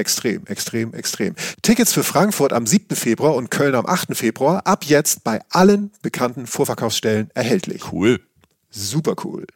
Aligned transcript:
Extrem, 0.00 0.46
extrem, 0.46 0.94
extrem. 0.94 1.34
Tickets 1.60 1.92
für 1.92 2.02
Frankfurt 2.02 2.54
am 2.54 2.66
7. 2.66 2.96
Februar 2.96 3.34
und 3.34 3.50
Köln 3.50 3.74
am 3.74 3.84
8. 3.84 4.16
Februar 4.16 4.66
ab 4.66 4.84
jetzt 4.84 5.24
bei 5.24 5.42
allen 5.50 5.92
bekannten 6.00 6.46
Vorverkaufsstellen 6.46 7.30
erhältlich. 7.34 7.92
Cool. 7.92 8.18
Super 8.70 9.14
cool. 9.24 9.46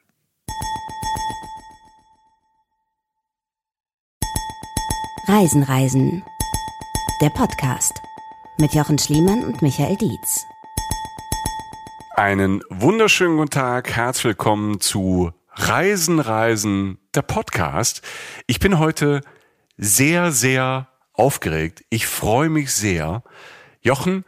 Reisen, 5.29 5.63
Reisen. 5.63 6.23
Der 7.23 7.31
Podcast 7.31 7.95
mit 8.59 8.75
Jochen 8.75 8.99
Schliemann 8.99 9.45
und 9.45 9.63
Michael 9.63 9.97
Dietz. 9.97 10.45
Einen 12.17 12.61
wunderschönen 12.69 13.39
guten 13.39 13.49
Tag, 13.49 13.97
herzlich 13.97 14.25
willkommen 14.25 14.79
zu 14.79 15.33
Reisen, 15.55 16.21
Reisen, 16.21 16.99
der 17.15 17.23
Podcast. 17.23 18.03
Ich 18.47 18.61
bin 18.61 18.79
heute 18.79 19.23
sehr, 19.77 20.33
sehr 20.33 20.89
aufgeregt. 21.13 21.85
Ich 21.91 22.07
freue 22.07 22.49
mich 22.49 22.73
sehr. 22.73 23.23
Jochen, 23.81 24.25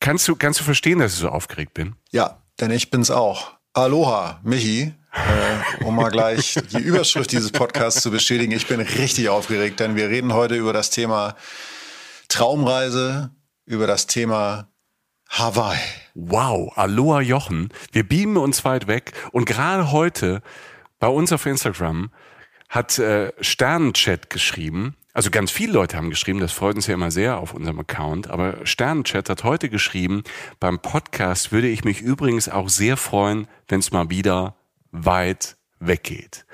kannst 0.00 0.28
du, 0.28 0.36
kannst 0.36 0.60
du 0.60 0.64
verstehen, 0.64 0.98
dass 0.98 1.14
ich 1.14 1.18
so 1.18 1.28
aufgeregt 1.28 1.74
bin? 1.74 1.96
Ja, 2.10 2.42
denn 2.60 2.70
ich 2.70 2.90
bin's 2.90 3.10
auch. 3.10 3.52
Aloha, 3.72 4.40
Michi. 4.42 4.94
Äh, 5.12 5.84
um 5.84 5.96
mal 5.96 6.10
gleich 6.10 6.56
die 6.72 6.78
Überschrift 6.82 7.32
dieses 7.32 7.50
Podcasts 7.50 8.00
zu 8.00 8.10
bestätigen. 8.10 8.52
Ich 8.52 8.68
bin 8.68 8.80
richtig 8.80 9.28
aufgeregt, 9.28 9.80
denn 9.80 9.96
wir 9.96 10.08
reden 10.08 10.32
heute 10.32 10.54
über 10.54 10.72
das 10.72 10.90
Thema 10.90 11.34
Traumreise, 12.28 13.30
über 13.66 13.88
das 13.88 14.06
Thema 14.06 14.68
Hawaii. 15.28 15.78
Wow, 16.14 16.76
Aloha 16.76 17.20
Jochen. 17.20 17.70
Wir 17.92 18.06
beamen 18.06 18.36
uns 18.36 18.64
weit 18.64 18.86
weg 18.86 19.12
und 19.32 19.46
gerade 19.46 19.90
heute 19.90 20.42
bei 21.00 21.08
uns 21.08 21.32
auf 21.32 21.46
Instagram 21.46 22.10
hat 22.70 22.98
äh, 22.98 23.32
Sternenchat 23.40 24.30
geschrieben. 24.30 24.96
Also 25.12 25.30
ganz 25.30 25.50
viele 25.50 25.72
Leute 25.72 25.96
haben 25.96 26.08
geschrieben, 26.08 26.38
das 26.38 26.52
freut 26.52 26.76
uns 26.76 26.86
ja 26.86 26.94
immer 26.94 27.10
sehr 27.10 27.38
auf 27.38 27.52
unserem 27.52 27.80
Account, 27.80 28.30
aber 28.30 28.64
Sternenchat 28.64 29.28
hat 29.28 29.42
heute 29.42 29.68
geschrieben, 29.68 30.22
beim 30.60 30.78
Podcast 30.78 31.50
würde 31.50 31.68
ich 31.68 31.82
mich 31.84 32.00
übrigens 32.00 32.48
auch 32.48 32.68
sehr 32.68 32.96
freuen, 32.96 33.48
wenn 33.68 33.80
es 33.80 33.90
mal 33.90 34.08
wieder 34.08 34.54
weit 34.92 35.56
weggeht. 35.80 36.46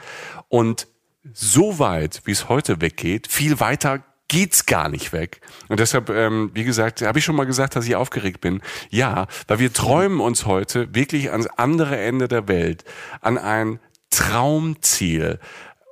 Und 0.48 0.88
so 1.34 1.78
weit, 1.78 2.22
wie 2.24 2.30
es 2.30 2.48
heute 2.48 2.80
weggeht, 2.80 3.26
viel 3.26 3.60
weiter 3.60 4.02
geht's 4.28 4.64
gar 4.64 4.88
nicht 4.88 5.12
weg. 5.12 5.40
Und 5.68 5.80
deshalb, 5.80 6.08
ähm, 6.08 6.50
wie 6.54 6.64
gesagt, 6.64 7.02
habe 7.02 7.18
ich 7.18 7.24
schon 7.24 7.36
mal 7.36 7.44
gesagt, 7.44 7.76
dass 7.76 7.86
ich 7.86 7.94
aufgeregt 7.94 8.40
bin. 8.40 8.62
Ja, 8.90 9.26
weil 9.46 9.58
wir 9.58 9.72
träumen 9.72 10.20
uns 10.20 10.46
heute 10.46 10.94
wirklich 10.94 11.30
ans 11.30 11.46
andere 11.46 11.98
Ende 11.98 12.26
der 12.26 12.48
Welt, 12.48 12.84
an 13.20 13.38
ein 13.38 13.80
Traumziel, 14.10 15.40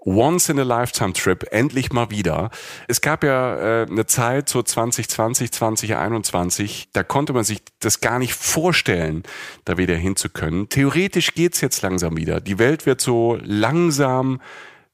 Once 0.04 0.48
in 0.50 0.58
a 0.58 0.62
Lifetime 0.62 1.14
Trip, 1.14 1.46
endlich 1.50 1.92
mal 1.92 2.10
wieder. 2.10 2.50
Es 2.88 3.00
gab 3.00 3.24
ja 3.24 3.82
äh, 3.82 3.86
eine 3.90 4.06
Zeit, 4.06 4.48
so 4.48 4.62
2020, 4.62 5.50
2021, 5.50 6.88
da 6.92 7.02
konnte 7.02 7.32
man 7.32 7.44
sich 7.44 7.62
das 7.80 8.00
gar 8.00 8.18
nicht 8.18 8.34
vorstellen, 8.34 9.22
da 9.64 9.78
wieder 9.78 9.96
hinzukönnen. 9.96 10.68
Theoretisch 10.68 11.34
geht's 11.34 11.60
jetzt 11.60 11.82
langsam 11.82 12.16
wieder. 12.16 12.40
Die 12.40 12.58
Welt 12.58 12.86
wird 12.86 13.00
so 13.00 13.38
langsam 13.42 14.40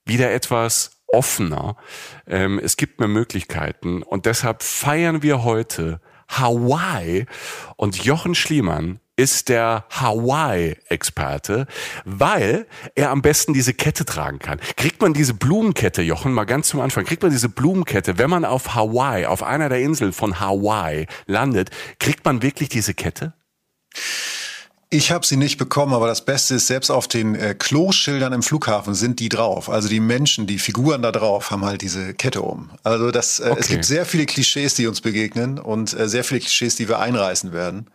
wieder 0.04 0.32
etwas 0.32 1.02
offener. 1.08 1.76
Ähm, 2.26 2.60
es 2.62 2.76
gibt 2.76 3.00
mehr 3.00 3.08
Möglichkeiten 3.08 4.02
und 4.02 4.26
deshalb 4.26 4.62
feiern 4.62 5.22
wir 5.22 5.42
heute 5.42 6.00
Hawaii 6.28 7.26
und 7.76 8.04
Jochen 8.04 8.36
Schliemann 8.36 9.00
ist 9.20 9.50
der 9.50 9.84
Hawaii-Experte, 9.90 11.66
weil 12.06 12.66
er 12.94 13.10
am 13.10 13.20
besten 13.20 13.52
diese 13.52 13.74
Kette 13.74 14.06
tragen 14.06 14.38
kann. 14.38 14.58
Kriegt 14.76 15.02
man 15.02 15.12
diese 15.12 15.34
Blumenkette, 15.34 16.00
Jochen, 16.00 16.32
mal 16.32 16.44
ganz 16.44 16.68
zum 16.68 16.80
Anfang, 16.80 17.04
kriegt 17.04 17.22
man 17.22 17.30
diese 17.30 17.50
Blumenkette, 17.50 18.16
wenn 18.16 18.30
man 18.30 18.46
auf 18.46 18.74
Hawaii, 18.74 19.26
auf 19.26 19.42
einer 19.42 19.68
der 19.68 19.80
Inseln 19.80 20.14
von 20.14 20.40
Hawaii 20.40 21.06
landet, 21.26 21.68
kriegt 21.98 22.24
man 22.24 22.40
wirklich 22.40 22.70
diese 22.70 22.94
Kette? 22.94 23.34
Ich 24.88 25.12
habe 25.12 25.24
sie 25.26 25.36
nicht 25.36 25.58
bekommen, 25.58 25.92
aber 25.92 26.06
das 26.06 26.24
Beste 26.24 26.54
ist, 26.54 26.66
selbst 26.66 26.90
auf 26.90 27.06
den 27.06 27.34
äh, 27.34 27.54
Kloschildern 27.56 28.32
im 28.32 28.42
Flughafen 28.42 28.94
sind 28.94 29.20
die 29.20 29.28
drauf. 29.28 29.68
Also 29.68 29.88
die 29.88 30.00
Menschen, 30.00 30.46
die 30.46 30.58
Figuren 30.58 31.02
da 31.02 31.12
drauf, 31.12 31.50
haben 31.50 31.64
halt 31.64 31.82
diese 31.82 32.14
Kette 32.14 32.40
um. 32.40 32.70
Also 32.82 33.10
das, 33.10 33.38
äh, 33.38 33.50
okay. 33.50 33.60
es 33.60 33.68
gibt 33.68 33.84
sehr 33.84 34.06
viele 34.06 34.26
Klischees, 34.26 34.74
die 34.74 34.86
uns 34.86 35.02
begegnen 35.02 35.58
und 35.58 35.92
äh, 35.92 36.08
sehr 36.08 36.24
viele 36.24 36.40
Klischees, 36.40 36.74
die 36.74 36.88
wir 36.88 36.98
einreißen 36.98 37.52
werden. 37.52 37.86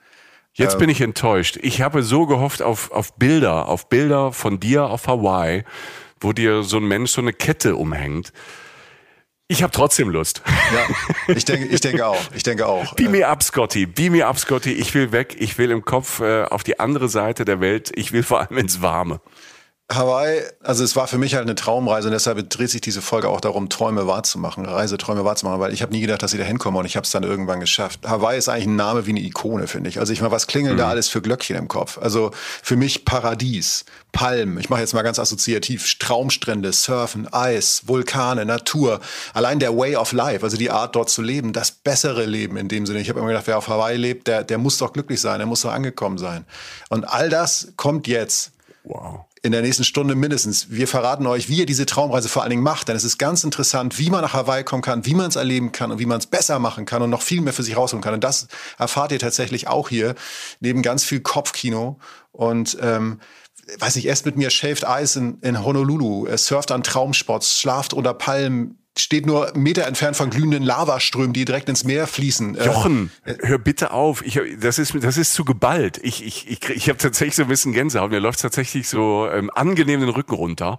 Jetzt 0.58 0.80
bin 0.80 0.90
ich 0.90 1.02
enttäuscht. 1.02 1.60
Ich 1.62 1.82
habe 1.82 2.02
so 2.02 2.26
gehofft 2.26 2.62
auf, 2.62 2.92
auf 2.92 3.14
Bilder, 3.16 3.68
auf 3.68 3.90
Bilder 3.90 4.32
von 4.32 4.60
dir 4.60 4.86
auf 4.86 5.08
Hawaii, 5.08 5.64
wo 6.22 6.32
dir 6.32 6.64
so 6.64 6.78
ein 6.78 6.88
Mensch 6.88 7.12
so 7.12 7.22
eine 7.22 7.34
Kette 7.34 7.76
umhängt. 7.76 8.32
Ich 9.48 9.62
habe 9.62 9.72
trotzdem 9.72 10.10
Lust. 10.10 10.42
Ja, 10.74 11.34
ich 11.36 11.46
denke, 11.46 11.68
ich 11.68 11.82
denke 11.82 12.08
auch. 12.08 12.20
Ich 12.34 12.42
denke 12.42 12.66
auch. 12.68 12.96
Beam 12.96 13.12
me 13.12 13.28
up, 13.28 13.44
Scotty. 13.44 13.86
Beam 13.86 14.14
me 14.14 14.26
up, 14.26 14.40
Scotty. 14.40 14.72
Ich 14.72 14.94
will 14.96 15.12
weg. 15.12 15.36
Ich 15.38 15.58
will 15.58 15.70
im 15.70 15.86
Kopf 15.86 16.20
äh, 16.20 16.46
auf 16.46 16.64
die 16.64 16.80
andere 16.80 17.10
Seite 17.10 17.46
der 17.46 17.60
Welt. 17.60 17.92
Ich 17.94 18.12
will 18.12 18.24
vor 18.24 18.40
allem 18.40 18.58
ins 18.58 18.82
Warme. 18.82 19.20
Hawaii, 19.92 20.42
also 20.64 20.84
es 20.84 20.96
war 20.96 21.06
für 21.06 21.20
mich 21.20 21.36
halt 21.36 21.44
eine 21.44 21.54
Traumreise 21.54 22.08
und 22.08 22.14
deshalb 22.14 22.50
dreht 22.50 22.72
sich 22.72 22.82
diese 22.82 23.04
Folge 23.04 23.30
auch 23.30 23.40
darum, 23.40 23.70
Träume 23.70 24.08
wahrzumachen, 24.08 24.66
Reiseträume 24.66 25.26
wahrzumachen, 25.26 25.60
weil 25.60 25.74
ich 25.74 25.84
habe 25.84 25.92
nie 25.92 26.02
gedacht, 26.02 26.24
dass 26.24 26.34
ich 26.34 26.40
da 26.40 26.46
hinkomme 26.46 26.80
und 26.80 26.88
ich 26.88 26.96
habe 26.96 27.04
es 27.04 27.12
dann 27.12 27.22
irgendwann 27.22 27.60
geschafft. 27.60 28.00
Hawaii 28.04 28.36
ist 28.36 28.50
eigentlich 28.50 28.66
ein 28.66 28.76
Name 28.76 29.06
wie 29.06 29.12
eine 29.12 29.20
Ikone, 29.20 29.68
finde 29.68 29.92
ich. 29.92 30.00
Also 30.00 30.12
ich 30.12 30.22
meine, 30.22 30.32
was 30.32 30.48
klingeln 30.48 30.74
mhm. 30.74 30.80
da 30.80 30.90
alles 30.90 31.08
für 31.08 31.22
Glöckchen 31.22 31.56
im 31.56 31.68
Kopf? 31.68 32.00
Also 32.00 32.32
für 32.64 32.76
mich 32.78 33.06
Paradies, 33.06 33.86
Palmen, 34.12 34.58
ich 34.58 34.72
mache 34.72 34.82
jetzt 34.82 34.96
mal 34.96 35.04
ganz 35.04 35.20
assoziativ, 35.20 36.00
Traumstrände, 36.00 36.74
Surfen, 36.74 37.32
Eis, 37.32 37.84
Vulkane, 37.86 38.44
Natur, 38.44 39.02
allein 39.36 39.60
der 39.60 39.78
Way 39.78 39.98
of 39.98 40.14
Life, 40.14 40.44
also 40.44 40.58
die 40.58 40.72
Art 40.72 40.96
dort 40.96 41.12
zu 41.12 41.22
leben, 41.22 41.54
das 41.54 41.70
bessere 41.70 42.26
Leben 42.26 42.58
in 42.58 42.70
dem 42.70 42.88
Sinne. 42.88 43.02
Ich 43.02 43.10
habe 43.10 43.20
immer 43.20 43.30
gedacht, 43.30 43.46
wer 43.46 43.60
auf 43.60 43.68
Hawaii 43.68 43.98
lebt, 43.98 44.26
der, 44.26 44.44
der 44.44 44.58
muss 44.58 44.80
doch 44.80 44.94
glücklich 44.94 45.22
sein, 45.22 45.38
der 45.38 45.46
muss 45.46 45.62
doch 45.62 45.72
angekommen 45.72 46.18
sein. 46.18 46.44
Und 46.90 47.04
all 47.04 47.30
das 47.30 47.74
kommt 47.76 48.08
jetzt. 48.08 48.52
Wow 48.84 49.26
in 49.46 49.52
der 49.52 49.62
nächsten 49.62 49.84
Stunde 49.84 50.16
mindestens. 50.16 50.72
Wir 50.72 50.88
verraten 50.88 51.28
euch, 51.28 51.50
wie 51.50 51.58
ihr 51.58 51.68
diese 51.68 51.86
Traumreise 51.86 52.30
vor 52.30 52.42
allen 52.42 52.50
Dingen 52.50 52.64
macht, 52.64 52.88
denn 52.88 52.96
es 52.96 53.04
ist 53.04 53.20
ganz 53.20 53.44
interessant, 53.44 54.00
wie 54.00 54.10
man 54.10 54.22
nach 54.22 54.34
Hawaii 54.34 54.64
kommen 54.64 54.82
kann, 54.82 55.06
wie 55.06 55.14
man 55.14 55.28
es 55.28 55.36
erleben 55.36 55.72
kann 55.72 55.92
und 55.92 56.00
wie 56.00 56.08
man 56.08 56.18
es 56.18 56.26
besser 56.26 56.58
machen 56.58 56.86
kann 56.86 57.04
und 57.04 57.12
noch 57.12 57.22
viel 57.22 57.42
mehr 57.42 57.54
für 57.54 57.62
sich 57.62 57.78
rausholen 57.78 58.02
kann. 58.04 58.16
Und 58.16 58.24
das 58.24 58.48
erfahrt 58.80 59.12
ihr 59.12 59.20
tatsächlich 59.20 59.68
auch 59.68 59.90
hier, 59.90 60.16
neben 60.62 60.82
ganz 60.82 61.04
viel 61.04 61.20
Kopfkino 61.20 62.00
und 62.32 62.76
ähm, 62.82 63.20
weiß 63.78 63.96
nicht, 63.98 64.06
erst 64.06 64.26
mit 64.26 64.36
mir 64.36 64.50
shaved 64.50 64.84
Ice 64.88 65.20
in, 65.20 65.38
in 65.42 65.64
Honolulu, 65.64 66.28
surft 66.38 66.72
an 66.72 66.82
Traumspots, 66.82 67.60
schlaft 67.60 67.94
unter 67.94 68.16
Palmen, 68.16 68.80
steht 68.98 69.26
nur 69.26 69.52
Meter 69.56 69.86
entfernt 69.86 70.16
von 70.16 70.30
glühenden 70.30 70.64
Lavaströmen, 70.64 71.34
die 71.34 71.46
direkt 71.46 71.68
ins 71.70 71.84
Meer 71.84 72.08
fließen. 72.08 72.56
Äh, 72.56 72.66
Jochen, 72.66 73.12
äh, 73.26 73.36
hör 73.42 73.58
bitte 73.58 73.92
auf. 73.92 74.26
Ich, 74.26 74.40
das 74.60 74.80
ist 74.80 74.94
das 75.02 75.18
ist 75.18 75.34
zu 75.34 75.44
geballt. 75.44 76.00
Ich 76.02 76.24
ich 76.26 76.50
ich, 76.50 76.70
ich 76.70 76.90
habe 76.90 76.98
tatsächlich 76.98 77.36
so 77.36 77.44
ein 77.44 77.50
bisschen 77.50 77.74
Gänsehaut. 77.74 78.12
Mir 78.12 78.20
läuft 78.20 78.40
tatsächlich 78.40 78.88
so 78.88 79.28
ähm, 79.30 79.52
angenehm 79.54 80.00
den 80.00 80.10
Rücken 80.10 80.36
runter, 80.36 80.78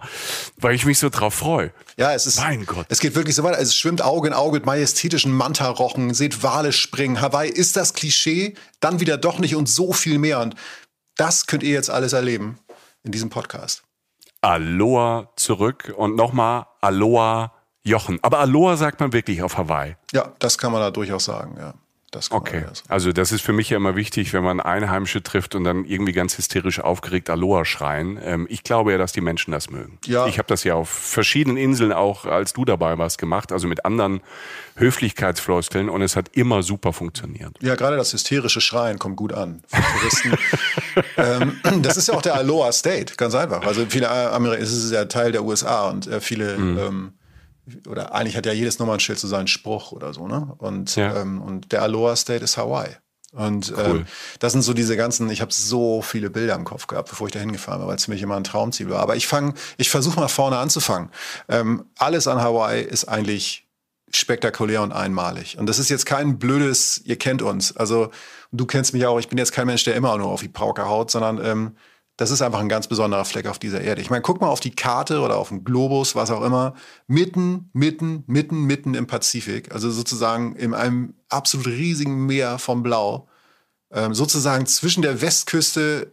weil 0.57 0.73
ich 0.73 0.85
mich 0.85 0.99
so 0.99 1.09
drauf 1.09 1.35
freue. 1.35 1.71
Ja, 1.97 2.13
es 2.13 2.25
ist. 2.25 2.39
Mein 2.39 2.65
Gott. 2.65 2.87
Es 2.89 2.99
geht 2.99 3.15
wirklich 3.15 3.35
so 3.35 3.43
weiter. 3.43 3.59
Es 3.59 3.75
schwimmt 3.75 4.01
Auge 4.01 4.27
in 4.27 4.33
Auge 4.33 4.57
mit 4.57 4.65
majestätischen 4.65 5.31
Mantarochen, 5.31 6.13
seht 6.13 6.43
Wale 6.43 6.73
springen. 6.73 7.21
Hawaii 7.21 7.49
ist 7.49 7.75
das 7.75 7.93
Klischee, 7.93 8.55
dann 8.79 8.99
wieder 8.99 9.17
doch 9.17 9.39
nicht 9.39 9.55
und 9.55 9.69
so 9.69 9.93
viel 9.93 10.17
mehr. 10.17 10.39
Und 10.39 10.55
das 11.17 11.45
könnt 11.45 11.63
ihr 11.63 11.71
jetzt 11.71 11.89
alles 11.89 12.13
erleben 12.13 12.57
in 13.03 13.11
diesem 13.11 13.29
Podcast. 13.29 13.83
Aloha 14.41 15.31
zurück 15.35 15.93
und 15.97 16.15
nochmal 16.15 16.67
Aloha 16.81 17.56
Jochen. 17.87 18.19
Aber 18.21 18.39
Aloha 18.39 18.75
sagt 18.77 18.99
man 18.99 19.13
wirklich 19.13 19.41
auf 19.43 19.57
Hawaii. 19.57 19.95
Ja, 20.13 20.33
das 20.39 20.57
kann 20.57 20.71
man 20.71 20.81
da 20.81 20.91
durchaus 20.91 21.25
sagen, 21.25 21.55
ja. 21.59 21.73
Das 22.11 22.29
kann 22.29 22.37
man 22.39 22.47
Okay, 22.47 22.61
ja 22.61 22.73
so. 22.73 22.83
also 22.87 23.11
das 23.11 23.33
ist 23.33 23.41
für 23.41 23.51
mich 23.51 23.69
ja 23.69 23.75
immer 23.75 23.97
wichtig, 23.97 24.31
wenn 24.31 24.41
man 24.41 24.61
Einheimische 24.61 25.21
trifft 25.21 25.55
und 25.55 25.65
dann 25.65 25.83
irgendwie 25.83 26.13
ganz 26.13 26.37
hysterisch 26.37 26.79
aufgeregt 26.79 27.29
Aloha 27.29 27.65
schreien. 27.65 28.17
Ähm, 28.23 28.47
ich 28.49 28.63
glaube 28.63 28.93
ja, 28.93 28.97
dass 28.97 29.11
die 29.11 29.19
Menschen 29.19 29.51
das 29.51 29.69
mögen. 29.69 29.99
Ja. 30.05 30.25
Ich 30.25 30.37
habe 30.37 30.47
das 30.47 30.63
ja 30.63 30.75
auf 30.75 30.87
verschiedenen 30.87 31.57
Inseln 31.57 31.91
auch, 31.91 32.23
als 32.25 32.53
du 32.53 32.63
dabei 32.63 32.97
warst, 32.97 33.17
gemacht, 33.17 33.51
also 33.51 33.67
mit 33.67 33.83
anderen 33.83 34.21
Höflichkeitsfloskeln 34.77 35.89
und 35.89 36.01
es 36.01 36.15
hat 36.15 36.29
immer 36.33 36.63
super 36.63 36.93
funktioniert. 36.93 37.51
Ja, 37.61 37.75
gerade 37.75 37.97
das 37.97 38.13
hysterische 38.13 38.61
Schreien 38.61 38.99
kommt 38.99 39.17
gut 39.17 39.33
an 39.33 39.61
für 39.67 39.81
Touristen. 39.99 40.37
ähm, 41.17 41.81
das 41.83 41.97
ist 41.97 42.07
ja 42.07 42.13
auch 42.13 42.21
der 42.21 42.35
Aloha 42.35 42.71
State, 42.71 43.15
ganz 43.17 43.35
einfach. 43.35 43.63
Also 43.65 43.85
viele 43.89 44.09
Amerikaner, 44.09 44.63
es 44.63 44.71
ist 44.71 44.91
ja 44.91 45.05
Teil 45.05 45.33
der 45.33 45.43
USA 45.43 45.89
und 45.89 46.07
äh, 46.07 46.21
viele, 46.21 46.57
Mhm. 46.57 46.77
ähm, 46.79 47.13
oder 47.87 48.13
eigentlich 48.13 48.37
hat 48.37 48.45
ja 48.45 48.53
jedes 48.53 48.79
Nummernschild 48.79 49.19
so 49.19 49.27
seinen 49.27 49.47
Spruch 49.47 49.91
oder 49.91 50.13
so, 50.13 50.27
ne? 50.27 50.53
Und, 50.57 50.95
Ja. 50.95 51.21
ähm, 51.21 51.41
und 51.41 51.71
der 51.71 51.81
Aloha 51.81 52.15
State 52.15 52.43
ist 52.43 52.57
Hawaii. 52.57 52.95
Und 53.33 53.73
Cool. 53.75 53.97
ähm, 53.97 54.05
das 54.39 54.53
sind 54.53 54.61
so 54.61 54.73
diese 54.73 54.95
ganzen, 54.95 55.29
ich 55.29 55.41
habe 55.41 55.51
so 55.53 56.01
viele 56.01 56.29
Bilder 56.29 56.55
im 56.55 56.63
Kopf 56.63 56.87
gehabt, 56.87 57.09
bevor 57.09 57.27
ich 57.27 57.33
da 57.33 57.39
hingefahren 57.39 57.81
bin, 57.81 57.87
weil 57.89 57.97
es 57.97 58.05
für 58.05 58.11
mich 58.11 58.21
immer 58.21 58.37
ein 58.37 58.43
Traumziel 58.45 58.89
war. 58.89 58.99
Aber 58.99 59.15
ich 59.17 59.27
fange, 59.27 59.53
ich 59.77 59.89
versuche 59.89 60.19
mal 60.19 60.29
vorne 60.29 60.57
anzufangen. 60.57 61.09
Ähm, 61.49 61.85
alles 61.97 62.27
an 62.27 62.41
Hawaii 62.41 62.81
ist 62.81 63.05
eigentlich 63.05 63.67
spektakulär 64.11 64.81
und 64.81 64.93
einmalig. 64.93 65.57
Und 65.59 65.67
das 65.67 65.79
ist 65.79 65.89
jetzt 65.89 66.05
kein 66.05 66.39
blödes, 66.39 67.01
ihr 67.03 67.17
kennt 67.17 67.41
uns. 67.41 67.75
Also 67.75 68.09
du 68.53 68.65
kennst 68.65 68.93
mich 68.93 69.05
auch, 69.05 69.19
ich 69.19 69.27
bin 69.27 69.37
jetzt 69.37 69.51
kein 69.51 69.67
Mensch, 69.67 69.83
der 69.83 69.95
immer 69.95 70.17
nur 70.17 70.27
auf 70.29 70.41
die 70.41 70.47
Pauke 70.47 70.87
haut, 70.87 71.11
sondern 71.11 71.43
ähm, 71.45 71.75
das 72.17 72.31
ist 72.31 72.41
einfach 72.41 72.59
ein 72.59 72.69
ganz 72.69 72.87
besonderer 72.87 73.25
Fleck 73.25 73.47
auf 73.47 73.59
dieser 73.59 73.81
Erde. 73.81 74.01
Ich 74.01 74.09
meine, 74.09 74.23
guck 74.23 74.41
mal 74.41 74.47
auf 74.47 74.59
die 74.59 74.75
Karte 74.75 75.21
oder 75.21 75.37
auf 75.37 75.49
den 75.49 75.63
Globus, 75.63 76.15
was 76.15 76.31
auch 76.31 76.41
immer. 76.41 76.73
Mitten, 77.07 77.69
mitten, 77.73 78.23
mitten, 78.25 78.63
mitten 78.63 78.95
im 78.95 79.05
Pazifik. 79.05 79.71
Also 79.71 79.91
sozusagen 79.91 80.55
in 80.55 80.73
einem 80.73 81.13
absolut 81.29 81.67
riesigen 81.67 82.25
Meer 82.25 82.57
von 82.57 82.81
Blau. 82.81 83.27
Ähm, 83.91 84.15
sozusagen 84.15 84.65
zwischen 84.65 85.03
der 85.03 85.21
Westküste 85.21 86.11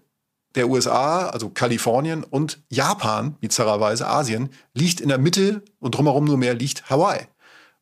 der 0.55 0.69
USA, 0.69 1.29
also 1.29 1.49
Kalifornien 1.49 2.23
und 2.23 2.63
Japan, 2.69 3.37
bizarrerweise 3.41 4.07
Asien, 4.07 4.51
liegt 4.75 5.01
in 5.01 5.09
der 5.09 5.19
Mitte 5.19 5.63
und 5.81 5.97
drumherum 5.97 6.25
nur 6.25 6.37
mehr 6.37 6.55
liegt 6.55 6.89
Hawaii. 6.91 7.27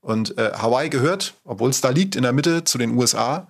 Und 0.00 0.36
äh, 0.38 0.52
Hawaii 0.54 0.88
gehört, 0.88 1.34
obwohl 1.44 1.70
es 1.70 1.80
da 1.80 1.90
liegt, 1.90 2.16
in 2.16 2.22
der 2.22 2.32
Mitte 2.32 2.64
zu 2.64 2.78
den 2.78 2.96
USA. 2.96 3.46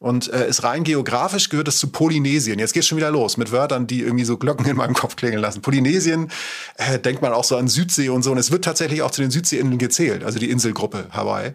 Und 0.00 0.32
äh, 0.32 0.48
ist 0.48 0.64
rein 0.64 0.84
geografisch 0.84 1.48
gehört 1.48 1.68
es 1.68 1.78
zu 1.78 1.88
Polynesien. 1.88 2.58
Jetzt 2.58 2.72
geht's 2.72 2.86
schon 2.86 2.98
wieder 2.98 3.10
los 3.10 3.36
mit 3.36 3.52
Wörtern, 3.52 3.86
die 3.86 4.00
irgendwie 4.00 4.24
so 4.24 4.36
Glocken 4.36 4.66
in 4.66 4.76
meinem 4.76 4.94
Kopf 4.94 5.16
klingeln 5.16 5.40
lassen. 5.40 5.62
Polynesien 5.62 6.30
äh, 6.76 6.98
denkt 6.98 7.22
man 7.22 7.32
auch 7.32 7.44
so 7.44 7.56
an 7.56 7.68
Südsee 7.68 8.08
und 8.08 8.22
so. 8.22 8.32
Und 8.32 8.38
es 8.38 8.50
wird 8.50 8.64
tatsächlich 8.64 9.02
auch 9.02 9.10
zu 9.10 9.22
den 9.22 9.30
Südseeinseln 9.30 9.78
gezählt, 9.78 10.24
also 10.24 10.38
die 10.38 10.50
Inselgruppe 10.50 11.06
Hawaii. 11.10 11.54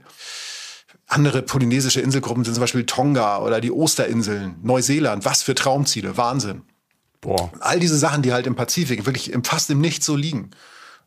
Andere 1.08 1.42
polynesische 1.42 2.02
Inselgruppen 2.02 2.44
sind 2.44 2.54
zum 2.54 2.62
Beispiel 2.62 2.86
Tonga 2.86 3.40
oder 3.40 3.62
die 3.62 3.72
Osterinseln, 3.72 4.56
Neuseeland. 4.62 5.26
Was 5.26 5.42
für 5.44 5.56
Traumziele, 5.56 6.18
Wahnsinn. 6.18 6.62
Boah. 7.22 7.52
All 7.60 7.80
diese 7.80 7.98
Sachen, 7.98 8.22
die 8.22 8.32
halt 8.32 8.48
im 8.48 8.56
Pazifik 8.56 9.06
wirklich 9.06 9.32
im, 9.32 9.44
fast 9.44 9.70
im 9.70 9.82
Nichts 9.82 10.06
so 10.06 10.16
liegen. 10.16 10.52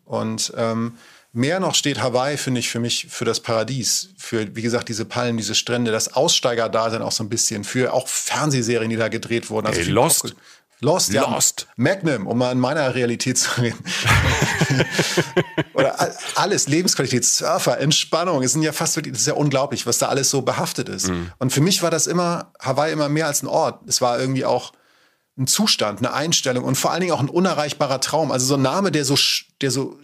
Und 0.05 0.53
ähm, 0.57 0.95
mehr 1.33 1.61
noch 1.61 1.75
steht 1.75 2.01
Hawaii, 2.01 2.37
finde 2.37 2.61
ich, 2.61 2.69
für 2.69 2.79
mich 2.81 3.07
für 3.11 3.25
das 3.25 3.41
Paradies. 3.41 4.11
Für, 4.19 4.55
wie 4.55 4.63
gesagt, 4.63 4.89
diese 4.89 5.05
Palmen, 5.05 5.37
diese 5.39 5.55
Strände, 5.55 5.91
das 5.91 6.13
Aussteigerdasein 6.15 7.03
auch 7.03 7.13
so 7.13 7.25
ein 7.25 7.29
bisschen. 7.29 7.65
Für 7.65 7.93
auch 7.93 8.07
Fernsehserien, 8.09 8.91
die 8.91 8.97
da 8.97 9.09
gedreht 9.09 9.51
wurden. 9.51 9.67
Also 9.67 9.79
Ey, 9.81 9.87
viel 9.87 9.95
Lost. 9.95 10.35
Lost, 10.81 11.13
ja. 11.13 11.23
Lost. 11.31 11.69
Magnum, 11.77 12.27
um 12.27 12.37
mal 12.39 12.51
in 12.51 12.59
meiner 12.59 12.93
Realität 12.95 13.39
zu 13.39 13.61
reden. 13.61 13.79
Oder 15.75 16.01
all- 16.01 16.17
alles, 16.35 16.67
Lebensqualität, 16.69 17.25
Surfer, 17.25 17.79
Entspannung. 17.79 18.43
Es 18.43 18.53
sind 18.53 18.63
ja 18.63 18.73
fast 18.73 18.97
wirklich, 18.97 19.13
das 19.13 19.23
ist 19.23 19.29
ja 19.29 19.35
unglaublich, 19.35 19.87
was 19.87 19.99
da 19.99 20.09
alles 20.09 20.31
so 20.31 20.43
behaftet 20.43 20.89
ist. 20.89 21.11
Und 21.39 21.53
für 21.53 21.61
mich 21.61 21.83
war 21.83 21.91
das 21.91 22.07
immer, 22.07 22.53
Hawaii 22.61 22.93
immer 22.93 23.09
mehr 23.09 23.27
als 23.27 23.43
ein 23.43 23.47
Ort. 23.47 23.81
Es 23.89 24.01
war 24.01 24.19
irgendwie 24.19 24.45
auch 24.45 24.73
ein 25.39 25.47
Zustand, 25.47 26.01
eine 26.01 26.13
Einstellung 26.13 26.65
und 26.65 26.75
vor 26.75 26.91
allen 26.91 27.01
Dingen 27.01 27.13
auch 27.13 27.21
ein 27.21 27.29
unerreichbarer 27.29 28.01
Traum. 28.01 28.33
Also 28.33 28.47
so 28.47 28.55
ein 28.55 28.63
Name, 28.63 28.91
der 28.91 29.05
so, 29.05 29.17
der 29.61 29.71
so 29.71 29.99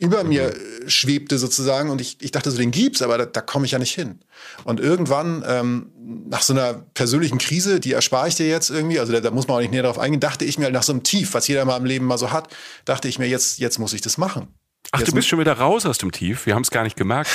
über 0.00 0.24
mir 0.24 0.54
äh, 0.54 0.90
schwebte 0.90 1.38
sozusagen 1.38 1.90
und 1.90 2.00
ich, 2.00 2.16
ich 2.20 2.32
dachte 2.32 2.50
so, 2.50 2.58
den 2.58 2.70
gibt's, 2.70 3.02
aber 3.02 3.18
da, 3.18 3.26
da 3.26 3.40
komme 3.40 3.66
ich 3.66 3.72
ja 3.72 3.78
nicht 3.78 3.94
hin. 3.94 4.18
Und 4.64 4.80
irgendwann, 4.80 5.44
ähm, 5.46 5.92
nach 6.28 6.42
so 6.42 6.52
einer 6.52 6.74
persönlichen 6.94 7.38
Krise, 7.38 7.78
die 7.78 7.92
erspare 7.92 8.28
ich 8.28 8.34
dir 8.34 8.48
jetzt 8.48 8.70
irgendwie, 8.70 8.98
also 8.98 9.12
da, 9.12 9.20
da 9.20 9.30
muss 9.30 9.46
man 9.46 9.58
auch 9.58 9.60
nicht 9.60 9.70
näher 9.70 9.82
drauf 9.82 9.98
eingehen, 9.98 10.20
dachte 10.20 10.44
ich 10.44 10.58
mir 10.58 10.64
halt 10.64 10.74
nach 10.74 10.82
so 10.82 10.92
einem 10.92 11.02
Tief, 11.02 11.34
was 11.34 11.46
jeder 11.46 11.64
mal 11.64 11.76
im 11.76 11.84
Leben 11.84 12.06
mal 12.06 12.18
so 12.18 12.32
hat, 12.32 12.48
dachte 12.86 13.08
ich 13.08 13.18
mir, 13.18 13.28
jetzt, 13.28 13.58
jetzt 13.58 13.78
muss 13.78 13.92
ich 13.92 14.00
das 14.00 14.18
machen. 14.18 14.48
Ach, 14.92 14.98
Jetzt 14.98 15.10
du 15.10 15.14
bist 15.14 15.28
schon 15.28 15.38
wieder 15.38 15.52
raus 15.52 15.86
aus 15.86 15.98
dem 15.98 16.10
Tief. 16.10 16.46
Wir 16.46 16.54
haben 16.56 16.62
es 16.62 16.70
gar 16.70 16.82
nicht 16.82 16.96
gemerkt. 16.96 17.30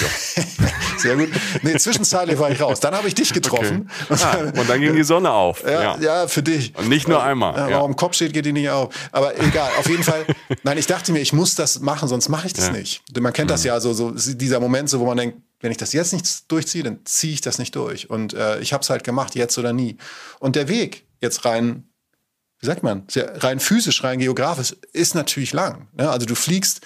Sehr 0.97 1.15
gut. 1.15 1.29
Nee, 1.61 1.77
zwischenzeitlich 1.77 2.37
war 2.37 2.51
ich 2.51 2.59
raus. 2.61 2.81
Dann 2.81 2.93
habe 2.93 3.07
ich 3.07 3.15
dich 3.15 3.31
getroffen. 3.31 3.89
Ah, 4.09 4.37
und 4.39 4.69
dann 4.69 4.81
ging 4.81 4.93
die 4.93 5.03
Sonne 5.03 5.31
auf. 5.31 5.63
Ja, 5.63 5.97
ja, 5.99 6.27
für 6.27 6.43
dich. 6.43 6.75
Und 6.75 6.89
nicht 6.89 7.07
nur 7.07 7.23
einmal, 7.23 7.55
Ja, 7.55 7.69
ja. 7.69 7.77
Warum 7.77 7.95
Kopf 7.95 8.15
steht, 8.15 8.33
geht 8.33 8.45
die 8.45 8.51
nicht 8.51 8.69
auf. 8.69 8.93
Aber 9.13 9.39
egal, 9.39 9.69
auf 9.79 9.87
jeden 9.87 10.03
Fall. 10.03 10.25
Nein, 10.63 10.77
ich 10.77 10.87
dachte 10.87 11.13
mir, 11.13 11.19
ich 11.19 11.31
muss 11.31 11.55
das 11.55 11.79
machen, 11.79 12.09
sonst 12.09 12.27
mache 12.27 12.47
ich 12.47 12.53
das 12.53 12.65
Ja. 12.65 12.71
Mhm. 12.73 12.79
nicht. 12.79 13.01
Man 13.21 13.31
kennt 13.31 13.49
das 13.49 13.63
ja 13.63 13.79
so, 13.79 13.93
so 13.93 14.11
dieser 14.11 14.59
Moment, 14.59 14.89
so, 14.89 14.99
wo 14.99 15.05
man 15.05 15.15
denkt, 15.15 15.37
wenn 15.61 15.71
ich 15.71 15.77
das 15.77 15.93
jetzt 15.93 16.11
nicht 16.11 16.51
durchziehe, 16.51 16.83
dann 16.83 17.05
ziehe 17.05 17.33
ich 17.33 17.41
das 17.41 17.57
nicht 17.57 17.73
durch. 17.75 18.09
Und 18.09 18.33
äh, 18.33 18.59
ich 18.59 18.73
habe 18.73 18.81
es 18.81 18.89
halt 18.89 19.05
gemacht, 19.05 19.33
jetzt 19.35 19.57
oder 19.57 19.71
nie. 19.71 19.97
Und 20.39 20.57
der 20.57 20.67
Weg 20.67 21.05
jetzt 21.21 21.45
rein, 21.45 21.87
wie 22.59 22.65
sagt 22.65 22.83
man, 22.83 23.07
rein 23.15 23.61
physisch, 23.61 24.03
rein 24.03 24.19
geografisch, 24.19 24.75
ist 24.91 25.15
natürlich 25.15 25.53
lang. 25.53 25.87
Ne? 25.93 26.09
Also 26.09 26.25
du 26.25 26.35
fliegst 26.35 26.81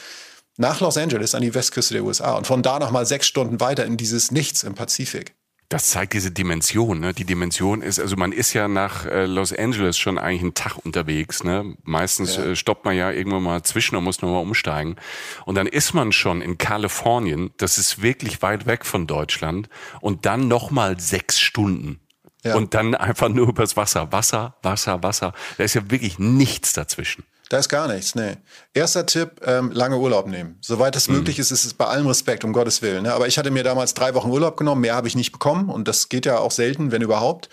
nach 0.59 0.81
Los 0.81 0.97
Angeles 0.97 1.33
an 1.35 1.41
die 1.41 1.53
Westküste 1.55 1.93
der 1.93 2.03
USA 2.03 2.33
und 2.33 2.45
von 2.45 2.61
da 2.61 2.79
nochmal 2.79 3.05
sechs 3.05 3.27
Stunden 3.27 3.59
weiter 3.59 3.85
in 3.85 3.97
dieses 3.97 4.29
Nichts 4.29 4.63
im 4.63 4.75
Pazifik. 4.75 5.33
Das 5.69 5.91
zeigt 5.91 6.13
diese 6.13 6.31
Dimension. 6.31 6.99
Ne? 6.99 7.13
Die 7.13 7.25
Dimension 7.25 7.83
ist, 7.83 7.99
also 7.99 8.15
man 8.17 8.31
ist 8.31 8.53
ja 8.53 8.67
nach 8.67 9.05
äh, 9.05 9.25
Los 9.25 9.53
Angeles 9.53 9.99
schon 9.99 10.17
eigentlich 10.17 10.41
einen 10.41 10.53
Tag 10.55 10.77
unterwegs. 10.83 11.43
Ne? 11.43 11.75
Meistens 11.83 12.37
äh, 12.37 12.55
stoppt 12.55 12.85
man 12.85 12.95
ja 12.95 13.11
irgendwann 13.11 13.43
mal 13.43 13.61
zwischen 13.61 13.95
und 13.95 14.03
muss 14.03 14.21
nochmal 14.21 14.41
umsteigen. 14.41 14.95
Und 15.45 15.55
dann 15.55 15.67
ist 15.67 15.93
man 15.93 16.11
schon 16.11 16.41
in 16.41 16.57
Kalifornien. 16.57 17.51
Das 17.57 17.77
ist 17.77 18.01
wirklich 18.01 18.41
weit 18.41 18.65
weg 18.65 18.83
von 18.83 19.05
Deutschland. 19.05 19.69
Und 20.01 20.25
dann 20.25 20.47
nochmal 20.47 20.99
sechs 20.99 21.39
Stunden. 21.39 21.99
Ja. 22.43 22.55
Und 22.55 22.73
dann 22.73 22.95
einfach 22.95 23.29
nur 23.29 23.47
übers 23.47 23.77
Wasser. 23.77 24.11
Wasser, 24.11 24.55
Wasser, 24.63 25.03
Wasser. 25.03 25.33
Da 25.57 25.63
ist 25.63 25.75
ja 25.75 25.91
wirklich 25.91 26.17
nichts 26.17 26.73
dazwischen. 26.73 27.23
Da 27.49 27.57
ist 27.57 27.67
gar 27.67 27.87
nichts, 27.87 28.13
nee. 28.13 28.37
Erster 28.75 29.07
Tipp, 29.07 29.41
ähm, 29.43 29.71
lange 29.71 29.97
Urlaub 29.97 30.27
nehmen. 30.27 30.59
Soweit 30.61 30.95
es 30.95 31.09
möglich 31.09 31.39
ist, 31.39 31.49
ist 31.49 31.65
es 31.65 31.73
bei 31.73 31.85
allem 31.85 32.05
Respekt, 32.05 32.43
um 32.43 32.53
Gottes 32.53 32.83
Willen. 32.83 33.03
Ne? 33.03 33.13
Aber 33.13 33.27
ich 33.27 33.39
hatte 33.39 33.49
mir 33.49 33.63
damals 33.63 33.95
drei 33.95 34.13
Wochen 34.13 34.29
Urlaub 34.29 34.55
genommen, 34.55 34.81
mehr 34.81 34.93
habe 34.93 35.07
ich 35.07 35.15
nicht 35.15 35.31
bekommen 35.31 35.69
und 35.69 35.87
das 35.87 36.09
geht 36.09 36.27
ja 36.27 36.37
auch 36.37 36.51
selten, 36.51 36.91
wenn 36.91 37.01
überhaupt. 37.01 37.49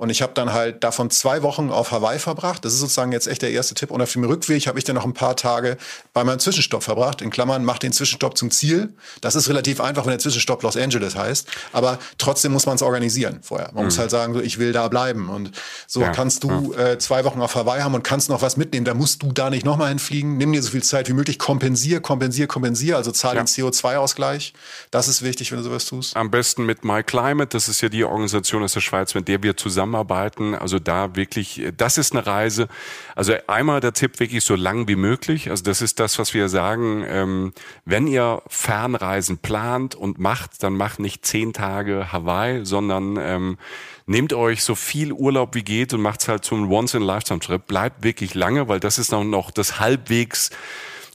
Und 0.00 0.08
ich 0.08 0.22
habe 0.22 0.32
dann 0.32 0.54
halt 0.54 0.82
davon 0.82 1.10
zwei 1.10 1.42
Wochen 1.42 1.68
auf 1.68 1.90
Hawaii 1.90 2.18
verbracht. 2.18 2.64
Das 2.64 2.72
ist 2.72 2.78
sozusagen 2.80 3.12
jetzt 3.12 3.28
echt 3.28 3.42
der 3.42 3.50
erste 3.50 3.74
Tipp. 3.74 3.90
Und 3.90 4.00
auf 4.00 4.10
dem 4.10 4.24
Rückweg 4.24 4.66
habe 4.66 4.78
ich 4.78 4.84
dann 4.86 4.96
noch 4.96 5.04
ein 5.04 5.12
paar 5.12 5.36
Tage 5.36 5.76
bei 6.14 6.24
meinem 6.24 6.38
Zwischenstopp 6.38 6.82
verbracht. 6.82 7.20
In 7.20 7.28
Klammern, 7.28 7.66
mach 7.66 7.78
den 7.78 7.92
Zwischenstopp 7.92 8.38
zum 8.38 8.50
Ziel. 8.50 8.94
Das 9.20 9.34
ist 9.34 9.50
relativ 9.50 9.78
einfach, 9.78 10.06
wenn 10.06 10.12
der 10.12 10.18
Zwischenstopp 10.18 10.62
Los 10.62 10.78
Angeles 10.78 11.16
heißt. 11.16 11.46
Aber 11.74 11.98
trotzdem 12.16 12.50
muss 12.52 12.64
man 12.64 12.76
es 12.76 12.82
organisieren 12.82 13.40
vorher. 13.42 13.72
Man 13.74 13.84
muss 13.84 13.98
halt 13.98 14.10
sagen, 14.10 14.32
so, 14.32 14.40
ich 14.40 14.58
will 14.58 14.72
da 14.72 14.88
bleiben. 14.88 15.28
Und 15.28 15.52
so 15.86 16.00
Ja, 16.00 16.12
kannst 16.12 16.44
du 16.44 16.72
äh, 16.72 16.98
zwei 16.98 17.24
Wochen 17.26 17.42
auf 17.42 17.54
Hawaii 17.54 17.82
haben 17.82 17.94
und 17.94 18.02
kannst 18.02 18.30
noch 18.30 18.40
was 18.40 18.56
mitnehmen. 18.56 18.86
Da 18.86 18.94
musst 18.94 19.22
du 19.22 19.32
da 19.32 19.50
nicht 19.50 19.66
nochmal 19.66 19.90
hinfliegen. 19.90 20.38
Nimm 20.38 20.54
dir 20.54 20.62
so 20.62 20.70
viel 20.70 20.82
Zeit 20.82 21.10
wie 21.10 21.12
möglich. 21.12 21.38
Kompensier, 21.38 22.00
kompensier, 22.00 22.46
kompensier. 22.46 22.96
Also 22.96 23.12
zahl 23.12 23.36
Ja. 23.36 23.42
den 23.42 23.48
CO2-Ausgleich. 23.48 24.54
Das 24.90 25.08
ist 25.08 25.22
wichtig, 25.22 25.50
wenn 25.52 25.58
du 25.58 25.64
sowas 25.64 25.84
tust. 25.84 26.16
Am 26.16 26.30
besten 26.30 26.64
mit 26.64 26.84
MyClimate, 26.84 27.48
das 27.48 27.68
ist 27.68 27.80
ja 27.82 27.90
die 27.90 28.04
Organisation 28.04 28.62
aus 28.62 28.72
der 28.72 28.80
Schweiz, 28.80 29.14
mit 29.14 29.28
der 29.28 29.42
wir 29.42 29.56
zusammenarbeiten. 29.90 30.54
Also 30.54 30.78
da 30.78 31.16
wirklich, 31.16 31.62
das 31.76 31.98
ist 31.98 32.12
eine 32.12 32.26
Reise. 32.26 32.68
Also 33.16 33.34
einmal 33.46 33.80
der 33.80 33.92
Tipp 33.92 34.20
wirklich 34.20 34.44
so 34.44 34.54
lang 34.54 34.88
wie 34.88 34.96
möglich. 34.96 35.50
Also 35.50 35.64
das 35.64 35.82
ist 35.82 35.98
das, 36.00 36.18
was 36.18 36.34
wir 36.34 36.48
sagen. 36.48 37.04
Ähm, 37.06 37.52
wenn 37.84 38.06
ihr 38.06 38.42
Fernreisen 38.46 39.38
plant 39.38 39.94
und 39.94 40.18
macht, 40.18 40.62
dann 40.62 40.76
macht 40.76 41.00
nicht 41.00 41.26
zehn 41.26 41.52
Tage 41.52 42.12
Hawaii, 42.12 42.64
sondern 42.64 43.16
ähm, 43.20 43.58
nehmt 44.06 44.32
euch 44.32 44.62
so 44.62 44.74
viel 44.74 45.12
Urlaub 45.12 45.54
wie 45.54 45.62
geht 45.62 45.92
und 45.92 46.00
macht's 46.00 46.28
halt 46.28 46.44
zum 46.44 46.70
Once-in-Lifetime-Trip. 46.70 47.66
Bleibt 47.66 48.02
wirklich 48.04 48.34
lange, 48.34 48.68
weil 48.68 48.80
das 48.80 48.98
ist 48.98 49.12
noch, 49.12 49.24
noch 49.24 49.50
das 49.50 49.80
halbwegs 49.80 50.50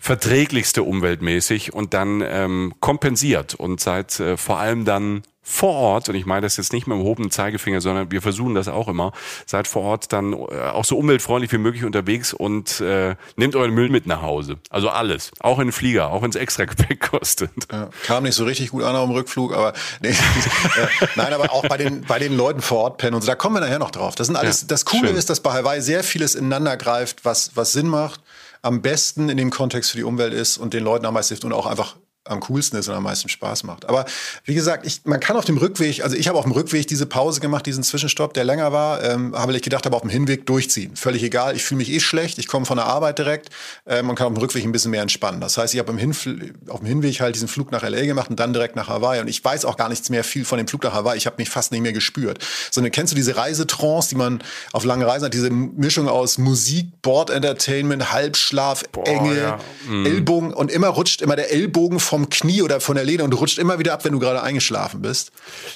verträglichste 0.06 0.84
umweltmäßig 0.84 1.74
und 1.74 1.96
dann 1.96 2.22
ähm, 2.24 2.76
kompensiert 2.80 3.56
und 3.56 3.80
seid 3.80 4.20
äh, 4.20 4.38
vor 4.38 4.60
allem 4.60 4.86
dann 4.86 5.24
vor 5.48 5.74
Ort, 5.74 6.10
und 6.10 6.16
ich 6.16 6.26
meine 6.26 6.42
das 6.42 6.58
jetzt 6.58 6.74
nicht 6.74 6.86
mit 6.88 6.98
dem 6.98 7.04
hohen 7.04 7.30
Zeigefinger, 7.30 7.80
sondern 7.82 8.12
wir 8.12 8.22
versuchen 8.22 8.54
das 8.56 8.68
auch 8.68 8.88
immer, 8.88 9.14
seid 9.46 9.68
vor 9.68 9.84
Ort 9.84 10.12
dann 10.14 10.34
äh, 10.34 10.36
auch 10.74 10.86
so 10.86 10.98
umweltfreundlich 10.98 11.52
wie 11.52 11.58
möglich 11.58 11.86
unterwegs 11.86 12.34
und 12.34 12.82
äh, 12.82 13.16
nehmt 13.36 13.56
euren 13.56 13.72
Müll 13.72 13.90
mit 13.90 14.06
nach 14.06 14.22
Hause. 14.22 14.58
Also 14.70 14.90
alles. 14.90 15.32
Auch 15.40 15.58
in 15.58 15.68
den 15.68 15.72
Flieger, 15.72 16.10
auch 16.12 16.22
wenn 16.22 16.30
es 16.30 16.36
extra 16.36 16.66
Gepäck 16.66 17.10
kostet. 17.12 17.52
Ja, 17.72 17.90
kam 18.04 18.24
nicht 18.24 18.36
so 18.36 18.44
richtig 18.44 18.70
gut 18.72 18.84
an 18.84 18.96
auf 18.96 19.08
dem 19.08 19.14
Rückflug, 19.16 19.54
aber 19.56 19.74
nee, 20.02 20.10
äh, 20.10 21.08
nein, 21.16 21.34
aber 21.34 21.52
auch 21.52 21.68
bei 21.68 21.78
den, 21.78 22.02
bei 22.02 22.20
den 22.20 22.36
Leuten 22.38 22.62
vor 22.62 22.80
Ort 22.80 22.98
pennen 22.98 23.16
und 23.16 23.22
so, 23.22 23.28
da 23.28 23.36
kommen 23.36 23.56
wir 23.56 23.62
nachher 23.62 23.80
noch 23.80 23.92
drauf. 23.92 24.14
Das 24.16 24.28
sind 24.28 24.36
alles, 24.36 24.62
Ja, 24.62 24.68
das 24.68 24.86
Coole 24.86 25.10
schön. 25.10 25.18
ist, 25.18 25.30
dass 25.32 25.40
bei 25.42 25.52
Hawaii 25.52 25.82
sehr 25.82 26.04
vieles 26.04 26.36
ineinander 26.36 26.78
greift, 26.78 27.24
was, 27.26 27.52
was 27.56 27.72
Sinn 27.72 27.88
macht, 27.88 28.20
am 28.66 28.82
besten 28.82 29.30
in 29.30 29.38
dem 29.38 29.52
Kontext 29.52 29.92
für 29.92 29.98
die 29.98 30.04
Umwelt 30.04 30.34
ist 30.34 30.58
und 30.58 30.74
den 30.74 30.84
Leuten 30.84 31.06
am 31.06 31.14
meisten 31.14 31.34
hilft 31.34 31.46
und 31.46 31.54
auch 31.54 31.68
einfach 31.68 31.98
am 32.28 32.40
coolsten 32.42 32.78
ist 32.78 32.88
und 32.88 32.96
am 32.96 33.04
meisten 33.04 33.30
Spaß 33.30 33.64
macht. 33.64 33.88
Aber 33.88 34.06
wie 34.44 34.56
gesagt, 34.56 34.86
ich, 34.86 35.02
man 35.06 35.20
kann 35.20 35.38
auf 35.38 35.46
dem 35.46 35.58
Rückweg, 35.58 36.04
also 36.04 36.16
ich 36.16 36.28
habe 36.28 36.38
auf 36.38 36.46
dem 36.46 36.52
Rückweg 36.52 36.88
diese 36.88 37.06
Pause 37.06 37.40
gemacht, 37.40 37.66
diesen 37.66 37.84
Zwischenstopp, 37.84 38.34
der 38.34 38.44
länger 38.44 38.72
war, 38.72 39.04
ähm, 39.04 39.36
habe 39.36 39.56
ich 39.56 39.62
gedacht, 39.62 39.86
aber 39.86 39.98
auf 39.98 40.02
dem 40.02 40.10
Hinweg 40.10 40.46
durchziehen. 40.48 40.96
Völlig 40.96 41.22
egal, 41.24 41.56
ich 41.56 41.64
fühle 41.64 41.78
mich 41.78 41.92
eh 41.92 42.00
schlecht, 42.00 42.40
ich 42.40 42.48
komme 42.48 42.66
von 42.66 42.78
der 42.78 42.88
Arbeit 42.88 43.20
direkt 43.20 43.50
ähm, 43.86 44.10
und 44.10 44.16
kann 44.16 44.28
auf 44.28 44.34
dem 44.34 44.42
Rückweg 44.42 44.64
ein 44.64 44.72
bisschen 44.72 44.92
mehr 44.92 45.04
entspannen. 45.04 45.40
Das 45.40 45.58
heißt, 45.58 45.74
ich 45.74 45.80
habe 45.80 45.92
auf 45.92 46.80
dem 46.80 46.88
Hinweg 46.88 47.20
halt 47.22 47.36
diesen 47.36 47.48
Flug 47.48 47.72
nach 47.72 47.84
LA 47.84 48.06
gemacht 48.06 48.32
und 48.32 48.40
dann 48.40 48.54
direkt 48.54 48.76
nach 48.76 48.88
Hawaii 48.88 49.22
und 49.22 49.28
ich 49.28 49.44
weiß 49.44 49.66
auch 49.66 49.78
gar 49.78 49.90
nichts 49.90 50.10
mehr 50.10 50.24
viel 50.24 50.46
von 50.46 50.58
dem 50.58 50.68
Flug 50.68 50.84
nach 50.84 50.94
Hawaii. 50.94 51.18
Ich 51.18 51.28
habe 51.28 51.36
mich 51.38 51.50
fast 51.50 51.72
nicht 51.72 51.82
mehr 51.82 51.94
gespürt. 51.94 52.40
Sondern 52.72 52.92
kennst 52.92 53.14
du 53.14 53.16
diese 53.16 53.38
Reisetrance, 53.38 54.10
die 54.10 54.16
man 54.16 54.42
auf 54.74 54.84
lange 54.84 55.06
Reisen 55.06 55.26
hat, 55.26 55.34
diese 55.34 55.52
Mischung 55.52 56.10
aus 56.10 56.40
Musik, 56.40 56.88
Board 57.04 57.30
Entertainment, 57.30 58.12
Halbschlaf, 58.12 58.84
Boah, 58.92 59.06
Enge, 59.08 59.38
ja. 59.38 59.60
mm. 59.88 60.06
Ellbogen 60.06 60.54
und 60.54 60.72
immer 60.72 60.88
rutscht 60.88 61.22
immer 61.22 61.36
der 61.36 61.52
Ellbogen 61.52 62.00
vom 62.16 62.30
Knie 62.30 62.62
oder 62.62 62.80
von 62.80 62.96
der 62.96 63.04
Lehne 63.04 63.26
und 63.26 63.34
rutscht 63.34 63.58
immer 63.58 63.78
wieder 63.78 63.92
ab, 63.92 64.06
wenn 64.06 64.14
du 64.14 64.20
gerade 64.20 64.42
eingeschlafen 64.42 65.02
bist. 65.02 65.34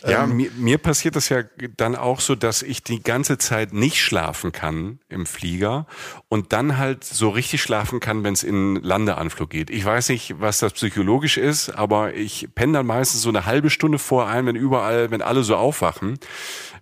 Ja, 0.07 0.23
ähm, 0.23 0.37
mir, 0.37 0.49
mir 0.57 0.77
passiert 0.77 1.17
das 1.17 1.27
ja 1.27 1.43
dann 1.75 1.97
auch 1.97 2.21
so, 2.21 2.33
dass 2.33 2.61
ich 2.61 2.81
die 2.81 3.03
ganze 3.03 3.37
Zeit 3.37 3.73
nicht 3.73 4.01
schlafen 4.01 4.53
kann 4.53 4.99
im 5.09 5.25
Flieger 5.25 5.85
und 6.29 6.53
dann 6.53 6.77
halt 6.77 7.03
so 7.03 7.27
richtig 7.27 7.61
schlafen 7.61 7.99
kann, 7.99 8.23
wenn 8.23 8.33
es 8.33 8.43
in 8.43 8.77
Landeanflug 8.77 9.49
geht. 9.49 9.69
Ich 9.69 9.83
weiß 9.83 10.07
nicht, 10.09 10.39
was 10.39 10.59
das 10.59 10.71
psychologisch 10.71 11.35
ist, 11.35 11.71
aber 11.71 12.13
ich 12.13 12.47
penne 12.55 12.71
dann 12.71 12.85
meistens 12.85 13.21
so 13.21 13.29
eine 13.29 13.45
halbe 13.45 13.69
Stunde 13.69 13.99
vor 13.99 14.29
ein, 14.29 14.45
wenn 14.45 14.55
überall, 14.55 15.11
wenn 15.11 15.21
alle 15.21 15.43
so 15.43 15.57
aufwachen 15.57 16.19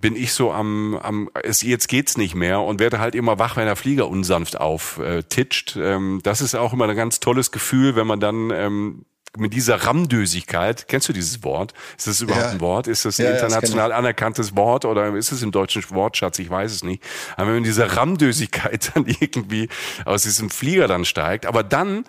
bin 0.01 0.15
ich 0.15 0.33
so 0.33 0.51
am, 0.51 0.95
am 1.01 1.29
es, 1.41 1.61
jetzt 1.63 1.87
geht's 1.87 2.17
nicht 2.17 2.35
mehr 2.35 2.61
und 2.61 2.79
werde 2.79 2.99
halt 2.99 3.15
immer 3.15 3.39
wach, 3.39 3.55
wenn 3.55 3.65
der 3.65 3.75
Flieger 3.75 4.07
unsanft 4.07 4.59
auftitscht. 4.59 5.75
Ähm, 5.75 6.19
das 6.21 6.41
ist 6.41 6.55
auch 6.55 6.73
immer 6.73 6.87
ein 6.87 6.95
ganz 6.95 7.19
tolles 7.19 7.51
Gefühl, 7.51 7.95
wenn 7.95 8.05
man 8.05 8.19
dann 8.19 8.51
ähm, 8.51 9.05
mit 9.37 9.53
dieser 9.53 9.75
Ramdösigkeit, 9.75 10.87
kennst 10.87 11.09
du 11.09 11.13
dieses 11.13 11.43
Wort? 11.43 11.73
Ist 11.97 12.07
das 12.07 12.21
überhaupt 12.21 12.45
ja. 12.45 12.51
ein 12.51 12.61
Wort? 12.61 12.87
Ist 12.87 13.05
das 13.05 13.19
ein 13.19 13.25
ja, 13.25 13.31
international 13.31 13.89
das 13.89 13.97
anerkanntes 13.97 14.55
Wort 14.55 14.85
oder 14.85 15.15
ist 15.15 15.31
es 15.31 15.41
im 15.41 15.51
deutschen 15.51 15.83
Wortschatz? 15.89 16.39
Ich 16.39 16.49
weiß 16.49 16.71
es 16.71 16.83
nicht. 16.83 17.03
Aber 17.35 17.47
wenn 17.47 17.55
man 17.55 17.63
diese 17.63 17.95
Ramdösigkeit 17.95 18.91
dann 18.95 19.05
irgendwie 19.05 19.69
aus 20.05 20.23
diesem 20.23 20.49
Flieger 20.49 20.87
dann 20.87 21.05
steigt, 21.05 21.45
aber 21.45 21.63
dann 21.63 22.05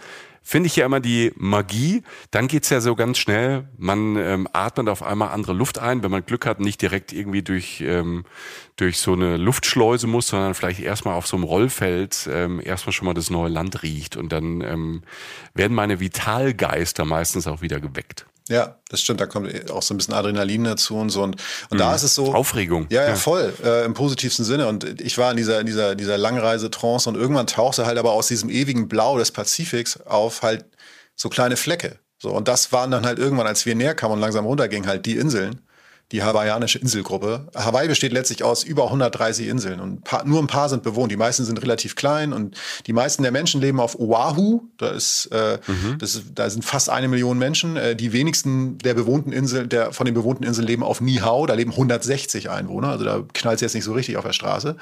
finde 0.49 0.69
ich 0.69 0.77
ja 0.77 0.87
immer 0.87 1.01
die 1.01 1.31
Magie. 1.37 2.03
Dann 2.31 2.49
geht's 2.49 2.71
ja 2.71 2.81
so 2.81 2.97
ganz 2.97 3.19
schnell. 3.19 3.69
Man 3.77 4.17
ähm, 4.17 4.49
atmet 4.55 4.89
auf 4.89 5.03
einmal 5.03 5.29
andere 5.29 5.53
Luft 5.53 5.79
ein, 5.79 6.03
wenn 6.03 6.11
man 6.11 6.25
Glück 6.25 6.47
hat, 6.47 6.59
nicht 6.59 6.81
direkt 6.81 7.13
irgendwie 7.13 7.43
durch, 7.43 7.83
ähm, 7.83 8.25
durch 8.77 8.99
so 8.99 9.13
eine 9.13 9.37
Luftschleuse 9.37 10.07
muss, 10.07 10.29
sondern 10.29 10.55
vielleicht 10.55 10.81
erstmal 10.81 11.15
auf 11.15 11.27
so 11.27 11.37
einem 11.37 11.45
Rollfeld 11.45 12.31
ähm, 12.33 12.63
erstmal 12.65 12.95
schon 12.95 13.05
mal 13.05 13.13
das 13.13 13.29
neue 13.29 13.51
Land 13.51 13.83
riecht. 13.83 14.17
Und 14.17 14.33
dann 14.33 14.63
ähm, 14.63 15.03
werden 15.53 15.75
meine 15.75 16.01
Vitalgeister 16.01 17.05
meistens 17.05 17.47
auch 17.47 17.61
wieder 17.61 17.79
geweckt. 17.79 18.25
Ja, 18.49 18.77
das 18.89 19.01
stimmt. 19.01 19.21
Da 19.21 19.27
kommt 19.27 19.71
auch 19.71 19.83
so 19.83 19.95
ein 19.95 19.99
bisschen 19.99 20.15
Adrenalin 20.15 20.65
dazu 20.65 20.97
und 20.97 21.11
so. 21.11 21.23
Und, 21.23 21.37
und 21.71 21.77
mhm. 21.77 21.79
da 21.79 21.95
ist 21.95 22.03
es 22.03 22.15
so. 22.15 22.35
Aufregung. 22.35 22.87
Ja, 22.91 23.07
ja, 23.07 23.15
voll. 23.15 23.53
Äh, 23.63 23.85
Im 23.85 23.95
positivsten 23.95 24.45
Sinne. 24.45 24.67
Und 24.67 25.01
ich 25.01 25.19
war 25.19 25.31
in 25.31 25.37
dieser, 25.37 25.61
in 25.61 25.67
dieser, 25.67 25.95
dieser 25.95 26.19
Langreise-Trance 26.19 27.09
und 27.09 27.17
irgendwann 27.17 27.47
tauchte 27.47 27.87
halt 27.87 27.99
aber 27.99 28.13
aus 28.13 28.29
diesem 28.29 28.49
ewigen 28.51 28.89
Blau 28.89 29.19
des 29.19 29.33
Pazifiks 29.33 30.01
auf 30.01 30.43
halt 30.43 30.65
so 31.15 31.29
kleine 31.29 31.57
Flecke. 31.57 31.99
So, 32.21 32.31
und 32.31 32.49
das 32.49 32.73
waren 32.73 32.91
dann 32.91 33.07
halt 33.07 33.19
irgendwann, 33.19 33.47
als 33.47 33.65
wir 33.67 33.75
näher 33.75 33.95
kamen 33.95 34.15
und 34.15 34.21
langsam 34.21 34.45
runtergingen, 34.45 34.89
halt 34.89 35.07
die 35.07 35.17
Inseln 35.17 35.61
die 36.13 36.23
hawaiianische 36.23 36.79
Inselgruppe. 36.79 37.49
Hawaii 37.55 37.87
besteht 37.87 38.13
letztlich 38.13 38.43
aus 38.43 38.65
über 38.65 38.85
130 38.85 39.47
Inseln 39.47 39.79
und 39.79 40.05
paar, 40.05 40.25
nur 40.25 40.41
ein 40.41 40.47
paar 40.47 40.71
sind 40.71 40.83
bewohnt. 40.83 41.13
Die 41.13 41.17
meisten 41.17 41.45
sind 41.45 41.61
relativ 41.61 41.97
klein 41.97 42.33
und 42.33 42.57
die 42.87 42.95
meisten 42.95 43.23
der 43.23 43.33
Menschen 43.33 43.61
leben 43.61 43.79
auf 43.79 43.99
Oahu. 43.99 44.63
Da 44.79 44.89
ist, 44.89 45.27
äh, 45.33 45.59
mhm. 45.67 45.99
das, 45.99 46.23
da 46.35 46.49
sind 46.49 46.65
fast 46.65 46.89
eine 46.89 47.09
Million 47.09 47.39
Menschen. 47.39 47.77
Äh, 47.77 47.95
die 47.95 48.15
wenigsten 48.15 48.79
der 48.79 48.95
bewohnten 48.95 49.33
Inseln, 49.33 49.69
der 49.69 49.93
von 49.93 50.07
den 50.07 50.15
bewohnten 50.15 50.45
Inseln 50.45 50.67
leben 50.67 50.83
auf 50.83 51.03
Nihau. 51.03 51.47
Da 51.47 51.53
leben 51.53 51.73
160 51.73 52.49
Einwohner. 52.49 52.89
Also 52.89 53.05
da 53.05 53.25
knallt 53.35 53.57
es 53.57 53.61
jetzt 53.61 53.75
nicht 53.75 53.85
so 53.85 53.93
richtig 53.93 54.17
auf 54.17 54.25
der 54.25 54.33
Straße. 54.33 54.77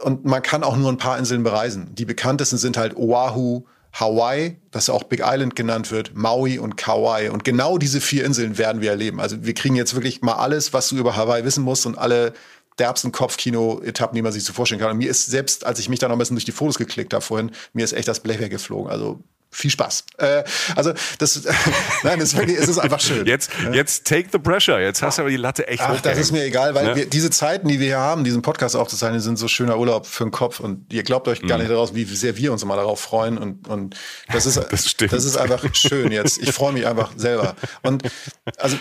Und 0.00 0.24
man 0.24 0.42
kann 0.42 0.64
auch 0.64 0.76
nur 0.76 0.90
ein 0.90 0.98
paar 0.98 1.16
Inseln 1.16 1.44
bereisen. 1.44 1.94
Die 1.94 2.04
bekanntesten 2.04 2.58
sind 2.58 2.76
halt 2.76 2.96
Oahu, 2.96 3.66
Hawaii, 3.92 4.56
das 4.70 4.88
auch 4.88 5.04
Big 5.04 5.20
Island 5.24 5.54
genannt 5.54 5.90
wird, 5.90 6.14
Maui 6.14 6.58
und 6.58 6.76
Kauai. 6.76 7.30
Und 7.30 7.44
genau 7.44 7.78
diese 7.78 8.00
vier 8.00 8.24
Inseln 8.24 8.56
werden 8.58 8.80
wir 8.80 8.90
erleben. 8.90 9.20
Also 9.20 9.44
wir 9.44 9.54
kriegen 9.54 9.76
jetzt 9.76 9.94
wirklich 9.94 10.22
mal 10.22 10.34
alles, 10.34 10.72
was 10.72 10.88
du 10.88 10.96
über 10.96 11.16
Hawaii 11.16 11.44
wissen 11.44 11.62
musst 11.62 11.84
und 11.84 11.98
alle 11.98 12.32
derbsten 12.78 13.12
Kopfkino-Etappen, 13.12 14.16
die 14.16 14.22
man 14.22 14.32
sich 14.32 14.44
so 14.44 14.52
vorstellen 14.52 14.80
kann. 14.80 14.90
Und 14.90 14.98
mir 14.98 15.10
ist 15.10 15.26
selbst, 15.26 15.66
als 15.66 15.78
ich 15.78 15.88
mich 15.88 15.98
da 15.98 16.08
noch 16.08 16.16
ein 16.16 16.18
bisschen 16.18 16.36
durch 16.36 16.46
die 16.46 16.52
Fotos 16.52 16.78
geklickt 16.78 17.12
habe 17.12 17.22
vorhin, 17.22 17.50
mir 17.74 17.84
ist 17.84 17.92
echt 17.92 18.08
das 18.08 18.20
Blech 18.20 18.40
weggeflogen. 18.40 18.90
Also 18.90 19.20
viel 19.52 19.70
Spaß. 19.70 20.04
Äh, 20.16 20.42
also 20.74 20.92
das, 21.18 21.42
nein, 22.02 22.18
das 22.18 22.30
ist 22.30 22.36
wirklich, 22.36 22.58
es 22.58 22.68
ist 22.68 22.78
einfach 22.78 23.00
schön. 23.00 23.26
Jetzt, 23.26 23.50
jetzt 23.72 24.06
take 24.06 24.28
the 24.32 24.38
pressure. 24.38 24.80
Jetzt 24.80 25.02
hast 25.02 25.18
du 25.18 25.22
aber 25.22 25.30
die 25.30 25.36
Latte 25.36 25.68
echt 25.68 25.82
Ach, 25.82 26.00
das 26.00 26.18
ist 26.18 26.32
mir 26.32 26.42
egal, 26.44 26.74
weil 26.74 26.86
ne? 26.86 26.96
wir, 26.96 27.06
diese 27.06 27.30
Zeiten, 27.30 27.68
die 27.68 27.78
wir 27.78 27.86
hier 27.86 27.98
haben, 27.98 28.24
diesen 28.24 28.42
Podcast 28.42 28.74
aufzuzeichnen, 28.74 29.20
sind 29.20 29.38
so 29.38 29.48
schöner 29.48 29.78
Urlaub 29.78 30.06
für 30.06 30.24
den 30.24 30.30
Kopf 30.30 30.58
und 30.58 30.92
ihr 30.92 31.02
glaubt 31.02 31.28
euch 31.28 31.42
gar 31.42 31.58
mhm. 31.58 31.64
nicht 31.64 31.70
daraus, 31.70 31.94
wie 31.94 32.04
sehr 32.04 32.36
wir 32.36 32.52
uns 32.52 32.62
immer 32.62 32.76
darauf 32.76 33.00
freuen 33.00 33.38
und, 33.38 33.68
und 33.68 33.94
das 34.32 34.46
ist, 34.46 34.56
das, 34.70 34.96
das 34.96 35.24
ist 35.24 35.36
einfach 35.36 35.62
schön 35.74 36.10
jetzt. 36.10 36.38
Ich 36.38 36.52
freue 36.52 36.72
mich 36.72 36.86
einfach 36.86 37.12
selber. 37.16 37.54
Und 37.82 38.02
also 38.58 38.78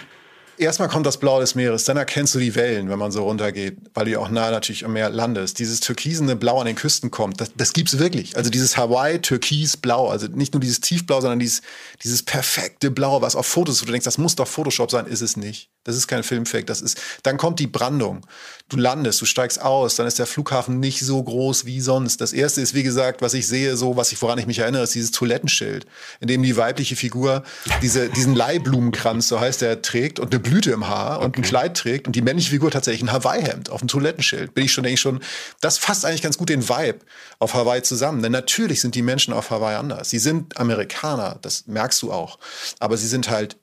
erstmal 0.61 0.87
kommt 0.87 1.05
das 1.05 1.17
Blau 1.17 1.39
des 1.39 1.55
Meeres, 1.55 1.83
dann 1.83 1.97
erkennst 1.97 2.35
du 2.35 2.39
die 2.39 2.55
Wellen, 2.55 2.89
wenn 2.89 2.99
man 2.99 3.11
so 3.11 3.23
runtergeht, 3.23 3.77
weil 3.93 4.05
du 4.05 4.11
ja 4.11 4.19
auch 4.19 4.29
nah 4.29 4.51
natürlich 4.51 4.85
am 4.85 4.93
Meer 4.93 5.09
landest. 5.09 5.59
Dieses 5.59 5.79
türkisene 5.79 6.35
Blau 6.35 6.59
an 6.59 6.67
den 6.67 6.75
Küsten 6.75 7.11
kommt, 7.11 7.41
das, 7.41 7.51
das 7.55 7.73
gibt's 7.73 7.97
wirklich. 7.97 8.37
Also 8.37 8.49
dieses 8.49 8.77
Hawaii 8.77 9.19
türkis 9.19 9.77
Blau, 9.77 10.09
also 10.09 10.27
nicht 10.27 10.53
nur 10.53 10.61
dieses 10.61 10.79
Tiefblau, 10.79 11.21
sondern 11.21 11.39
dieses, 11.39 11.61
dieses 12.03 12.23
perfekte 12.23 12.91
Blau, 12.91 13.21
was 13.21 13.35
auf 13.35 13.45
Fotos, 13.45 13.81
wo 13.81 13.85
du 13.85 13.91
denkst, 13.91 14.05
das 14.05 14.17
muss 14.17 14.35
doch 14.35 14.47
Photoshop 14.47 14.91
sein, 14.91 15.07
ist 15.07 15.21
es 15.21 15.35
nicht. 15.35 15.69
Das 15.83 15.95
ist 15.95 16.07
kein 16.07 16.21
Filmfake, 16.21 16.67
das 16.67 16.81
ist, 16.81 17.00
dann 17.23 17.38
kommt 17.38 17.59
die 17.59 17.65
Brandung. 17.65 18.25
Du 18.69 18.77
landest, 18.77 19.19
du 19.19 19.25
steigst 19.25 19.61
aus, 19.61 19.95
dann 19.95 20.05
ist 20.05 20.19
der 20.19 20.27
Flughafen 20.27 20.79
nicht 20.79 21.00
so 21.01 21.21
groß 21.21 21.65
wie 21.65 21.81
sonst. 21.81 22.21
Das 22.21 22.33
erste 22.33 22.61
ist, 22.61 22.75
wie 22.75 22.83
gesagt, 22.83 23.23
was 23.23 23.33
ich 23.33 23.47
sehe, 23.47 23.75
so, 23.75 23.97
was 23.97 24.11
ich, 24.11 24.21
woran 24.21 24.38
ich 24.38 24.45
mich 24.45 24.59
erinnere, 24.59 24.83
ist 24.83 24.93
dieses 24.93 25.09
Toilettenschild, 25.09 25.88
in 26.19 26.27
dem 26.27 26.43
die 26.43 26.55
weibliche 26.55 26.95
Figur 26.95 27.43
diese, 27.81 28.09
diesen 28.09 28.35
Leihblumenkranz, 28.35 29.27
so 29.27 29.39
heißt 29.39 29.61
der, 29.61 29.81
trägt 29.81 30.19
und 30.19 30.31
eine 30.31 30.39
Blüte 30.39 30.71
im 30.71 30.88
Haar 30.88 31.17
okay. 31.17 31.25
und 31.25 31.38
ein 31.38 31.41
Kleid 31.41 31.75
trägt 31.75 32.05
und 32.05 32.15
die 32.15 32.21
männliche 32.21 32.51
Figur 32.51 32.69
tatsächlich 32.69 33.01
ein 33.01 33.11
Hawaii-Hemd 33.11 33.71
auf 33.71 33.79
dem 33.79 33.88
Toilettenschild. 33.88 34.53
Bin 34.53 34.65
ich 34.65 34.71
schon, 34.71 34.83
denke 34.83 34.93
ich 34.93 35.01
schon, 35.01 35.19
das 35.61 35.79
fasst 35.79 36.05
eigentlich 36.05 36.21
ganz 36.21 36.38
gut 36.38 36.50
den 36.50 36.69
Vibe 36.69 37.00
auf 37.39 37.55
Hawaii 37.55 37.81
zusammen. 37.81 38.21
Denn 38.21 38.31
natürlich 38.31 38.81
sind 38.81 38.93
die 38.93 39.01
Menschen 39.01 39.33
auf 39.33 39.50
Hawaii 39.50 39.75
anders. 39.75 40.11
Sie 40.11 40.19
sind 40.19 40.57
Amerikaner, 40.57 41.39
das 41.41 41.65
merkst 41.65 42.01
du 42.03 42.11
auch. 42.11 42.38
Aber 42.79 42.97
sie 42.97 43.07
sind 43.07 43.31
halt 43.31 43.57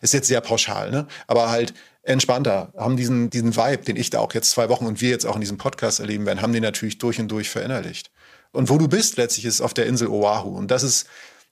ist 0.00 0.14
jetzt 0.14 0.28
sehr 0.28 0.40
pauschal, 0.40 0.90
ne? 0.90 1.06
aber 1.26 1.50
halt 1.50 1.74
entspannter, 2.02 2.72
haben 2.76 2.96
diesen, 2.96 3.30
diesen 3.30 3.56
Vibe, 3.56 3.84
den 3.84 3.96
ich 3.96 4.10
da 4.10 4.20
auch 4.20 4.32
jetzt 4.32 4.50
zwei 4.50 4.68
Wochen 4.68 4.86
und 4.86 5.00
wir 5.00 5.10
jetzt 5.10 5.26
auch 5.26 5.34
in 5.34 5.40
diesem 5.40 5.58
Podcast 5.58 6.00
erleben 6.00 6.26
werden, 6.26 6.42
haben 6.42 6.52
den 6.52 6.62
natürlich 6.62 6.98
durch 6.98 7.20
und 7.20 7.28
durch 7.28 7.50
verinnerlicht. 7.50 8.10
Und 8.52 8.68
wo 8.68 8.78
du 8.78 8.88
bist, 8.88 9.16
letztlich 9.16 9.44
ist 9.44 9.60
auf 9.60 9.74
der 9.74 9.86
Insel 9.86 10.08
Oahu. 10.08 10.56
Und 10.56 10.70
das 10.70 10.82
ist 10.82 11.06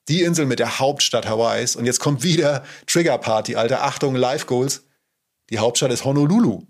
die 0.09 0.23
Insel 0.23 0.47
mit 0.47 0.59
der 0.59 0.79
Hauptstadt 0.79 1.29
Hawaiis. 1.29 1.77
Und 1.77 1.85
jetzt 1.85 2.01
kommt 2.01 2.23
wieder 2.23 2.65
Trigger 2.87 3.19
Party, 3.19 3.57
Alter. 3.57 3.85
Achtung, 3.85 4.15
Live 4.17 4.47
Goals. 4.47 4.85
Die 5.51 5.59
Hauptstadt 5.59 5.93
ist 5.93 6.05
Honolulu. 6.05 6.67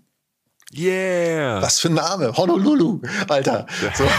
Yeah. 0.71 1.61
Was 1.63 1.79
für 1.79 1.87
ein 1.87 1.95
Name. 1.95 2.31
Honolulu, 2.35 3.01
Alter. 3.27 3.65
So. 3.95 4.03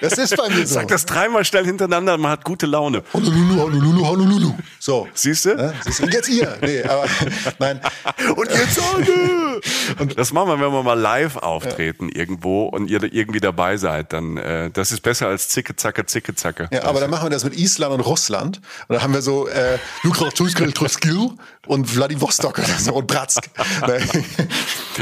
Das 0.00 0.16
ist 0.16 0.36
bei 0.36 0.48
mir 0.48 0.66
so. 0.66 0.74
Sag 0.74 0.88
das 0.88 1.04
dreimal 1.04 1.44
schnell 1.44 1.64
hintereinander, 1.64 2.16
man 2.16 2.30
hat 2.30 2.44
gute 2.44 2.66
Laune. 2.66 3.02
Honolulu, 3.12 3.60
Honolulu, 3.60 4.06
Honolulu. 4.06 4.54
So. 4.78 5.08
Siehst 5.12 5.44
du? 5.44 5.50
Ja, 5.50 5.72
Und 6.00 6.14
jetzt 6.14 6.28
ihr. 6.28 6.56
Nee, 6.62 6.82
aber 6.84 7.04
nein. 7.58 7.80
Und 8.34 8.50
jetzt 8.50 8.80
alle. 8.80 9.60
Und 9.98 10.18
das 10.18 10.32
machen 10.32 10.48
wir, 10.48 10.60
wenn 10.60 10.72
wir 10.72 10.82
mal 10.82 10.98
live 10.98 11.36
auftreten 11.36 12.08
ja. 12.08 12.20
irgendwo 12.20 12.66
und 12.66 12.88
ihr 12.88 13.02
irgendwie 13.12 13.40
dabei 13.40 13.76
seid. 13.76 14.12
Dann, 14.12 14.36
äh, 14.36 14.70
das 14.70 14.92
ist 14.92 15.00
besser 15.00 15.26
als 15.26 15.48
Zicke, 15.48 15.76
Zacke, 15.76 16.06
Zicke, 16.06 16.34
Zacke. 16.34 16.68
Ja, 16.72 16.84
aber 16.84 17.00
dann 17.00 17.10
machen 17.10 17.24
wir 17.24 17.30
das 17.30 17.44
mit 17.44 17.58
Island 17.58 17.92
und 17.92 18.00
Russland. 18.00 18.60
Und 18.88 18.94
dann 18.94 19.02
haben 19.02 19.12
wir 19.12 19.22
so 19.22 19.48
äh, 19.48 19.78
und 21.66 21.86
Vladivostok 21.86 22.58
oder 22.58 22.78
so 22.78 22.94
und 22.94 23.06
Bratsk. 23.06 23.50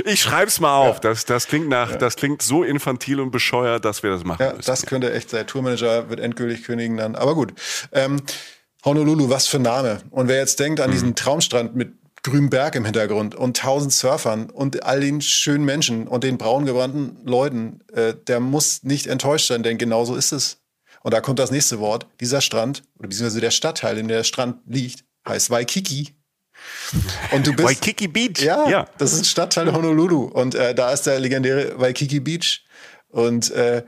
ich 0.04 0.20
schreibe 0.20 0.48
schreib's 0.48 0.60
mal 0.60 0.76
auf. 0.76 0.96
Ja. 0.96 1.00
Das, 1.00 1.24
das, 1.24 1.46
klingt 1.46 1.68
nach, 1.68 1.92
ja. 1.92 1.96
das 1.96 2.16
klingt 2.16 2.42
so 2.42 2.62
infantil 2.62 3.20
und 3.20 3.30
bescheuert, 3.30 3.84
dass 3.84 4.02
wir 4.02 4.10
das 4.10 4.24
machen 4.24 4.42
ja, 4.42 4.52
müssen. 4.52 4.66
Das 4.66 4.86
könnte 4.86 5.12
echt 5.12 5.30
sein. 5.30 5.46
Tourmanager 5.46 6.10
wird 6.10 6.20
endgültig 6.20 6.64
kündigen 6.64 6.96
dann. 6.96 7.14
Aber 7.14 7.34
gut. 7.34 7.52
Ähm, 7.92 8.22
Honolulu, 8.84 9.28
was 9.28 9.46
für 9.46 9.58
ein 9.58 9.62
Name. 9.62 10.00
Und 10.10 10.28
wer 10.28 10.38
jetzt 10.38 10.60
denkt 10.60 10.80
an 10.80 10.90
mhm. 10.90 10.92
diesen 10.92 11.14
Traumstrand 11.14 11.74
mit 11.74 11.92
grünem 12.22 12.50
Berg 12.50 12.74
im 12.74 12.84
Hintergrund 12.84 13.34
und 13.34 13.56
tausend 13.56 13.92
Surfern 13.92 14.50
und 14.50 14.84
all 14.84 15.00
den 15.00 15.20
schönen 15.20 15.64
Menschen 15.64 16.06
und 16.08 16.24
den 16.24 16.38
braun 16.38 16.66
gebrannten 16.66 17.16
Leuten, 17.24 17.80
äh, 17.92 18.14
der 18.26 18.40
muss 18.40 18.82
nicht 18.82 19.06
enttäuscht 19.06 19.48
sein, 19.48 19.62
denn 19.62 19.78
genauso 19.78 20.14
ist 20.14 20.32
es. 20.32 20.58
Und 21.02 21.14
da 21.14 21.20
kommt 21.20 21.38
das 21.38 21.50
nächste 21.50 21.78
Wort. 21.78 22.06
Dieser 22.20 22.40
Strand, 22.40 22.82
oder 22.98 23.08
beziehungsweise 23.08 23.40
der 23.40 23.50
Stadtteil, 23.50 23.98
in 23.98 24.08
der 24.08 24.18
der 24.18 24.24
Strand 24.24 24.58
liegt, 24.66 25.04
heißt 25.26 25.50
Waikiki. 25.50 26.17
Und 27.32 27.46
du 27.46 27.52
bist, 27.52 27.68
Waikiki 27.68 28.08
Beach. 28.08 28.40
Ja, 28.40 28.68
ja, 28.68 28.86
das 28.98 29.12
ist 29.12 29.20
ein 29.20 29.24
Stadtteil 29.24 29.72
Honolulu. 29.72 30.24
Und 30.24 30.54
äh, 30.54 30.74
da 30.74 30.92
ist 30.92 31.02
der 31.02 31.20
legendäre 31.20 31.78
Waikiki 31.78 32.20
Beach. 32.20 32.64
Und 33.08 33.50
äh, 33.50 33.84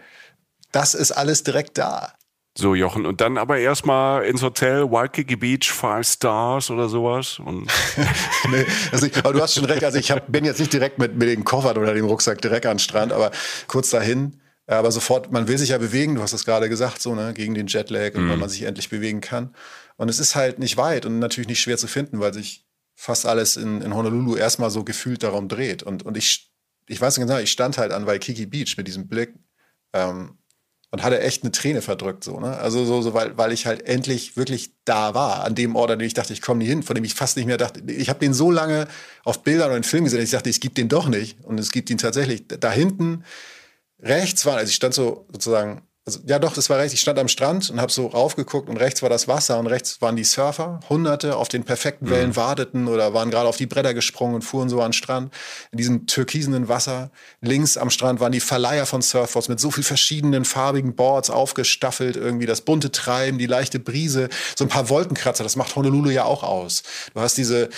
das 0.72 0.94
ist 0.94 1.12
alles 1.12 1.42
direkt 1.42 1.78
da. 1.78 2.14
So, 2.56 2.74
Jochen. 2.74 3.06
Und 3.06 3.20
dann 3.20 3.38
aber 3.38 3.58
erstmal 3.58 4.24
ins 4.24 4.42
Hotel, 4.42 4.90
Waikiki 4.90 5.36
Beach, 5.36 5.70
Five 5.70 6.06
Stars 6.06 6.70
oder 6.70 6.88
sowas. 6.88 7.38
Und 7.38 7.70
nee, 8.50 8.66
also 8.90 9.06
ich, 9.06 9.16
aber 9.18 9.32
du 9.32 9.40
hast 9.40 9.54
schon 9.54 9.64
recht. 9.64 9.84
Also 9.84 9.98
ich 9.98 10.10
hab, 10.10 10.30
bin 10.30 10.44
jetzt 10.44 10.58
nicht 10.58 10.72
direkt 10.72 10.98
mit, 10.98 11.16
mit 11.16 11.28
dem 11.28 11.44
Koffer 11.44 11.76
oder 11.76 11.94
dem 11.94 12.06
Rucksack 12.06 12.42
direkt 12.42 12.66
an 12.66 12.74
den 12.74 12.78
Strand, 12.80 13.12
aber 13.12 13.30
kurz 13.66 13.90
dahin. 13.90 14.40
Aber 14.66 14.92
sofort, 14.92 15.32
man 15.32 15.48
will 15.48 15.58
sich 15.58 15.70
ja 15.70 15.78
bewegen, 15.78 16.14
du 16.14 16.22
hast 16.22 16.32
es 16.32 16.44
gerade 16.44 16.68
gesagt, 16.68 17.02
so, 17.02 17.14
ne, 17.14 17.34
gegen 17.34 17.54
den 17.54 17.66
Jetlag 17.66 18.14
und 18.14 18.26
mhm. 18.26 18.30
wenn 18.30 18.38
man 18.38 18.48
sich 18.48 18.62
endlich 18.62 18.88
bewegen 18.88 19.20
kann. 19.20 19.54
Und 19.96 20.08
es 20.08 20.20
ist 20.20 20.36
halt 20.36 20.58
nicht 20.58 20.76
weit 20.76 21.06
und 21.06 21.18
natürlich 21.18 21.48
nicht 21.48 21.60
schwer 21.60 21.76
zu 21.76 21.88
finden, 21.88 22.20
weil 22.20 22.32
sich 22.32 22.64
fast 23.00 23.24
alles 23.24 23.56
in, 23.56 23.80
in 23.80 23.94
Honolulu 23.94 24.36
erstmal 24.36 24.70
so 24.70 24.84
gefühlt 24.84 25.22
darum 25.22 25.48
dreht. 25.48 25.82
Und, 25.82 26.04
und 26.04 26.18
ich, 26.18 26.52
ich 26.86 27.00
weiß 27.00 27.16
nicht 27.16 27.26
genau, 27.26 27.40
ich 27.40 27.50
stand 27.50 27.78
halt 27.78 27.92
an 27.92 28.06
Waikiki 28.06 28.44
Beach 28.44 28.76
mit 28.76 28.86
diesem 28.86 29.08
Blick 29.08 29.32
ähm, 29.94 30.36
und 30.90 31.02
hatte 31.02 31.18
echt 31.18 31.42
eine 31.42 31.50
Träne 31.50 31.80
verdrückt, 31.80 32.24
so, 32.24 32.38
ne? 32.40 32.58
Also 32.58 32.84
so, 32.84 33.00
so 33.00 33.14
weil, 33.14 33.38
weil 33.38 33.52
ich 33.52 33.64
halt 33.64 33.86
endlich 33.86 34.36
wirklich 34.36 34.74
da 34.84 35.14
war, 35.14 35.44
an 35.44 35.54
dem 35.54 35.76
Ort, 35.76 35.92
an 35.92 35.98
dem 35.98 36.04
ich 36.04 36.12
dachte, 36.12 36.34
ich 36.34 36.42
komme 36.42 36.58
nie 36.58 36.66
hin, 36.66 36.82
von 36.82 36.94
dem 36.94 37.04
ich 37.04 37.14
fast 37.14 37.38
nicht 37.38 37.46
mehr 37.46 37.56
dachte. 37.56 37.80
Ich 37.90 38.10
habe 38.10 38.18
den 38.18 38.34
so 38.34 38.50
lange 38.50 38.86
auf 39.24 39.42
Bildern 39.44 39.70
und 39.70 39.78
in 39.78 39.82
Filmen 39.82 40.04
gesehen, 40.04 40.20
ich 40.20 40.30
dachte, 40.30 40.50
ich 40.50 40.60
gebe 40.60 40.74
den 40.74 40.90
doch 40.90 41.08
nicht. 41.08 41.42
Und 41.42 41.58
es 41.58 41.72
gibt 41.72 41.88
ihn 41.88 41.96
tatsächlich. 41.96 42.48
Da 42.48 42.70
hinten 42.70 43.24
rechts 43.98 44.44
war, 44.44 44.58
also 44.58 44.68
ich 44.68 44.76
stand 44.76 44.92
so 44.92 45.26
sozusagen 45.32 45.80
also, 46.10 46.20
ja 46.26 46.38
doch, 46.40 46.54
das 46.54 46.68
war 46.70 46.78
recht. 46.78 46.92
Ich 46.92 47.00
stand 47.00 47.18
am 47.18 47.28
Strand 47.28 47.70
und 47.70 47.80
habe 47.80 47.92
so 47.92 48.08
raufgeguckt 48.08 48.68
und 48.68 48.76
rechts 48.76 49.02
war 49.02 49.08
das 49.08 49.28
Wasser 49.28 49.58
und 49.58 49.68
rechts 49.68 50.02
waren 50.02 50.16
die 50.16 50.24
Surfer. 50.24 50.80
Hunderte 50.88 51.36
auf 51.36 51.48
den 51.48 51.62
perfekten 51.62 52.06
mhm. 52.06 52.10
Wellen 52.10 52.28
mhm. 52.30 52.36
warteten 52.36 52.88
oder 52.88 53.14
waren 53.14 53.30
gerade 53.30 53.48
auf 53.48 53.56
die 53.56 53.66
Bretter 53.66 53.94
gesprungen 53.94 54.34
und 54.34 54.42
fuhren 54.42 54.68
so 54.68 54.80
an 54.80 54.88
den 54.88 54.92
Strand. 54.94 55.32
In 55.70 55.78
diesem 55.78 56.06
türkisenen 56.06 56.68
Wasser. 56.68 57.10
Links 57.40 57.76
am 57.76 57.90
Strand 57.90 58.18
waren 58.18 58.32
die 58.32 58.40
Verleiher 58.40 58.86
von 58.86 59.02
Surfboards 59.02 59.48
mit 59.48 59.60
so 59.60 59.70
viel 59.70 59.84
verschiedenen 59.84 60.44
farbigen 60.44 60.96
Boards 60.96 61.30
aufgestaffelt. 61.30 62.16
Irgendwie 62.16 62.46
das 62.46 62.62
bunte 62.62 62.90
Treiben, 62.90 63.38
die 63.38 63.46
leichte 63.46 63.78
Brise, 63.78 64.28
so 64.56 64.64
ein 64.64 64.68
paar 64.68 64.88
Wolkenkratzer. 64.88 65.44
Das 65.44 65.54
macht 65.54 65.76
Honolulu 65.76 66.10
ja 66.10 66.24
auch 66.24 66.42
aus. 66.42 66.82
Du 67.14 67.20
hast 67.20 67.36
diese 67.36 67.68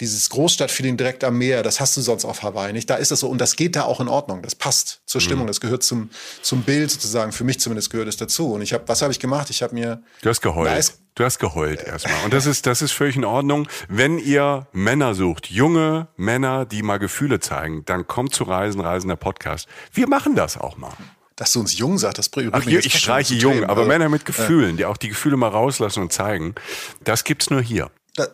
dieses 0.00 0.30
Großstadtfeeling 0.30 0.96
direkt 0.96 1.24
am 1.24 1.36
Meer, 1.38 1.62
das 1.62 1.78
hast 1.78 1.96
du 1.96 2.00
sonst 2.00 2.24
auf 2.24 2.42
Hawaii 2.42 2.72
nicht. 2.72 2.88
Da 2.88 2.96
ist 2.96 3.10
das 3.10 3.20
so 3.20 3.28
und 3.28 3.38
das 3.38 3.56
geht 3.56 3.76
da 3.76 3.82
auch 3.82 4.00
in 4.00 4.08
Ordnung. 4.08 4.42
Das 4.42 4.54
passt 4.54 5.02
zur 5.06 5.20
Stimmung, 5.20 5.44
mhm. 5.44 5.48
das 5.48 5.60
gehört 5.60 5.82
zum, 5.82 6.10
zum 6.42 6.62
Bild 6.62 6.90
sozusagen. 6.90 7.32
Für 7.32 7.44
mich 7.44 7.60
zumindest 7.60 7.90
gehört 7.90 8.08
es 8.08 8.16
dazu. 8.16 8.52
Und 8.52 8.62
ich 8.62 8.72
habe, 8.72 8.84
was 8.86 9.02
habe 9.02 9.12
ich 9.12 9.20
gemacht? 9.20 9.50
Ich 9.50 9.62
habe 9.62 9.74
mir. 9.74 10.02
Du 10.22 10.30
hast 10.30 10.40
geheult. 10.40 10.94
Du 11.14 11.24
hast 11.24 11.38
geheult 11.38 11.82
erstmal. 11.82 12.24
Und 12.24 12.32
das 12.32 12.46
ist, 12.46 12.66
das 12.66 12.82
ist 12.82 12.92
völlig 12.92 13.16
in 13.16 13.24
Ordnung. 13.24 13.68
Wenn 13.88 14.18
ihr 14.18 14.66
Männer 14.72 15.14
sucht, 15.14 15.50
junge 15.50 16.08
Männer, 16.16 16.64
die 16.64 16.82
mal 16.82 16.98
Gefühle 16.98 17.40
zeigen, 17.40 17.84
dann 17.84 18.06
kommt 18.06 18.34
zu 18.34 18.44
Reisen, 18.44 18.80
Reisender 18.80 19.16
Podcast. 19.16 19.68
Wir 19.92 20.08
machen 20.08 20.34
das 20.34 20.56
auch 20.56 20.76
mal 20.76 20.94
dass 21.36 21.52
du 21.52 21.60
uns 21.60 21.78
jung 21.78 21.96
sagst, 21.96 22.18
das 22.18 22.28
berührt 22.28 22.52
Ach, 22.52 22.66
mich. 22.66 22.84
Ich 22.84 22.98
streiche 22.98 23.32
jung, 23.32 23.64
aber 23.64 23.78
also, 23.78 23.88
Männer 23.88 24.10
mit 24.10 24.26
Gefühlen, 24.26 24.76
die 24.76 24.84
auch 24.84 24.98
die 24.98 25.08
Gefühle 25.08 25.38
mal 25.38 25.48
rauslassen 25.48 26.02
und 26.02 26.12
zeigen, 26.12 26.54
das 27.02 27.24
gibt's 27.24 27.48
nur 27.48 27.62
hier. 27.62 27.90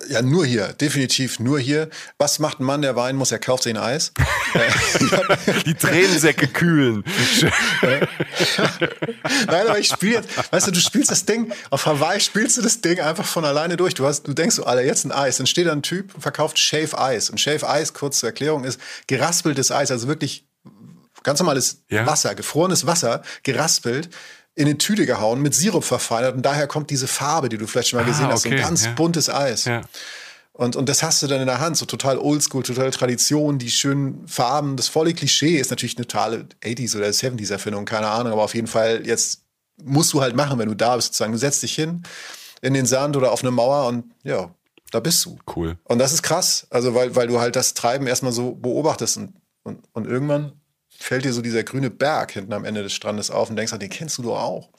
Ja, 0.09 0.23
nur 0.23 0.47
hier, 0.47 0.69
definitiv 0.69 1.39
nur 1.39 1.61
hier. 1.61 1.91
Was 2.19 2.39
macht 2.39 2.61
ein 2.61 2.65
Mann, 2.65 2.83
der 2.83 2.97
Wein 2.97 3.15
muss? 3.17 3.31
Er 3.31 3.39
kauft 3.39 3.65
sich 3.65 3.75
ein 3.75 3.81
Eis. 3.81 4.13
Die 5.67 5.75
Tränensäcke 5.75 6.49
kühlen. 6.49 7.05
Nein, 9.47 9.67
aber 9.69 9.79
ich 9.79 9.89
spiele 9.89 10.15
jetzt, 10.15 10.53
weißt 10.53 10.67
du, 10.69 10.71
du 10.71 10.81
spielst 10.81 11.11
das 11.11 11.27
Ding, 11.27 11.53
auf 11.71 11.85
Hawaii 11.87 12.21
spielst 12.21 12.57
du 12.57 12.63
das 12.63 12.81
Ding 12.81 13.01
einfach 13.01 13.27
von 13.27 13.45
alleine 13.45 13.77
durch. 13.77 13.95
Du, 13.95 14.07
hast, 14.07 14.27
du 14.27 14.33
denkst 14.33 14.57
so, 14.57 14.65
Alter, 14.65 14.83
jetzt 14.83 15.05
ein 15.05 15.13
Eis. 15.13 15.37
Dann 15.37 15.47
steht 15.47 15.67
da 15.67 15.73
ein 15.73 15.83
Typ 15.83 16.15
und 16.15 16.23
verkauft 16.23 16.59
Shave 16.59 16.99
Eis. 16.99 17.29
Und 17.31 17.39
Shave 17.39 17.69
Eis, 17.69 17.93
kurz 17.93 18.21
zur 18.21 18.31
Erklärung, 18.31 18.65
ist 18.65 18.81
geraspeltes 19.07 19.71
Eis, 19.71 19.91
also 19.91 20.09
wirklich 20.09 20.47
ganz 21.23 21.41
normales 21.41 21.83
ja. 21.91 22.07
Wasser, 22.07 22.35
gefrorenes 22.35 22.87
Wasser, 22.87 23.23
geraspelt 23.43 24.09
in 24.57 24.67
eine 24.67 24.79
Tüte 24.79 25.07
gehauen, 25.07 25.43
mit 25.43 25.55
Sirup 25.55 25.85
verfeinert 25.85 26.35
und 26.35 26.43
daher 26.43 26.67
kommt 26.67 26.91
diese 26.91 27.07
Farbe, 27.07 27.49
die 27.49 27.59
du 27.59 27.67
vielleicht 27.67 27.91
schon 27.91 28.01
mal 28.01 28.05
ah, 28.05 28.09
gesehen 28.09 28.27
hast, 28.27 28.47
okay. 28.47 28.57
so 28.57 28.63
ein 28.63 28.69
ganz 28.69 28.85
ja. 28.87 28.93
buntes 28.93 29.29
Eis. 29.29 29.67
Ja. 29.67 29.83
Und, 30.55 30.75
und 30.75 30.89
das 30.89 31.03
hast 31.03 31.23
du 31.23 31.27
dann 31.27 31.43
in 31.43 31.47
der 31.47 31.61
Hand, 31.61 31.77
so 31.77 31.85
total 31.85 32.19
oldschool, 32.19 32.63
total 32.63 32.91
Tradition, 32.91 33.59
die 33.59 33.71
schönen 33.71 34.27
Farben, 34.27 34.77
das 34.77 34.89
volle 34.89 35.13
Klischee 35.13 35.59
ist 35.59 35.69
natürlich 35.69 35.99
eine 35.99 36.07
totale 36.07 36.47
80s 36.65 36.97
oder 36.97 37.09
70s 37.09 37.53
Erfindung, 37.53 37.85
keine 37.85 38.09
Ahnung, 38.09 38.33
aber 38.33 38.43
auf 38.43 38.55
jeden 38.55 38.67
Fall 38.67 39.07
jetzt 39.07 39.43
musst 39.85 40.15
du 40.15 40.23
halt 40.23 40.35
machen, 40.35 40.59
wenn 40.59 40.69
du 40.69 40.75
da 40.75 40.97
bist, 40.97 41.09
sozusagen. 41.09 41.33
Du 41.33 41.39
setzt 41.39 41.63
dich 41.63 41.75
hin 41.75 42.03
in 42.63 42.73
den 42.73 42.87
Sand 42.87 43.19
oder 43.19 43.33
auf 43.33 43.43
eine 43.43 43.51
Mauer 43.51 43.87
und 43.87 44.11
ja, 44.23 44.55
da 44.91 45.01
bist 45.01 45.23
du. 45.27 45.39
Cool. 45.55 45.77
Und 45.85 45.99
das 45.99 46.15
ist 46.15 46.23
krass, 46.23 46.67
also 46.71 46.95
weil, 46.95 47.15
weil 47.15 47.27
du 47.27 47.39
halt 47.39 47.55
das 47.55 47.75
Treiben 47.75 48.07
erstmal 48.07 48.33
so 48.33 48.55
beobachtest 48.55 49.19
und, 49.19 49.35
und, 49.63 49.85
und 49.93 50.07
irgendwann 50.07 50.53
fällt 50.99 51.25
dir 51.25 51.33
so 51.33 51.43
dieser 51.43 51.65
grüne 51.65 51.91
Berg 51.91 52.33
hinten 52.33 52.53
am 52.53 52.65
Ende 52.65 52.83
des 52.83 52.93
Strandes 52.93 53.31
auf 53.31 53.51
und 53.51 53.57
denkst, 53.57 53.73
den 53.79 53.91
kennst 53.91 54.19
du 54.19 54.23
doch 54.23 54.41
auch. 54.41 54.71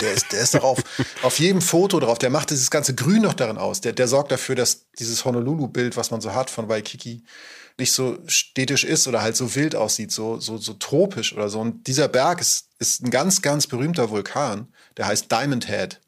Der 0.00 0.12
ist, 0.12 0.32
der 0.32 0.40
ist 0.40 0.54
doch 0.54 0.64
auf, 0.64 0.78
auf 1.22 1.38
jedem 1.38 1.60
Foto 1.60 2.00
drauf. 2.00 2.18
Der 2.18 2.30
macht 2.30 2.50
dieses 2.50 2.70
ganze 2.70 2.94
Grün 2.94 3.22
noch 3.22 3.34
darin 3.34 3.58
aus. 3.58 3.80
Der, 3.80 3.92
der 3.92 4.08
sorgt 4.08 4.32
dafür, 4.32 4.54
dass 4.54 4.90
dieses 4.98 5.24
Honolulu-Bild, 5.24 5.96
was 5.96 6.10
man 6.10 6.20
so 6.20 6.34
hat 6.34 6.50
von 6.50 6.68
Waikiki, 6.68 7.22
nicht 7.78 7.92
so 7.92 8.18
städtisch 8.26 8.84
ist 8.84 9.08
oder 9.08 9.22
halt 9.22 9.36
so 9.36 9.54
wild 9.54 9.74
aussieht, 9.74 10.12
so, 10.12 10.38
so, 10.38 10.58
so 10.58 10.74
tropisch 10.74 11.32
oder 11.32 11.48
so. 11.48 11.60
Und 11.60 11.86
dieser 11.86 12.08
Berg 12.08 12.40
ist, 12.40 12.68
ist 12.78 13.02
ein 13.02 13.10
ganz, 13.10 13.42
ganz 13.42 13.66
berühmter 13.66 14.10
Vulkan. 14.10 14.68
Der 14.96 15.06
heißt 15.06 15.32
Diamond 15.32 15.66
Head. 15.66 16.00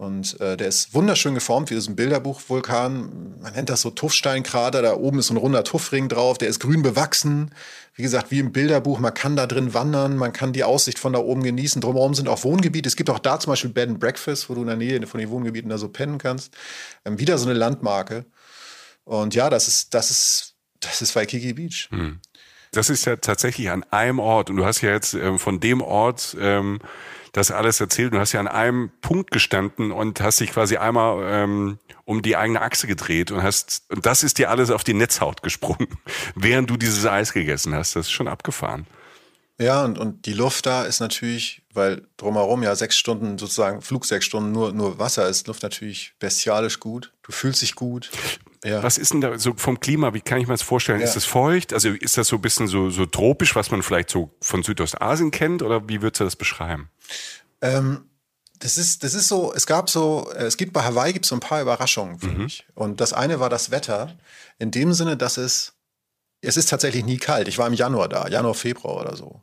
Und 0.00 0.40
äh, 0.40 0.56
der 0.56 0.68
ist 0.68 0.94
wunderschön 0.94 1.34
geformt, 1.34 1.68
wie 1.68 1.78
so 1.78 1.90
ein 1.90 1.94
Bilderbuch-Vulkan. 1.94 3.38
Man 3.38 3.52
nennt 3.52 3.68
das 3.68 3.82
so 3.82 3.90
Tuffsteinkrater. 3.90 4.80
Da 4.80 4.94
oben 4.94 5.18
ist 5.18 5.26
so 5.26 5.34
ein 5.34 5.36
runder 5.36 5.62
Tuffring 5.62 6.08
drauf. 6.08 6.38
Der 6.38 6.48
ist 6.48 6.58
grün 6.58 6.80
bewachsen. 6.80 7.50
Wie 7.94 8.02
gesagt, 8.02 8.30
wie 8.30 8.38
im 8.38 8.50
Bilderbuch. 8.50 8.98
Man 8.98 9.12
kann 9.12 9.36
da 9.36 9.46
drin 9.46 9.74
wandern. 9.74 10.16
Man 10.16 10.32
kann 10.32 10.54
die 10.54 10.64
Aussicht 10.64 10.98
von 10.98 11.12
da 11.12 11.18
oben 11.18 11.42
genießen. 11.42 11.82
Drumherum 11.82 12.14
sind 12.14 12.28
auch 12.28 12.44
Wohngebiete. 12.44 12.88
Es 12.88 12.96
gibt 12.96 13.10
auch 13.10 13.18
da 13.18 13.38
zum 13.38 13.52
Beispiel 13.52 13.72
Bed 13.72 13.90
and 13.90 14.00
Breakfast, 14.00 14.48
wo 14.48 14.54
du 14.54 14.62
in 14.62 14.68
der 14.68 14.76
Nähe 14.76 15.06
von 15.06 15.20
den 15.20 15.28
Wohngebieten 15.28 15.68
da 15.68 15.76
so 15.76 15.90
pennen 15.90 16.16
kannst. 16.16 16.56
Ähm, 17.04 17.18
wieder 17.18 17.36
so 17.36 17.46
eine 17.46 17.58
Landmarke. 17.58 18.24
Und 19.04 19.34
ja, 19.34 19.50
das 19.50 19.68
ist, 19.68 19.92
das 19.92 20.10
ist, 20.10 20.54
das 20.80 21.02
ist 21.02 21.14
Waikiki 21.14 21.52
Beach. 21.52 21.88
Hm. 21.90 22.20
Das 22.72 22.88
ist 22.88 23.04
ja 23.04 23.16
tatsächlich 23.16 23.68
an 23.68 23.84
einem 23.90 24.18
Ort. 24.18 24.48
Und 24.48 24.56
du 24.56 24.64
hast 24.64 24.80
ja 24.80 24.92
jetzt 24.92 25.12
ähm, 25.12 25.38
von 25.38 25.60
dem 25.60 25.82
Ort 25.82 26.38
ähm, 26.40 26.78
das 27.32 27.50
alles 27.50 27.80
erzählt. 27.80 28.12
Du 28.12 28.18
hast 28.18 28.32
ja 28.32 28.40
an 28.40 28.48
einem 28.48 28.90
Punkt 29.00 29.30
gestanden 29.30 29.92
und 29.92 30.20
hast 30.20 30.40
dich 30.40 30.52
quasi 30.52 30.76
einmal 30.76 31.22
ähm, 31.24 31.78
um 32.04 32.22
die 32.22 32.36
eigene 32.36 32.60
Achse 32.60 32.86
gedreht 32.86 33.30
und 33.30 33.42
hast, 33.42 33.84
und 33.88 34.06
das 34.06 34.22
ist 34.22 34.38
dir 34.38 34.50
alles 34.50 34.70
auf 34.70 34.84
die 34.84 34.94
Netzhaut 34.94 35.42
gesprungen, 35.42 35.88
während 36.34 36.70
du 36.70 36.76
dieses 36.76 37.06
Eis 37.06 37.32
gegessen 37.32 37.74
hast. 37.74 37.96
Das 37.96 38.06
ist 38.06 38.12
schon 38.12 38.28
abgefahren. 38.28 38.86
Ja, 39.58 39.84
und, 39.84 39.98
und 39.98 40.24
die 40.24 40.32
Luft 40.32 40.64
da 40.64 40.84
ist 40.84 41.00
natürlich, 41.00 41.62
weil 41.74 42.06
drumherum 42.16 42.62
ja 42.62 42.74
sechs 42.74 42.96
Stunden 42.96 43.36
sozusagen, 43.36 43.82
Flug 43.82 44.06
sechs 44.06 44.24
Stunden 44.24 44.52
nur, 44.52 44.72
nur 44.72 44.98
Wasser 44.98 45.28
ist, 45.28 45.48
Luft 45.48 45.62
natürlich 45.62 46.14
bestialisch 46.18 46.80
gut. 46.80 47.12
Du 47.22 47.30
fühlst 47.30 47.60
dich 47.60 47.74
gut. 47.74 48.10
Ja. 48.64 48.82
Was 48.82 48.98
ist 48.98 49.12
denn 49.12 49.20
da 49.22 49.38
so 49.38 49.54
vom 49.56 49.80
Klima? 49.80 50.12
Wie 50.12 50.20
kann 50.20 50.38
ich 50.38 50.46
mir 50.46 50.54
das 50.54 50.62
vorstellen? 50.62 51.00
Ja. 51.00 51.06
Ist 51.06 51.16
es 51.16 51.24
feucht? 51.24 51.72
Also 51.72 51.90
ist 51.90 52.18
das 52.18 52.28
so 52.28 52.36
ein 52.36 52.42
bisschen 52.42 52.66
so, 52.66 52.90
so 52.90 53.06
tropisch, 53.06 53.56
was 53.56 53.70
man 53.70 53.82
vielleicht 53.82 54.10
so 54.10 54.34
von 54.42 54.62
Südostasien 54.62 55.30
kennt? 55.30 55.62
Oder 55.62 55.88
wie 55.88 56.02
würdest 56.02 56.20
du 56.20 56.24
das 56.24 56.36
beschreiben? 56.36 56.90
Ähm, 57.62 58.10
das 58.58 58.76
ist, 58.76 59.02
das 59.02 59.14
ist 59.14 59.28
so, 59.28 59.52
es 59.54 59.66
gab 59.66 59.88
so, 59.88 60.30
äh, 60.34 60.44
es 60.44 60.58
gibt 60.58 60.74
bei 60.74 60.82
Hawaii 60.82 61.14
gibt 61.14 61.24
so 61.24 61.34
ein 61.34 61.40
paar 61.40 61.62
Überraschungen 61.62 62.18
für 62.18 62.28
mhm. 62.28 62.44
mich. 62.44 62.66
Und 62.74 63.00
das 63.00 63.14
eine 63.14 63.40
war 63.40 63.48
das 63.48 63.70
Wetter. 63.70 64.18
In 64.58 64.70
dem 64.70 64.92
Sinne, 64.92 65.16
dass 65.16 65.38
es, 65.38 65.72
es 66.42 66.58
ist 66.58 66.68
tatsächlich 66.68 67.04
nie 67.04 67.18
kalt. 67.18 67.48
Ich 67.48 67.56
war 67.56 67.66
im 67.66 67.74
Januar 67.74 68.08
da, 68.08 68.28
Januar, 68.28 68.54
Februar 68.54 69.00
oder 69.00 69.16
so. 69.16 69.40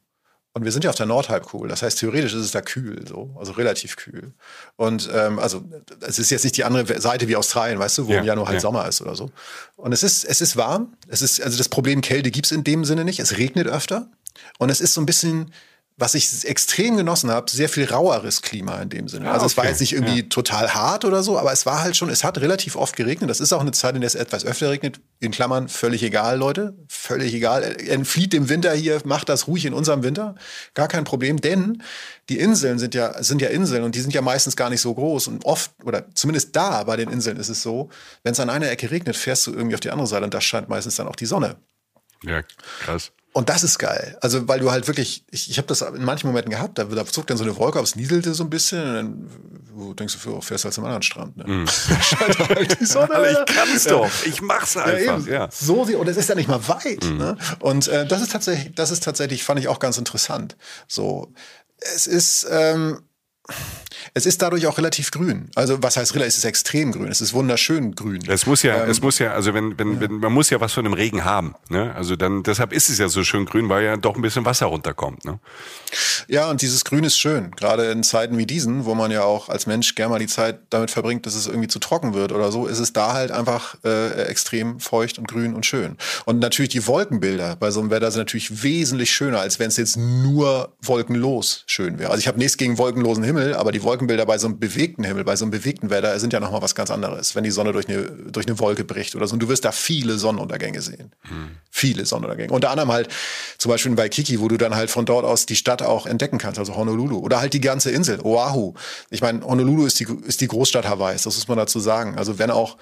Und 0.58 0.66
wir 0.66 0.72
sind 0.72 0.84
ja 0.84 0.90
auf 0.90 0.96
der 0.96 1.06
Nordhalbkugel. 1.06 1.70
Das 1.70 1.84
heißt, 1.84 2.00
theoretisch 2.00 2.34
ist 2.34 2.46
es 2.46 2.50
da 2.50 2.62
kühl, 2.62 3.08
so, 3.08 3.30
also 3.38 3.52
relativ 3.52 3.96
kühl. 3.96 4.34
Und 4.76 5.08
ähm, 5.14 5.38
also 5.38 5.64
es 6.02 6.18
ist 6.18 6.32
jetzt 6.32 6.46
nicht 6.46 6.58
die 6.58 6.64
andere 6.64 7.00
Seite 7.00 7.28
wie 7.28 7.36
Australien, 7.36 7.78
weißt 7.78 8.00
du, 8.00 8.08
wo 8.08 8.14
ja, 8.14 8.22
im 8.22 8.26
Januar 8.26 8.48
halt 8.48 8.56
ja. 8.56 8.62
Sommer 8.62 8.88
ist 8.88 9.00
oder 9.00 9.14
so. 9.14 9.30
Und 9.76 9.92
es 9.92 10.02
ist, 10.02 10.24
es 10.24 10.42
ist 10.42 10.58
warm. 10.58 10.98
Es 11.08 11.22
ist, 11.22 11.40
also 11.44 11.60
das 11.60 11.70
Problem 11.70 12.02
Kälte 12.02 12.32
gibt 12.32 12.48
es 12.48 12.52
in 12.52 12.64
dem 12.64 12.86
Sinne 12.86 13.06
nicht. 13.06 13.20
Es 13.20 13.38
regnet 13.38 13.68
öfter. 13.68 14.10
Und 14.58 14.72
es 14.72 14.82
ist 14.82 14.96
so 14.96 15.02
ein 15.02 15.06
bisschen, 15.06 15.54
was 16.00 16.14
ich 16.14 16.46
extrem 16.46 16.96
genossen 16.96 17.32
habe, 17.32 17.50
sehr 17.50 17.70
viel 17.70 17.86
raueres 17.86 18.44
Klima 18.44 18.80
in 18.82 18.90
dem 18.90 19.08
Sinne. 19.08 19.30
Ah, 19.30 19.34
also 19.34 19.46
okay. 19.46 19.52
es 19.52 19.58
war 19.58 19.66
jetzt 19.66 19.80
nicht 19.80 19.94
irgendwie 19.94 20.20
ja. 20.20 20.26
total 20.30 20.76
hart 20.76 21.06
oder 21.06 21.24
so, 21.24 21.40
aber 21.40 21.52
es 21.52 21.66
war 21.66 21.82
halt 21.82 21.98
schon, 21.98 22.10
es 22.10 22.24
hat 22.24 22.38
relativ 22.38 22.76
oft 22.76 22.96
geregnet. 22.96 23.32
Das 23.32 23.40
ist 23.40 23.52
auch 23.52 23.62
eine 23.62 23.72
Zeit, 23.72 23.96
in 23.96 24.02
der 24.02 24.08
es 24.08 24.14
etwas 24.14 24.46
öfter 24.46 24.70
regnet. 24.70 25.00
In 25.20 25.32
Klammern, 25.32 25.68
völlig 25.68 26.04
egal, 26.04 26.38
Leute. 26.38 26.78
Völlig 26.88 27.34
egal. 27.34 27.64
Entflieht 27.64 28.32
dem 28.32 28.48
Winter 28.48 28.74
hier, 28.74 29.02
macht 29.06 29.28
das 29.28 29.48
ruhig 29.48 29.66
in 29.66 29.74
unserem 29.74 30.04
Winter. 30.04 30.36
Gar 30.76 30.88
kein 30.88 31.04
Problem, 31.04 31.42
denn 31.42 31.82
die 32.30 32.38
Inseln 32.38 32.78
sind 32.78 32.94
ja, 32.94 33.24
sind 33.24 33.42
ja 33.42 33.50
Inseln 33.50 33.84
und 33.84 33.96
die 33.96 34.02
sind 34.02 34.14
ja 34.14 34.22
meistens 34.22 34.56
gar 34.56 34.70
nicht 34.70 34.82
so 34.82 34.94
groß. 34.94 35.28
Und 35.28 35.46
oft, 35.46 35.72
oder 35.84 36.06
zumindest 36.14 36.56
da 36.56 36.84
bei 36.84 36.96
den 36.96 37.10
Inseln 37.10 37.38
ist 37.38 37.50
es 37.50 37.64
so, 37.64 37.90
wenn 38.22 38.34
es 38.34 38.40
an 38.40 38.52
einer 38.52 38.70
Ecke 38.70 38.92
regnet, 38.92 39.16
fährst 39.16 39.48
du 39.48 39.52
irgendwie 39.52 39.74
auf 39.74 39.82
die 39.82 39.90
andere 39.90 40.08
Seite 40.08 40.26
und 40.26 40.34
da 40.36 40.42
scheint 40.42 40.70
meistens 40.70 40.96
dann 40.98 41.08
auch 41.08 41.16
die 41.16 41.26
Sonne. 41.26 41.56
Ja, 42.24 42.44
krass. 42.82 43.12
Und 43.38 43.50
das 43.50 43.62
ist 43.62 43.78
geil. 43.78 44.18
Also, 44.20 44.48
weil 44.48 44.60
du 44.60 44.72
halt 44.72 44.88
wirklich, 44.88 45.24
ich, 45.30 45.52
ich 45.52 45.60
habe 45.60 45.68
das 45.68 45.84
in 45.84 46.04
manchen 46.04 46.26
Momenten 46.26 46.50
gehabt, 46.50 46.80
da, 46.80 46.86
da 46.86 47.06
zog 47.06 47.28
dann 47.28 47.38
so 47.38 47.44
eine 47.44 47.56
Wolke, 47.56 47.78
aber 47.78 47.84
es 47.84 47.96
nieselte 47.96 48.34
so 48.34 48.44
ein 48.44 48.50
bisschen 48.50 48.82
und 48.82 48.96
dann 48.96 49.30
du 49.76 49.94
denkst 49.94 50.14
du, 50.14 50.20
für, 50.20 50.42
fährst 50.42 50.64
halt 50.64 50.74
zum 50.74 50.86
anderen 50.86 51.04
Strand. 51.04 51.38
Ne? 51.38 51.44
Mm. 51.48 51.68
halt 52.50 52.80
die 52.80 52.86
Sonne. 52.86 53.12
Aber 53.16 53.30
ich 53.30 53.38
kann's 53.46 53.86
ja. 53.86 53.92
doch. 53.92 54.10
Ich 54.26 54.42
mach's 54.42 54.76
einfach. 54.76 55.28
Ja, 55.28 55.34
ja. 55.34 55.50
So, 55.52 55.84
und 55.84 56.08
es 56.08 56.18
ist 56.18 56.30
ja 56.30 56.34
nicht 56.34 56.50
mal 56.50 56.68
weit. 56.68 57.04
Mm. 57.04 57.18
Ne? 57.18 57.38
Und 57.60 57.88
äh, 57.88 58.08
das 58.08 58.24
ist 58.24 58.32
tatsächlich, 58.32 58.74
das 58.74 58.90
ist 58.90 59.04
tatsächlich, 59.04 59.44
fand 59.44 59.60
ich 59.60 59.68
auch 59.68 59.78
ganz 59.78 60.00
interessant. 60.00 60.58
So, 60.88 61.32
es 61.78 62.08
ist, 62.08 62.48
ähm, 62.50 63.04
es 64.14 64.26
ist 64.26 64.42
dadurch 64.42 64.68
auch 64.68 64.78
relativ 64.78 65.12
grün. 65.12 65.50
Also 65.56 65.82
was 65.82 65.98
heißt 65.98 66.14
relativ? 66.16 66.30
Es 66.30 66.38
ist 66.40 66.46
extrem 66.46 66.92
grün. 66.92 67.08
Es 67.08 67.22
ist 67.22 67.34
wunderschön 67.34 67.94
grün. 67.96 68.20
Es 68.28 68.46
muss 68.46 68.64
ja, 68.64 68.84
ähm, 68.84 68.90
es 68.90 69.02
muss 69.02 69.20
ja, 69.20 69.34
also 69.34 69.54
wenn, 69.54 69.78
wenn, 69.78 69.94
ja. 69.94 70.02
wenn, 70.02 70.14
man 70.14 70.34
muss 70.34 70.50
ja 70.50 70.60
was 70.60 70.74
von 70.74 70.84
dem 70.84 70.94
Regen 70.94 71.24
haben. 71.24 71.56
Ne? 71.70 71.94
Also 71.96 72.16
dann, 72.16 72.44
deshalb 72.44 72.74
ist 72.74 72.90
es 72.90 72.98
ja 72.98 73.10
so 73.10 73.24
schön 73.24 73.46
grün, 73.46 73.70
weil 73.70 73.84
ja 73.84 73.98
doch 73.98 74.16
ein 74.16 74.22
bisschen 74.22 74.46
Wasser 74.46 74.68
runterkommt. 74.68 75.26
Ne? 75.26 75.40
Ja, 76.28 76.50
und 76.50 76.62
dieses 76.62 76.84
Grün 76.84 77.04
ist 77.04 77.18
schön. 77.18 77.52
Gerade 77.52 77.92
in 77.92 78.04
Zeiten 78.04 78.38
wie 78.38 78.46
diesen, 78.46 78.86
wo 78.86 78.96
man 78.96 79.12
ja 79.12 79.24
auch 79.24 79.50
als 79.50 79.68
Mensch 79.68 79.96
gerne 79.96 80.12
mal 80.12 80.20
die 80.20 80.28
Zeit 80.28 80.60
damit 80.70 80.92
verbringt, 80.92 81.26
dass 81.26 81.36
es 81.36 81.48
irgendwie 81.48 81.68
zu 81.68 81.80
trocken 81.80 82.14
wird 82.14 82.32
oder 82.32 82.52
so, 82.52 82.68
ist 82.68 82.80
es 82.80 82.94
da 82.94 83.14
halt 83.14 83.32
einfach 83.32 83.76
äh, 83.84 84.24
extrem 84.24 84.80
feucht 84.80 85.20
und 85.20 85.28
grün 85.28 85.54
und 85.54 85.66
schön. 85.66 85.98
Und 86.26 86.40
natürlich 86.40 86.70
die 86.70 86.86
Wolkenbilder 86.88 87.56
bei 87.56 87.72
so 87.72 87.80
einem 87.80 87.90
Wetter 87.90 88.12
sind 88.12 88.22
natürlich 88.22 88.64
wesentlich 88.64 89.12
schöner, 89.12 89.40
als 89.40 89.60
wenn 89.60 89.68
es 89.68 89.78
jetzt 89.78 89.98
nur 89.98 90.74
wolkenlos 90.82 91.64
schön 91.68 92.00
wäre. 92.00 92.12
Also 92.12 92.20
ich 92.20 92.28
habe 92.28 92.38
nichts 92.38 92.58
gegen 92.58 92.78
wolkenlosen 92.78 93.24
Himmel, 93.24 93.37
aber 93.38 93.72
die 93.72 93.84
Wolkenbilder 93.84 94.26
bei 94.26 94.38
so 94.38 94.48
einem 94.48 94.60
bewegten 94.60 95.04
Himmel, 95.04 95.24
bei 95.24 95.36
so 95.36 95.46
einem 95.46 95.52
bewegten 95.52 95.90
Wetter 95.90 96.20
sind 96.20 96.34
ja 96.34 96.40
nochmal 96.40 96.62
was 96.62 96.76
ganz 96.76 96.92
anderes, 96.92 97.36
wenn 97.36 97.44
die 97.44 97.52
Sonne 97.52 97.74
durch 97.74 97.88
eine, 97.88 98.04
durch 98.04 98.48
eine 98.48 98.60
Wolke 98.60 98.84
bricht 98.84 99.16
oder 99.16 99.28
so. 99.28 99.34
Und 99.34 99.40
du 99.40 99.50
wirst 99.50 99.66
da 99.66 99.72
viele 99.72 100.18
Sonnenuntergänge 100.18 100.82
sehen. 100.82 101.12
Hm. 101.22 101.52
Viele 101.70 102.06
Sonnenuntergänge. 102.06 102.52
Unter 102.52 102.72
anderem 102.72 102.92
halt 102.92 103.10
zum 103.58 103.70
Beispiel 103.70 103.94
bei 103.96 104.10
Kiki, 104.10 104.40
wo 104.40 104.48
du 104.48 104.58
dann 104.58 104.76
halt 104.76 104.90
von 104.90 105.06
dort 105.06 105.26
aus 105.26 105.46
die 105.46 105.56
Stadt 105.56 105.82
auch 105.82 106.06
entdecken 106.06 106.38
kannst, 106.38 106.60
also 106.60 106.76
Honolulu. 106.76 107.20
Oder 107.20 107.40
halt 107.40 107.54
die 107.54 107.62
ganze 107.62 107.92
Insel, 107.92 108.20
Oahu. 108.22 108.74
Ich 109.10 109.22
meine, 109.22 109.42
Honolulu 109.46 109.86
ist 109.86 110.00
die, 110.00 110.08
ist 110.26 110.42
die 110.42 110.48
Großstadt 110.48 110.88
Hawaiis, 110.88 111.24
das 111.24 111.36
muss 111.36 111.48
man 111.48 111.58
dazu 111.58 111.80
sagen. 111.80 112.18
Also 112.18 112.40
wenn 112.40 112.52
auch 112.52 112.78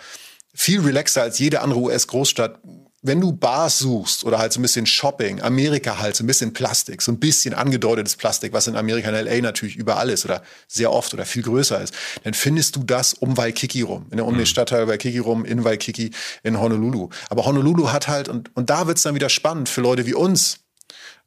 viel 0.53 0.79
relaxer 0.81 1.21
als 1.21 1.37
jede 1.37 1.61
andere 1.61 1.79
US-Großstadt 1.79 2.59
wenn 3.05 3.21
du 3.21 3.31
Bars 3.31 3.77
suchst 3.77 4.23
oder 4.23 4.39
halt 4.39 4.51
so 4.51 4.59
ein 4.59 4.63
bisschen 4.63 4.85
Shopping, 4.85 5.41
Amerika 5.41 5.99
halt 5.99 6.15
so 6.15 6.23
ein 6.23 6.27
bisschen 6.27 6.53
Plastik, 6.53 7.01
so 7.01 7.11
ein 7.11 7.19
bisschen 7.19 7.53
angedeutetes 7.53 8.15
Plastik, 8.15 8.51
was 8.51 8.67
in 8.67 8.75
Amerika 8.75 9.09
in 9.09 9.25
LA 9.25 9.41
natürlich 9.41 9.75
überall 9.75 10.09
ist 10.09 10.25
oder 10.25 10.41
sehr 10.67 10.91
oft 10.91 11.13
oder 11.13 11.25
viel 11.25 11.43
größer 11.43 11.81
ist, 11.81 11.93
dann 12.23 12.33
findest 12.33 12.75
du 12.75 12.83
das 12.83 13.13
um 13.13 13.37
Waikiki 13.37 13.83
rum, 13.83 14.07
in 14.09 14.17
der, 14.17 14.25
um 14.25 14.33
mhm. 14.33 14.39
den 14.39 14.47
Stadtteil 14.47 14.87
Waikiki 14.87 15.19
rum, 15.19 15.45
in 15.45 15.63
Waikiki, 15.63 16.11
in 16.41 16.59
Honolulu. 16.59 17.09
Aber 17.29 17.45
Honolulu 17.45 17.91
hat 17.91 18.07
halt, 18.07 18.27
und, 18.27 18.55
und 18.55 18.69
da 18.69 18.87
wird's 18.87 19.03
dann 19.03 19.15
wieder 19.15 19.29
spannend 19.29 19.69
für 19.69 19.81
Leute 19.81 20.05
wie 20.07 20.15
uns, 20.15 20.59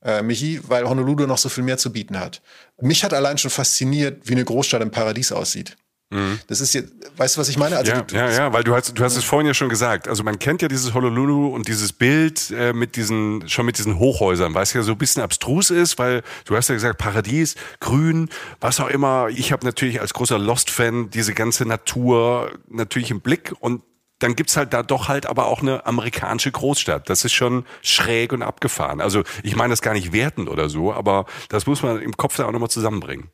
äh, 0.03 0.23
Michi, 0.23 0.61
weil 0.65 0.89
Honolulu 0.89 1.27
noch 1.27 1.39
so 1.39 1.49
viel 1.49 1.65
mehr 1.65 1.79
zu 1.79 1.93
bieten 1.93 2.19
hat. 2.19 2.43
Mich 2.81 3.05
hat 3.05 3.15
allein 3.15 3.39
schon 3.39 3.51
fasziniert, 3.51 4.23
wie 4.25 4.33
eine 4.33 4.45
Großstadt 4.45 4.83
im 4.83 4.91
Paradies 4.91 5.33
aussieht. 5.33 5.77
Mhm. 6.11 6.41
Das 6.47 6.61
ist 6.61 6.73
jetzt, 6.73 6.93
weißt 7.17 7.37
du, 7.37 7.41
was 7.41 7.49
ich 7.51 7.59
meine? 7.59 7.77
Also 7.77 7.93
ja, 7.93 8.05
ja, 8.13 8.31
ja, 8.31 8.53
weil 8.53 8.65
du 8.65 8.75
hast, 8.75 8.99
du 8.99 9.05
hast 9.05 9.17
es 9.17 9.25
vorhin 9.25 9.47
ja 9.47 9.53
schon 9.53 9.69
gesagt. 9.69 10.09
Also 10.09 10.23
man 10.23 10.39
kennt 10.39 10.63
ja 10.63 10.69
dieses 10.69 10.95
Honolulu 10.95 11.49
und 11.49 11.69
dieses 11.69 11.93
Bild 11.93 12.51
äh, 12.51 12.73
mit 12.73 12.97
diesen, 12.97 13.47
schon 13.49 13.67
mit 13.67 13.77
diesen 13.79 13.99
Hochhäusern, 13.99 14.55
was 14.55 14.73
ja 14.73 14.83
so 14.83 14.93
ein 14.93 14.99
bisschen 14.99 15.23
abstrus 15.23 15.71
ist, 15.71 15.99
weil 15.99 16.23
du 16.47 16.57
hast 16.57 16.69
ja 16.69 16.75
gesagt, 16.75 16.99
Paradies, 16.99 17.57
Grün, 17.81 18.31
was 18.61 18.81
auch 18.81 18.89
immer. 18.89 19.29
Ich 19.29 19.53
habe 19.53 19.67
natürlich 19.67 20.01
als 20.01 20.15
großer 20.15 20.39
Lost-Fan 20.39 21.11
diese 21.11 21.35
ganze 21.35 21.67
Natur 21.67 22.53
natürlich 22.69 23.11
im 23.11 23.21
Blick 23.21 23.53
und 23.61 23.83
dann 24.19 24.35
gibt's 24.35 24.57
halt 24.57 24.73
da 24.73 24.83
doch 24.83 25.09
halt 25.09 25.27
aber 25.27 25.47
auch 25.47 25.63
eine 25.63 25.87
amerikanische 25.87 26.51
Großstadt. 26.51 27.09
Das 27.09 27.25
ist 27.25 27.33
schon 27.33 27.65
schräg 27.83 28.33
und 28.33 28.43
abgefahren. 28.43 29.01
Also 29.01 29.23
ich 29.43 29.55
meine 29.57 29.73
das 29.73 29.83
gar 29.83 29.93
nicht 29.93 30.13
wertend 30.13 30.49
oder 30.49 30.69
so, 30.69 30.93
aber 30.93 31.27
das 31.51 31.67
muss 31.67 31.83
man 31.83 32.01
im 32.01 32.17
Kopf 32.17 32.37
da 32.37 32.47
auch 32.47 32.53
nochmal 32.53 32.71
zusammenbringen. 32.71 33.31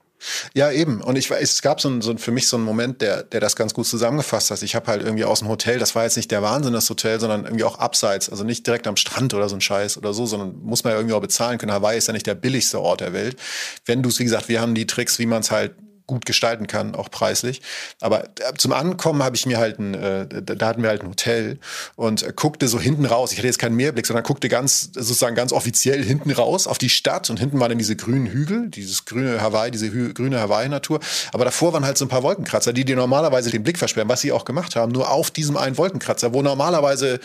Ja, 0.55 0.71
eben. 0.71 1.01
Und 1.01 1.17
ich 1.17 1.31
es 1.31 1.63
gab 1.63 1.81
so, 1.81 1.89
ein, 1.89 2.01
so 2.01 2.17
für 2.17 2.31
mich 2.31 2.49
so 2.49 2.57
einen 2.57 2.65
Moment, 2.65 3.03
der, 3.03 3.23
der 3.23 3.41
das 3.41 3.57
ganz 3.57 3.75
gut 3.75 3.87
zusammengefasst 3.87 4.51
hat. 4.51 4.63
Ich 4.63 4.75
habe 4.75 4.87
halt 4.87 5.03
irgendwie 5.03 5.25
aus 5.25 5.41
dem 5.41 5.49
Hotel, 5.49 5.79
das 5.79 5.95
war 5.95 6.05
jetzt 6.05 6.17
nicht 6.17 6.31
der 6.31 6.43
Wahnsinn, 6.43 6.73
das 6.73 6.89
Hotel, 6.89 7.21
sondern 7.21 7.45
irgendwie 7.45 7.65
auch 7.65 7.79
abseits, 7.79 8.29
also 8.29 8.45
nicht 8.45 8.67
direkt 8.67 8.87
am 8.87 8.97
Strand 8.97 9.35
oder 9.35 9.49
so 9.49 9.57
ein 9.57 9.61
Scheiß 9.61 9.99
oder 9.99 10.15
so, 10.15 10.27
sondern 10.27 10.57
muss 10.63 10.85
man 10.85 10.93
ja 10.93 10.99
irgendwie 10.99 11.15
auch 11.15 11.21
bezahlen 11.21 11.59
können. 11.59 11.73
Hawaii 11.73 11.99
ist 11.99 12.07
ja 12.07 12.13
nicht 12.13 12.27
der 12.27 12.35
billigste 12.35 12.81
Ort 12.81 13.01
der 13.01 13.13
Welt. 13.13 13.37
Wenn 13.85 14.03
du 14.03 14.09
es, 14.09 14.19
wie 14.19 14.25
gesagt, 14.25 14.49
wir 14.49 14.61
haben 14.61 14.75
die 14.75 14.87
Tricks, 14.87 15.19
wie 15.19 15.27
man 15.27 15.41
es 15.41 15.51
halt 15.51 15.75
gut 16.07 16.27
gestalten 16.27 16.67
kann, 16.67 16.95
auch 16.95 17.11
preislich. 17.11 17.63
Aber 18.01 18.25
äh, 18.25 18.55
zum 18.59 18.73
Ankommen 18.73 19.23
habe 19.23 19.37
ich 19.37 19.47
mir 19.47 19.59
halt 19.59 19.79
ein, 19.79 19.95
äh, 19.95 20.43
da 20.43 20.67
hatten 20.67 20.83
wir 20.83 20.91
halt 20.91 21.03
ein 21.03 21.09
Hotel 21.09 21.59
und 21.97 22.23
äh, 22.23 22.33
guckte 22.35 22.69
so 22.69 22.79
hinten 22.79 23.07
raus. 23.07 23.33
Ich 23.33 23.39
hatte 23.39 23.47
jetzt 23.47 23.59
keinen 23.59 23.77
Mehrblick, 23.77 24.07
sondern 24.07 24.23
guckte 24.23 24.49
ganz, 24.49 24.91
sozusagen 24.93 25.35
ganz 25.35 25.53
offiziell 25.53 26.03
hinten 26.05 26.31
raus 26.31 26.67
auf 26.67 26.79
die 26.79 26.91
Stadt 26.91 27.31
und 27.31 27.41
hinten 27.41 27.59
waren 27.59 27.71
dann 27.71 27.79
diese 27.79 27.97
grünen 27.97 28.27
Hügel, 28.27 28.69
dieses 28.69 29.07
grüne 29.07 29.41
Hawaii, 29.41 29.71
diese 29.71 29.91
Hü 29.91 30.13
grüne 30.13 30.41
Hawaii-Natur. 30.41 31.01
Aber 31.33 31.45
davor 31.45 31.73
waren 31.73 31.87
halt 31.87 31.97
so 31.97 32.05
ein 32.05 32.09
paar 32.09 32.23
Wolkenkratzer, 32.23 32.73
die 32.73 32.85
dir 32.85 32.97
normalerweise 32.97 33.51
den 33.51 33.63
Blick 33.63 33.79
versperren, 33.79 34.09
was 34.09 34.21
sie 34.21 34.33
auch 34.33 34.45
gemacht 34.45 34.77
haben, 34.77 34.93
nur 34.93 35.11
auf 35.11 35.31
diesem 35.31 35.57
einen 35.57 35.79
Wolkenkratzer, 35.79 36.35
wo 36.35 36.43
normalerweise 36.43 37.21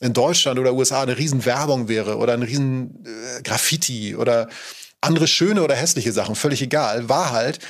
in 0.00 0.12
Deutschland 0.12 0.58
oder 0.58 0.74
USA 0.74 1.02
eine 1.02 1.18
riesen 1.18 1.44
Werbung 1.44 1.88
wäre 1.88 2.18
oder 2.18 2.34
ein 2.34 2.42
riesen 2.42 3.04
äh, 3.04 3.42
Graffiti 3.42 4.14
oder 4.14 4.48
andere 5.00 5.26
schöne 5.26 5.62
oder 5.62 5.74
hässliche 5.74 6.12
Sachen, 6.12 6.34
völlig 6.34 6.62
egal, 6.62 7.08
war 7.08 7.30
halt 7.30 7.60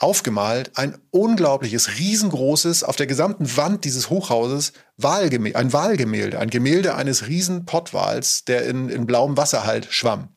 aufgemalt 0.00 0.72
ein 0.76 0.98
unglaubliches, 1.10 1.98
riesengroßes, 1.98 2.84
auf 2.84 2.96
der 2.96 3.06
gesamten 3.06 3.56
Wand 3.56 3.84
dieses 3.84 4.10
Hochhauses 4.10 4.72
Wahlgemälde, 4.96 5.58
ein 5.58 5.72
Wahlgemälde, 5.72 6.38
ein 6.38 6.50
Gemälde 6.50 6.94
eines 6.94 7.26
riesen 7.28 7.64
Pottwals, 7.64 8.44
der 8.44 8.66
in, 8.66 8.88
in 8.88 9.06
blauem 9.06 9.36
Wasser 9.36 9.64
halt 9.64 9.86
schwamm. 9.90 10.28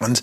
Und 0.00 0.22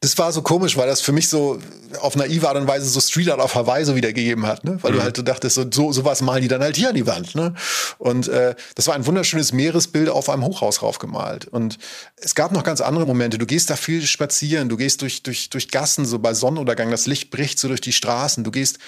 das 0.00 0.16
war 0.16 0.32
so 0.32 0.42
komisch, 0.42 0.76
weil 0.76 0.86
das 0.86 1.00
für 1.00 1.12
mich 1.12 1.28
so 1.28 1.58
auf 2.00 2.16
naive 2.16 2.48
Art 2.48 2.56
und 2.56 2.66
Weise 2.66 2.86
so 2.88 3.00
Street 3.00 3.28
Art 3.30 3.40
auf 3.40 3.54
Hawaii 3.54 3.84
so 3.84 3.94
wiedergegeben 3.94 4.46
hat, 4.46 4.64
ne? 4.64 4.78
Weil 4.80 4.92
mhm. 4.92 4.96
du 4.96 5.02
halt 5.02 5.16
so 5.16 5.22
dachtest, 5.22 5.56
so, 5.56 5.66
so 5.70 5.92
sowas 5.92 6.22
malen 6.22 6.42
die 6.42 6.48
dann 6.48 6.62
halt 6.62 6.76
hier 6.76 6.90
an 6.90 6.94
die 6.94 7.06
Wand, 7.06 7.34
ne? 7.34 7.54
Und 7.98 8.28
äh, 8.28 8.54
das 8.74 8.86
war 8.86 8.94
ein 8.94 9.04
wunderschönes 9.04 9.52
Meeresbild 9.52 10.08
auf 10.08 10.30
einem 10.30 10.44
Hochhaus 10.44 10.82
raufgemalt. 10.82 11.46
Und 11.46 11.78
es 12.16 12.34
gab 12.34 12.52
noch 12.52 12.64
ganz 12.64 12.80
andere 12.80 13.06
Momente. 13.06 13.36
Du 13.36 13.46
gehst 13.46 13.68
da 13.70 13.76
viel 13.76 14.06
spazieren, 14.06 14.68
du 14.68 14.76
gehst 14.76 15.02
durch, 15.02 15.22
durch, 15.22 15.50
durch 15.50 15.68
Gassen, 15.68 16.06
so 16.06 16.18
bei 16.18 16.32
Sonnenuntergang, 16.32 16.90
das 16.90 17.06
Licht 17.06 17.30
bricht 17.30 17.58
so 17.58 17.68
durch 17.68 17.82
die 17.82 17.92
Straßen, 17.92 18.44
du 18.44 18.50
gehst 18.50 18.78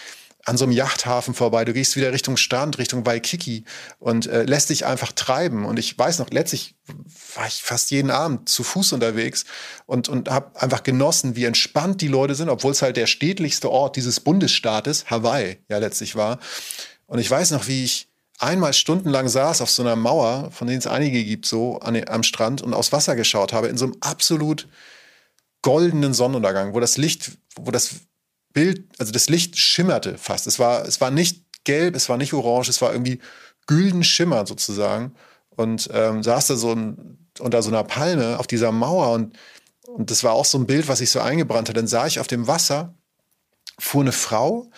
an 0.51 0.57
so 0.57 0.65
einem 0.65 0.73
Yachthafen 0.73 1.33
vorbei, 1.33 1.65
du 1.65 1.73
gehst 1.73 1.95
wieder 1.95 2.13
Richtung 2.13 2.37
Strand, 2.37 2.79
Richtung 2.79 3.07
Waikiki 3.07 3.63
und 4.01 4.27
äh, 4.27 4.43
lässt 4.43 4.71
dich 4.71 4.85
einfach 4.85 5.13
treiben. 5.13 5.65
Und 5.65 5.79
ich 5.79 5.97
weiß 5.97 6.19
noch, 6.19 6.29
letztlich 6.31 6.75
war 7.37 7.47
ich 7.47 7.63
fast 7.63 7.93
jeden 7.93 8.11
Abend 8.11 8.49
zu 8.49 8.65
Fuß 8.65 8.93
unterwegs 8.93 9.45
und, 9.87 10.09
und 10.09 10.29
habe 10.29 10.61
einfach 10.61 10.83
genossen, 10.83 11.37
wie 11.37 11.45
entspannt 11.45 12.01
die 12.01 12.09
Leute 12.09 12.35
sind, 12.35 12.49
obwohl 12.49 12.73
es 12.73 12.83
halt 12.83 12.97
der 12.97 13.07
städtlichste 13.07 13.71
Ort 13.71 13.95
dieses 13.95 14.19
Bundesstaates, 14.19 15.09
Hawaii, 15.09 15.59
ja 15.69 15.79
letztlich 15.79 16.17
war. 16.17 16.41
Und 17.07 17.21
ich 17.21 17.31
weiß 17.31 17.53
noch, 17.53 17.69
wie 17.69 17.85
ich 17.85 18.09
einmal 18.41 18.73
stundenlang 18.73 19.29
saß 19.29 19.61
auf 19.61 19.71
so 19.71 19.85
einer 19.85 19.95
Mauer, 19.95 20.51
von 20.51 20.67
denen 20.67 20.81
es 20.81 20.89
einige 20.89 21.23
gibt, 21.23 21.47
so 21.47 21.79
an, 21.79 22.03
am 22.09 22.25
Strand 22.25 22.61
und 22.61 22.75
aufs 22.75 22.91
Wasser 22.91 23.15
geschaut 23.15 23.53
habe, 23.53 23.69
in 23.69 23.79
so 23.79 23.85
einem 23.85 23.97
absolut 24.01 24.67
goldenen 25.63 26.13
Sonnenuntergang, 26.13 26.75
wo 26.75 26.81
das 26.81 26.97
Licht, 26.97 27.39
wo 27.55 27.71
das 27.71 28.01
Bild, 28.53 28.85
also 28.99 29.13
das 29.13 29.29
Licht 29.29 29.57
schimmerte 29.59 30.19
fast. 30.19 30.47
Es 30.47 30.59
war, 30.59 30.85
es 30.87 31.01
war 31.01 31.11
nicht 31.11 31.45
gelb, 31.65 31.95
es 31.95 32.09
war 32.09 32.17
nicht 32.17 32.33
orange, 32.33 32.69
es 32.69 32.83
war 32.83 32.93
irgendwie 32.93 33.21
gülden 33.67 34.03
Schimmer 34.03 34.47
sozusagen. 34.47 35.15
Und 35.51 35.89
ähm, 35.93 36.23
saß 36.23 36.49
da 36.49 36.57
so 36.57 36.73
ein, 36.73 37.29
unter 37.39 37.63
so 37.63 37.71
einer 37.71 37.85
Palme 37.85 38.39
auf 38.39 38.47
dieser 38.47 38.73
Mauer 38.73 39.13
und, 39.13 39.37
und 39.87 40.11
das 40.11 40.25
war 40.25 40.33
auch 40.33 40.45
so 40.45 40.59
ein 40.59 40.67
Bild, 40.67 40.89
was 40.89 40.99
sich 40.99 41.11
so 41.11 41.21
eingebrannt 41.21 41.69
hat. 41.69 41.77
Dann 41.77 41.87
sah 41.87 42.07
ich 42.07 42.21
auf 42.21 42.27
dem 42.27 42.47
Wasser, 42.47 42.95
fuhr 43.79 44.03
eine 44.03 44.13
Frau 44.13 44.71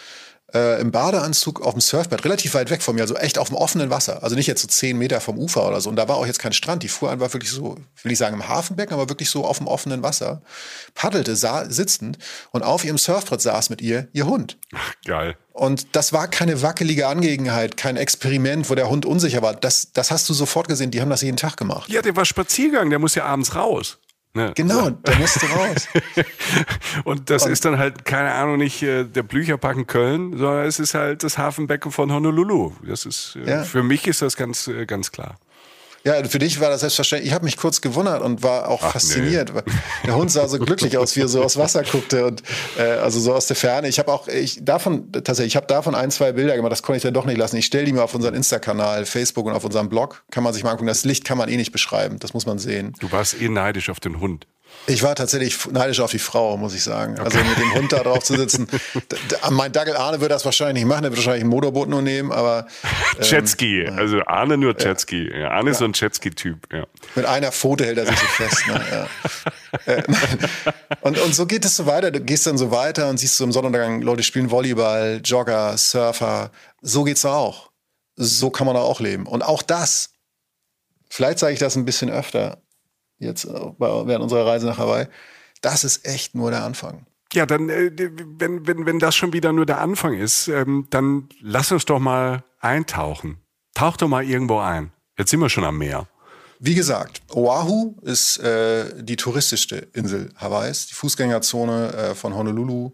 äh, 0.55 0.81
im 0.81 0.91
Badeanzug 0.91 1.61
auf 1.62 1.75
dem 1.75 1.81
Surfbrett, 1.81 2.25
relativ 2.25 2.55
weit 2.55 2.71
weg 2.71 2.83
von 2.83 2.95
mir, 2.95 3.03
also 3.03 3.17
echt 3.17 3.38
auf 3.38 3.49
dem 3.49 3.57
offenen 3.57 3.91
Wasser. 3.91 4.23
Also 4.23 4.37
nicht 4.37 4.47
jetzt 4.47 4.62
so 4.62 4.69
zehn 4.69 4.99
Meter 4.99 5.21
vom 5.21 5.38
Ufer 5.38 5.67
oder 5.67 5.81
so. 5.81 5.91
Und 5.91 5.97
da 5.97 6.09
war 6.09 6.17
auch 6.17 6.27
jetzt 6.27 6.38
kein 6.38 6.53
Strand. 6.53 6.83
Die 6.83 6.88
fuhr 6.88 7.11
einfach 7.11 7.33
wirklich 7.33 7.51
so, 7.51 7.77
will 8.03 8.12
ich 8.12 8.19
sagen, 8.19 8.35
im 8.35 8.49
Hafenbecken, 8.49 8.95
aber 8.95 9.09
wirklich 9.09 9.31
so 9.31 9.45
auf 9.45 9.59
dem 9.59 9.67
offenen 9.67 10.03
Wasser. 10.03 10.43
Paddelte, 10.95 11.37
sah, 11.37 11.69
sitzend 11.69 12.19
und 12.51 12.62
auf 12.62 12.85
ihrem 12.85 12.99
Surfbrett 12.99 13.41
saß 13.41 13.71
mit 13.71 13.81
ihr 13.81 14.09
ihr 14.12 14.27
Hund. 14.27 14.59
Ach, 14.75 14.95
geil. 15.05 15.37
Und 15.53 15.95
das 15.95 16.12
war 16.12 16.29
keine 16.29 16.62
wackelige 16.62 17.09
Angelegenheit, 17.09 17.77
kein 17.77 17.97
Experiment, 17.97 18.71
wo 18.71 18.75
der 18.75 18.88
Hund 18.88 19.05
unsicher 19.05 19.43
war. 19.43 19.55
Das, 19.55 19.93
das 19.93 20.11
hast 20.11 20.29
du 20.29 20.35
sofort 20.35 20.67
gesehen. 20.69 20.91
Die 20.91 21.03
haben 21.03 21.11
das 21.11 21.21
jeden 21.21 21.37
Tag 21.37 21.57
gemacht. 21.57 21.91
Ja, 21.91 22.01
der 22.01 22.17
war 22.17 22.25
Spaziergang, 22.25 22.88
der 22.88 22.99
muss 22.99 23.15
ja 23.15 23.27
abends 23.27 23.55
raus. 23.55 23.99
Ne? 24.35 24.53
Genau, 24.55 24.88
da 24.88 25.14
musst 25.18 25.42
du 25.42 25.47
raus. 25.47 25.88
und 27.05 27.29
das 27.29 27.45
und 27.45 27.53
ist 27.53 27.66
dann 27.66 27.79
halt, 27.79 28.07
keine 28.07 28.33
Ahnung, 28.33 28.57
nicht 28.57 28.83
äh, 28.83 29.05
der 29.05 29.23
Blücherpark 29.23 29.77
in 29.77 29.87
Köln, 29.87 30.38
sondern 30.38 30.64
es 30.64 30.79
ist 30.79 30.95
halt 30.95 31.23
das 31.23 31.37
Hafenbecken 31.37 31.92
von 31.92 32.11
Honolulu. 32.11 32.73
Das 32.87 33.05
ist, 33.05 33.37
äh, 33.37 33.51
ja. 33.51 33.62
für 33.62 33.83
mich 33.83 34.07
ist 34.07 34.23
das 34.23 34.37
ganz, 34.37 34.68
äh, 34.68 34.87
ganz 34.87 35.12
klar. 35.12 35.38
Ja, 36.05 36.23
für 36.25 36.38
dich 36.38 36.61
war 36.61 36.69
das 36.71 36.81
selbstverständlich. 36.81 37.29
Ich 37.29 37.35
habe 37.35 37.45
mich 37.45 37.57
kurz 37.57 37.81
gewundert 37.81 38.23
und 38.23 38.43
war 38.43 38.69
auch 38.69 38.83
Ach, 38.83 38.93
fasziniert. 38.93 39.53
Nee. 39.55 39.73
Der 40.07 40.17
Hund 40.17 40.31
sah 40.31 40.49
so 40.49 40.59
glücklich 40.59 40.99
aus, 40.99 41.15
wie 41.15 41.21
er 41.21 41.29
so 41.29 41.43
aus 41.43 41.57
Wasser 41.57 41.85
guckte 41.85 42.27
und 42.27 42.43
äh, 42.77 42.83
also 42.83 43.21
so 43.21 43.33
aus 43.33 43.47
der 43.47 43.57
Ferne. 43.57 43.88
Ich 43.88 43.99
habe 43.99 44.12
auch 44.12 44.27
ich 44.27 44.65
davon 44.65 45.12
tatsächlich, 45.12 45.53
ich 45.53 45.57
habe 45.57 45.67
davon 45.67 45.95
ein, 45.95 46.11
zwei 46.11 46.33
Bilder 46.33 46.57
gemacht. 46.57 46.73
Das 46.73 46.83
konnte 46.83 46.97
ich 46.97 47.03
dann 47.03 47.15
doch 47.15 47.25
nicht 47.25 47.38
lassen. 47.38 47.57
Ich 47.57 47.67
stelle 47.67 47.85
die 47.85 47.93
mir 47.93 48.03
auf 48.03 48.15
unseren 48.15 48.35
Insta-Kanal, 48.35 49.07
Facebook 49.07 49.47
und 49.47 49.53
auf 49.53 49.65
unserem 49.65 49.88
Blog. 49.88 50.25
Kann 50.31 50.43
man 50.43 50.53
sich 50.53 50.65
mal 50.65 50.71
angucken. 50.71 50.88
Das 50.88 51.05
Licht 51.05 51.25
kann 51.25 51.38
man 51.38 51.49
eh 51.49 51.57
nicht 51.57 51.73
beschreiben. 51.73 52.19
Das 52.19 52.35
muss 52.35 52.47
man 52.47 52.59
sehen. 52.59 52.95
Du 52.99 53.12
warst 53.12 53.41
eh 53.41 53.49
neidisch 53.49 53.88
auf 53.88 54.01
den 54.01 54.19
Hund. 54.19 54.47
Ich 54.87 55.02
war 55.04 55.14
tatsächlich 55.14 55.66
neidisch 55.70 56.00
auf 56.00 56.11
die 56.11 56.18
Frau, 56.18 56.56
muss 56.56 56.74
ich 56.74 56.82
sagen. 56.82 57.18
Also 57.20 57.38
mit 57.38 57.56
dem 57.56 57.72
Hund 57.74 57.92
da 57.92 58.00
drauf 58.00 58.24
zu 58.24 58.37
sitzen. 58.37 58.66
mein 59.50 59.70
Dackel 59.70 59.96
Arne 59.96 60.20
würde 60.20 60.35
das 60.35 60.44
wahrscheinlich 60.44 60.82
nicht 60.82 60.88
machen, 60.88 61.02
der 61.02 61.12
würde 61.12 61.18
wahrscheinlich 61.18 61.44
ein 61.44 61.50
Motorboot 61.50 61.88
nur 61.88 62.02
nehmen, 62.02 62.32
aber. 62.32 62.66
Ähm, 63.16 63.22
Jetski, 63.22 63.87
also 63.87 64.20
Arne 64.26 64.56
nur 64.56 64.74
Jetski. 64.76 65.30
Ja. 65.32 65.52
Arne 65.52 65.70
ist 65.70 65.78
so 65.78 65.85
ein 65.85 65.92
Jetski-Typ, 65.92 66.72
ja. 66.72 66.85
Mit 67.14 67.26
einer 67.26 67.52
Pfote 67.52 67.85
hält 67.85 67.98
er 67.98 68.06
sich 68.06 68.18
so 68.18 68.26
fest. 68.26 68.66
Ne? 68.66 68.80
Ja. 68.90 69.06
Äh, 69.87 70.02
und, 71.00 71.18
und 71.18 71.35
so 71.35 71.46
geht 71.46 71.64
es 71.64 71.76
so 71.76 71.87
weiter. 71.87 72.11
Du 72.11 72.20
gehst 72.20 72.46
dann 72.46 72.58
so 72.58 72.70
weiter 72.70 73.08
und 73.08 73.16
siehst 73.16 73.38
so 73.38 73.44
im 73.44 73.52
Sonnenuntergang, 73.52 74.02
Leute 74.02 74.22
spielen 74.22 74.50
Volleyball, 74.50 75.22
Jogger, 75.24 75.78
Surfer. 75.78 76.50
So 76.82 77.04
geht's 77.04 77.24
auch. 77.24 77.70
So 78.14 78.50
kann 78.50 78.66
man 78.66 78.76
auch 78.76 79.00
leben. 79.00 79.26
Und 79.26 79.40
auch 79.40 79.62
das, 79.62 80.11
vielleicht 81.08 81.38
sage 81.38 81.54
ich 81.54 81.58
das 81.58 81.74
ein 81.74 81.87
bisschen 81.87 82.11
öfter, 82.11 82.61
jetzt 83.22 83.44
äh, 83.44 83.50
während 83.78 84.22
unserer 84.22 84.46
Reise 84.46 84.66
nach 84.66 84.78
Hawaii, 84.78 85.06
das 85.61 85.85
ist 85.85 86.06
echt 86.06 86.35
nur 86.35 86.50
der 86.50 86.64
Anfang. 86.64 87.06
Ja, 87.32 87.46
dann, 87.46 87.68
äh, 87.70 87.90
wenn, 87.96 88.66
wenn, 88.66 88.87
wenn 88.87 88.98
das 88.98 89.14
schon 89.14 89.32
wieder 89.32 89.52
nur 89.52 89.66
der 89.66 89.80
Anfang 89.80 90.14
ist, 90.14 90.48
ähm, 90.48 90.87
dann 90.90 91.28
lass 91.40 91.72
uns 91.72 91.85
doch 91.87 91.98
mal 91.98 92.44
eintauchen. 92.61 93.38
Tauch 93.74 93.96
doch 93.96 94.08
mal 94.08 94.24
irgendwo 94.24 94.58
ein. 94.58 94.92
Jetzt 95.16 95.30
sind 95.30 95.40
wir 95.40 95.48
schon 95.48 95.64
am 95.64 95.78
Meer. 95.78 96.06
Wie 96.58 96.74
gesagt, 96.74 97.22
Oahu 97.35 97.96
ist 98.02 98.38
äh, 98.38 99.02
die 99.02 99.16
touristischste 99.16 99.76
Insel 99.94 100.30
Hawaiis, 100.37 100.87
die 100.87 100.94
Fußgängerzone 100.94 101.92
äh, 101.92 102.14
von 102.14 102.35
Honolulu, 102.35 102.92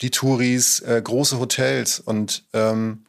die 0.00 0.10
Touris, 0.10 0.80
äh, 0.80 1.00
große 1.02 1.40
Hotels 1.40 1.98
und 1.98 2.44
ähm, 2.52 3.04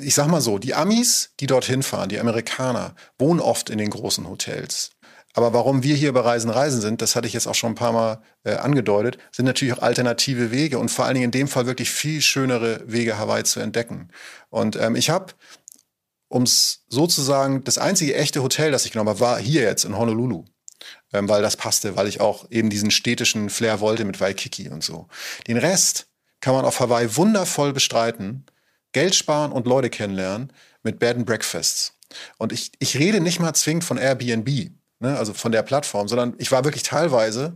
ich 0.00 0.14
sag 0.14 0.28
mal 0.28 0.40
so, 0.40 0.58
die 0.58 0.74
Amis, 0.74 1.30
die 1.40 1.46
dorthin 1.46 1.82
fahren, 1.82 2.08
die 2.08 2.20
Amerikaner, 2.20 2.94
wohnen 3.18 3.40
oft 3.40 3.70
in 3.70 3.78
den 3.78 3.90
großen 3.90 4.28
Hotels. 4.28 4.90
Aber 5.34 5.54
warum 5.54 5.82
wir 5.82 5.96
hier 5.96 6.12
bei 6.12 6.20
Reisen 6.20 6.50
Reisen 6.50 6.80
sind, 6.80 7.00
das 7.00 7.16
hatte 7.16 7.26
ich 7.26 7.32
jetzt 7.32 7.46
auch 7.46 7.54
schon 7.54 7.72
ein 7.72 7.76
paar 7.76 7.92
Mal 7.92 8.22
äh, 8.44 8.54
angedeutet, 8.54 9.18
sind 9.30 9.46
natürlich 9.46 9.74
auch 9.74 9.82
alternative 9.82 10.50
Wege 10.50 10.78
und 10.78 10.90
vor 10.90 11.06
allen 11.06 11.14
Dingen 11.14 11.26
in 11.26 11.30
dem 11.30 11.48
Fall 11.48 11.66
wirklich 11.66 11.90
viel 11.90 12.20
schönere 12.20 12.82
Wege 12.86 13.18
Hawaii 13.18 13.44
zu 13.44 13.60
entdecken. 13.60 14.10
Und 14.50 14.76
ähm, 14.76 14.94
ich 14.94 15.08
habe, 15.08 15.32
um 16.28 16.42
es 16.42 16.84
sozusagen, 16.88 17.64
das 17.64 17.78
einzige 17.78 18.14
echte 18.14 18.42
Hotel, 18.42 18.70
das 18.70 18.84
ich 18.84 18.92
genommen 18.92 19.10
habe, 19.10 19.20
war 19.20 19.38
hier 19.38 19.62
jetzt 19.62 19.84
in 19.84 19.96
Honolulu. 19.96 20.44
Ähm, 21.12 21.28
weil 21.28 21.42
das 21.42 21.56
passte, 21.56 21.96
weil 21.96 22.08
ich 22.08 22.20
auch 22.20 22.50
eben 22.50 22.68
diesen 22.68 22.90
städtischen 22.90 23.50
Flair 23.50 23.80
wollte 23.80 24.04
mit 24.04 24.20
Waikiki 24.20 24.68
und 24.68 24.82
so. 24.82 25.06
Den 25.46 25.56
Rest 25.56 26.08
kann 26.40 26.54
man 26.54 26.64
auf 26.64 26.80
Hawaii 26.80 27.16
wundervoll 27.16 27.72
bestreiten, 27.72 28.44
Geld 28.90 29.14
sparen 29.14 29.52
und 29.52 29.66
Leute 29.66 29.90
kennenlernen 29.90 30.52
mit 30.82 30.98
Bed 30.98 31.16
and 31.16 31.26
Breakfasts. 31.26 31.94
Und 32.36 32.52
ich, 32.52 32.72
ich 32.78 32.98
rede 32.98 33.20
nicht 33.20 33.40
mal 33.40 33.54
zwingend 33.54 33.84
von 33.84 33.96
Airbnb 33.96 34.72
ne, 35.02 35.18
also 35.18 35.34
von 35.34 35.52
der 35.52 35.62
Plattform, 35.62 36.08
sondern 36.08 36.34
ich 36.38 36.50
war 36.50 36.64
wirklich 36.64 36.84
teilweise 36.84 37.54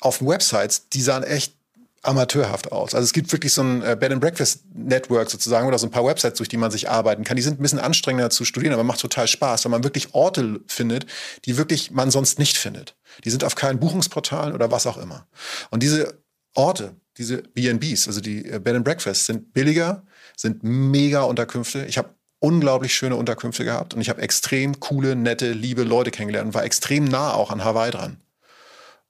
auf 0.00 0.20
Websites, 0.20 0.88
die 0.90 1.02
sahen 1.02 1.22
echt 1.22 1.54
amateurhaft 2.02 2.72
aus. 2.72 2.94
Also 2.94 3.04
es 3.04 3.12
gibt 3.12 3.30
wirklich 3.30 3.52
so 3.52 3.62
ein 3.62 3.82
äh, 3.82 3.96
Bed 3.98 4.10
and 4.10 4.20
Breakfast 4.20 4.64
Network 4.74 5.30
sozusagen 5.30 5.68
oder 5.68 5.78
so 5.78 5.86
ein 5.86 5.92
paar 5.92 6.04
Websites, 6.04 6.38
durch 6.38 6.48
die 6.48 6.56
man 6.56 6.70
sich 6.72 6.90
arbeiten 6.90 7.22
kann. 7.22 7.36
Die 7.36 7.42
sind 7.42 7.60
ein 7.60 7.62
bisschen 7.62 7.78
anstrengender 7.78 8.28
zu 8.28 8.44
studieren, 8.44 8.74
aber 8.74 8.82
macht 8.82 9.00
total 9.00 9.28
Spaß, 9.28 9.64
weil 9.64 9.70
man 9.70 9.84
wirklich 9.84 10.12
Orte 10.12 10.60
findet, 10.66 11.06
die 11.44 11.56
wirklich 11.56 11.92
man 11.92 12.10
sonst 12.10 12.40
nicht 12.40 12.58
findet. 12.58 12.96
Die 13.24 13.30
sind 13.30 13.44
auf 13.44 13.54
keinen 13.54 13.78
Buchungsportalen 13.78 14.52
oder 14.52 14.72
was 14.72 14.86
auch 14.86 14.98
immer. 14.98 15.26
Und 15.70 15.84
diese 15.84 16.18
Orte, 16.54 16.96
diese 17.18 17.42
B&Bs, 17.42 18.08
also 18.08 18.20
die 18.20 18.44
äh, 18.50 18.58
Bed 18.58 18.74
and 18.74 18.84
Breakfast, 18.84 19.26
sind 19.26 19.54
billiger, 19.54 20.02
sind 20.36 20.64
mega 20.64 21.22
Unterkünfte. 21.22 21.86
Ich 21.86 21.98
habe 21.98 22.10
unglaublich 22.42 22.94
schöne 22.94 23.16
Unterkünfte 23.16 23.64
gehabt 23.64 23.94
und 23.94 24.00
ich 24.00 24.10
habe 24.10 24.20
extrem 24.20 24.80
coole, 24.80 25.14
nette, 25.14 25.52
liebe 25.52 25.84
Leute 25.84 26.10
kennengelernt 26.10 26.48
und 26.48 26.54
war 26.54 26.64
extrem 26.64 27.04
nah 27.04 27.32
auch 27.32 27.50
an 27.50 27.64
Hawaii 27.64 27.90
dran. 27.90 28.20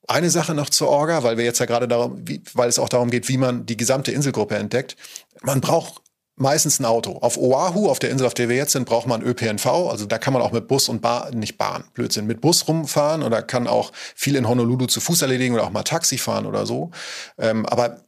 Eine 0.07 0.31
Sache 0.31 0.55
noch 0.55 0.69
zur 0.69 0.89
Orga, 0.89 1.23
weil 1.23 1.39
wir 1.39 1.45
jetzt 1.45 1.59
ja 1.59 1.67
gerade 1.67 1.89
darum, 1.89 2.21
wie, 2.27 2.43
weil 2.55 2.69
es 2.69 2.79
auch 2.79 2.89
darum 2.89 3.11
geht, 3.11 3.29
wie 3.29 3.39
man 3.39 3.65
die 3.65 3.77
gesamte 3.77 4.13
Inselgruppe 4.13 4.57
entdeckt. 4.57 4.97
Man 5.43 5.61
braucht 5.61 6.03
meistens 6.37 6.81
ein 6.81 6.85
Auto. 6.85 7.19
Auf 7.19 7.39
Oahu, 7.39 7.89
auf 7.89 7.99
der 7.99 8.11
Insel, 8.11 8.27
auf 8.27 8.35
der 8.35 8.49
wir 8.49 8.57
jetzt 8.57 8.73
sind, 8.73 8.85
braucht 8.85 9.07
man 9.07 9.23
ÖPNV. 9.23 9.67
Also 9.67 10.05
da 10.07 10.19
kann 10.19 10.33
man 10.33 10.43
auch 10.43 10.53
mit 10.53 10.69
Bus 10.69 10.89
und 10.89 11.01
Bahn, 11.01 11.39
nicht 11.39 11.57
Bahn, 11.57 11.85
Blödsinn, 11.95 12.27
mit 12.27 12.41
Bus 12.41 12.67
rumfahren 12.69 13.23
oder 13.23 13.43
kann 13.43 13.67
auch 13.67 13.93
viel 14.15 14.37
in 14.37 14.49
Honolulu 14.49 14.87
zu 14.87 15.01
Fuß 15.01 15.23
erledigen 15.23 15.55
oder 15.55 15.65
auch 15.65 15.71
mal 15.71 15.85
Taxi 15.85 16.19
fahren 16.19 16.47
oder 16.47 16.67
so. 16.67 16.91
Ähm, 17.39 17.65
aber 17.67 18.03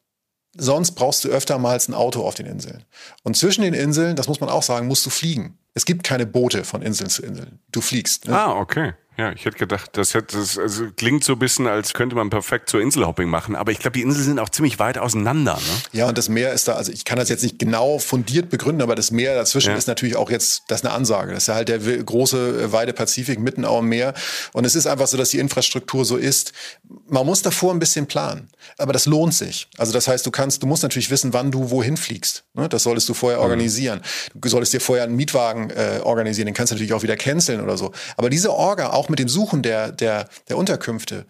Sonst 0.57 0.93
brauchst 0.93 1.25
du 1.25 1.29
öfter 1.29 1.59
mal 1.59 1.79
ein 1.79 1.95
Auto 1.95 2.23
auf 2.23 2.35
den 2.35 2.47
Inseln. 2.47 2.85
Und 3.23 3.37
zwischen 3.37 3.62
den 3.62 3.75
Inseln, 3.75 4.17
das 4.17 4.29
muss 4.29 4.40
man 4.40 4.49
auch 4.49 4.62
sagen, 4.62 4.87
musst 4.87 5.05
du 5.05 5.11
fliegen. 5.11 5.59
Es 5.75 5.85
gibt 5.85 6.05
keine 6.05 6.27
Boote 6.27 6.64
von 6.64 6.83
Inseln 6.83 7.11
zu 7.11 7.23
Inseln. 7.23 7.59
Du 7.73 7.81
fliegst. 7.81 8.27
Ne? 8.27 8.38
Ah, 8.38 8.57
okay. 8.59 8.95
Ja, 9.16 9.31
ich 9.33 9.44
hätte 9.44 9.59
gedacht, 9.59 9.90
das, 9.92 10.14
hätte, 10.14 10.37
das 10.37 10.59
also 10.59 10.87
klingt 10.96 11.22
so 11.22 11.35
ein 11.35 11.38
bisschen, 11.38 11.68
als 11.68 11.94
könnte 11.94 12.16
man 12.16 12.31
perfekt 12.31 12.68
zur 12.68 12.81
Inselhopping 12.81 13.29
machen. 13.29 13.55
Aber 13.55 13.70
ich 13.70 13.79
glaube, 13.79 13.96
die 13.96 14.03
Inseln 14.03 14.24
sind 14.24 14.38
auch 14.40 14.48
ziemlich 14.48 14.81
weit 14.81 14.98
auseinander. 14.98 15.55
Ne? 15.55 15.98
Ja, 15.98 16.09
und 16.09 16.18
das 16.18 16.29
Meer 16.29 16.53
ist 16.53 16.66
da, 16.66 16.74
also 16.74 16.90
ich 16.90 17.05
kann 17.05 17.18
das 17.18 17.29
jetzt 17.29 17.42
nicht 17.44 17.61
genau 17.61 18.00
fundiert 18.00 18.50
begründen, 18.50 18.83
aber 18.83 18.96
das 18.96 19.12
Meer 19.12 19.37
dazwischen 19.37 19.70
ja. 19.70 19.77
ist 19.77 19.87
natürlich 19.87 20.16
auch 20.16 20.31
jetzt, 20.31 20.64
das 20.66 20.81
ist 20.81 20.87
eine 20.87 20.94
Ansage. 20.94 21.33
Das 21.33 21.44
ist 21.44 21.46
ja 21.46 21.55
halt 21.55 21.68
der 21.68 21.79
große 21.79 22.64
äh, 22.64 22.72
Weide 22.72 22.92
Pazifik 22.92 23.38
mitten 23.38 23.64
auf 23.64 23.81
dem 23.81 23.88
Meer. 23.88 24.14
Und 24.53 24.64
es 24.64 24.74
ist 24.74 24.87
einfach 24.87 25.07
so, 25.07 25.16
dass 25.16 25.31
die 25.31 25.38
Infrastruktur 25.38 26.05
so 26.05 26.16
ist. 26.16 26.53
Man 27.09 27.24
muss 27.24 27.42
davor 27.42 27.72
ein 27.72 27.79
bisschen 27.79 28.07
planen. 28.07 28.48
Aber 28.79 28.92
das 28.92 29.07
lohnt 29.07 29.35
sich. 29.35 29.68
Also 29.79 29.92
das 29.92 30.09
heißt, 30.09 30.27
du 30.27 30.31
kannst, 30.31 30.62
du 30.62 30.66
musst 30.66 30.83
natürlich 30.83 31.11
wissen, 31.11 31.33
wann 31.33 31.53
du 31.53 31.70
wohin 31.70 31.96
fliegst. 31.96 32.44
Ne? 32.55 32.68
Das 32.68 32.83
solltest 32.83 33.09
du 33.09 33.14
vorher 33.14 33.38
mhm. 33.38 33.44
organisieren. 33.44 34.00
Du 34.35 34.48
solltest 34.48 34.72
dir 34.72 34.81
vorher 34.81 35.05
einen 35.05 35.16
Mietwagen 35.16 35.70
äh, 35.70 36.00
organisieren. 36.03 36.46
Den 36.46 36.55
kannst 36.55 36.72
du 36.72 36.74
natürlich 36.74 36.92
auch 36.92 37.03
wieder 37.03 37.16
canceln 37.16 37.61
oder 37.61 37.77
so. 37.77 37.92
Aber 38.16 38.31
diese 38.31 38.53
Orga, 38.53 38.90
auch 38.90 39.04
auch 39.05 39.09
mit 39.11 39.19
dem 39.19 39.29
Suchen 39.29 39.62
der, 39.62 39.93
der, 39.93 40.29
der 40.49 40.57
Unterkünfte, 40.57 41.27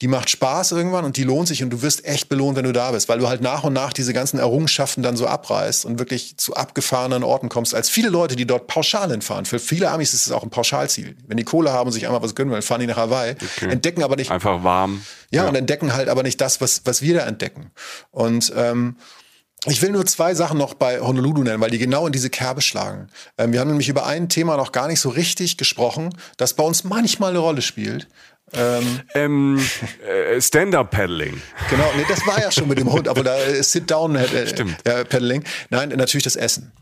die 0.00 0.06
macht 0.06 0.30
Spaß 0.30 0.72
irgendwann 0.72 1.04
und 1.04 1.16
die 1.16 1.24
lohnt 1.24 1.48
sich 1.48 1.62
und 1.62 1.70
du 1.70 1.82
wirst 1.82 2.04
echt 2.04 2.28
belohnt, 2.28 2.56
wenn 2.56 2.64
du 2.64 2.72
da 2.72 2.92
bist, 2.92 3.08
weil 3.08 3.18
du 3.18 3.28
halt 3.28 3.40
nach 3.40 3.64
und 3.64 3.72
nach 3.72 3.92
diese 3.92 4.12
ganzen 4.12 4.38
Errungenschaften 4.38 5.02
dann 5.02 5.16
so 5.16 5.26
abreißt 5.26 5.84
und 5.84 5.98
wirklich 5.98 6.36
zu 6.36 6.54
abgefahrenen 6.54 7.24
Orten 7.24 7.48
kommst, 7.48 7.74
als 7.74 7.90
viele 7.90 8.08
Leute, 8.08 8.36
die 8.36 8.46
dort 8.46 8.68
pauschal 8.68 9.10
hinfahren. 9.10 9.44
Für 9.44 9.58
viele 9.58 9.90
Amis 9.90 10.14
ist 10.14 10.26
es 10.26 10.32
auch 10.32 10.44
ein 10.44 10.50
Pauschalziel. 10.50 11.16
Wenn 11.26 11.36
die 11.36 11.44
Kohle 11.44 11.72
haben 11.72 11.88
und 11.88 11.92
sich 11.92 12.06
einmal 12.06 12.22
was 12.22 12.36
gönnen 12.36 12.52
wollen, 12.52 12.62
fahren 12.62 12.80
die 12.80 12.86
nach 12.86 12.96
Hawaii, 12.96 13.32
okay. 13.32 13.70
entdecken 13.70 14.04
aber 14.04 14.14
nicht. 14.14 14.30
Einfach 14.30 14.62
warm. 14.62 15.04
Ja, 15.30 15.42
ja, 15.42 15.48
und 15.48 15.56
entdecken 15.56 15.92
halt 15.92 16.08
aber 16.08 16.22
nicht 16.22 16.40
das, 16.40 16.60
was, 16.60 16.82
was 16.84 17.02
wir 17.02 17.14
da 17.14 17.26
entdecken. 17.26 17.72
Und, 18.12 18.52
ähm, 18.56 18.96
ich 19.66 19.82
will 19.82 19.90
nur 19.90 20.06
zwei 20.06 20.34
Sachen 20.34 20.58
noch 20.58 20.74
bei 20.74 21.00
Honolulu 21.00 21.42
nennen, 21.42 21.60
weil 21.60 21.70
die 21.70 21.78
genau 21.78 22.06
in 22.06 22.12
diese 22.12 22.30
Kerbe 22.30 22.60
schlagen. 22.60 23.08
Ähm, 23.36 23.52
wir 23.52 23.60
haben 23.60 23.68
nämlich 23.68 23.88
über 23.88 24.06
ein 24.06 24.28
Thema 24.28 24.56
noch 24.56 24.72
gar 24.72 24.88
nicht 24.88 25.00
so 25.00 25.08
richtig 25.08 25.56
gesprochen, 25.56 26.14
das 26.36 26.54
bei 26.54 26.62
uns 26.62 26.84
manchmal 26.84 27.30
eine 27.30 27.40
Rolle 27.40 27.62
spielt. 27.62 28.06
Ähm, 28.52 29.00
ähm, 29.14 29.68
äh, 30.06 30.40
Stand-up-Paddling. 30.40 31.42
Genau, 31.68 31.92
nee, 31.96 32.04
das 32.08 32.26
war 32.26 32.40
ja 32.40 32.50
schon 32.50 32.68
mit 32.68 32.78
dem 32.78 32.90
Hund, 32.90 33.08
aber 33.08 33.22
da 33.22 33.36
äh, 33.36 33.62
Sit-down-Paddling. 33.62 35.42
Äh, 35.42 35.48
Nein, 35.70 35.88
natürlich 35.90 36.24
das 36.24 36.36
Essen. 36.36 36.72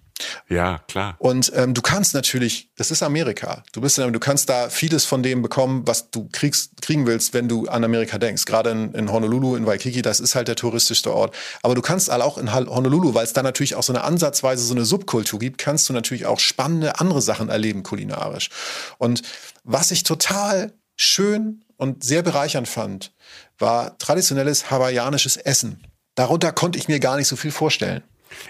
Ja, 0.48 0.78
klar. 0.88 1.16
Und 1.18 1.52
ähm, 1.54 1.74
du 1.74 1.82
kannst 1.82 2.14
natürlich, 2.14 2.70
das 2.76 2.90
ist 2.90 3.02
Amerika. 3.02 3.62
Du 3.72 3.80
bist, 3.80 3.98
du 3.98 4.18
kannst 4.18 4.48
da 4.48 4.70
vieles 4.70 5.04
von 5.04 5.22
dem 5.22 5.42
bekommen, 5.42 5.82
was 5.86 6.10
du 6.10 6.28
kriegst, 6.32 6.80
kriegen 6.80 7.06
willst, 7.06 7.34
wenn 7.34 7.48
du 7.48 7.66
an 7.66 7.84
Amerika 7.84 8.18
denkst. 8.18 8.44
Gerade 8.44 8.70
in, 8.70 8.94
in 8.94 9.12
Honolulu, 9.12 9.56
in 9.56 9.66
Waikiki, 9.66 10.02
das 10.02 10.20
ist 10.20 10.34
halt 10.34 10.48
der 10.48 10.56
touristischste 10.56 11.12
Ort. 11.12 11.34
Aber 11.62 11.74
du 11.74 11.82
kannst 11.82 12.10
auch 12.10 12.38
in 12.38 12.54
Honolulu, 12.54 13.14
weil 13.14 13.24
es 13.24 13.32
da 13.32 13.42
natürlich 13.42 13.74
auch 13.74 13.82
so 13.82 13.92
eine 13.92 14.04
ansatzweise 14.04 14.64
so 14.64 14.74
eine 14.74 14.84
Subkultur 14.84 15.38
gibt, 15.38 15.58
kannst 15.58 15.88
du 15.88 15.92
natürlich 15.92 16.26
auch 16.26 16.40
spannende 16.40 16.98
andere 16.98 17.20
Sachen 17.20 17.48
erleben 17.48 17.82
kulinarisch. 17.82 18.50
Und 18.98 19.22
was 19.64 19.90
ich 19.90 20.02
total 20.02 20.72
schön 20.96 21.64
und 21.76 22.04
sehr 22.04 22.22
bereichernd 22.22 22.68
fand, 22.68 23.12
war 23.58 23.98
traditionelles 23.98 24.70
hawaiianisches 24.70 25.36
Essen. 25.36 25.82
Darunter 26.14 26.52
konnte 26.52 26.78
ich 26.78 26.88
mir 26.88 27.00
gar 27.00 27.16
nicht 27.16 27.28
so 27.28 27.36
viel 27.36 27.50
vorstellen. 27.50 28.02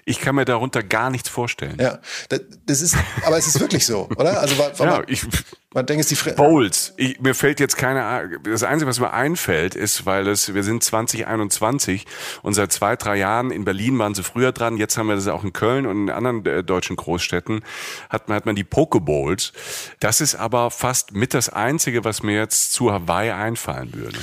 Ich 0.05 0.21
kann 0.21 0.35
mir 0.35 0.45
darunter 0.45 0.83
gar 0.83 1.11
nichts 1.11 1.29
vorstellen. 1.29 1.79
Ja, 1.81 2.01
das 2.67 2.81
ist, 2.81 2.97
aber 3.25 3.39
es 3.39 3.47
ist 3.47 3.61
wirklich 3.61 3.87
so, 3.87 4.09
oder? 4.17 4.41
Also, 4.41 4.59
weil, 4.59 4.73
ja, 4.79 4.99
man, 4.99 5.05
ich, 5.09 5.27
man 5.73 5.85
denkt, 5.85 6.03
es 6.03 6.09
die 6.09 6.17
Fre 6.17 6.33
Bowls. 6.33 6.95
Ich, 6.97 7.21
mir 7.21 7.35
fällt 7.35 7.61
jetzt 7.61 7.77
keine. 7.77 8.41
Das 8.45 8.63
Einzige, 8.63 8.89
was 8.89 8.99
mir 8.99 9.13
einfällt, 9.13 9.75
ist, 9.75 10.07
weil 10.07 10.27
es, 10.29 10.55
wir 10.55 10.63
sind 10.63 10.83
2021 10.83 12.07
und 12.43 12.55
seit 12.55 12.73
zwei, 12.73 12.97
drei 12.97 13.17
Jahren 13.17 13.51
in 13.51 13.65
Berlin 13.65 13.99
waren 13.99 14.15
sie 14.15 14.23
früher 14.23 14.53
dran. 14.53 14.77
Jetzt 14.77 14.97
haben 14.97 15.09
wir 15.09 15.17
das 15.17 15.29
auch 15.29 15.45
in 15.45 15.53
Köln 15.53 15.87
und 15.87 16.09
in 16.09 16.11
anderen 16.11 16.45
äh, 16.47 16.65
deutschen 16.65 16.97
Großstädten 16.97 17.63
hat 18.09 18.29
man, 18.29 18.37
hat 18.37 18.47
man 18.47 18.57
die 18.57 18.65
Pokebowls. 18.65 19.53
Das 20.01 20.21
ist 20.21 20.35
aber 20.35 20.71
fast 20.71 21.13
mit 21.13 21.35
das 21.35 21.49
Einzige, 21.49 22.05
was 22.05 22.23
mir 22.23 22.37
jetzt 22.37 22.73
zu 22.73 22.93
Hawaii 22.93 23.31
einfallen 23.31 23.93
würde. 23.95 24.19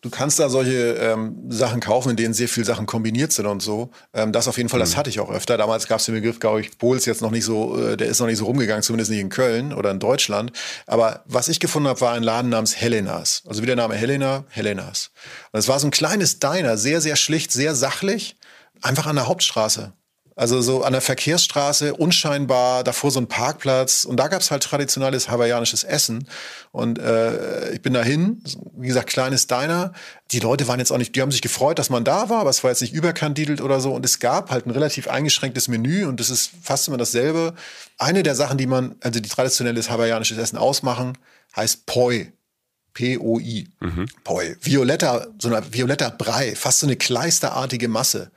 Du 0.00 0.10
kannst 0.10 0.38
da 0.38 0.48
solche 0.48 0.94
ähm, 0.94 1.50
Sachen 1.50 1.80
kaufen, 1.80 2.10
in 2.10 2.16
denen 2.16 2.32
sehr 2.32 2.48
viele 2.48 2.64
Sachen 2.64 2.86
kombiniert 2.86 3.32
sind 3.32 3.46
und 3.46 3.60
so. 3.60 3.90
Ähm, 4.14 4.30
das 4.30 4.46
auf 4.46 4.56
jeden 4.56 4.68
Fall, 4.68 4.78
das 4.78 4.92
mhm. 4.92 4.96
hatte 4.96 5.10
ich 5.10 5.18
auch 5.18 5.30
öfter. 5.30 5.56
Damals 5.56 5.88
gab 5.88 5.98
es 5.98 6.06
den 6.06 6.14
Begriff, 6.14 6.38
glaube 6.38 6.60
ich, 6.60 6.78
Bowls 6.78 7.04
jetzt 7.04 7.20
noch 7.20 7.32
nicht 7.32 7.44
so, 7.44 7.76
äh, 7.76 7.96
der 7.96 8.06
ist 8.06 8.20
noch 8.20 8.28
nicht 8.28 8.38
so 8.38 8.44
rumgegangen, 8.44 8.84
zumindest 8.84 9.10
nicht 9.10 9.20
in 9.20 9.28
Köln 9.28 9.72
oder 9.72 9.90
in 9.90 9.98
Deutschland. 9.98 10.52
Aber 10.86 11.24
was 11.26 11.48
ich 11.48 11.58
gefunden 11.58 11.88
habe, 11.88 12.00
war 12.00 12.12
ein 12.12 12.22
Laden 12.22 12.50
namens 12.50 12.80
Helenas. 12.80 13.42
Also 13.46 13.62
wie 13.62 13.66
der 13.66 13.74
Name 13.74 13.96
Helena, 13.96 14.44
Helenas. 14.50 15.10
Und 15.50 15.58
es 15.58 15.66
war 15.66 15.80
so 15.80 15.88
ein 15.88 15.90
kleines 15.90 16.38
Diner, 16.38 16.76
sehr, 16.76 17.00
sehr 17.00 17.16
schlicht, 17.16 17.50
sehr 17.50 17.74
sachlich, 17.74 18.36
einfach 18.82 19.06
an 19.06 19.16
der 19.16 19.26
Hauptstraße. 19.26 19.92
Also 20.38 20.60
so 20.60 20.84
an 20.84 20.92
der 20.92 21.02
Verkehrsstraße, 21.02 21.94
unscheinbar, 21.96 22.84
davor 22.84 23.10
so 23.10 23.18
ein 23.18 23.26
Parkplatz. 23.26 24.04
Und 24.04 24.18
da 24.18 24.28
gab's 24.28 24.52
halt 24.52 24.62
traditionelles 24.62 25.28
hawaiianisches 25.28 25.82
Essen. 25.82 26.28
Und 26.70 27.00
äh, 27.00 27.72
ich 27.72 27.82
bin 27.82 27.92
dahin, 27.92 28.40
wie 28.76 28.86
gesagt, 28.86 29.10
kleines 29.10 29.48
Diner. 29.48 29.92
Die 30.30 30.38
Leute 30.38 30.68
waren 30.68 30.78
jetzt 30.78 30.92
auch 30.92 30.98
nicht, 30.98 31.16
die 31.16 31.22
haben 31.22 31.32
sich 31.32 31.42
gefreut, 31.42 31.80
dass 31.80 31.90
man 31.90 32.04
da 32.04 32.28
war, 32.28 32.42
aber 32.42 32.50
es 32.50 32.62
war 32.62 32.70
jetzt 32.70 32.82
nicht 32.82 32.94
überkandidelt 32.94 33.60
oder 33.60 33.80
so. 33.80 33.92
Und 33.92 34.06
es 34.06 34.20
gab 34.20 34.52
halt 34.52 34.64
ein 34.64 34.70
relativ 34.70 35.08
eingeschränktes 35.08 35.66
Menü 35.66 36.06
und 36.06 36.20
das 36.20 36.30
ist 36.30 36.52
fast 36.62 36.86
immer 36.86 36.98
dasselbe. 36.98 37.54
Eine 37.98 38.22
der 38.22 38.36
Sachen, 38.36 38.58
die 38.58 38.66
man, 38.66 38.94
also 39.00 39.18
die 39.18 39.28
traditionelles 39.28 39.90
hawaiianisches 39.90 40.38
Essen 40.38 40.56
ausmachen, 40.56 41.18
heißt 41.56 41.84
Poi. 41.86 42.30
P-O-I. 42.94 43.66
Mhm. 43.80 44.06
Poi. 44.22 44.56
Violetter, 44.60 45.26
so 45.40 45.52
ein 45.52 45.64
violetter 45.72 46.12
Brei, 46.12 46.54
fast 46.54 46.78
so 46.78 46.86
eine 46.86 46.94
kleisterartige 46.94 47.88
Masse 47.88 48.30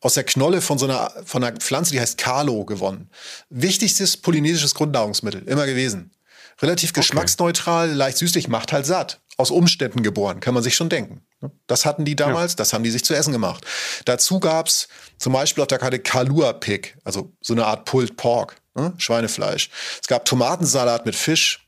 aus 0.00 0.14
der 0.14 0.24
Knolle 0.24 0.60
von 0.60 0.78
so 0.78 0.86
einer, 0.86 1.12
von 1.24 1.44
einer 1.44 1.56
Pflanze, 1.56 1.92
die 1.92 2.00
heißt 2.00 2.18
Kalo, 2.18 2.64
gewonnen. 2.64 3.10
Wichtigstes 3.50 4.16
polynesisches 4.16 4.74
Grundnahrungsmittel, 4.74 5.42
immer 5.46 5.66
gewesen. 5.66 6.12
Relativ 6.60 6.90
okay. 6.90 7.00
geschmacksneutral, 7.00 7.92
leicht 7.92 8.18
süßlich, 8.18 8.48
macht 8.48 8.72
halt 8.72 8.86
satt. 8.86 9.20
Aus 9.36 9.50
Umständen 9.50 10.02
geboren, 10.02 10.40
kann 10.40 10.52
man 10.52 10.62
sich 10.62 10.74
schon 10.74 10.90
denken. 10.90 11.22
Das 11.66 11.86
hatten 11.86 12.04
die 12.04 12.14
damals, 12.14 12.52
ja. 12.52 12.56
das 12.56 12.74
haben 12.74 12.84
die 12.84 12.90
sich 12.90 13.04
zu 13.04 13.14
essen 13.14 13.32
gemacht. 13.32 13.64
Dazu 14.04 14.38
gab's 14.38 14.88
zum 15.16 15.32
Beispiel 15.32 15.62
auf 15.62 15.68
der 15.68 15.78
Karte 15.78 15.98
Kalua 15.98 16.52
Pig, 16.52 16.96
also 17.04 17.32
so 17.40 17.54
eine 17.54 17.64
Art 17.64 17.86
Pulled 17.86 18.16
Pork, 18.16 18.56
ne? 18.74 18.92
Schweinefleisch. 18.98 19.70
Es 20.02 20.08
gab 20.08 20.26
Tomatensalat 20.26 21.06
mit 21.06 21.16
Fisch. 21.16 21.66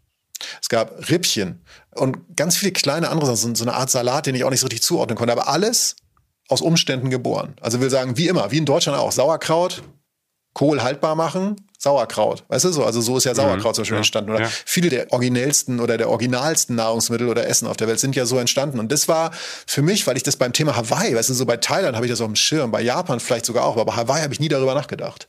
Es 0.61 0.69
gab 0.69 1.09
Rippchen 1.09 1.65
und 1.95 2.37
ganz 2.37 2.57
viele 2.57 2.73
kleine 2.73 3.09
andere 3.09 3.37
Sachen, 3.37 3.55
so 3.55 3.65
eine 3.65 3.75
Art 3.75 3.91
Salat, 3.91 4.27
den 4.27 4.35
ich 4.35 4.45
auch 4.45 4.51
nicht 4.51 4.61
so 4.61 4.67
richtig 4.67 4.83
zuordnen 4.83 5.17
konnte. 5.17 5.33
Aber 5.33 5.49
alles 5.49 5.97
aus 6.53 6.61
Umständen 6.61 7.11
geboren. 7.11 7.55
Also 7.61 7.81
will 7.81 7.91
sagen, 7.91 8.17
wie 8.17 8.29
immer, 8.29 8.51
wie 8.51 8.59
in 8.59 8.65
Deutschland 8.65 8.99
auch, 8.99 9.13
Sauerkraut, 9.13 9.83
Kohl 10.55 10.83
haltbar 10.83 11.15
machen, 11.15 11.57
Sauerkraut. 11.79 12.45
Weißt 12.49 12.65
du 12.65 12.71
so? 12.71 12.85
Also 12.85 13.01
so 13.01 13.17
ist 13.17 13.25
ja 13.25 13.35
Sauerkraut 13.35 13.73
mhm, 13.73 13.75
zum 13.75 13.83
Beispiel 13.83 13.95
ja, 13.97 14.01
entstanden. 14.01 14.31
Oder 14.31 14.43
ja. 14.43 14.49
viele 14.67 14.89
der 14.89 15.13
originellsten 15.13 15.81
oder 15.81 15.97
der 15.97 16.11
originalsten 16.11 16.77
Nahrungsmittel 16.77 17.29
oder 17.29 17.47
Essen 17.49 17.67
auf 17.67 17.77
der 17.77 17.89
Welt 17.89 17.99
sind 17.99 18.15
ja 18.15 18.27
so 18.27 18.39
entstanden. 18.39 18.79
Und 18.79 18.93
das 18.93 19.09
war 19.09 19.33
für 19.67 19.83
mich, 19.83 20.07
weil 20.07 20.17
ich 20.17 20.23
das 20.23 20.37
beim 20.37 20.53
Thema 20.53 20.77
Hawaii, 20.77 21.17
weißt 21.17 21.31
du, 21.31 21.35
so 21.35 21.47
bei 21.47 21.57
Thailand 21.57 21.97
habe 21.97 22.07
ich 22.07 22.13
das 22.13 22.21
auf 22.21 22.29
dem 22.29 22.37
Schirm, 22.37 22.71
bei 22.71 22.83
Japan 22.83 23.19
vielleicht 23.19 23.47
sogar 23.47 23.65
auch, 23.65 23.73
aber 23.77 23.87
bei 23.87 23.97
Hawaii 23.97 24.23
habe 24.23 24.35
ich 24.35 24.41
nie 24.41 24.49
darüber 24.49 24.75
nachgedacht. 24.75 25.27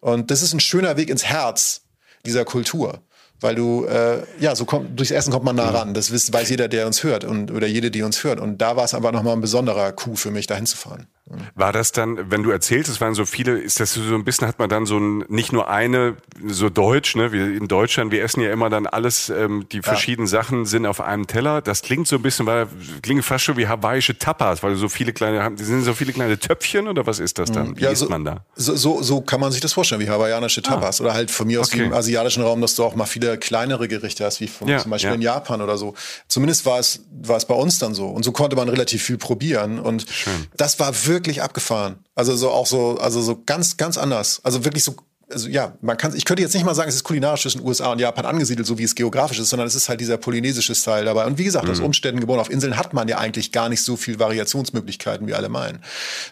Und 0.00 0.30
das 0.30 0.42
ist 0.42 0.54
ein 0.54 0.60
schöner 0.60 0.96
Weg 0.96 1.10
ins 1.10 1.24
Herz 1.24 1.82
dieser 2.24 2.44
Kultur 2.44 3.02
weil 3.40 3.54
du 3.54 3.84
äh, 3.84 4.22
ja 4.40 4.54
so 4.54 4.64
kommt 4.64 4.98
durchs 4.98 5.10
Essen 5.10 5.32
kommt 5.32 5.44
man 5.44 5.56
nah 5.56 5.70
ran. 5.70 5.94
Das 5.94 6.10
weiß 6.10 6.50
jeder, 6.50 6.68
der 6.68 6.86
uns 6.86 7.02
hört 7.02 7.24
und 7.24 7.50
oder 7.50 7.66
jede, 7.66 7.90
die 7.90 8.02
uns 8.02 8.24
hört. 8.24 8.40
Und 8.40 8.58
da 8.58 8.76
war 8.76 8.84
es 8.84 8.94
aber 8.94 9.12
noch 9.12 9.22
mal 9.22 9.32
ein 9.32 9.40
besonderer 9.40 9.92
Coup 9.92 10.18
für 10.18 10.30
mich, 10.30 10.46
dahin 10.46 10.66
zu 10.66 10.76
fahren. 10.76 11.06
War 11.56 11.72
das 11.72 11.90
dann, 11.90 12.30
wenn 12.30 12.44
du 12.44 12.50
erzählst, 12.50 12.88
es 12.88 13.00
waren 13.00 13.14
so 13.14 13.26
viele, 13.26 13.58
ist 13.58 13.80
das 13.80 13.94
so 13.94 14.14
ein 14.14 14.22
bisschen, 14.22 14.46
hat 14.46 14.60
man 14.60 14.68
dann 14.68 14.86
so 14.86 14.96
ein, 14.96 15.24
nicht 15.28 15.52
nur 15.52 15.68
eine, 15.68 16.16
so 16.46 16.70
Deutsch, 16.70 17.16
ne, 17.16 17.32
wir 17.32 17.46
in 17.46 17.66
Deutschland, 17.66 18.12
wir 18.12 18.22
essen 18.22 18.42
ja 18.42 18.52
immer 18.52 18.70
dann 18.70 18.86
alles, 18.86 19.28
ähm, 19.28 19.66
die 19.72 19.82
verschiedenen 19.82 20.28
ja. 20.28 20.30
Sachen 20.30 20.66
sind 20.66 20.86
auf 20.86 21.00
einem 21.00 21.26
Teller. 21.26 21.62
Das 21.62 21.82
klingt 21.82 22.06
so 22.06 22.16
ein 22.16 22.22
bisschen, 22.22 22.46
weil, 22.46 22.68
klingt 23.02 23.24
fast 23.24 23.44
schon 23.44 23.56
wie 23.56 23.66
hawaiische 23.66 24.16
Tapas, 24.16 24.62
weil 24.62 24.76
so 24.76 24.88
viele 24.88 25.12
kleine, 25.12 25.50
sind 25.56 25.82
so 25.82 25.94
viele 25.94 26.12
kleine 26.12 26.38
Töpfchen 26.38 26.86
oder 26.86 27.06
was 27.08 27.18
ist 27.18 27.38
das 27.38 27.50
dann? 27.50 27.76
Wie 27.76 27.82
ja, 27.82 27.90
isst 27.90 28.02
so, 28.02 28.08
man 28.08 28.24
da? 28.24 28.44
So, 28.54 28.76
so, 28.76 29.02
so 29.02 29.20
kann 29.20 29.40
man 29.40 29.50
sich 29.50 29.60
das 29.60 29.72
vorstellen, 29.72 30.00
wie 30.00 30.08
hawaiianische 30.08 30.60
ah. 30.66 30.68
Tapas. 30.68 31.00
Ah. 31.00 31.04
Oder 31.04 31.14
halt 31.14 31.32
von 31.32 31.48
mir 31.48 31.60
aus 31.60 31.72
okay. 31.72 31.86
im 31.86 31.92
asiatischen 31.92 32.44
Raum, 32.44 32.60
dass 32.60 32.76
du 32.76 32.84
auch 32.84 32.94
mal 32.94 33.06
viele 33.06 33.36
kleinere 33.36 33.88
Gerichte 33.88 34.24
hast, 34.24 34.40
wie 34.40 34.46
von, 34.46 34.68
ja, 34.68 34.78
zum 34.78 34.92
Beispiel 34.92 35.14
in 35.14 35.22
Japan 35.22 35.60
oder 35.60 35.76
so. 35.76 35.94
Zumindest 36.28 36.64
war 36.66 36.78
es, 36.78 37.04
war 37.10 37.36
es 37.36 37.46
bei 37.46 37.54
uns 37.54 37.80
dann 37.80 37.94
so. 37.94 38.06
Und 38.06 38.24
so 38.24 38.30
konnte 38.30 38.54
man 38.54 38.68
relativ 38.68 39.02
viel 39.02 39.18
probieren. 39.18 39.80
Und 39.80 40.06
Schön. 40.08 40.46
das 40.56 40.78
war 40.78 41.06
wirklich 41.06 41.15
abgefahren. 41.42 41.98
Also 42.14 42.36
so 42.36 42.50
auch 42.50 42.66
so, 42.66 42.98
also 42.98 43.20
so 43.20 43.42
ganz, 43.44 43.76
ganz 43.76 43.98
anders. 43.98 44.40
Also 44.42 44.64
wirklich 44.64 44.84
so, 44.84 44.96
also 45.30 45.48
ja, 45.48 45.76
man 45.80 45.96
kann, 45.96 46.14
ich 46.14 46.24
könnte 46.24 46.42
jetzt 46.42 46.54
nicht 46.54 46.64
mal 46.64 46.74
sagen, 46.74 46.88
es 46.88 46.94
ist 46.94 47.04
kulinarisch 47.04 47.42
zwischen 47.42 47.64
USA 47.64 47.92
und 47.92 47.98
Japan 47.98 48.26
angesiedelt, 48.26 48.66
so 48.66 48.78
wie 48.78 48.84
es 48.84 48.94
geografisch 48.94 49.38
ist, 49.38 49.50
sondern 49.50 49.66
es 49.66 49.74
ist 49.74 49.88
halt 49.88 50.00
dieser 50.00 50.16
polynesische 50.16 50.74
Style 50.74 51.04
dabei. 51.04 51.26
Und 51.26 51.38
wie 51.38 51.44
gesagt, 51.44 51.64
mhm. 51.64 51.72
aus 51.72 51.80
Umständen 51.80 52.20
geboren 52.20 52.40
auf 52.40 52.50
Inseln 52.50 52.76
hat 52.76 52.92
man 52.92 53.08
ja 53.08 53.18
eigentlich 53.18 53.52
gar 53.52 53.68
nicht 53.68 53.82
so 53.82 53.96
viel 53.96 54.18
Variationsmöglichkeiten, 54.18 55.26
wie 55.26 55.34
alle 55.34 55.48
meinen. 55.48 55.82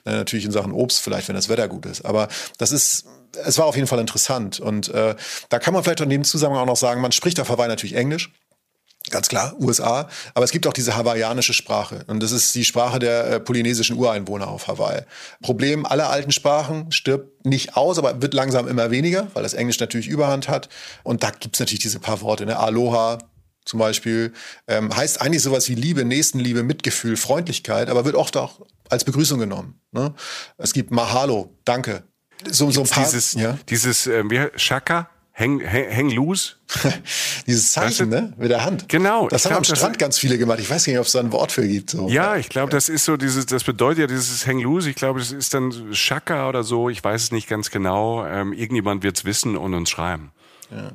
Äh, 0.04 0.12
natürlich 0.12 0.44
in 0.44 0.52
Sachen 0.52 0.72
Obst 0.72 1.00
vielleicht, 1.00 1.28
wenn 1.28 1.36
das 1.36 1.48
Wetter 1.48 1.68
gut 1.68 1.86
ist. 1.86 2.04
Aber 2.04 2.28
das 2.58 2.70
ist, 2.72 3.06
es 3.44 3.58
war 3.58 3.66
auf 3.66 3.74
jeden 3.74 3.88
Fall 3.88 3.98
interessant. 3.98 4.60
Und 4.60 4.88
äh, 4.88 5.16
da 5.48 5.58
kann 5.58 5.74
man 5.74 5.82
vielleicht 5.82 6.00
in 6.00 6.10
dem 6.10 6.24
Zusammenhang 6.24 6.62
auch 6.62 6.66
noch 6.66 6.76
sagen, 6.76 7.00
man 7.00 7.12
spricht 7.12 7.40
auf 7.40 7.48
Hawaii 7.48 7.68
natürlich 7.68 7.96
Englisch. 7.96 8.32
Ganz 9.10 9.28
klar, 9.28 9.54
USA. 9.60 10.08
Aber 10.32 10.44
es 10.44 10.50
gibt 10.50 10.66
auch 10.66 10.72
diese 10.72 10.96
hawaiianische 10.96 11.52
Sprache. 11.52 12.04
Und 12.06 12.22
das 12.22 12.32
ist 12.32 12.54
die 12.54 12.64
Sprache 12.64 12.98
der 12.98 13.26
äh, 13.26 13.40
polynesischen 13.40 13.96
Ureinwohner 13.96 14.48
auf 14.48 14.66
Hawaii. 14.66 15.02
Problem 15.42 15.84
aller 15.84 16.08
alten 16.08 16.32
Sprachen 16.32 16.90
stirbt 16.90 17.44
nicht 17.44 17.76
aus, 17.76 17.98
aber 17.98 18.22
wird 18.22 18.32
langsam 18.32 18.66
immer 18.66 18.90
weniger, 18.90 19.28
weil 19.34 19.42
das 19.42 19.52
Englisch 19.52 19.78
natürlich 19.78 20.08
Überhand 20.08 20.48
hat. 20.48 20.70
Und 21.02 21.22
da 21.22 21.30
gibt's 21.30 21.60
natürlich 21.60 21.82
diese 21.82 22.00
paar 22.00 22.22
Worte. 22.22 22.46
Ne? 22.46 22.58
Aloha 22.58 23.18
zum 23.66 23.78
Beispiel 23.78 24.32
ähm, 24.68 24.94
heißt 24.94 25.20
eigentlich 25.20 25.42
sowas 25.42 25.68
wie 25.68 25.74
Liebe, 25.74 26.04
Nächstenliebe, 26.04 26.62
Mitgefühl, 26.62 27.16
Freundlichkeit, 27.16 27.88
aber 27.88 28.04
wird 28.04 28.14
oft 28.14 28.36
auch 28.36 28.60
als 28.88 29.04
Begrüßung 29.04 29.38
genommen. 29.38 29.80
Ne? 29.92 30.14
Es 30.58 30.72
gibt 30.72 30.90
Mahalo, 30.90 31.56
danke. 31.64 32.04
So, 32.50 32.70
so 32.70 32.82
ein 32.82 32.88
paar, 32.88 33.04
dieses, 33.04 33.34
ja? 33.34 33.58
dieses 33.68 34.06
äh, 34.06 34.50
Shaka, 34.56 35.08
Hang, 35.36 35.60
hang, 35.60 35.90
hang 35.90 36.10
loose. 36.10 36.54
Dieses 37.46 37.72
Zeichen, 37.72 38.08
du? 38.08 38.20
ne? 38.20 38.32
Mit 38.36 38.52
der 38.52 38.64
Hand. 38.64 38.88
Genau. 38.88 39.28
Das 39.28 39.44
haben 39.44 39.50
glaub, 39.50 39.68
am 39.68 39.76
Strand 39.76 39.98
ganz 39.98 40.16
viele 40.16 40.38
gemacht. 40.38 40.60
Ich 40.60 40.70
weiß 40.70 40.86
nicht, 40.86 40.96
ob 40.96 41.06
es 41.06 41.12
da 41.12 41.18
ein 41.18 41.32
Wort 41.32 41.50
für 41.50 41.66
gibt. 41.66 41.90
So. 41.90 42.08
Ja, 42.08 42.36
ich 42.36 42.48
glaube, 42.48 42.70
das 42.70 42.88
ist 42.88 43.04
so 43.04 43.16
dieses, 43.16 43.44
das 43.46 43.64
bedeutet 43.64 43.98
ja 43.98 44.06
dieses 44.06 44.46
Hang 44.46 44.60
loose. 44.60 44.88
Ich 44.88 44.94
glaube, 44.94 45.18
das 45.18 45.32
ist 45.32 45.52
dann 45.52 45.92
Shaka 45.92 46.48
oder 46.48 46.62
so. 46.62 46.88
Ich 46.88 47.02
weiß 47.02 47.20
es 47.20 47.32
nicht 47.32 47.48
ganz 47.48 47.72
genau. 47.72 48.24
Ähm, 48.24 48.52
irgendjemand 48.52 49.02
wird 49.02 49.16
es 49.18 49.24
wissen 49.24 49.56
und 49.56 49.74
uns 49.74 49.90
schreiben. 49.90 50.30
Ja. 50.70 50.92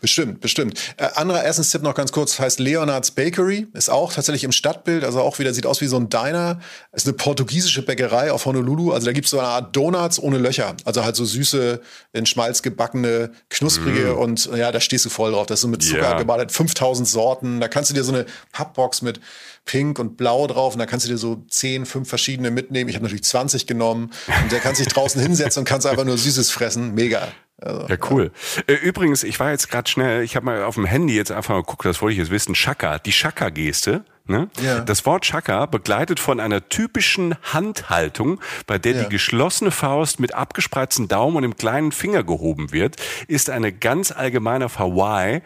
Bestimmt, 0.00 0.40
bestimmt. 0.40 0.78
Äh, 0.96 1.08
anderer 1.14 1.44
Essenstipp 1.44 1.82
noch 1.82 1.94
ganz 1.94 2.12
kurz, 2.12 2.38
heißt 2.38 2.58
Leonards 2.58 3.12
Bakery, 3.12 3.66
ist 3.72 3.90
auch 3.90 4.12
tatsächlich 4.12 4.44
im 4.44 4.52
Stadtbild, 4.52 5.04
also 5.04 5.20
auch 5.20 5.38
wieder 5.38 5.54
sieht 5.54 5.66
aus 5.66 5.80
wie 5.80 5.86
so 5.86 5.96
ein 5.96 6.08
Diner. 6.08 6.60
Ist 6.92 7.06
eine 7.06 7.14
portugiesische 7.14 7.82
Bäckerei 7.82 8.32
auf 8.32 8.46
Honolulu, 8.46 8.92
also 8.92 9.06
da 9.06 9.12
gibt's 9.12 9.30
so 9.30 9.38
eine 9.38 9.48
Art 9.48 9.76
Donuts 9.76 10.18
ohne 10.18 10.38
Löcher, 10.38 10.76
also 10.84 11.04
halt 11.04 11.16
so 11.16 11.24
süße, 11.24 11.80
in 12.12 12.26
Schmalz 12.26 12.62
gebackene, 12.62 13.30
knusprige 13.48 14.14
mm. 14.14 14.18
und 14.18 14.50
ja, 14.56 14.72
da 14.72 14.80
stehst 14.80 15.04
du 15.04 15.10
voll 15.10 15.32
drauf. 15.32 15.46
Das 15.46 15.58
ist 15.58 15.62
so 15.62 15.68
mit 15.68 15.82
Zucker 15.82 16.00
yeah. 16.00 16.18
gebadet, 16.18 16.50
5000 16.50 17.06
Sorten, 17.06 17.60
da 17.60 17.68
kannst 17.68 17.90
du 17.90 17.94
dir 17.94 18.02
so 18.02 18.12
eine 18.12 18.26
Pappbox 18.52 19.02
mit 19.02 19.20
Pink 19.64 19.98
und 19.98 20.16
Blau 20.16 20.46
drauf 20.46 20.72
und 20.72 20.78
da 20.78 20.86
kannst 20.86 21.06
du 21.06 21.10
dir 21.10 21.18
so 21.18 21.44
10, 21.48 21.86
5 21.86 22.08
verschiedene 22.08 22.50
mitnehmen. 22.50 22.88
Ich 22.90 22.96
habe 22.96 23.04
natürlich 23.04 23.24
20 23.24 23.66
genommen 23.66 24.10
und 24.42 24.52
der 24.52 24.58
kann 24.58 24.74
sich 24.74 24.88
draußen 24.88 25.20
hinsetzen 25.22 25.60
und 25.60 25.64
kannst 25.64 25.86
einfach 25.86 26.04
nur 26.04 26.18
Süßes 26.18 26.50
fressen. 26.50 26.94
Mega. 26.94 27.28
Also, 27.62 27.86
ja, 27.88 27.96
cool. 28.10 28.30
Ja. 28.68 28.74
Äh, 28.74 28.78
übrigens, 28.78 29.22
ich 29.22 29.38
war 29.38 29.50
jetzt 29.50 29.70
gerade 29.70 29.88
schnell, 29.88 30.22
ich 30.22 30.36
habe 30.36 30.46
mal 30.46 30.64
auf 30.64 30.74
dem 30.74 30.86
Handy 30.86 31.14
jetzt 31.14 31.30
einfach 31.30 31.54
mal 31.54 31.60
geguckt, 31.60 31.84
das 31.84 32.00
wollte 32.00 32.12
ich 32.12 32.18
jetzt 32.18 32.30
wissen, 32.30 32.54
Chaka, 32.54 32.98
die 32.98 33.10
Chaka-Geste. 33.10 34.04
Ne? 34.26 34.48
Ja. 34.62 34.80
Das 34.80 35.04
Wort 35.06 35.24
Chaka, 35.24 35.66
begleitet 35.66 36.20
von 36.20 36.38
einer 36.38 36.68
typischen 36.68 37.34
Handhaltung, 37.42 38.40
bei 38.66 38.78
der 38.78 38.92
ja. 38.92 39.02
die 39.02 39.08
geschlossene 39.08 39.72
Faust 39.72 40.20
mit 40.20 40.34
abgespreizten 40.34 41.08
Daumen 41.08 41.36
und 41.36 41.42
dem 41.42 41.56
kleinen 41.56 41.90
Finger 41.90 42.22
gehoben 42.22 42.70
wird, 42.70 42.96
ist 43.26 43.50
eine 43.50 43.72
ganz 43.72 44.12
allgemeine 44.12 44.66
auf 44.66 44.78
Hawaii 44.78 45.42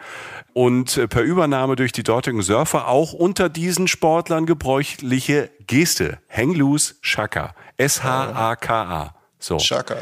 und 0.53 0.97
äh, 0.97 1.07
per 1.07 1.23
Übernahme 1.23 1.75
durch 1.75 1.93
die 1.93 2.03
dortigen 2.03 2.43
Surfer 2.43 2.87
auch 2.87 3.13
unter 3.13 3.49
diesen 3.49 3.87
Sportlern 3.87 4.45
gebräuchliche 4.45 5.49
Geste. 5.65 6.19
Hang 6.29 6.53
loose 6.53 6.93
Chaka. 7.01 7.55
S-H-A-K-A. 7.77 9.15
So. 9.39 9.57
Chaka. 9.57 9.97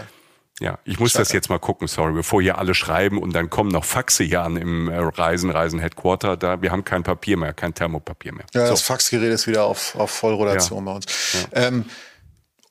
Ja, 0.64 0.80
ich 0.86 0.98
muss 0.98 1.12
Schade. 1.12 1.24
das 1.24 1.34
jetzt 1.34 1.50
mal 1.50 1.60
gucken, 1.60 1.90
sorry, 1.90 2.14
bevor 2.14 2.42
hier 2.42 2.58
alle 2.58 2.74
schreiben 2.74 3.18
und 3.18 3.36
dann 3.36 3.50
kommen 3.50 3.70
noch 3.70 3.84
Faxe 3.84 4.24
hier 4.24 4.44
an 4.44 4.56
im 4.56 4.88
äh, 4.88 4.96
Reisen, 4.98 5.50
Reisen 5.50 5.78
Headquarter. 5.78 6.38
Da, 6.38 6.62
wir 6.62 6.72
haben 6.72 6.86
kein 6.86 7.04
Papier 7.04 7.36
mehr, 7.36 7.52
kein 7.52 7.74
Thermopapier 7.74 8.32
mehr. 8.32 8.46
Ja, 8.54 8.68
so. 8.68 8.72
das 8.72 8.82
Faxgerät 8.82 9.34
ist 9.34 9.46
wieder 9.46 9.66
auf, 9.66 9.94
auf 9.96 10.10
Vollrotation 10.10 10.86
ja. 10.86 10.86
bei 10.86 10.96
uns. 10.96 11.06
Ja. 11.34 11.68
Ähm, 11.68 11.84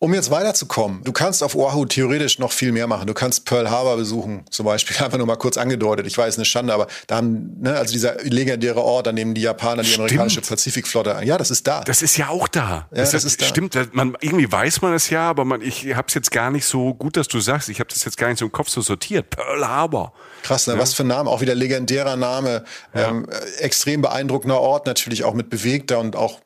um 0.02 0.12
jetzt 0.14 0.32
weiterzukommen, 0.32 1.04
du 1.04 1.12
kannst 1.12 1.44
auf 1.44 1.54
Oahu 1.54 1.84
theoretisch 1.84 2.40
noch 2.40 2.50
viel 2.50 2.72
mehr 2.72 2.88
machen. 2.88 3.06
Du 3.06 3.14
kannst 3.14 3.44
Pearl 3.44 3.70
Harbor 3.70 3.96
besuchen, 3.96 4.42
zum 4.50 4.66
Beispiel. 4.66 4.96
Einfach 5.04 5.16
nur 5.16 5.28
mal 5.28 5.36
kurz 5.36 5.56
angedeutet. 5.56 6.08
Ich 6.08 6.18
weiß, 6.18 6.38
eine 6.38 6.44
Schande, 6.44 6.74
aber 6.74 6.88
da 7.06 7.18
haben, 7.18 7.60
ne, 7.60 7.76
also 7.76 7.92
dieser 7.92 8.16
legendäre 8.24 8.82
Ort, 8.82 9.06
an 9.06 9.14
dem 9.14 9.32
die 9.32 9.42
Japaner 9.42 9.82
die 9.82 9.88
stimmt. 9.88 10.10
amerikanische 10.10 10.40
Pazifikflotte, 10.40 11.20
ja, 11.22 11.38
das 11.38 11.52
ist 11.52 11.68
da. 11.68 11.82
Das 11.82 12.02
ist 12.02 12.16
ja 12.16 12.30
auch 12.30 12.48
da. 12.48 12.88
Ja, 12.90 12.96
das, 12.96 13.12
das 13.12 13.22
ist 13.22 13.42
da. 13.42 13.46
Stimmt, 13.46 13.94
man, 13.94 14.16
irgendwie 14.20 14.50
weiß 14.50 14.82
man 14.82 14.92
es 14.92 15.08
ja, 15.08 15.30
aber 15.30 15.44
man, 15.44 15.62
ich 15.62 15.94
habe 15.94 16.08
es 16.08 16.14
jetzt 16.14 16.32
gar 16.32 16.50
nicht 16.50 16.64
so 16.64 16.94
gut, 16.94 17.16
dass 17.16 17.28
du 17.28 17.38
sagst. 17.38 17.68
Ich 17.68 17.78
habe 17.78 17.88
das 17.88 18.04
jetzt 18.04 18.16
gar 18.16 18.26
nicht 18.26 18.40
so 18.40 18.44
im 18.44 18.52
Kopf 18.52 18.70
so 18.70 18.80
sortiert. 18.80 19.30
Pearl 19.30 19.68
Harbor. 19.68 20.14
Krass, 20.42 20.66
ne? 20.66 20.74
Ja. 20.74 20.80
was 20.80 20.94
für 20.94 21.04
ein 21.04 21.06
Name, 21.06 21.30
auch 21.30 21.42
wieder 21.42 21.54
legendärer 21.54 22.16
Name. 22.16 22.64
Ja. 22.92 23.10
Ähm, 23.10 23.28
extrem 23.58 24.02
beeindruckender 24.02 24.58
Ort, 24.58 24.86
natürlich 24.86 25.22
auch 25.22 25.34
mit 25.34 25.48
bewegter 25.48 26.00
und 26.00 26.16
auch 26.16 26.40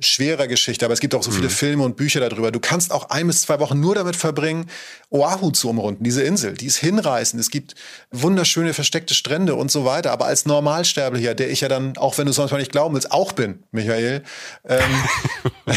schwerer 0.00 0.46
Geschichte, 0.46 0.84
aber 0.84 0.94
es 0.94 1.00
gibt 1.00 1.14
auch 1.14 1.22
so 1.22 1.30
viele 1.30 1.50
Filme 1.50 1.82
und 1.84 1.96
Bücher 1.96 2.20
darüber. 2.20 2.52
Du 2.52 2.60
kannst 2.60 2.92
auch 2.92 3.10
ein 3.10 3.26
bis 3.26 3.42
zwei 3.42 3.58
Wochen 3.58 3.80
nur 3.80 3.94
damit 3.94 4.14
verbringen, 4.16 4.66
Oahu 5.10 5.50
zu 5.50 5.68
umrunden, 5.68 6.04
diese 6.04 6.22
Insel. 6.22 6.54
Die 6.54 6.66
ist 6.66 6.76
hinreißend. 6.76 7.40
Es 7.40 7.50
gibt 7.50 7.74
wunderschöne 8.12 8.74
versteckte 8.74 9.14
Strände 9.14 9.54
und 9.56 9.70
so 9.72 9.84
weiter. 9.84 10.12
Aber 10.12 10.26
als 10.26 10.46
Normalsterblicher, 10.46 11.34
der 11.34 11.50
ich 11.50 11.60
ja 11.62 11.68
dann, 11.68 11.96
auch 11.96 12.16
wenn 12.18 12.26
du 12.26 12.30
es 12.30 12.38
manchmal 12.38 12.60
nicht 12.60 12.70
glauben 12.72 12.94
willst, 12.94 13.10
auch 13.10 13.32
bin, 13.32 13.64
Michael, 13.72 14.22
ähm, 14.68 14.80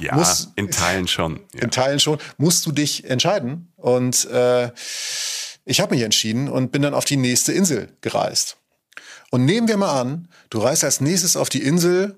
Ja, 0.00 0.14
muss- 0.14 0.48
in 0.54 0.70
Teilen 0.70 1.08
schon. 1.08 1.40
Ja. 1.54 1.62
in 1.62 1.70
Teilen 1.70 1.98
schon, 2.00 2.18
musst 2.36 2.64
du 2.66 2.72
dich 2.72 3.04
entscheiden. 3.04 3.72
Und 3.76 4.24
äh, 4.30 4.70
ich 5.64 5.80
habe 5.80 5.94
mich 5.94 6.04
entschieden 6.04 6.48
und 6.48 6.72
bin 6.72 6.82
dann 6.82 6.94
auf 6.94 7.04
die 7.04 7.16
nächste 7.16 7.52
Insel 7.52 7.92
gereist. 8.00 8.56
Und 9.30 9.44
nehmen 9.44 9.68
wir 9.68 9.76
mal 9.76 10.00
an, 10.00 10.28
du 10.50 10.58
reist 10.60 10.84
als 10.84 11.00
nächstes 11.00 11.36
auf 11.36 11.48
die 11.48 11.62
Insel, 11.62 12.16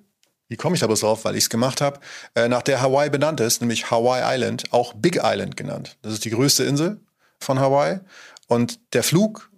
wie 0.50 0.56
komme 0.56 0.74
ich 0.74 0.80
da 0.80 0.88
bloß 0.88 1.00
drauf, 1.00 1.24
weil 1.24 1.36
ich 1.36 1.44
es 1.44 1.50
gemacht 1.50 1.80
habe, 1.80 2.00
äh, 2.34 2.48
nach 2.48 2.62
der 2.62 2.82
Hawaii 2.82 3.08
benannt 3.08 3.40
ist, 3.40 3.60
nämlich 3.60 3.90
Hawaii 3.90 4.36
Island, 4.36 4.64
auch 4.72 4.92
Big 4.94 5.20
Island 5.22 5.56
genannt. 5.56 5.96
Das 6.02 6.12
ist 6.12 6.24
die 6.24 6.30
größte 6.30 6.64
Insel 6.64 7.00
von 7.38 7.60
Hawaii. 7.60 8.00
Und 8.48 8.80
der 8.92 9.04
Flug, 9.04 9.49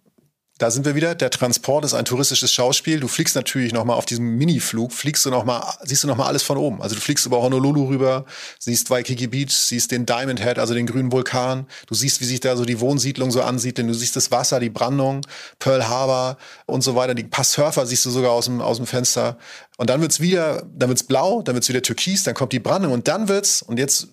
da 0.59 0.71
sind 0.71 0.85
wir 0.85 0.95
wieder, 0.95 1.15
der 1.15 1.31
Transport 1.31 1.85
ist 1.85 1.95
ein 1.95 2.05
touristisches 2.05 2.53
Schauspiel. 2.53 3.01
Du 3.01 3.09
fliegst 3.09 3.35
natürlich 3.35 3.73
noch 3.73 3.85
mal 3.85 3.95
auf 3.95 4.05
diesem 4.05 4.37
Mini-Flug, 4.37 4.93
fliegst 4.93 5.25
du 5.25 5.31
noch 5.31 5.45
mal, 5.45 5.75
siehst 5.83 6.05
du 6.05 6.09
noch 6.09 6.17
mal 6.17 6.27
alles 6.27 6.43
von 6.43 6.57
oben. 6.57 6.81
Also 6.83 6.95
du 6.95 7.01
fliegst 7.01 7.27
über 7.27 7.43
Honolulu 7.43 7.89
rüber, 7.89 8.27
siehst 8.59 8.91
Waikiki 8.91 9.27
Beach, 9.27 9.51
siehst 9.51 9.91
den 9.91 10.07
Diamond 10.07 10.41
Head, 10.41 10.59
also 10.59 10.75
den 10.75 10.87
grünen 10.87 11.11
Vulkan. 11.11 11.67
Du 11.87 11.95
siehst, 11.95 12.21
wie 12.21 12.27
sich 12.27 12.41
da 12.41 12.57
so 12.57 12.65
die 12.65 12.81
Wohnsiedlung 12.81 13.31
so 13.31 13.43
ansiedeln. 13.43 13.89
Du 13.89 13.95
siehst 13.95 14.15
das 14.15 14.31
Wasser, 14.31 14.61
die 14.61 14.71
Brandung, 14.71 15.27
Pearl 15.59 15.89
Harbor 15.89 16.37
und 16.67 16.83
so 16.83 16.95
weiter. 16.95 17.15
Die 17.15 17.25
paar 17.25 17.45
Surfer 17.45 17.87
siehst 17.87 18.05
du 18.07 18.11
sogar 18.11 18.33
aus 18.33 18.45
dem, 18.45 18.61
aus 18.61 18.77
dem 18.77 18.87
Fenster. 18.87 19.39
Und 19.79 19.91
dann 19.91 20.01
wird's 20.01 20.21
wieder, 20.21 20.65
dann 20.77 20.91
wird's 20.91 21.03
blau, 21.03 21.43
dann 21.43 21.55
wird's 21.55 21.69
wieder 21.69 21.83
türkis, 21.83 22.23
dann 22.23 22.35
kommt 22.35 22.53
die 22.53 22.61
Brandung 22.61 22.93
und 22.93 23.09
dann 23.09 23.29
wird's, 23.29 23.63
und 23.63 23.79
jetzt 23.79 24.09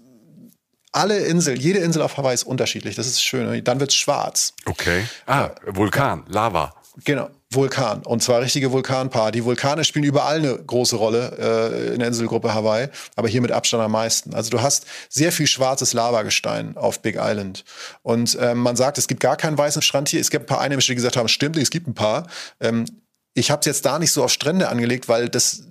alle 0.92 1.20
Insel, 1.20 1.60
jede 1.60 1.80
Insel 1.80 2.02
auf 2.02 2.18
Hawaii 2.18 2.34
ist 2.34 2.44
unterschiedlich. 2.44 2.96
Das 2.96 3.08
ist 3.08 3.22
schön. 3.22 3.64
Dann 3.64 3.80
wird's 3.80 3.96
schwarz. 3.96 4.54
Okay. 4.66 5.06
Ah, 5.26 5.52
Vulkan, 5.66 6.26
Lava. 6.28 6.74
Genau, 7.06 7.30
Vulkan. 7.52 8.02
Und 8.02 8.22
zwar 8.22 8.42
richtige 8.42 8.72
Vulkanparty. 8.72 9.46
Vulkane 9.46 9.84
spielen 9.84 10.04
überall 10.04 10.40
eine 10.40 10.58
große 10.58 10.96
Rolle 10.96 11.38
äh, 11.40 11.94
in 11.94 12.00
der 12.00 12.10
Inselgruppe 12.10 12.54
Hawaii, 12.54 12.90
aber 13.16 13.28
hier 13.28 13.42
mit 13.42 13.52
Abstand 13.52 13.84
am 13.84 13.92
meisten. 13.92 14.34
Also 14.34 14.50
du 14.50 14.62
hast 14.62 14.86
sehr 15.08 15.32
viel 15.32 15.48
schwarzes 15.48 15.94
Lavagestein 15.94 16.76
auf 16.76 17.02
Big 17.02 17.16
Island. 17.18 17.64
Und 18.02 18.38
ähm, 18.42 18.58
man 18.60 18.76
sagt, 18.76 18.98
es 18.98 19.08
gibt 19.08 19.22
gar 19.22 19.38
keinen 19.38 19.58
weißen 19.58 19.82
Strand 19.82 20.10
hier. 20.10 20.20
Es 20.20 20.30
gibt 20.30 20.46
ein 20.46 20.48
paar 20.48 20.62
Einheimische, 20.62 20.92
die 20.92 20.96
gesagt 20.96 21.16
haben, 21.16 21.30
stimmt, 21.30 21.58
es 21.58 21.70
gibt 21.70 21.88
ein 21.88 21.94
paar. 21.94 22.28
Ähm, 22.60 22.86
ich 23.34 23.52
habe 23.52 23.62
es 23.62 23.66
jetzt 23.66 23.86
da 23.86 24.00
nicht 24.00 24.12
so 24.12 24.24
auf 24.24 24.32
Strände 24.32 24.68
angelegt, 24.68 25.08
weil 25.08 25.30
das 25.30 25.64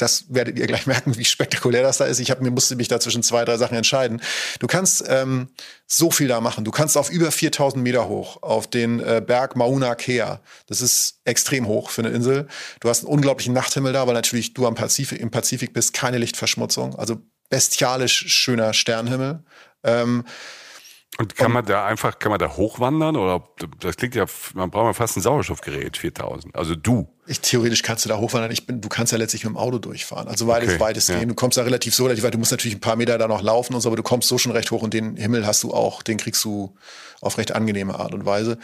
das 0.00 0.26
werdet 0.28 0.58
ihr 0.58 0.66
gleich 0.66 0.86
merken, 0.88 1.16
wie 1.16 1.24
spektakulär 1.24 1.82
das 1.82 1.98
da 1.98 2.06
ist. 2.06 2.18
Ich 2.18 2.30
hab, 2.30 2.40
mir 2.40 2.50
musste 2.50 2.76
mich 2.76 2.88
da 2.88 3.00
zwischen 3.00 3.22
zwei, 3.22 3.44
drei 3.44 3.56
Sachen 3.56 3.76
entscheiden. 3.76 4.20
Du 4.58 4.66
kannst 4.66 5.04
ähm, 5.08 5.48
so 5.86 6.10
viel 6.10 6.28
da 6.28 6.40
machen. 6.40 6.64
Du 6.64 6.70
kannst 6.70 6.96
auf 6.96 7.10
über 7.10 7.30
4000 7.30 7.82
Meter 7.82 8.08
hoch 8.08 8.42
auf 8.42 8.68
den 8.68 9.00
äh, 9.00 9.22
Berg 9.24 9.56
Mauna 9.56 9.94
Kea. 9.94 10.40
Das 10.66 10.80
ist 10.80 11.20
extrem 11.24 11.66
hoch 11.66 11.90
für 11.90 12.02
eine 12.02 12.10
Insel. 12.10 12.48
Du 12.80 12.88
hast 12.88 13.00
einen 13.00 13.12
unglaublichen 13.12 13.54
Nachthimmel 13.54 13.92
da, 13.92 14.06
weil 14.06 14.14
natürlich 14.14 14.54
du 14.54 14.66
am 14.66 14.74
Pazifik, 14.74 15.20
im 15.20 15.30
Pazifik 15.30 15.72
bist, 15.72 15.92
keine 15.92 16.18
Lichtverschmutzung. 16.18 16.96
Also 16.96 17.18
bestialisch 17.48 18.26
schöner 18.28 18.72
Sternhimmel. 18.72 19.42
Ähm, 19.82 20.24
Und 21.18 21.36
kann 21.36 21.52
man 21.52 21.66
da 21.66 21.84
einfach, 21.84 22.18
kann 22.18 22.30
man 22.30 22.38
da 22.38 22.56
hochwandern? 22.56 23.16
Oder 23.16 23.42
das 23.80 23.96
klingt 23.96 24.14
ja, 24.14 24.24
man 24.54 24.70
braucht 24.70 24.86
ja 24.86 24.92
fast 24.94 25.16
ein 25.16 25.20
Sauerstoffgerät, 25.20 25.96
4000. 25.96 26.54
Also 26.54 26.74
du. 26.76 27.08
Ich, 27.26 27.40
theoretisch 27.40 27.82
kannst 27.82 28.04
du 28.04 28.08
da 28.08 28.16
hochwandern. 28.18 28.50
Ich 28.50 28.66
bin, 28.66 28.80
du 28.80 28.88
kannst 28.88 29.12
ja 29.12 29.18
letztlich 29.18 29.44
mit 29.44 29.52
dem 29.52 29.56
Auto 29.58 29.78
durchfahren. 29.78 30.28
Also 30.28 30.46
weit 30.46 30.62
Okay, 30.62 30.80
weitestgehend. 30.80 31.22
ja. 31.22 31.28
Du 31.28 31.34
kommst 31.34 31.58
da 31.58 31.62
relativ 31.62 31.94
so 31.94 32.04
relativ 32.04 32.24
weit. 32.24 32.34
Du 32.34 32.38
musst 32.38 32.52
natürlich 32.52 32.76
ein 32.76 32.80
paar 32.80 32.96
Meter 32.96 33.18
da 33.18 33.28
noch 33.28 33.42
laufen 33.42 33.74
und 33.74 33.80
so, 33.82 33.88
aber 33.88 33.96
du 33.96 34.02
kommst 34.02 34.28
so 34.28 34.38
schon 34.38 34.52
recht 34.52 34.70
hoch 34.70 34.82
und 34.82 34.94
den 34.94 35.16
Himmel 35.16 35.46
hast 35.46 35.62
du 35.62 35.74
auch, 35.74 36.02
den 36.02 36.16
kriegst 36.16 36.42
du 36.44 36.74
auf 37.20 37.36
recht 37.36 37.52
angenehme 37.52 37.98
Art 37.98 38.14
und 38.14 38.24
Weise. 38.24 38.56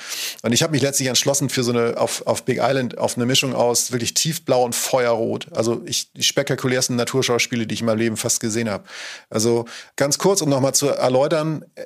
Und 0.42 0.52
ich 0.52 0.62
habe 0.62 0.72
mich 0.72 0.80
letztlich 0.82 1.08
entschlossen 1.08 1.50
für 1.50 1.62
so 1.62 1.72
eine, 1.72 1.98
auf, 1.98 2.26
auf 2.26 2.44
Big 2.44 2.58
Island, 2.62 2.96
auf 2.96 3.16
eine 3.16 3.26
Mischung 3.26 3.54
aus 3.54 3.92
wirklich 3.92 4.14
tiefblau 4.14 4.64
und 4.64 4.74
feuerrot. 4.74 5.48
Also 5.52 5.82
ich, 5.84 6.10
die 6.14 6.22
spektakulärsten 6.22 6.96
Naturschauspiele, 6.96 7.66
die 7.66 7.74
ich 7.74 7.80
in 7.80 7.86
meinem 7.86 7.98
Leben 7.98 8.16
fast 8.16 8.40
gesehen 8.40 8.70
habe. 8.70 8.84
Also 9.28 9.66
ganz 9.96 10.16
kurz, 10.18 10.40
um 10.40 10.48
nochmal 10.48 10.74
zu 10.74 10.88
erläutern, 10.88 11.66
äh, 11.74 11.82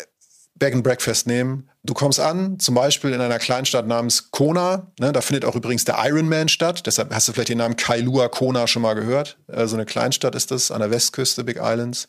Bag 0.61 0.75
and 0.75 0.85
Breakfast 0.85 1.27
nehmen. 1.27 1.69
Du 1.83 1.95
kommst 1.95 2.21
an, 2.21 2.59
zum 2.59 2.75
Beispiel 2.75 3.13
in 3.13 3.23
einer 3.23 3.39
Kleinstadt 3.39 3.87
namens 3.87 4.31
Kona. 4.31 4.93
Ne, 5.01 5.13
da 5.13 5.23
findet 5.23 5.47
auch 5.47 5.57
übrigens 5.57 5.87
der 5.87 5.97
Ironman 5.99 6.49
statt. 6.49 6.83
Deshalb 6.85 7.13
hast 7.13 7.27
du 7.27 7.33
vielleicht 7.33 7.49
den 7.49 7.59
Namen 7.59 7.75
Kailua 7.77 8.29
Kona 8.29 8.67
schon 8.67 8.83
mal 8.83 8.93
gehört. 8.93 9.39
Äh, 9.49 9.67
so 9.67 9.77
eine 9.77 9.87
Kleinstadt 9.87 10.35
ist 10.35 10.51
das 10.51 10.71
an 10.71 10.81
der 10.81 10.91
Westküste 10.91 11.43
Big 11.43 11.57
Islands. 11.57 12.07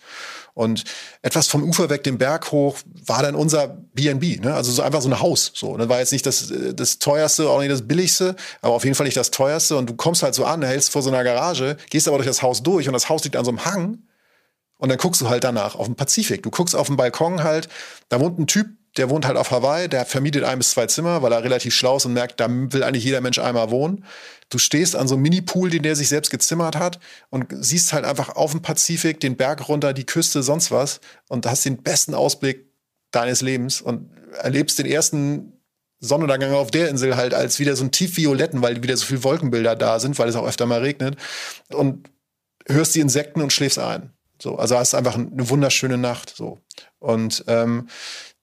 Und 0.53 0.83
etwas 1.21 1.47
vom 1.47 1.63
Ufer 1.63 1.89
weg, 1.89 2.03
den 2.03 2.17
Berg 2.17 2.51
hoch, 2.51 2.77
war 3.05 3.23
dann 3.23 3.33
unser 3.33 3.69
B&B. 3.93 4.39
Ne? 4.41 4.53
Also 4.53 4.73
so 4.73 4.81
einfach 4.81 5.01
so 5.01 5.09
ein 5.09 5.21
Haus. 5.21 5.53
So, 5.55 5.77
das 5.77 5.87
war 5.87 5.99
jetzt 5.99 6.11
nicht 6.11 6.25
das, 6.25 6.51
äh, 6.51 6.73
das 6.73 6.99
teuerste, 6.99 7.49
auch 7.49 7.59
nicht 7.59 7.71
das 7.71 7.87
billigste, 7.87 8.35
aber 8.61 8.75
auf 8.75 8.83
jeden 8.83 8.95
Fall 8.95 9.05
nicht 9.05 9.17
das 9.17 9.31
teuerste. 9.31 9.77
Und 9.77 9.89
du 9.89 9.95
kommst 9.95 10.21
halt 10.21 10.35
so 10.35 10.43
an, 10.43 10.61
hältst 10.61 10.91
vor 10.91 11.01
so 11.01 11.09
einer 11.09 11.23
Garage, 11.23 11.77
gehst 11.89 12.09
aber 12.09 12.17
durch 12.17 12.27
das 12.27 12.41
Haus 12.41 12.61
durch 12.61 12.87
und 12.87 12.93
das 12.93 13.07
Haus 13.07 13.23
liegt 13.23 13.37
an 13.37 13.45
so 13.45 13.51
einem 13.51 13.63
Hang. 13.63 13.99
Und 14.81 14.89
dann 14.89 14.97
guckst 14.97 15.21
du 15.21 15.29
halt 15.29 15.43
danach 15.43 15.75
auf 15.75 15.85
den 15.85 15.95
Pazifik. 15.95 16.41
Du 16.41 16.49
guckst 16.49 16.75
auf 16.75 16.87
den 16.87 16.97
Balkon 16.97 17.43
halt, 17.43 17.69
da 18.09 18.19
wohnt 18.19 18.39
ein 18.39 18.47
Typ, 18.47 18.65
der 18.97 19.11
wohnt 19.11 19.27
halt 19.27 19.37
auf 19.37 19.51
Hawaii, 19.51 19.87
der 19.87 20.07
vermietet 20.07 20.43
ein 20.43 20.57
bis 20.57 20.71
zwei 20.71 20.87
Zimmer, 20.87 21.21
weil 21.21 21.31
er 21.31 21.43
relativ 21.43 21.75
schlau 21.75 21.97
ist 21.97 22.05
und 22.07 22.13
merkt, 22.13 22.39
da 22.39 22.47
will 22.49 22.83
eigentlich 22.83 23.03
jeder 23.03 23.21
Mensch 23.21 23.37
einmal 23.37 23.69
wohnen. 23.69 24.03
Du 24.49 24.57
stehst 24.57 24.95
an 24.95 25.07
so 25.07 25.13
einem 25.13 25.21
Mini-Pool, 25.21 25.69
den 25.69 25.83
der 25.83 25.95
sich 25.95 26.09
selbst 26.09 26.31
gezimmert 26.31 26.77
hat 26.77 26.99
und 27.29 27.45
siehst 27.51 27.93
halt 27.93 28.05
einfach 28.05 28.29
auf 28.29 28.51
dem 28.51 28.63
Pazifik 28.63 29.19
den 29.19 29.37
Berg 29.37 29.69
runter, 29.69 29.93
die 29.93 30.07
Küste, 30.07 30.41
sonst 30.41 30.71
was 30.71 30.99
und 31.29 31.45
hast 31.45 31.63
den 31.63 31.83
besten 31.83 32.15
Ausblick 32.15 32.65
deines 33.11 33.41
Lebens 33.41 33.81
und 33.81 34.09
erlebst 34.41 34.79
den 34.79 34.87
ersten 34.87 35.53
Sonnenuntergang 35.99 36.53
auf 36.53 36.71
der 36.71 36.89
Insel 36.89 37.17
halt 37.17 37.35
als 37.35 37.59
wieder 37.59 37.75
so 37.75 37.83
ein 37.83 37.91
tiefvioletten, 37.91 38.63
weil 38.63 38.81
wieder 38.81 38.97
so 38.97 39.05
viele 39.05 39.23
Wolkenbilder 39.23 39.75
da 39.75 39.99
sind, 39.99 40.17
weil 40.17 40.27
es 40.27 40.35
auch 40.35 40.47
öfter 40.47 40.65
mal 40.65 40.79
regnet 40.79 41.17
und 41.69 42.09
hörst 42.67 42.95
die 42.95 42.99
Insekten 42.99 43.43
und 43.43 43.53
schläfst 43.53 43.77
ein. 43.77 44.11
So, 44.41 44.55
also 44.57 44.77
hast 44.77 44.93
einfach 44.93 45.15
eine 45.15 45.49
wunderschöne 45.49 45.97
Nacht. 45.97 46.33
So. 46.35 46.59
Und 46.99 47.43
ähm, 47.47 47.87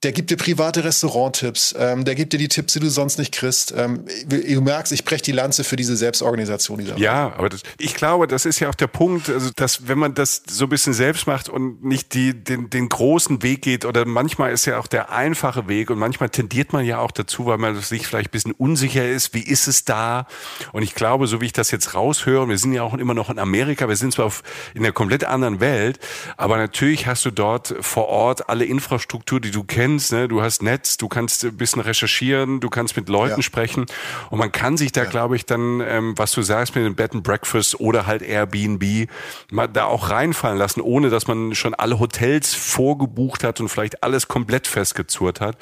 der 0.04 0.12
gibt 0.12 0.30
dir 0.30 0.36
private 0.36 0.84
Restauranttipps, 0.84 1.74
ähm, 1.76 2.04
der 2.04 2.14
gibt 2.14 2.32
dir 2.32 2.38
die 2.38 2.46
Tipps, 2.46 2.74
die 2.74 2.78
du 2.78 2.88
sonst 2.88 3.18
nicht 3.18 3.34
kriegst. 3.34 3.74
Ähm, 3.76 4.04
du 4.28 4.60
merkst, 4.60 4.92
ich 4.92 5.04
breche 5.04 5.22
die 5.22 5.32
Lanze 5.32 5.64
für 5.64 5.74
diese 5.74 5.96
Selbstorganisation 5.96 6.78
dieser 6.78 6.96
Ja, 6.98 7.32
aber 7.36 7.48
das, 7.48 7.62
ich 7.78 7.96
glaube, 7.96 8.28
das 8.28 8.46
ist 8.46 8.60
ja 8.60 8.68
auch 8.68 8.76
der 8.76 8.86
Punkt, 8.86 9.28
also 9.28 9.50
dass 9.56 9.88
wenn 9.88 9.98
man 9.98 10.14
das 10.14 10.42
so 10.46 10.66
ein 10.66 10.68
bisschen 10.68 10.92
selbst 10.92 11.26
macht 11.26 11.48
und 11.48 11.82
nicht 11.82 12.14
die, 12.14 12.32
den, 12.32 12.70
den 12.70 12.88
großen 12.88 13.42
Weg 13.42 13.62
geht 13.62 13.84
oder 13.84 14.04
manchmal 14.04 14.52
ist 14.52 14.66
ja 14.66 14.78
auch 14.78 14.86
der 14.86 15.10
einfache 15.10 15.66
Weg 15.66 15.90
und 15.90 15.98
manchmal 15.98 16.28
tendiert 16.28 16.72
man 16.72 16.84
ja 16.84 17.00
auch 17.00 17.10
dazu, 17.10 17.46
weil 17.46 17.58
man 17.58 17.80
sich 17.80 18.06
vielleicht 18.06 18.28
ein 18.28 18.32
bisschen 18.32 18.52
unsicher 18.52 19.08
ist, 19.08 19.34
wie 19.34 19.42
ist 19.42 19.66
es 19.66 19.84
da? 19.84 20.28
Und 20.72 20.84
ich 20.84 20.94
glaube, 20.94 21.26
so 21.26 21.40
wie 21.40 21.46
ich 21.46 21.52
das 21.52 21.72
jetzt 21.72 21.94
raushöre, 21.94 22.48
wir 22.48 22.58
sind 22.58 22.72
ja 22.72 22.84
auch 22.84 22.94
immer 22.94 23.14
noch 23.14 23.30
in 23.30 23.40
Amerika, 23.40 23.88
wir 23.88 23.96
sind 23.96 24.12
zwar 24.12 24.26
auf, 24.26 24.44
in 24.74 24.84
einer 24.84 24.92
komplett 24.92 25.24
anderen 25.24 25.58
Welt, 25.58 25.98
aber 26.36 26.56
natürlich 26.56 27.08
hast 27.08 27.24
du 27.24 27.32
dort 27.32 27.74
vor 27.80 28.06
Ort 28.06 28.48
alle 28.48 28.64
Infrastruktur, 28.64 29.40
die 29.40 29.50
du 29.50 29.64
kennst, 29.64 29.87
ne? 29.96 30.28
du 30.28 30.42
hast 30.42 30.62
Netz, 30.62 30.96
du 30.96 31.08
kannst 31.08 31.44
ein 31.44 31.56
bisschen 31.56 31.80
recherchieren, 31.82 32.60
du 32.60 32.68
kannst 32.68 32.96
mit 32.96 33.08
Leuten 33.08 33.36
Ja. 33.36 33.42
sprechen 33.42 33.86
und 34.30 34.38
man 34.38 34.52
kann 34.52 34.76
sich 34.76 34.92
da, 34.92 35.04
glaube 35.04 35.36
ich, 35.36 35.46
dann, 35.46 35.80
ähm, 35.80 36.14
was 36.16 36.32
du 36.32 36.42
sagst 36.42 36.74
mit 36.74 36.84
dem 36.84 36.94
Bed 36.94 37.14
and 37.14 37.22
Breakfast 37.24 37.80
oder 37.80 38.06
halt 38.06 38.22
Airbnb, 38.22 39.08
mal 39.50 39.66
da 39.66 39.84
auch 39.84 40.10
reinfallen 40.10 40.58
lassen, 40.58 40.80
ohne 40.80 41.10
dass 41.10 41.26
man 41.26 41.54
schon 41.54 41.74
alle 41.74 41.98
Hotels 41.98 42.54
vorgebucht 42.54 43.44
hat 43.44 43.60
und 43.60 43.68
vielleicht 43.68 44.02
alles 44.02 44.28
komplett 44.28 44.66
festgezurrt 44.66 45.40
hat. 45.40 45.56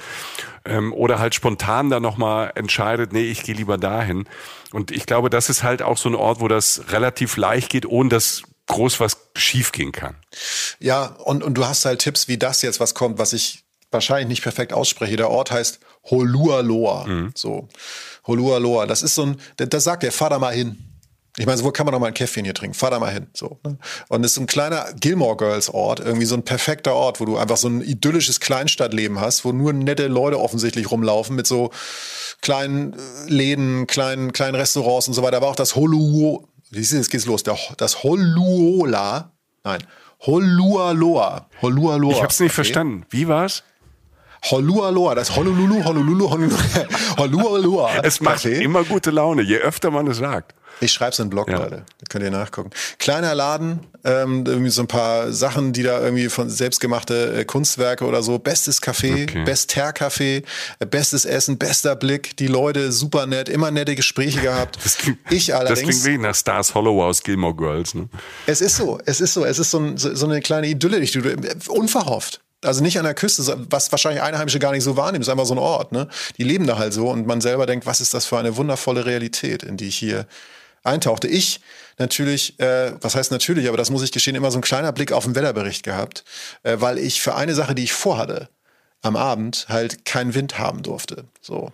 Ähm, 0.64 0.92
oder 0.92 1.18
halt 1.18 1.34
spontan 1.34 1.90
dann 1.90 2.02
nochmal 2.02 2.52
entscheidet, 2.56 3.12
nee, 3.12 3.30
ich 3.30 3.44
gehe 3.44 3.54
lieber 3.54 3.78
dahin. 3.78 4.24
Und 4.72 4.90
ich 4.90 5.06
glaube, 5.06 5.30
das 5.30 5.48
ist 5.48 5.62
halt 5.62 5.80
auch 5.80 5.96
so 5.96 6.08
ein 6.08 6.14
Ort, 6.16 6.40
wo 6.40 6.48
das 6.48 6.82
relativ 6.90 7.36
leicht 7.36 7.70
geht, 7.70 7.86
ohne 7.86 8.08
dass 8.08 8.42
groß 8.66 8.98
was 8.98 9.16
schiefgehen 9.36 9.92
kann. 9.92 10.16
Ja, 10.80 11.04
und, 11.24 11.44
und 11.44 11.54
du 11.54 11.66
hast 11.66 11.84
halt 11.84 12.00
Tipps 12.00 12.26
wie 12.26 12.36
das 12.36 12.62
jetzt, 12.62 12.80
was 12.80 12.94
kommt, 12.94 13.18
was 13.18 13.32
ich 13.32 13.62
wahrscheinlich 13.96 14.28
nicht 14.28 14.42
perfekt 14.42 14.72
ausspreche. 14.72 15.16
Der 15.16 15.30
Ort 15.30 15.50
heißt 15.50 15.80
Holualoa. 16.10 17.30
So. 17.34 17.68
Holualoa. 18.26 18.86
Das 18.86 19.02
ist 19.02 19.14
so 19.14 19.22
ein, 19.26 19.36
da, 19.56 19.80
sagt 19.80 20.02
der, 20.02 20.12
fahr 20.12 20.30
da 20.30 20.38
mal 20.38 20.54
hin. 20.54 20.78
Ich 21.38 21.44
meine, 21.44 21.58
so 21.58 21.64
wo 21.64 21.70
kann 21.70 21.84
man 21.84 21.92
noch 21.92 22.00
mal 22.00 22.06
ein 22.06 22.14
Käffchen 22.14 22.44
hier 22.44 22.54
trinken? 22.54 22.74
Fahr 22.74 22.90
da 22.90 22.98
mal 22.98 23.12
hin. 23.12 23.26
So, 23.34 23.58
ne? 23.62 23.76
Und 24.08 24.24
es 24.24 24.32
ist 24.32 24.38
ein 24.38 24.46
kleiner 24.46 24.86
Gilmore 24.98 25.36
Girls 25.36 25.68
Ort, 25.68 26.00
irgendwie 26.00 26.24
so 26.24 26.34
ein 26.34 26.44
perfekter 26.44 26.94
Ort, 26.94 27.20
wo 27.20 27.26
du 27.26 27.36
einfach 27.36 27.58
so 27.58 27.68
ein 27.68 27.82
idyllisches 27.82 28.40
Kleinstadtleben 28.40 29.20
hast, 29.20 29.44
wo 29.44 29.52
nur 29.52 29.74
nette 29.74 30.06
Leute 30.06 30.40
offensichtlich 30.40 30.90
rumlaufen 30.90 31.36
mit 31.36 31.46
so 31.46 31.72
kleinen 32.40 32.94
äh, 32.94 32.96
Läden, 33.28 33.86
kleinen, 33.86 34.32
kleinen 34.32 34.54
Restaurants 34.54 35.08
und 35.08 35.14
so 35.14 35.22
weiter. 35.22 35.36
Aber 35.36 35.48
auch 35.48 35.56
das 35.56 35.76
Holu, 35.76 36.46
siehst 36.70 36.92
du, 36.92 36.96
jetzt 36.96 37.10
geht's 37.10 37.26
los. 37.26 37.42
Der, 37.42 37.58
das 37.76 38.02
Holuola, 38.02 39.32
nein, 39.62 39.82
Holualoa. 40.24 41.48
Holualoa. 41.60 42.12
Ich 42.12 42.22
habe 42.22 42.28
es 42.28 42.40
nicht 42.40 42.48
Okay. 42.50 42.54
verstanden. 42.54 43.04
Wie 43.10 43.28
war's? 43.28 43.62
Holualoa, 44.44 45.14
das 45.14 45.34
Honolulu, 45.36 45.84
Honolulu, 45.84 46.30
Honolulu, 46.30 46.56
Holualoa. 47.18 47.90
Es 48.02 48.20
macht 48.20 48.44
Okay. 48.46 48.62
immer 48.62 48.84
gute 48.84 49.10
Laune, 49.10 49.42
je 49.42 49.56
öfter 49.58 49.90
man 49.90 50.06
es 50.06 50.18
sagt. 50.18 50.54
Ich 50.80 50.92
schreibe 50.92 51.12
es 51.12 51.18
in 51.18 51.26
den 51.26 51.30
Blog, 51.30 51.48
ja. 51.48 51.56
Leute. 51.56 51.76
Da 51.98 52.04
könnt 52.10 52.22
ihr 52.22 52.30
nachgucken. 52.30 52.68
Kleiner 52.98 53.34
Laden, 53.34 53.80
ähm, 54.04 54.44
irgendwie 54.46 54.68
so 54.70 54.82
ein 54.82 54.86
paar 54.86 55.32
Sachen, 55.32 55.72
die 55.72 55.82
da 55.82 56.02
irgendwie 56.02 56.28
von 56.28 56.50
selbstgemachte 56.50 57.32
äh, 57.34 57.44
Kunstwerke 57.46 58.04
oder 58.04 58.22
so. 58.22 58.38
Bestes 58.38 58.82
Café, 58.82 59.22
okay. 59.22 59.42
Bester 59.44 59.88
Café, 59.92 60.42
äh, 60.78 60.84
bestes 60.86 61.24
Essen, 61.24 61.56
bester 61.56 61.96
Blick. 61.96 62.36
Die 62.36 62.46
Leute 62.46 62.92
super 62.92 63.26
nett, 63.26 63.48
immer 63.48 63.70
nette 63.70 63.94
Gespräche 63.94 64.42
gehabt. 64.42 64.78
Das 64.84 64.98
klingt, 64.98 65.18
ich 65.30 65.54
allerdings. 65.54 65.80
Das 65.80 66.02
klingt 66.02 66.04
wie 66.04 66.22
nach 66.22 66.34
Stars 66.34 66.74
Hollow 66.74 67.02
aus 67.02 67.22
Gilmore 67.22 67.54
Girls. 67.54 67.94
Ne? 67.94 68.10
Es 68.46 68.60
ist 68.60 68.76
so, 68.76 68.98
es 69.06 69.22
ist 69.22 69.32
so, 69.32 69.46
es 69.46 69.58
ist 69.58 69.70
so, 69.70 69.78
ein, 69.78 69.96
so, 69.96 70.14
so 70.14 70.26
eine 70.26 70.42
kleine 70.42 70.66
Idylle, 70.66 71.00
die 71.00 71.10
du 71.10 71.72
unverhofft. 71.72 72.42
Also 72.64 72.82
nicht 72.82 72.98
an 72.98 73.04
der 73.04 73.14
Küste, 73.14 73.66
was 73.70 73.92
wahrscheinlich 73.92 74.22
Einheimische 74.22 74.58
gar 74.58 74.72
nicht 74.72 74.82
so 74.82 74.96
wahrnehmen, 74.96 75.22
ist 75.22 75.28
einfach 75.28 75.46
so 75.46 75.54
ein 75.54 75.58
Ort. 75.58 75.92
Ne? 75.92 76.08
Die 76.38 76.44
leben 76.44 76.66
da 76.66 76.78
halt 76.78 76.92
so 76.92 77.10
und 77.10 77.26
man 77.26 77.40
selber 77.40 77.66
denkt, 77.66 77.86
was 77.86 78.00
ist 78.00 78.14
das 78.14 78.26
für 78.26 78.38
eine 78.38 78.56
wundervolle 78.56 79.04
Realität, 79.04 79.62
in 79.62 79.76
die 79.76 79.88
ich 79.88 79.96
hier 79.96 80.26
eintauchte. 80.82 81.28
Ich 81.28 81.60
natürlich, 81.98 82.58
äh, 82.60 82.92
was 83.00 83.14
heißt 83.14 83.30
natürlich, 83.30 83.68
aber 83.68 83.76
das 83.76 83.90
muss 83.90 84.02
ich 84.02 84.12
gestehen, 84.12 84.36
immer 84.36 84.50
so 84.50 84.58
ein 84.58 84.62
kleiner 84.62 84.92
Blick 84.92 85.12
auf 85.12 85.24
den 85.24 85.34
Wetterbericht 85.34 85.82
gehabt, 85.82 86.24
äh, 86.62 86.76
weil 86.78 86.98
ich 86.98 87.20
für 87.20 87.34
eine 87.34 87.54
Sache, 87.54 87.74
die 87.74 87.84
ich 87.84 87.92
vorhatte, 87.92 88.48
am 89.06 89.16
Abend 89.16 89.66
halt 89.68 90.04
keinen 90.04 90.34
Wind 90.34 90.58
haben 90.58 90.82
durfte. 90.82 91.24
So. 91.40 91.70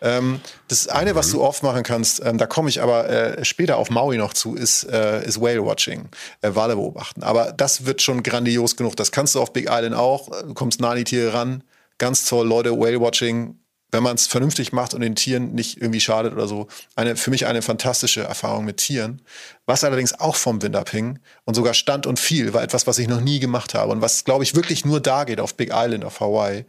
Ähm, 0.00 0.40
das 0.68 0.88
eine, 0.88 1.14
was 1.14 1.30
du 1.30 1.42
oft 1.42 1.62
machen 1.62 1.82
kannst, 1.82 2.24
ähm, 2.24 2.38
da 2.38 2.46
komme 2.46 2.68
ich 2.68 2.80
aber 2.80 3.08
äh, 3.08 3.44
später 3.44 3.76
auf 3.76 3.90
Maui 3.90 4.16
noch 4.16 4.32
zu, 4.32 4.54
ist, 4.54 4.84
äh, 4.84 5.24
ist 5.24 5.40
Whale 5.40 5.64
Watching, 5.64 6.08
äh, 6.42 6.50
Wale 6.54 6.76
beobachten. 6.76 7.22
Aber 7.22 7.52
das 7.52 7.84
wird 7.84 8.00
schon 8.00 8.22
grandios 8.22 8.76
genug. 8.76 8.96
Das 8.96 9.12
kannst 9.12 9.34
du 9.34 9.40
auf 9.40 9.52
Big 9.52 9.68
Island 9.70 9.94
auch. 9.94 10.30
Du 10.42 10.54
kommst 10.54 10.80
nah 10.80 10.90
an 10.90 10.96
die 10.96 11.04
Tiere 11.04 11.34
ran. 11.34 11.64
Ganz 11.98 12.24
toll, 12.24 12.46
Leute, 12.46 12.78
Whale 12.78 13.00
Watching 13.00 13.57
wenn 13.90 14.02
man 14.02 14.16
es 14.16 14.26
vernünftig 14.26 14.72
macht 14.72 14.92
und 14.92 15.00
den 15.00 15.14
Tieren 15.14 15.54
nicht 15.54 15.80
irgendwie 15.80 16.00
schadet 16.00 16.32
oder 16.32 16.46
so, 16.46 16.68
eine, 16.94 17.16
für 17.16 17.30
mich 17.30 17.46
eine 17.46 17.62
fantastische 17.62 18.22
Erfahrung 18.22 18.64
mit 18.64 18.76
Tieren. 18.76 19.22
Was 19.66 19.82
allerdings 19.84 20.18
auch 20.18 20.36
vom 20.36 20.60
Wind 20.62 20.76
abhing 20.76 21.18
und 21.44 21.54
sogar 21.54 21.74
stand 21.74 22.06
und 22.06 22.20
fiel, 22.20 22.52
war 22.52 22.62
etwas, 22.62 22.86
was 22.86 22.98
ich 22.98 23.08
noch 23.08 23.20
nie 23.20 23.40
gemacht 23.40 23.74
habe 23.74 23.92
und 23.92 24.02
was, 24.02 24.24
glaube 24.24 24.44
ich, 24.44 24.54
wirklich 24.54 24.84
nur 24.84 25.00
da 25.00 25.24
geht 25.24 25.40
auf 25.40 25.54
Big 25.54 25.70
Island, 25.72 26.04
auf 26.04 26.20
Hawaii. 26.20 26.66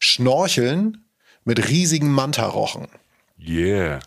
Schnorcheln 0.00 1.04
mit 1.44 1.68
riesigen 1.68 2.10
Mantarochen. 2.10 2.88
Yeah. 3.40 4.00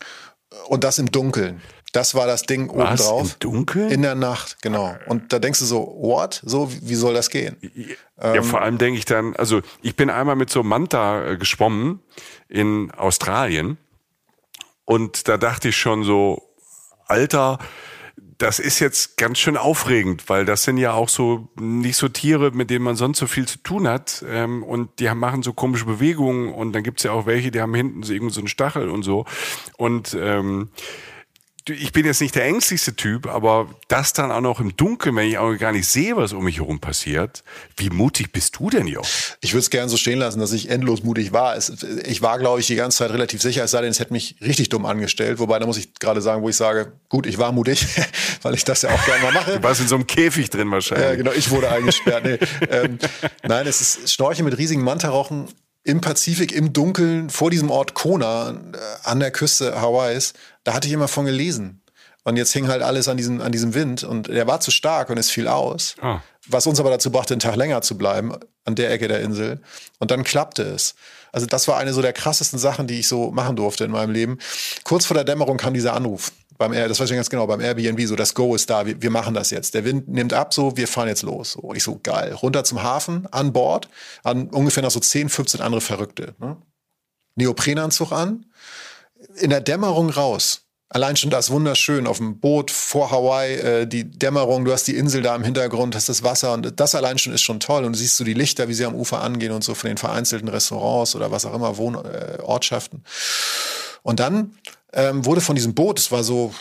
Und 0.68 0.84
das 0.84 1.00
im 1.00 1.12
Dunkeln. 1.12 1.62
Das 1.92 2.16
war 2.16 2.26
das 2.26 2.44
Ding 2.44 2.70
oben 2.70 2.96
drauf. 2.96 3.34
Im 3.34 3.40
Dunkeln? 3.40 3.90
In 3.92 4.02
der 4.02 4.16
Nacht, 4.16 4.62
genau. 4.62 4.96
Und 5.08 5.34
da 5.34 5.40
denkst 5.40 5.60
du 5.60 5.66
so, 5.66 5.98
what? 6.00 6.42
So, 6.46 6.72
wie 6.82 6.96
soll 6.96 7.14
das 7.14 7.30
gehen? 7.30 7.58
Ja, 8.18 8.36
ähm, 8.36 8.44
vor 8.44 8.62
allem 8.62 8.78
denke 8.78 8.98
ich 8.98 9.06
dann, 9.06 9.36
also 9.36 9.62
ich 9.82 9.96
bin 9.96 10.10
einmal 10.10 10.36
mit 10.36 10.50
so 10.50 10.64
Manta 10.64 11.26
äh, 11.26 11.38
geschwommen 11.38 12.00
in 12.48 12.92
Australien 12.92 13.78
und 14.86 15.28
da 15.28 15.38
dachte 15.38 15.70
ich 15.70 15.78
schon 15.78 16.04
so, 16.04 16.42
Alter, 17.08 17.60
das 18.38 18.60
ist 18.60 18.80
jetzt 18.80 19.18
ganz 19.18 19.38
schön 19.38 19.56
aufregend, 19.56 20.28
weil 20.28 20.46
das 20.46 20.64
sind 20.64 20.78
ja 20.78 20.94
auch 20.94 21.10
so 21.10 21.50
nicht 21.60 21.96
so 21.98 22.08
Tiere, 22.08 22.52
mit 22.52 22.70
denen 22.70 22.84
man 22.84 22.96
sonst 22.96 23.20
so 23.20 23.28
viel 23.28 23.48
zu 23.48 23.60
tun 23.60 23.88
hat. 23.88 24.26
Ähm, 24.28 24.64
und 24.64 25.00
die 25.00 25.08
machen 25.14 25.44
so 25.44 25.54
komische 25.54 25.86
Bewegungen 25.86 26.52
und 26.52 26.74
dann 26.74 26.84
gibt's 26.84 27.04
ja 27.04 27.12
auch 27.12 27.26
welche, 27.26 27.52
die 27.52 27.62
haben 27.62 27.76
hinten 27.76 28.04
so 28.04 28.14
irgendwie 28.14 28.34
so 28.34 28.42
einen 28.42 28.48
Stachel 28.48 28.90
und 28.90 29.04
so. 29.04 29.26
Und 29.78 30.18
ähm, 30.20 30.70
ich 31.70 31.92
bin 31.92 32.06
jetzt 32.06 32.22
nicht 32.22 32.36
der 32.36 32.46
ängstlichste 32.46 32.96
Typ, 32.96 33.28
aber 33.28 33.70
das 33.88 34.14
dann 34.14 34.32
auch 34.32 34.42
noch 34.42 34.60
im 34.60 34.76
Dunkeln, 34.76 35.16
wenn 35.16 35.28
ich 35.28 35.38
auch 35.38 35.54
gar 35.58 35.72
nicht 35.72 35.88
sehe, 35.88 36.16
was 36.16 36.34
um 36.34 36.44
mich 36.44 36.58
herum 36.58 36.80
passiert. 36.80 37.44
Wie 37.78 37.90
mutig 37.90 38.32
bist 38.32 38.58
du 38.58 38.70
denn, 38.70 38.88
Jo? 38.88 39.02
Ich 39.42 39.54
würde 39.54 39.60
es 39.60 39.70
gerne 39.70 39.90
so 39.90 39.98
stehen 39.98 40.20
lassen, 40.20 40.40
dass 40.40 40.54
ich 40.54 40.70
endlos 40.70 41.04
mutig 41.04 41.34
war. 41.34 41.56
Es, 41.56 41.84
ich 42.06 42.22
war, 42.22 42.40
glaube 42.40 42.60
ich, 42.60 42.68
die 42.68 42.76
ganze 42.76 43.00
Zeit 43.00 43.12
relativ 43.12 43.42
sicher, 43.42 43.64
es 43.64 43.72
sei 43.72 43.82
denn, 43.82 43.92
es 43.92 44.00
hätte 44.00 44.14
mich 44.14 44.36
richtig 44.42 44.70
dumm 44.70 44.86
angestellt. 44.86 45.40
Wobei, 45.40 45.60
da 45.60 45.66
muss 45.66 45.78
ich 45.78 45.94
gerade 45.96 46.22
sagen, 46.22 46.42
wo 46.42 46.50
ich 46.50 46.56
sage, 46.56 46.94
gut, 47.10 47.26
ich 47.26 47.38
war 47.38 47.52
mutig, 47.52 47.86
weil 48.42 48.56
ich 48.56 48.64
das 48.64 48.82
ja 48.82 48.90
auch 48.90 49.06
gerne 49.06 49.24
mal 49.24 49.34
mache. 49.34 49.58
Du 49.58 49.64
warst 49.64 49.82
in 49.82 49.88
so 49.88 49.96
einem 49.96 50.08
Käfig 50.08 50.50
drin 50.50 50.72
wahrscheinlich. 50.72 51.08
Ja, 51.08 51.16
genau, 51.16 51.32
ich 51.32 51.50
wurde 51.52 51.70
eingesperrt. 51.70 52.26
Nee. 52.26 52.40
ähm, 52.70 52.98
nein, 53.44 53.68
es 53.68 53.82
ist 53.82 54.14
Schnorchen 54.14 54.46
mit 54.46 54.58
riesigen 54.58 54.84
Mantarochen 54.84 55.48
im 55.84 56.02
Pazifik, 56.02 56.52
im 56.52 56.74
Dunkeln, 56.74 57.30
vor 57.30 57.50
diesem 57.50 57.70
Ort 57.72 57.94
Kona, 57.94 58.52
äh, 58.52 58.54
an 59.04 59.20
der 59.20 59.32
Küste 59.32 59.82
Hawaiis, 59.82 60.34
da 60.64 60.74
hatte 60.74 60.88
ich 60.88 60.94
immer 60.94 61.08
von 61.08 61.26
gelesen. 61.26 61.82
Und 62.24 62.38
jetzt 62.38 62.54
hing 62.54 62.68
halt 62.68 62.84
alles 62.84 63.08
an 63.08 63.18
diesem, 63.18 63.42
an 63.42 63.52
diesem 63.52 63.74
Wind 63.74 64.04
und 64.04 64.28
der 64.28 64.46
war 64.46 64.60
zu 64.60 64.70
stark 64.70 65.10
und 65.10 65.18
es 65.18 65.32
fiel 65.32 65.48
aus. 65.48 65.96
Ah. 66.02 66.22
Was 66.48 66.68
uns 66.68 66.80
aber 66.80 66.92
dazu 66.92 67.12
brachte, 67.12 67.34
einen 67.34 67.40
Tag 67.40 67.56
länger 67.56 67.82
zu 67.82 67.98
bleiben 67.98 68.34
an 68.64 68.76
der 68.76 68.92
Ecke 68.92 69.08
der 69.08 69.22
Insel. 69.22 69.60
Und 69.98 70.12
dann 70.12 70.24
klappte 70.24 70.62
es. 70.62 70.94
Also 71.32 71.48
das 71.48 71.68
war 71.68 71.78
eine 71.78 71.94
so 71.94 72.02
der 72.02 72.14
krassesten 72.14 72.60
Sachen, 72.60 72.86
die 72.86 73.00
ich 73.00 73.08
so 73.08 73.32
machen 73.32 73.56
durfte 73.56 73.86
in 73.86 73.92
meinem 73.92 74.12
Leben. 74.12 74.38
Kurz 74.84 75.06
vor 75.06 75.16
der 75.16 75.24
Dämmerung 75.24 75.58
kam 75.58 75.74
dieser 75.74 75.94
Anruf 75.94 76.32
beim 76.62 76.74
Air, 76.74 76.88
das 76.88 77.00
weiß 77.00 77.10
ich 77.10 77.16
ganz 77.16 77.30
genau, 77.30 77.48
beim 77.48 77.60
Airbnb, 77.60 78.00
so 78.08 78.16
das 78.16 78.36
Go 78.36 78.54
ist 78.54 78.70
da, 78.70 78.86
wir, 78.86 79.02
wir 79.02 79.10
machen 79.10 79.34
das 79.34 79.50
jetzt. 79.50 79.74
Der 79.74 79.84
Wind 79.84 80.08
nimmt 80.08 80.32
ab, 80.32 80.54
so, 80.54 80.78
wir 80.78 80.88
fahren 80.88 81.08
jetzt 81.08 81.24
los. 81.24 81.54
So, 81.54 81.74
ich 81.74 81.82
so, 81.82 82.00
geil. 82.02 82.34
Runter 82.34 82.64
zum 82.64 82.84
Hafen, 82.84 83.28
an 83.32 83.52
Bord, 83.52 83.90
an 84.24 84.48
ungefähr 84.50 84.84
noch 84.84 84.92
so 84.92 85.00
10, 85.00 85.30
15 85.30 85.60
andere 85.60 85.82
Verrückte. 85.82 86.36
Ne? 86.38 86.58
Neoprenanzug 87.36 88.12
an, 88.12 88.46
in 89.38 89.50
der 89.50 89.62
Dämmerung 89.62 90.12
raus. 90.12 90.62
Allein 90.90 91.16
schon 91.16 91.32
das 91.32 91.50
wunderschön 91.50 92.06
auf 92.06 92.18
dem 92.18 92.40
Boot 92.40 92.70
vor 92.70 93.10
Hawaii, 93.10 93.56
äh, 93.56 93.88
die 93.88 94.04
Dämmerung, 94.04 94.64
du 94.64 94.72
hast 94.72 94.84
die 94.84 94.96
Insel 94.96 95.24
da 95.24 95.36
im 95.36 95.44
Hintergrund, 95.44 95.96
hast 95.96 96.10
das 96.10 96.22
Wasser 96.22 96.54
und 96.54 96.80
das 96.80 96.94
allein 96.94 97.18
schon 97.18 97.34
ist 97.34 97.42
schon 97.42 97.60
toll 97.60 97.86
und 97.86 97.94
du 97.94 97.98
siehst 97.98 98.18
so 98.18 98.24
die 98.24 98.34
Lichter, 98.36 98.68
wie 98.68 98.74
sie 98.76 98.86
am 98.86 98.94
Ufer 98.94 99.22
angehen 99.22 99.52
und 99.52 99.64
so 99.64 99.74
von 99.74 99.88
den 99.88 99.98
vereinzelten 99.98 100.50
Restaurants 100.50 101.16
oder 101.16 101.32
was 101.32 101.46
auch 101.46 101.56
immer, 101.56 101.78
Wohnortschaften. 101.78 103.00
Äh, 103.00 103.10
und 104.04 104.20
dann 104.20 104.56
ähm, 104.94 105.26
wurde 105.26 105.42
von 105.42 105.56
diesem 105.56 105.74
Boot, 105.74 106.00
es 106.00 106.12
war 106.12 106.24
so, 106.24 106.54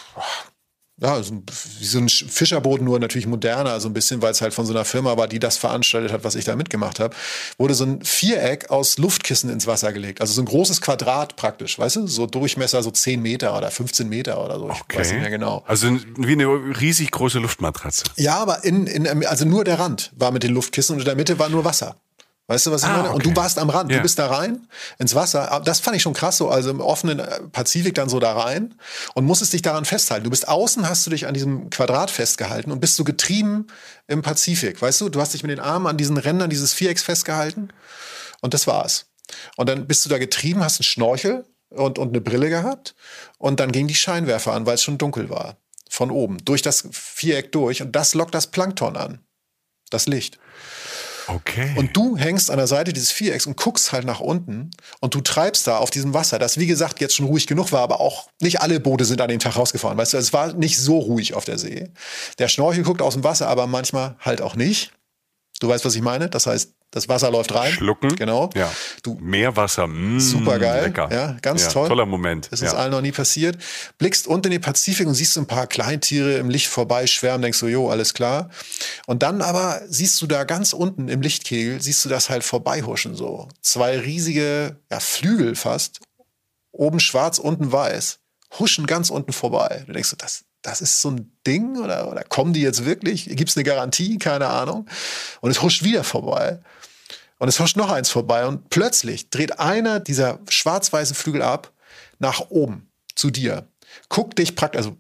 ja, 1.01 1.23
so, 1.23 1.43
wie 1.79 1.85
so 1.85 1.99
ein 1.99 2.09
Fischerboot, 2.09 2.83
nur 2.83 2.99
natürlich 2.99 3.27
moderner, 3.27 3.81
so 3.81 3.89
ein 3.89 3.95
bisschen, 3.95 4.21
weil 4.21 4.33
es 4.33 4.43
halt 4.43 4.53
von 4.53 4.67
so 4.67 4.75
einer 4.75 4.85
Firma 4.85 5.17
war, 5.17 5.29
die 5.29 5.39
das 5.39 5.57
veranstaltet 5.57 6.13
hat, 6.13 6.25
was 6.25 6.35
ich 6.35 6.45
da 6.45 6.57
mitgemacht 6.57 7.01
habe, 7.01 7.17
wurde 7.57 7.75
so 7.75 7.85
ein 7.85 8.05
Viereck 8.05 8.71
aus 8.71 8.99
Luftkissen 8.99 9.49
ins 9.49 9.67
Wasser 9.67 9.93
gelegt. 9.93 10.21
Also 10.21 10.35
so 10.35 10.43
ein 10.43 10.45
großes 10.45 10.83
Quadrat 10.83 11.37
praktisch, 11.37 11.79
weißt 11.79 11.97
du? 11.97 12.07
So 12.07 12.27
Durchmesser 12.27 12.83
so 12.83 12.91
10 12.91 13.23
Meter 13.23 13.57
oder 13.57 13.71
15 13.71 14.09
Meter 14.09 14.45
oder 14.45 14.59
so. 14.59 14.71
Ich 14.71 14.81
okay. 14.83 14.99
weiß 14.99 15.13
nicht 15.13 15.21
mehr 15.23 15.31
genau. 15.31 15.65
Also 15.67 15.89
wie 16.19 16.33
eine 16.33 16.47
riesig 16.81 17.11
große 17.13 17.39
Luftmatratze. 17.39 18.05
Ja, 18.17 18.37
aber 18.37 18.65
in, 18.65 18.87
in, 18.87 19.27
also 19.27 19.47
nur 19.47 19.65
der 19.65 19.79
Rand 19.79 20.13
war 20.17 20.33
mit 20.33 20.43
den 20.43 20.53
Luftkissen 20.53 20.95
und 20.95 21.01
in 21.01 21.07
der 21.07 21.17
Mitte 21.17 21.39
war 21.39 21.49
nur 21.49 21.65
Wasser. 21.65 21.97
Weißt 22.51 22.67
du, 22.67 22.73
was 22.73 22.83
ich 22.83 22.89
ah, 22.89 22.97
meine? 22.97 23.11
Okay. 23.11 23.15
Und 23.15 23.27
du 23.27 23.37
warst 23.37 23.61
am 23.61 23.71
Rand, 23.71 23.93
ja. 23.93 23.99
du 23.99 24.03
bist 24.03 24.19
da 24.19 24.27
rein 24.27 24.67
ins 24.99 25.15
Wasser. 25.15 25.63
Das 25.65 25.79
fand 25.79 25.97
ich 25.97 26.03
schon 26.03 26.15
krass 26.15 26.37
so, 26.37 26.49
also 26.49 26.71
im 26.71 26.81
offenen 26.81 27.21
äh, 27.21 27.43
Pazifik 27.53 27.95
dann 27.95 28.09
so 28.09 28.19
da 28.19 28.33
rein 28.33 28.75
und 29.15 29.25
musstest 29.25 29.53
dich 29.53 29.63
daran 29.63 29.85
festhalten. 29.85 30.25
Du 30.25 30.31
bist 30.31 30.49
außen, 30.49 30.89
hast 30.89 31.07
du 31.07 31.11
dich 31.11 31.29
an 31.29 31.35
diesem 31.35 31.71
Quadrat 31.71 32.11
festgehalten 32.11 32.73
und 32.73 32.81
bist 32.81 32.97
so 32.97 33.05
getrieben 33.05 33.69
im 34.09 34.23
Pazifik. 34.23 34.83
Weißt 34.83 35.01
du, 35.01 35.09
du 35.11 35.21
hast 35.21 35.33
dich 35.33 35.45
mit 35.45 35.53
den 35.53 35.61
Armen 35.61 35.87
an 35.87 35.97
diesen 35.97 36.17
Rändern 36.17 36.51
dieses 36.51 36.73
Vierecks 36.73 37.05
festgehalten 37.05 37.69
und 38.41 38.53
das 38.53 38.67
war's. 38.67 39.07
Und 39.57 39.69
dann 39.69 39.87
bist 39.87 40.05
du 40.05 40.09
da 40.09 40.19
getrieben, 40.19 40.65
hast 40.65 40.81
einen 40.81 40.87
Schnorchel 40.87 41.45
und, 41.69 42.01
und 42.01 42.09
eine 42.09 42.21
Brille 42.21 42.49
gehabt 42.49 42.97
und 43.39 43.61
dann 43.61 43.71
ging 43.71 43.87
die 43.87 43.95
Scheinwerfer 43.95 44.55
an, 44.55 44.67
weil 44.67 44.75
es 44.75 44.83
schon 44.83 44.99
dunkel 44.99 45.31
war. 45.31 45.57
Von 45.89 46.11
oben, 46.11 46.45
durch 46.45 46.63
das 46.63 46.89
Viereck 46.91 47.53
durch 47.53 47.81
und 47.81 47.95
das 47.95 48.15
lockt 48.15 48.35
das 48.35 48.49
Plankton 48.49 48.97
an. 48.97 49.21
Das 49.91 50.09
Licht. 50.09 50.41
Okay. 51.35 51.75
Und 51.77 51.97
du 51.97 52.17
hängst 52.17 52.51
an 52.51 52.57
der 52.57 52.67
Seite 52.67 52.93
dieses 52.93 53.13
Vierecks 53.13 53.47
und 53.47 53.57
guckst 53.57 53.93
halt 53.93 54.05
nach 54.05 54.21
unten 54.21 54.71
und 55.01 55.15
du 55.15 55.21
treibst 55.21 55.67
da 55.67 55.79
auf 55.79 55.91
diesem 55.91 56.15
Wasser, 56.15 56.39
das 56.39 56.59
wie 56.59 56.67
gesagt 56.67 57.01
jetzt 57.01 57.15
schon 57.15 57.27
ruhig 57.27 57.47
genug 57.47 57.73
war, 57.73 57.83
aber 57.83 58.01
auch 58.01 58.29
nicht 58.41 58.61
alle 58.61 58.81
Boote 58.81 59.05
sind 59.05 59.21
an 59.21 59.29
dem 59.29 59.39
Tag 59.39 59.57
rausgefahren. 59.57 59.97
Weißt 59.97 60.13
du, 60.13 60.19
es 60.19 60.33
war 60.33 60.53
nicht 60.55 60.79
so 60.79 60.99
ruhig 60.99 61.35
auf 61.35 61.45
der 61.45 61.59
See. 61.59 61.91
Der 62.39 62.49
Schnorchel 62.49 62.83
guckt 62.83 63.03
aus 63.03 63.15
dem 63.15 63.25
Wasser, 63.25 63.49
aber 63.49 63.67
manchmal 63.67 64.17
halt 64.21 64.43
auch 64.43 64.57
nicht. 64.57 64.93
Du 65.61 65.69
weißt, 65.69 65.85
was 65.85 65.95
ich 65.95 66.03
meine? 66.03 66.29
Das 66.29 66.47
heißt, 66.47 66.73
das 66.91 67.09
Wasser 67.09 67.31
läuft 67.31 67.55
rein. 67.55 67.73
Schlucken. 67.73 68.17
Genau. 68.17 68.51
Ja. 68.55 68.71
Du, 69.03 69.17
Meerwasser. 69.21 69.87
Mm, 69.87 70.19
super 70.19 70.59
geil. 70.59 70.87
Lecker. 70.87 71.09
Ja, 71.13 71.37
ganz 71.41 71.65
ja, 71.65 71.71
toll. 71.71 71.89
Toller 71.89 72.07
Moment. 72.07 72.49
Das 72.51 72.63
ist 72.63 72.73
ja. 72.73 72.79
allen 72.79 72.91
noch 72.91 73.01
nie 73.01 73.13
passiert. 73.13 73.57
Blickst 73.99 74.27
unten 74.27 74.49
in 74.49 74.53
den 74.53 74.61
Pazifik 74.61 75.07
und 75.07 75.15
siehst 75.15 75.35
so 75.35 75.41
ein 75.41 75.47
paar 75.47 75.69
Kleintiere 75.69 76.39
im 76.39 76.51
Licht 76.51 76.67
vorbei 76.67 77.07
schwärmen, 77.07 77.43
denkst 77.43 77.59
so, 77.59 77.69
jo, 77.69 77.91
alles 77.91 78.13
klar. 78.13 78.51
Und 79.07 79.23
dann 79.23 79.41
aber 79.41 79.83
siehst 79.89 80.21
du 80.21 80.27
da 80.27 80.43
ganz 80.43 80.73
unten 80.73 81.09
im 81.09 81.23
Lichtkegel, 81.23 81.81
siehst 81.81 82.05
du 82.05 82.09
das 82.09 82.29
halt 82.29 82.43
vorbeihuschen 82.43 83.15
so. 83.15 83.49
Zwei 83.63 83.99
riesige, 83.99 84.77
ja, 84.91 84.99
Flügel 84.99 85.55
fast. 85.55 86.01
Oben 86.73 86.99
schwarz, 86.99 87.39
unten 87.39 87.71
weiß. 87.71 88.19
Huschen 88.59 88.87
ganz 88.87 89.11
unten 89.11 89.33
vorbei. 89.33 89.85
Du 89.87 89.93
denkst 89.93 90.09
so, 90.11 90.17
das, 90.17 90.45
das 90.63 90.81
ist 90.81 91.01
so 91.01 91.11
ein 91.11 91.33
Ding 91.47 91.79
oder, 91.79 92.11
oder 92.11 92.23
kommen 92.23 92.53
die 92.53 92.61
jetzt 92.61 92.85
wirklich? 92.85 93.27
Gibt 93.27 93.51
es 93.51 93.57
eine 93.57 93.65
Garantie? 93.65 94.19
Keine 94.19 94.49
Ahnung. 94.49 94.87
Und 95.41 95.51
es 95.51 95.63
huscht 95.63 95.83
wieder 95.83 96.05
vorbei. 96.05 96.61
Und 97.39 97.49
es 97.49 97.59
huscht 97.59 97.77
noch 97.77 97.91
eins 97.91 98.11
vorbei 98.11 98.47
und 98.47 98.69
plötzlich 98.69 99.31
dreht 99.31 99.59
einer 99.59 99.99
dieser 99.99 100.41
schwarz-weißen 100.49 101.17
Flügel 101.17 101.41
ab 101.41 101.73
nach 102.19 102.51
oben 102.51 102.91
zu 103.15 103.31
dir. 103.31 103.67
Guckt 104.11 104.39
dich 104.39 104.55
praktisch, 104.55 104.79
also 104.79 104.97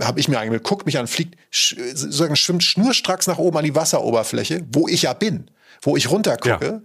habe 0.00 0.18
ich 0.18 0.26
mir 0.26 0.38
eingebildet, 0.38 0.66
guckt 0.66 0.86
mich 0.86 0.96
an, 0.96 1.06
fliegt, 1.06 1.36
sozusagen 1.50 2.34
schwimmt 2.34 2.64
schnurstracks 2.64 3.26
nach 3.26 3.36
oben 3.36 3.58
an 3.58 3.64
die 3.64 3.74
Wasseroberfläche, 3.74 4.64
wo 4.72 4.88
ich 4.88 5.02
ja 5.02 5.12
bin, 5.12 5.50
wo 5.82 5.94
ich 5.94 6.10
runtergucke, 6.10 6.66
ja. 6.66 6.80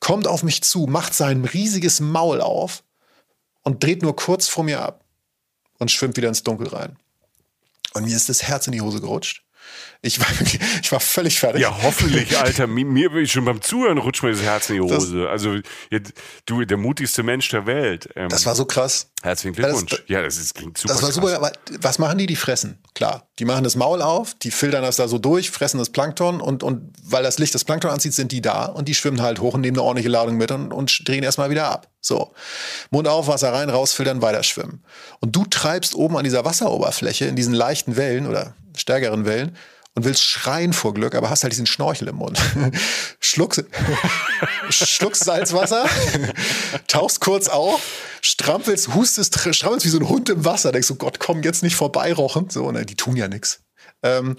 kommt 0.00 0.26
auf 0.26 0.42
mich 0.42 0.62
zu, 0.62 0.86
macht 0.86 1.14
sein 1.14 1.46
riesiges 1.46 2.00
Maul 2.00 2.42
auf 2.42 2.84
und 3.62 3.82
dreht 3.82 4.02
nur 4.02 4.14
kurz 4.14 4.48
vor 4.48 4.64
mir 4.64 4.82
ab 4.82 5.02
und 5.78 5.90
schwimmt 5.90 6.18
wieder 6.18 6.28
ins 6.28 6.42
Dunkel 6.42 6.68
rein. 6.68 6.98
Und 7.94 8.04
mir 8.04 8.16
ist 8.16 8.28
das 8.28 8.42
Herz 8.42 8.66
in 8.66 8.72
die 8.72 8.80
Hose 8.80 9.00
gerutscht. 9.00 9.42
Ich 10.02 10.18
war, 10.18 10.26
ich 10.82 10.90
war 10.90 11.00
völlig 11.00 11.38
fertig. 11.38 11.62
Ja, 11.62 11.82
hoffentlich, 11.82 12.36
Alter. 12.36 12.66
Mir, 12.72 13.10
mir 13.10 13.26
schon 13.26 13.44
beim 13.44 13.62
Zuhören 13.62 13.98
rutscht 13.98 14.24
mir 14.24 14.32
das 14.32 14.42
Herz 14.42 14.68
in 14.68 14.76
die 14.76 14.80
Hose. 14.80 15.22
Das, 15.22 15.30
also, 15.30 15.58
du, 16.46 16.64
der 16.64 16.76
mutigste 16.76 17.22
Mensch 17.22 17.48
der 17.50 17.66
Welt. 17.66 18.08
Ähm, 18.16 18.28
das 18.28 18.44
war 18.44 18.56
so 18.56 18.64
krass. 18.64 19.10
Herzlichen 19.22 19.54
Glückwunsch. 19.54 19.90
Das, 19.90 20.02
ja, 20.08 20.22
das 20.22 20.38
ist, 20.38 20.54
klingt 20.54 20.76
super. 20.76 20.94
Das 20.94 21.02
war 21.02 21.10
krass. 21.10 21.14
super, 21.14 21.36
aber 21.36 21.52
was 21.80 21.98
machen 21.98 22.18
die? 22.18 22.26
Die 22.26 22.36
fressen. 22.36 22.81
Klar. 22.94 23.26
Die 23.38 23.46
machen 23.46 23.64
das 23.64 23.74
Maul 23.74 24.02
auf, 24.02 24.34
die 24.34 24.50
filtern 24.50 24.82
das 24.82 24.96
da 24.96 25.08
so 25.08 25.18
durch, 25.18 25.50
fressen 25.50 25.78
das 25.78 25.90
Plankton 25.90 26.40
und, 26.42 26.62
und 26.62 26.92
weil 27.02 27.22
das 27.22 27.38
Licht 27.38 27.54
das 27.54 27.64
Plankton 27.64 27.90
anzieht, 27.90 28.12
sind 28.12 28.32
die 28.32 28.42
da 28.42 28.66
und 28.66 28.86
die 28.86 28.94
schwimmen 28.94 29.22
halt 29.22 29.40
hoch 29.40 29.54
und 29.54 29.62
nehmen 29.62 29.78
eine 29.78 29.84
ordentliche 29.84 30.10
Ladung 30.10 30.36
mit 30.36 30.50
und, 30.50 30.72
und 30.72 31.08
drehen 31.08 31.22
erstmal 31.22 31.48
wieder 31.48 31.70
ab. 31.70 31.88
So. 32.02 32.32
Mund 32.90 33.08
auf, 33.08 33.28
Wasser 33.28 33.52
rein, 33.52 33.70
rausfiltern, 33.70 34.20
weiter 34.20 34.42
schwimmen. 34.42 34.84
Und 35.20 35.34
du 35.34 35.44
treibst 35.46 35.94
oben 35.94 36.18
an 36.18 36.24
dieser 36.24 36.44
Wasseroberfläche 36.44 37.24
in 37.24 37.36
diesen 37.36 37.54
leichten 37.54 37.96
Wellen 37.96 38.26
oder 38.26 38.54
stärkeren 38.76 39.24
Wellen 39.24 39.56
und 39.94 40.04
willst 40.04 40.24
schreien 40.24 40.72
vor 40.72 40.94
Glück, 40.94 41.14
aber 41.14 41.28
hast 41.30 41.42
halt 41.42 41.52
diesen 41.52 41.66
Schnorchel 41.66 42.08
im 42.08 42.16
Mund. 42.16 42.40
schluckst, 43.20 43.64
schluckst 44.70 45.24
Salzwasser, 45.24 45.86
tauchst 46.88 47.20
kurz 47.20 47.48
auf, 47.48 47.82
strampelst, 48.22 48.94
hustest, 48.94 49.38
strampelst 49.54 49.86
wie 49.86 49.90
so 49.90 49.98
ein 49.98 50.08
Hund 50.08 50.28
im 50.30 50.44
Wasser, 50.44 50.72
denkst 50.72 50.88
du, 50.88 50.94
Gott, 50.94 51.18
komm 51.18 51.42
jetzt 51.42 51.62
nicht 51.62 51.76
vorbei 51.76 52.12
rochen. 52.12 52.48
So, 52.50 52.70
ne, 52.70 52.86
die 52.86 52.96
tun 52.96 53.16
ja 53.16 53.28
nix. 53.28 53.60
Ähm, 54.04 54.36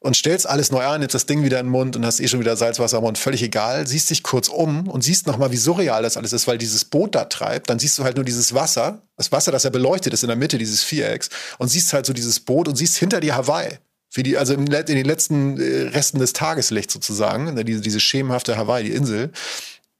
und 0.00 0.16
stellst 0.16 0.48
alles 0.48 0.70
neu 0.70 0.84
an, 0.84 1.02
jetzt 1.02 1.14
das 1.14 1.26
Ding 1.26 1.44
wieder 1.44 1.60
in 1.60 1.66
den 1.66 1.72
Mund 1.72 1.96
und 1.96 2.06
hast 2.06 2.20
eh 2.20 2.28
schon 2.28 2.40
wieder 2.40 2.56
Salzwasser 2.56 2.98
im 2.98 3.04
Mund, 3.04 3.18
völlig 3.18 3.42
egal, 3.42 3.86
siehst 3.86 4.08
dich 4.08 4.22
kurz 4.22 4.48
um 4.48 4.88
und 4.88 5.02
siehst 5.02 5.26
nochmal, 5.26 5.52
wie 5.52 5.58
surreal 5.58 6.02
das 6.02 6.16
alles 6.16 6.32
ist, 6.32 6.46
weil 6.46 6.56
dieses 6.56 6.86
Boot 6.86 7.14
da 7.14 7.26
treibt, 7.26 7.68
dann 7.68 7.78
siehst 7.78 7.98
du 7.98 8.04
halt 8.04 8.16
nur 8.16 8.24
dieses 8.24 8.54
Wasser, 8.54 9.02
das 9.16 9.30
Wasser, 9.30 9.52
das 9.52 9.64
ja 9.64 9.70
beleuchtet 9.70 10.14
ist 10.14 10.22
in 10.22 10.28
der 10.28 10.36
Mitte 10.36 10.56
dieses 10.56 10.82
Vierecks 10.82 11.28
und 11.58 11.68
siehst 11.68 11.92
halt 11.92 12.06
so 12.06 12.14
dieses 12.14 12.40
Boot 12.40 12.68
und 12.68 12.76
siehst 12.76 12.96
hinter 12.96 13.20
dir 13.20 13.34
Hawaii. 13.34 13.78
Wie 14.12 14.22
die, 14.22 14.36
also 14.36 14.54
in 14.54 14.66
den 14.66 15.04
letzten 15.04 15.58
äh, 15.58 15.88
Resten 15.88 16.18
des 16.18 16.32
Tageslichts 16.32 16.92
sozusagen, 16.92 17.54
ne, 17.54 17.64
diese, 17.64 17.80
diese 17.80 18.00
schemenhafte 18.00 18.56
Hawaii, 18.56 18.84
die 18.84 18.92
Insel, 18.92 19.32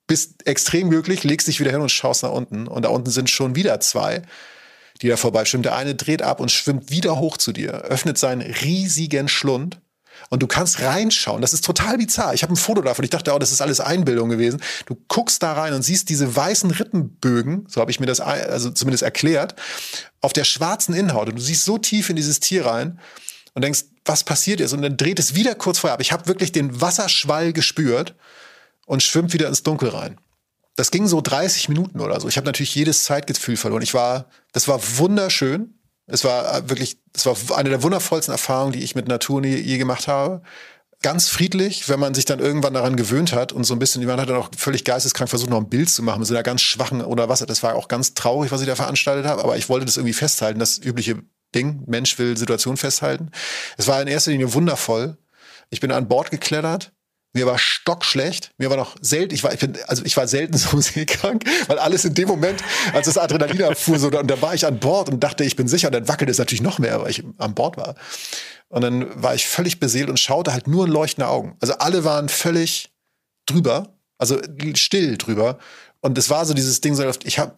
bist 0.06 0.46
extrem 0.46 0.90
glücklich, 0.90 1.24
legst 1.24 1.48
dich 1.48 1.60
wieder 1.60 1.70
hin 1.70 1.80
und 1.80 1.90
schaust 1.90 2.22
nach 2.22 2.32
unten. 2.32 2.66
Und 2.66 2.82
da 2.82 2.90
unten 2.90 3.10
sind 3.10 3.30
schon 3.30 3.54
wieder 3.54 3.80
zwei, 3.80 4.22
die 5.00 5.08
da 5.08 5.16
vorbeischwimmen. 5.16 5.62
Der 5.62 5.76
eine 5.76 5.94
dreht 5.94 6.22
ab 6.22 6.40
und 6.40 6.50
schwimmt 6.50 6.90
wieder 6.90 7.18
hoch 7.18 7.38
zu 7.38 7.52
dir, 7.52 7.72
öffnet 7.72 8.18
seinen 8.18 8.42
riesigen 8.42 9.28
Schlund 9.28 9.80
und 10.28 10.42
du 10.42 10.46
kannst 10.46 10.80
reinschauen. 10.80 11.40
Das 11.40 11.52
ist 11.52 11.64
total 11.64 11.98
bizarr. 11.98 12.34
Ich 12.34 12.42
habe 12.42 12.52
ein 12.52 12.56
Foto 12.56 12.82
davon. 12.82 13.04
Ich 13.04 13.10
dachte, 13.10 13.32
oh, 13.34 13.38
das 13.38 13.52
ist 13.52 13.60
alles 13.60 13.80
Einbildung 13.80 14.28
gewesen. 14.28 14.62
Du 14.86 14.96
guckst 15.08 15.42
da 15.42 15.52
rein 15.52 15.72
und 15.72 15.82
siehst 15.82 16.08
diese 16.08 16.34
weißen 16.34 16.70
Rippenbögen, 16.70 17.66
so 17.68 17.80
habe 17.80 17.90
ich 17.90 18.00
mir 18.00 18.06
das 18.06 18.20
also 18.20 18.70
zumindest 18.70 19.02
erklärt, 19.02 19.54
auf 20.20 20.32
der 20.32 20.44
schwarzen 20.44 20.94
Inhaut. 20.94 21.28
Und 21.28 21.36
du 21.36 21.42
siehst 21.42 21.64
so 21.64 21.78
tief 21.78 22.10
in 22.10 22.16
dieses 22.16 22.40
Tier 22.40 22.66
rein 22.66 22.98
und 23.54 23.62
denkst, 23.62 23.84
was 24.04 24.24
passiert 24.24 24.60
ist. 24.60 24.72
Und 24.72 24.82
dann 24.82 24.96
dreht 24.96 25.18
es 25.18 25.34
wieder 25.34 25.54
kurz 25.54 25.78
vorher 25.78 25.94
ab. 25.94 26.00
Ich 26.00 26.12
habe 26.12 26.26
wirklich 26.26 26.52
den 26.52 26.80
Wasserschwall 26.80 27.52
gespürt 27.52 28.14
und 28.86 29.02
schwimmt 29.02 29.32
wieder 29.32 29.48
ins 29.48 29.62
Dunkel 29.62 29.90
rein. 29.90 30.18
Das 30.76 30.90
ging 30.90 31.06
so 31.06 31.20
30 31.20 31.68
Minuten 31.68 32.00
oder 32.00 32.18
so. 32.20 32.28
Ich 32.28 32.36
habe 32.36 32.46
natürlich 32.46 32.74
jedes 32.74 33.04
Zeitgefühl 33.04 33.56
verloren. 33.56 33.82
Ich 33.82 33.94
war, 33.94 34.26
das 34.52 34.68
war 34.68 34.80
wunderschön. 34.98 35.78
Es 36.06 36.24
war 36.24 36.58
äh, 36.58 36.68
wirklich, 36.68 36.98
es 37.14 37.26
war 37.26 37.36
eine 37.56 37.68
der 37.68 37.82
wundervollsten 37.82 38.32
Erfahrungen, 38.32 38.72
die 38.72 38.82
ich 38.82 38.94
mit 38.94 39.06
Natur 39.06 39.44
je, 39.44 39.56
je 39.56 39.78
gemacht 39.78 40.08
habe. 40.08 40.42
Ganz 41.02 41.28
friedlich, 41.28 41.88
wenn 41.88 42.00
man 42.00 42.14
sich 42.14 42.24
dann 42.24 42.38
irgendwann 42.38 42.74
daran 42.74 42.96
gewöhnt 42.96 43.32
hat 43.32 43.52
und 43.52 43.64
so 43.64 43.74
ein 43.74 43.80
bisschen, 43.80 44.04
man 44.06 44.20
hat 44.20 44.28
dann 44.28 44.36
auch 44.36 44.50
völlig 44.56 44.84
geisteskrank 44.84 45.28
versucht, 45.28 45.50
noch 45.50 45.58
ein 45.58 45.68
Bild 45.68 45.90
zu 45.90 46.02
machen 46.02 46.20
mit 46.20 46.28
so 46.28 46.34
einer 46.34 46.44
ganz 46.44 46.62
schwachen 46.62 47.02
oder 47.02 47.28
was. 47.28 47.40
Das 47.40 47.62
war 47.62 47.74
auch 47.74 47.88
ganz 47.88 48.14
traurig, 48.14 48.52
was 48.52 48.60
ich 48.60 48.68
da 48.68 48.76
veranstaltet 48.76 49.26
habe, 49.26 49.42
aber 49.42 49.56
ich 49.56 49.68
wollte 49.68 49.84
das 49.84 49.96
irgendwie 49.96 50.12
festhalten, 50.12 50.60
das 50.60 50.78
übliche 50.78 51.22
Ding. 51.54 51.82
Mensch 51.86 52.18
will 52.18 52.36
Situation 52.36 52.76
festhalten. 52.76 53.30
Es 53.76 53.88
war 53.88 54.00
in 54.00 54.08
erster 54.08 54.30
Linie 54.30 54.52
wundervoll. 54.54 55.16
Ich 55.70 55.80
bin 55.80 55.92
an 55.92 56.08
Bord 56.08 56.30
geklettert. 56.30 56.92
Mir 57.34 57.46
war 57.46 57.58
stockschlecht. 57.58 58.50
Mir 58.58 58.68
war 58.68 58.76
noch 58.76 58.96
selten, 59.00 59.34
ich 59.34 59.42
war, 59.42 59.54
ich 59.54 59.60
bin, 59.60 59.78
also 59.86 60.04
ich 60.04 60.16
war 60.16 60.28
selten 60.28 60.56
so 60.58 60.78
seekrank, 60.80 61.44
weil 61.66 61.78
alles 61.78 62.04
in 62.04 62.14
dem 62.14 62.28
Moment, 62.28 62.62
als 62.92 63.06
das 63.06 63.16
Adrenalin 63.16 63.62
abfuhr, 63.62 63.98
so, 63.98 64.08
und 64.08 64.30
da 64.30 64.42
war 64.42 64.54
ich 64.54 64.66
an 64.66 64.78
Bord 64.78 65.08
und 65.08 65.24
dachte, 65.24 65.44
ich 65.44 65.56
bin 65.56 65.66
sicher, 65.66 65.88
und 65.88 65.94
dann 65.94 66.08
wackelte 66.08 66.30
es 66.30 66.38
natürlich 66.38 66.60
noch 66.60 66.78
mehr, 66.78 67.00
weil 67.00 67.10
ich 67.10 67.24
an 67.38 67.54
Bord 67.54 67.76
war. 67.76 67.94
Und 68.68 68.82
dann 68.82 69.22
war 69.22 69.34
ich 69.34 69.46
völlig 69.46 69.80
beseelt 69.80 70.10
und 70.10 70.18
schaute 70.18 70.52
halt 70.52 70.66
nur 70.66 70.86
in 70.86 70.92
leuchtende 70.92 71.28
Augen. 71.28 71.56
Also 71.60 71.74
alle 71.74 72.04
waren 72.04 72.28
völlig 72.28 72.90
drüber, 73.46 73.98
also 74.18 74.40
still 74.74 75.16
drüber. 75.16 75.58
Und 76.00 76.18
es 76.18 76.30
war 76.30 76.44
so 76.44 76.54
dieses 76.54 76.80
Ding, 76.80 76.98
ich 77.24 77.38
habe 77.38 77.56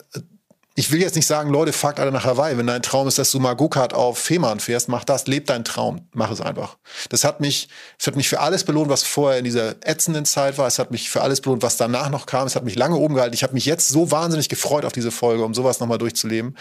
ich 0.77 0.91
will 0.91 1.01
jetzt 1.01 1.15
nicht 1.15 1.27
sagen, 1.27 1.51
Leute, 1.51 1.73
fuckt 1.73 2.01
alle 2.01 2.11
nach 2.11 2.25
Hawaii. 2.25 2.59
Wenn 2.59 2.67
dein 2.67 2.83
Traum 2.83 3.07
ist, 3.07 3.17
dass 3.17 3.31
du 3.31 3.39
mal 3.39 3.55
Go-Kart 3.55 3.95
auf 3.95 4.19
Fehmarn 4.19 4.59
fährst, 4.59 4.89
mach 4.89 5.05
das, 5.05 5.29
leb 5.29 5.47
deinen 5.47 5.65
Traum. 5.65 6.09
Mach 6.13 6.33
es 6.33 6.41
einfach. 6.41 6.79
Das 7.11 7.23
hat 7.23 7.41
mich, 7.41 7.69
es 7.97 8.09
hat 8.09 8.17
mich 8.17 8.29
für 8.29 8.41
alles 8.41 8.65
belohnt, 8.65 8.91
was 8.91 9.05
vorher 9.05 9.39
in 9.39 9.45
dieser 9.45 9.77
ätzenden 9.87 10.25
Zeit 10.25 10.59
war. 10.59 10.67
Es 10.67 10.81
hat 10.81 10.91
mich 10.91 11.11
für 11.11 11.23
alles 11.23 11.41
belohnt, 11.41 11.63
was 11.63 11.77
danach 11.77 12.11
noch 12.11 12.27
kam. 12.27 12.49
Es 12.49 12.57
hat 12.57 12.65
mich 12.65 12.75
lange 12.75 12.97
oben 12.97 13.15
gehalten. 13.15 13.35
Ich 13.35 13.45
habe 13.45 13.55
mich 13.55 13.67
jetzt 13.67 13.89
so 13.89 14.11
wahnsinnig 14.11 14.49
gefreut 14.49 14.85
auf 14.85 14.93
diese 14.93 15.13
Folge, 15.13 15.45
um 15.45 15.55
sowas 15.55 15.79
nochmal 15.79 15.99
durchzuleben. 15.99 16.57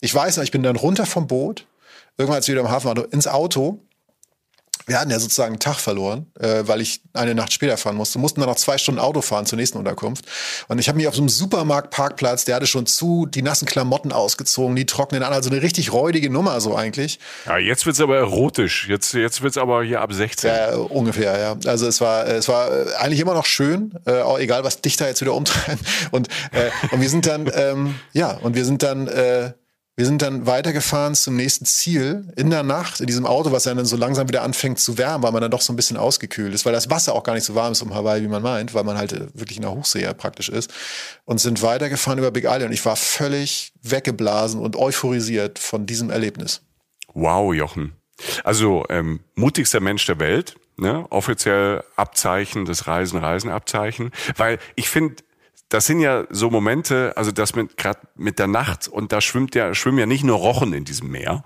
Ich 0.00 0.14
weiß 0.14 0.38
noch, 0.38 0.44
ich 0.44 0.52
bin 0.52 0.62
dann 0.62 0.76
runter 0.76 1.04
vom 1.04 1.26
Boot. 1.26 1.66
Irgendwann, 2.16 2.36
als 2.36 2.48
wir 2.48 2.54
wieder 2.54 2.62
im 2.62 2.70
Hafen 2.70 2.86
waren, 2.86 3.04
ins 3.10 3.26
Auto 3.26 3.82
wir 4.86 4.98
hatten 4.98 5.10
ja 5.10 5.18
sozusagen 5.18 5.52
einen 5.52 5.60
Tag 5.60 5.78
verloren, 5.78 6.26
äh, 6.38 6.62
weil 6.66 6.80
ich 6.80 7.02
eine 7.12 7.34
Nacht 7.34 7.52
später 7.52 7.76
fahren 7.76 7.96
musste. 7.96 8.18
Mussten 8.18 8.40
dann 8.40 8.48
noch 8.48 8.56
zwei 8.56 8.78
Stunden 8.78 9.00
Auto 9.00 9.20
fahren 9.22 9.46
zur 9.46 9.56
nächsten 9.56 9.78
Unterkunft. 9.78 10.24
Und 10.68 10.78
ich 10.78 10.88
habe 10.88 10.96
mich 10.96 11.08
auf 11.08 11.14
so 11.14 11.22
einem 11.22 11.28
Supermarktparkplatz, 11.28 12.44
der 12.44 12.56
hatte 12.56 12.66
schon 12.66 12.86
zu, 12.86 13.26
die 13.26 13.42
nassen 13.42 13.66
Klamotten 13.66 14.12
ausgezogen, 14.12 14.76
die 14.76 14.86
trocknen 14.86 15.22
an. 15.22 15.32
Also 15.32 15.50
eine 15.50 15.62
richtig 15.62 15.92
räudige 15.92 16.30
Nummer 16.30 16.60
so 16.60 16.74
eigentlich. 16.74 17.18
Ja, 17.46 17.58
jetzt 17.58 17.86
wird's 17.86 18.00
aber 18.00 18.16
erotisch. 18.16 18.88
Jetzt, 18.88 19.12
jetzt 19.14 19.42
wird's 19.42 19.56
aber 19.56 19.82
hier 19.82 20.00
ab 20.00 20.12
16. 20.12 20.50
Ja, 20.50 20.76
ungefähr, 20.76 21.38
ja. 21.38 21.56
Also 21.66 21.86
es 21.86 22.00
war, 22.00 22.26
es 22.26 22.48
war 22.48 22.70
äh, 22.70 22.94
eigentlich 22.98 23.20
immer 23.20 23.34
noch 23.34 23.46
schön, 23.46 23.94
äh, 24.06 24.20
auch 24.20 24.38
egal, 24.38 24.64
was 24.64 24.80
dich 24.80 24.96
da 24.96 25.06
jetzt 25.06 25.20
wieder 25.20 25.34
umtreibt. 25.34 25.80
Und, 26.10 26.28
äh, 26.52 26.70
und 26.92 27.00
wir 27.00 27.08
sind 27.08 27.26
dann, 27.26 27.50
ähm, 27.54 27.94
ja, 28.12 28.32
und 28.42 28.54
wir 28.54 28.64
sind 28.64 28.82
dann 28.82 29.06
äh, 29.06 29.52
wir 30.00 30.06
sind 30.06 30.22
dann 30.22 30.46
weitergefahren 30.46 31.14
zum 31.14 31.36
nächsten 31.36 31.66
Ziel 31.66 32.32
in 32.34 32.48
der 32.48 32.62
Nacht 32.62 33.00
in 33.00 33.06
diesem 33.06 33.26
Auto, 33.26 33.52
was 33.52 33.64
dann 33.64 33.84
so 33.84 33.98
langsam 33.98 34.28
wieder 34.28 34.40
anfängt 34.40 34.78
zu 34.78 34.96
wärmen, 34.96 35.22
weil 35.22 35.30
man 35.30 35.42
dann 35.42 35.50
doch 35.50 35.60
so 35.60 35.74
ein 35.74 35.76
bisschen 35.76 35.98
ausgekühlt 35.98 36.54
ist, 36.54 36.64
weil 36.64 36.72
das 36.72 36.88
Wasser 36.88 37.14
auch 37.14 37.22
gar 37.22 37.34
nicht 37.34 37.44
so 37.44 37.54
warm 37.54 37.72
ist 37.72 37.82
um 37.82 37.94
Hawaii, 37.94 38.22
wie 38.22 38.28
man 38.28 38.42
meint, 38.42 38.72
weil 38.72 38.82
man 38.82 38.96
halt 38.96 39.12
äh, 39.12 39.26
wirklich 39.34 39.58
in 39.58 39.62
der 39.62 39.72
Hochsee 39.72 40.00
ja 40.00 40.14
praktisch 40.14 40.48
ist. 40.48 40.72
Und 41.26 41.38
sind 41.38 41.60
weitergefahren 41.60 42.18
über 42.18 42.30
Big 42.30 42.44
Island 42.44 42.64
und 42.64 42.72
ich 42.72 42.86
war 42.86 42.96
völlig 42.96 43.74
weggeblasen 43.82 44.58
und 44.58 44.74
euphorisiert 44.74 45.58
von 45.58 45.84
diesem 45.84 46.08
Erlebnis. 46.08 46.62
Wow, 47.12 47.52
Jochen. 47.52 47.92
Also 48.42 48.86
ähm, 48.88 49.20
mutigster 49.34 49.80
Mensch 49.80 50.06
der 50.06 50.18
Welt, 50.18 50.56
ne? 50.78 51.04
offiziell 51.10 51.84
Abzeichen 51.96 52.64
des 52.64 52.86
Reisen, 52.86 53.18
Reisen-Abzeichen. 53.18 54.12
Weil 54.34 54.60
ich 54.76 54.88
finde, 54.88 55.16
das 55.70 55.86
sind 55.86 56.00
ja 56.00 56.26
so 56.30 56.50
Momente, 56.50 57.12
also 57.16 57.30
das 57.30 57.54
mit 57.54 57.76
gerade 57.76 58.00
mit 58.16 58.40
der 58.40 58.48
Nacht 58.48 58.88
und 58.88 59.12
da 59.12 59.20
schwimmt 59.20 59.54
ja 59.54 59.72
schwimmen 59.72 59.98
ja 59.98 60.06
nicht 60.06 60.24
nur 60.24 60.36
Rochen 60.36 60.72
in 60.72 60.84
diesem 60.84 61.10
Meer, 61.10 61.44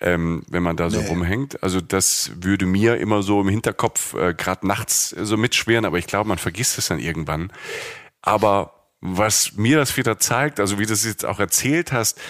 ähm, 0.00 0.42
wenn 0.48 0.64
man 0.64 0.76
da 0.76 0.90
so 0.90 1.00
nee. 1.00 1.06
rumhängt. 1.06 1.62
Also 1.62 1.80
das 1.80 2.32
würde 2.40 2.66
mir 2.66 2.96
immer 2.96 3.22
so 3.22 3.40
im 3.40 3.48
Hinterkopf 3.48 4.14
äh, 4.14 4.34
gerade 4.34 4.66
nachts 4.66 5.10
so 5.10 5.36
mitschweren, 5.36 5.84
aber 5.84 5.98
ich 5.98 6.08
glaube, 6.08 6.28
man 6.28 6.38
vergisst 6.38 6.76
es 6.76 6.88
dann 6.88 6.98
irgendwann. 6.98 7.52
Aber 8.20 8.88
was 9.00 9.52
mir 9.52 9.76
das 9.76 9.96
wieder 9.96 10.18
zeigt, 10.18 10.58
also 10.58 10.80
wie 10.80 10.86
du 10.86 10.92
es 10.92 11.04
jetzt 11.04 11.24
auch 11.24 11.38
erzählt 11.38 11.92
hast, 11.92 12.20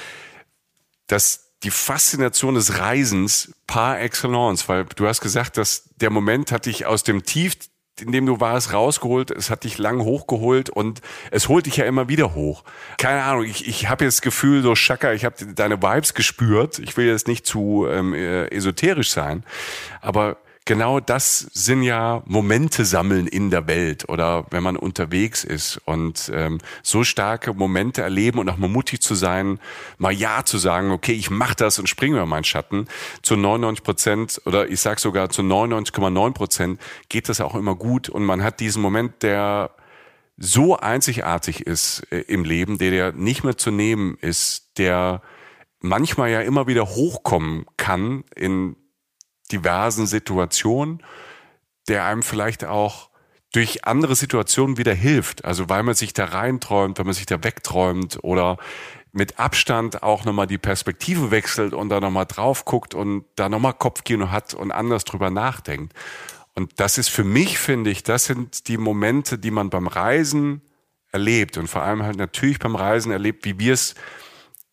dass 1.07 1.53
die 1.63 1.71
Faszination 1.71 2.57
des 2.57 2.79
Reisens 2.79 3.53
par 3.67 4.01
excellence, 4.01 4.69
weil 4.69 4.85
du 4.85 5.07
hast 5.07 5.23
gesagt, 5.23 5.57
dass 5.57 5.89
der 5.97 6.11
Moment 6.11 6.53
hat 6.53 6.67
dich 6.67 6.85
aus 6.85 7.05
dem 7.05 7.23
Tief 7.23 7.55
in 8.03 8.13
dem 8.13 8.27
du 8.27 8.41
warst, 8.41 8.73
rausgeholt. 8.73 9.31
Es 9.31 9.51
hat 9.51 9.65
dich 9.65 9.79
lang 9.79 10.01
hochgeholt 10.01 10.71
und 10.71 11.01
es 11.31 11.49
holt 11.49 11.67
dich 11.67 11.77
ja 11.77 11.85
immer 11.85 12.09
wieder 12.09 12.35
hoch. 12.35 12.65
Keine 12.99 13.23
Ahnung, 13.23 13.45
ich, 13.45 13.67
ich 13.67 13.89
habe 13.89 14.05
jetzt 14.05 14.19
das 14.19 14.23
Gefühl, 14.23 14.63
so 14.63 14.75
Schaka, 14.75 15.13
ich 15.13 15.25
habe 15.25 15.37
deine 15.55 15.83
Vibes 15.83 16.15
gespürt. 16.15 16.79
Ich 16.79 16.97
will 16.97 17.07
jetzt 17.07 17.29
nicht 17.29 17.47
zu 17.47 17.87
ähm, 17.89 18.15
äh, 18.15 18.47
esoterisch 18.49 19.11
sein, 19.11 19.45
aber 20.01 20.37
genau 20.65 21.01
das 21.01 21.39
sind 21.53 21.83
ja 21.83 22.23
Momente 22.27 22.85
sammeln 22.85 23.27
in 23.27 23.51
der 23.51 23.67
Welt 23.67 24.09
oder 24.09 24.47
wenn 24.51 24.63
man 24.63 24.77
unterwegs 24.77 25.45
ist 25.45 25.81
und 25.85 26.31
ähm, 26.35 26.59
so 26.83 27.05
starke 27.05 27.53
Momente 27.53 28.03
erleben 28.03 28.39
und 28.39 28.49
auch 28.49 28.57
mal 28.57 28.69
mutig 28.69 29.01
zu 29.01 29.15
sein, 29.15 29.59
mal 29.99 30.13
Ja 30.13 30.45
zu 30.45 30.59
sagen, 30.59 30.91
okay, 30.91 31.13
ich 31.13 31.31
mache 31.31 31.57
das 31.57 31.79
und 31.79 31.89
springe 31.89 32.17
über 32.17 32.27
meinen 32.27 32.45
Schatten. 32.45 32.87
Zu 33.23 33.37
99 33.37 33.85
Prozent 33.85 34.43
oder 34.45 34.69
ich 34.69 34.81
sag 34.81 35.01
sogar 35.01 35.31
zu 35.31 35.43
99,9 35.43 36.33
Prozent 36.33 36.81
geht 37.09 37.29
das 37.29 37.41
auch 37.41 37.55
immer 37.55 37.75
gut 37.75 38.09
und 38.09 38.25
man 38.25 38.43
hat 38.43 38.61
diesen 38.61 38.83
Moment, 38.83 39.23
der 39.23 39.71
so 40.37 40.77
einzigartig 40.77 41.67
ist 41.67 42.07
äh, 42.11 42.21
im 42.21 42.45
Leben, 42.45 42.79
der 42.79 42.91
der 42.91 43.13
nicht 43.13 43.45
mehr 43.45 43.57
zu 43.57 43.71
nehmen 43.71 44.17
ist, 44.21 44.79
der 44.79 45.23
manchmal 45.81 46.31
ja 46.31 46.41
immer 46.41 46.67
wieder 46.67 46.87
hochkommen 46.87 47.67
kann 47.77 48.25
in 48.35 48.77
diversen 49.53 50.07
Situationen, 50.07 51.03
der 51.89 52.05
einem 52.05 52.23
vielleicht 52.23 52.65
auch 52.65 53.11
durch 53.53 53.85
andere 53.85 54.17
Situationen 54.17 54.79
wieder 54.79 54.95
hilft. 54.95 55.45
Also 55.45 55.69
weil 55.69 55.83
man 55.83 55.95
sich 55.95 56.15
da 56.15 56.25
reinträumt, 56.25 56.99
weil 56.99 57.05
man 57.05 57.15
sich 57.15 57.27
da 57.27 57.45
wegträumt 57.45 58.19
oder 58.23 58.57
mit 59.13 59.39
Abstand 59.39 60.03
auch 60.03 60.25
nochmal 60.25 60.47
die 60.47 60.59
Perspektive 60.59 61.31
wechselt 61.31 61.75
und 61.75 61.91
da 61.91 62.01
nochmal 62.01 62.25
drauf 62.25 62.65
guckt 62.65 62.95
und 62.95 63.27
da 63.37 63.51
nochmal 63.51 63.75
Kopfkino 63.75 64.31
hat 64.31 64.55
und 64.55 64.73
anders 64.73 65.05
drüber 65.05 65.31
nachdenkt. 65.31 65.93
Und 66.55 66.81
das 66.81 66.99
ist 66.99 67.09
für 67.09 67.25
mich, 67.25 67.59
finde 67.59 67.91
ich, 67.91 68.03
das 68.03 68.25
sind 68.25 68.69
die 68.69 68.79
Momente, 68.79 69.39
die 69.39 69.51
man 69.51 69.71
beim 69.71 69.87
Reisen 69.87 70.63
erlebt 71.13 71.59
und 71.59 71.69
vor 71.69 71.83
allem 71.83 72.03
halt 72.03 72.17
natürlich 72.17 72.59
beim 72.59 72.75
Reisen 72.75 73.13
erlebt, 73.13 73.45
wie 73.45 73.59
wir 73.59 73.75
es, 73.75 73.95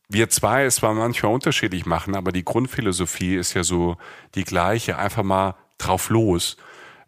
wir 0.10 0.30
zwei 0.30 0.66
es 0.66 0.76
zwar 0.76 0.94
manchmal 0.96 1.34
unterschiedlich 1.34 1.86
machen, 1.86 2.16
aber 2.16 2.32
die 2.32 2.44
Grundphilosophie 2.44 3.36
ist 3.36 3.54
ja 3.54 3.64
so 3.64 3.98
die 4.36 4.44
gleiche, 4.44 4.98
einfach 4.98 5.24
mal 5.24 5.56
drauf 5.78 6.10
los, 6.10 6.58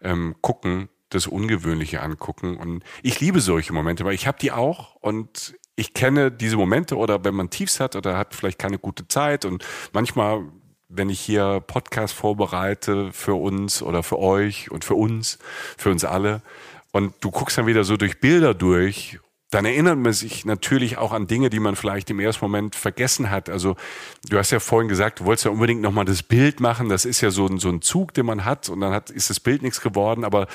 ähm, 0.01 0.35
gucken, 0.41 0.87
das 1.09 1.27
Ungewöhnliche 1.27 2.01
angucken. 2.01 2.57
Und 2.57 2.83
ich 3.01 3.19
liebe 3.19 3.41
solche 3.41 3.73
Momente, 3.73 4.05
weil 4.05 4.13
ich 4.13 4.27
habe 4.27 4.37
die 4.39 4.51
auch 4.51 4.95
und 4.95 5.55
ich 5.75 5.93
kenne 5.93 6.31
diese 6.31 6.57
Momente 6.57 6.95
oder 6.95 7.23
wenn 7.23 7.33
man 7.33 7.49
Tiefs 7.49 7.79
hat 7.79 7.95
oder 7.95 8.17
hat 8.17 8.35
vielleicht 8.35 8.59
keine 8.59 8.77
gute 8.77 9.07
Zeit. 9.07 9.45
Und 9.45 9.65
manchmal, 9.93 10.43
wenn 10.87 11.09
ich 11.09 11.19
hier 11.19 11.59
Podcast 11.59 12.13
vorbereite 12.13 13.11
für 13.11 13.33
uns 13.33 13.81
oder 13.81 14.03
für 14.03 14.19
euch 14.19 14.69
und 14.69 14.85
für 14.85 14.95
uns, 14.95 15.39
für 15.77 15.89
uns 15.89 16.05
alle. 16.05 16.43
Und 16.91 17.15
du 17.21 17.31
guckst 17.31 17.57
dann 17.57 17.65
wieder 17.65 17.83
so 17.83 17.97
durch 17.97 18.19
Bilder 18.19 18.53
durch 18.53 19.19
dann 19.51 19.65
erinnert 19.65 19.97
man 19.97 20.13
sich 20.13 20.45
natürlich 20.45 20.97
auch 20.97 21.11
an 21.11 21.27
Dinge, 21.27 21.49
die 21.49 21.59
man 21.59 21.75
vielleicht 21.75 22.09
im 22.09 22.19
ersten 22.19 22.43
Moment 22.43 22.75
vergessen 22.75 23.29
hat. 23.29 23.49
Also 23.49 23.75
du 24.27 24.37
hast 24.37 24.51
ja 24.51 24.59
vorhin 24.59 24.87
gesagt, 24.87 25.19
du 25.19 25.25
wolltest 25.25 25.45
ja 25.45 25.51
unbedingt 25.51 25.81
nochmal 25.81 26.05
das 26.05 26.23
Bild 26.23 26.61
machen. 26.61 26.89
Das 26.89 27.05
ist 27.05 27.21
ja 27.21 27.31
so 27.31 27.45
ein, 27.45 27.59
so 27.59 27.69
ein 27.69 27.81
Zug, 27.81 28.13
den 28.13 28.25
man 28.25 28.45
hat 28.45 28.69
und 28.69 28.79
dann 28.79 28.93
hat, 28.93 29.09
ist 29.09 29.29
das 29.29 29.39
Bild 29.39 29.61
nichts 29.61 29.81
geworden. 29.81 30.23
Aber 30.23 30.47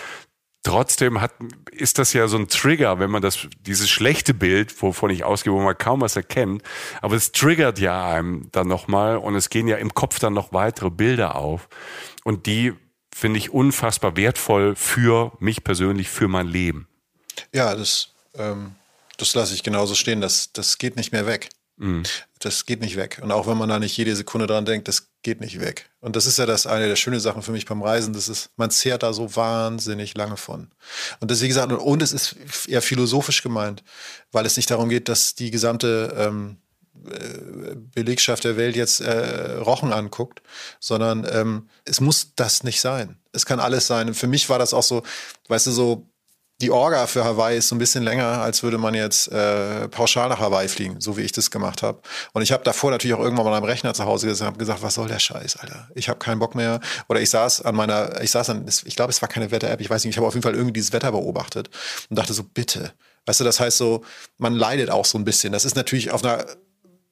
Trotzdem 0.66 1.20
hat, 1.20 1.30
ist 1.70 1.96
das 2.00 2.12
ja 2.12 2.26
so 2.26 2.36
ein 2.36 2.48
Trigger, 2.48 2.98
wenn 2.98 3.08
man 3.08 3.22
das, 3.22 3.46
dieses 3.60 3.88
schlechte 3.88 4.34
Bild, 4.34 4.82
wovon 4.82 5.10
ich 5.10 5.22
ausgehe, 5.22 5.52
wo 5.52 5.60
man 5.60 5.78
kaum 5.78 6.00
was 6.00 6.16
erkennt, 6.16 6.60
aber 7.00 7.14
es 7.14 7.30
triggert 7.30 7.78
ja 7.78 8.04
einem 8.04 8.48
dann 8.50 8.66
nochmal 8.66 9.16
und 9.18 9.36
es 9.36 9.48
gehen 9.48 9.68
ja 9.68 9.76
im 9.76 9.94
Kopf 9.94 10.18
dann 10.18 10.32
noch 10.32 10.52
weitere 10.52 10.90
Bilder 10.90 11.36
auf 11.36 11.68
und 12.24 12.46
die 12.46 12.72
finde 13.14 13.38
ich 13.38 13.52
unfassbar 13.52 14.16
wertvoll 14.16 14.74
für 14.74 15.30
mich 15.38 15.62
persönlich, 15.62 16.08
für 16.08 16.26
mein 16.26 16.48
Leben. 16.48 16.88
Ja, 17.52 17.72
das, 17.76 18.12
ähm, 18.34 18.74
das 19.16 19.34
lasse 19.34 19.54
ich 19.54 19.62
genauso 19.62 19.94
stehen, 19.94 20.20
das, 20.20 20.52
das 20.52 20.78
geht 20.78 20.96
nicht 20.96 21.12
mehr 21.12 21.26
weg. 21.26 21.48
Mhm. 21.76 22.04
Das 22.38 22.64
geht 22.64 22.80
nicht 22.80 22.96
weg. 22.96 23.20
Und 23.22 23.32
auch 23.32 23.46
wenn 23.46 23.58
man 23.58 23.68
da 23.68 23.78
nicht 23.78 23.96
jede 23.96 24.16
Sekunde 24.16 24.46
dran 24.46 24.64
denkt, 24.64 24.88
das 24.88 25.08
geht 25.22 25.40
nicht 25.40 25.60
weg. 25.60 25.90
Und 26.00 26.16
das 26.16 26.26
ist 26.26 26.38
ja 26.38 26.46
das 26.46 26.66
eine 26.66 26.88
der 26.88 26.96
schönen 26.96 27.20
Sachen 27.20 27.42
für 27.42 27.52
mich 27.52 27.66
beim 27.66 27.82
Reisen. 27.82 28.14
Das 28.14 28.28
ist, 28.28 28.50
man 28.56 28.70
zehrt 28.70 29.02
da 29.02 29.12
so 29.12 29.36
wahnsinnig 29.36 30.16
lange 30.16 30.36
von. 30.36 30.70
Und 31.20 31.30
das, 31.30 31.42
wie 31.42 31.48
gesagt, 31.48 31.72
und 31.72 32.02
es 32.02 32.12
ist 32.12 32.36
eher 32.66 32.82
philosophisch 32.82 33.42
gemeint, 33.42 33.82
weil 34.32 34.46
es 34.46 34.56
nicht 34.56 34.70
darum 34.70 34.88
geht, 34.88 35.08
dass 35.08 35.34
die 35.34 35.50
gesamte 35.50 36.14
ähm, 36.16 36.56
äh, 37.10 37.74
Belegschaft 37.74 38.44
der 38.44 38.56
Welt 38.56 38.74
jetzt 38.74 39.00
äh, 39.00 39.56
Rochen 39.56 39.92
anguckt, 39.92 40.42
sondern 40.80 41.26
ähm, 41.30 41.68
es 41.84 42.00
muss 42.00 42.34
das 42.36 42.62
nicht 42.62 42.80
sein. 42.80 43.18
Es 43.32 43.44
kann 43.44 43.60
alles 43.60 43.86
sein. 43.86 44.08
Und 44.08 44.14
für 44.14 44.28
mich 44.28 44.48
war 44.48 44.58
das 44.58 44.72
auch 44.72 44.82
so, 44.82 45.02
weißt 45.48 45.66
du, 45.66 45.72
so 45.72 46.06
die 46.62 46.70
Orga 46.70 47.06
für 47.06 47.22
Hawaii 47.24 47.58
ist 47.58 47.68
so 47.68 47.74
ein 47.74 47.78
bisschen 47.78 48.02
länger, 48.02 48.40
als 48.40 48.62
würde 48.62 48.78
man 48.78 48.94
jetzt 48.94 49.30
äh, 49.30 49.88
pauschal 49.88 50.30
nach 50.30 50.40
Hawaii 50.40 50.68
fliegen, 50.68 51.00
so 51.00 51.18
wie 51.18 51.20
ich 51.20 51.32
das 51.32 51.50
gemacht 51.50 51.82
habe. 51.82 52.00
Und 52.32 52.40
ich 52.40 52.50
habe 52.50 52.64
davor 52.64 52.90
natürlich 52.90 53.14
auch 53.14 53.20
irgendwann 53.20 53.44
mal 53.44 53.54
am 53.54 53.64
Rechner 53.64 53.92
zu 53.92 54.06
Hause 54.06 54.26
gesessen 54.26 54.44
und 54.44 54.48
habe 54.48 54.58
gesagt, 54.58 54.82
was 54.82 54.94
soll 54.94 55.08
der 55.08 55.18
Scheiß, 55.18 55.56
Alter? 55.56 55.88
Ich 55.94 56.08
habe 56.08 56.18
keinen 56.18 56.38
Bock 56.38 56.54
mehr. 56.54 56.80
Oder 57.08 57.20
ich 57.20 57.28
saß 57.28 57.62
an 57.62 57.74
meiner, 57.74 58.22
ich 58.22 58.30
saß 58.30 58.50
an, 58.50 58.66
ich 58.66 58.96
glaube, 58.96 59.10
es 59.10 59.20
war 59.20 59.28
keine 59.28 59.50
Wetter-App, 59.50 59.82
ich 59.82 59.90
weiß 59.90 60.04
nicht, 60.04 60.14
ich 60.14 60.16
habe 60.16 60.26
auf 60.26 60.34
jeden 60.34 60.44
Fall 60.44 60.54
irgendwie 60.54 60.72
dieses 60.72 60.92
Wetter 60.94 61.12
beobachtet 61.12 61.68
und 62.08 62.18
dachte 62.18 62.32
so, 62.32 62.42
bitte. 62.42 62.92
Weißt 63.26 63.40
du, 63.40 63.44
das 63.44 63.60
heißt 63.60 63.76
so, 63.76 64.04
man 64.38 64.54
leidet 64.54 64.88
auch 64.88 65.04
so 65.04 65.18
ein 65.18 65.24
bisschen. 65.24 65.52
Das 65.52 65.64
ist 65.64 65.76
natürlich 65.76 66.10
auf 66.12 66.24
einer 66.24 66.46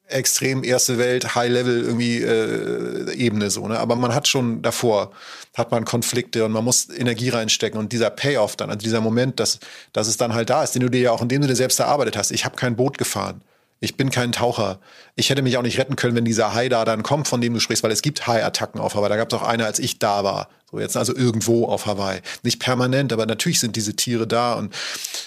extrem 0.06 0.64
erste 0.64 0.98
Welt, 0.98 1.34
High-Level 1.34 1.82
irgendwie 1.82 2.20
äh, 2.20 3.14
Ebene 3.14 3.50
so, 3.50 3.66
ne? 3.66 3.78
Aber 3.78 3.96
man 3.96 4.14
hat 4.14 4.28
schon 4.28 4.60
davor, 4.60 5.12
hat 5.56 5.70
man 5.70 5.84
Konflikte 5.84 6.44
und 6.44 6.52
man 6.52 6.64
muss 6.64 6.88
Energie 6.90 7.30
reinstecken 7.30 7.78
und 7.78 7.92
dieser 7.92 8.10
Payoff 8.10 8.56
dann, 8.56 8.70
also 8.70 8.82
dieser 8.82 9.00
Moment, 9.00 9.40
dass, 9.40 9.60
dass 9.92 10.06
es 10.06 10.16
dann 10.16 10.34
halt 10.34 10.50
da 10.50 10.62
ist, 10.62 10.72
den 10.72 10.82
du 10.82 10.90
dir 10.90 11.00
ja 11.00 11.10
auch, 11.10 11.22
indem 11.22 11.40
du 11.42 11.48
dir 11.48 11.56
selbst 11.56 11.80
erarbeitet 11.80 12.16
hast. 12.16 12.32
Ich 12.32 12.44
habe 12.44 12.56
kein 12.56 12.76
Boot 12.76 12.98
gefahren. 12.98 13.40
Ich 13.80 13.96
bin 13.96 14.10
kein 14.10 14.32
Taucher. 14.32 14.78
Ich 15.14 15.30
hätte 15.30 15.42
mich 15.42 15.58
auch 15.58 15.62
nicht 15.62 15.78
retten 15.78 15.96
können, 15.96 16.14
wenn 16.14 16.24
dieser 16.24 16.54
Hai 16.54 16.68
da 16.68 16.84
dann 16.84 17.02
kommt, 17.02 17.28
von 17.28 17.40
dem 17.40 17.52
du 17.52 17.60
sprichst, 17.60 17.82
weil 17.82 17.90
es 17.90 18.02
gibt 18.02 18.26
Hai-Attacken 18.26 18.80
auf 18.80 18.94
Hawaii. 18.94 19.10
Da 19.10 19.16
gab 19.16 19.30
es 19.30 19.38
auch 19.38 19.42
eine, 19.42 19.66
als 19.66 19.78
ich 19.78 19.98
da 19.98 20.24
war. 20.24 20.48
So 20.70 20.80
jetzt 20.80 20.96
also 20.96 21.14
irgendwo 21.14 21.66
auf 21.66 21.84
Hawaii. 21.84 22.20
Nicht 22.42 22.60
permanent, 22.60 23.12
aber 23.12 23.26
natürlich 23.26 23.60
sind 23.60 23.76
diese 23.76 23.94
Tiere 23.94 24.26
da 24.26 24.54
und, 24.54 24.74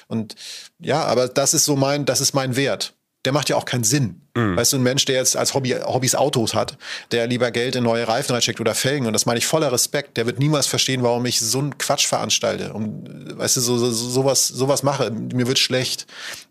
und 0.07 0.35
ja, 0.79 1.03
aber 1.03 1.27
das 1.27 1.53
ist 1.53 1.65
so 1.65 1.75
mein, 1.75 2.05
das 2.05 2.21
ist 2.21 2.33
mein 2.33 2.55
Wert 2.55 2.93
der 3.27 3.33
macht 3.33 3.49
ja 3.49 3.57
auch 3.57 3.65
keinen 3.65 3.83
Sinn. 3.83 4.21
Mhm. 4.37 4.55
Weißt 4.55 4.73
du, 4.73 4.77
ein 4.77 4.83
Mensch, 4.83 5.03
der 5.05 5.15
jetzt 5.15 5.35
als 5.35 5.55
Hobby, 5.55 5.71
Hobbys 5.71 6.13
Autos 6.13 6.53
hat, 6.53 6.77
der 7.11 7.25
lieber 7.25 7.49
Geld 7.49 7.75
in 7.75 7.83
neue 7.83 8.07
Reifen 8.07 8.33
reinsteckt 8.33 8.61
oder 8.61 8.75
Felgen, 8.75 9.07
und 9.07 9.13
das 9.13 9.25
meine 9.25 9.39
ich 9.39 9.47
voller 9.47 9.71
Respekt, 9.71 10.15
der 10.15 10.27
wird 10.27 10.37
niemals 10.37 10.67
verstehen, 10.67 11.01
warum 11.01 11.25
ich 11.25 11.39
so 11.39 11.57
einen 11.57 11.77
Quatsch 11.79 12.05
veranstalte. 12.05 12.71
Und, 12.71 13.35
weißt 13.35 13.57
du, 13.57 13.61
so, 13.61 13.77
so, 13.77 13.91
sowas, 13.91 14.47
sowas 14.47 14.83
mache. 14.83 15.09
Mir 15.09 15.47
wird 15.47 15.57
schlecht. 15.57 16.05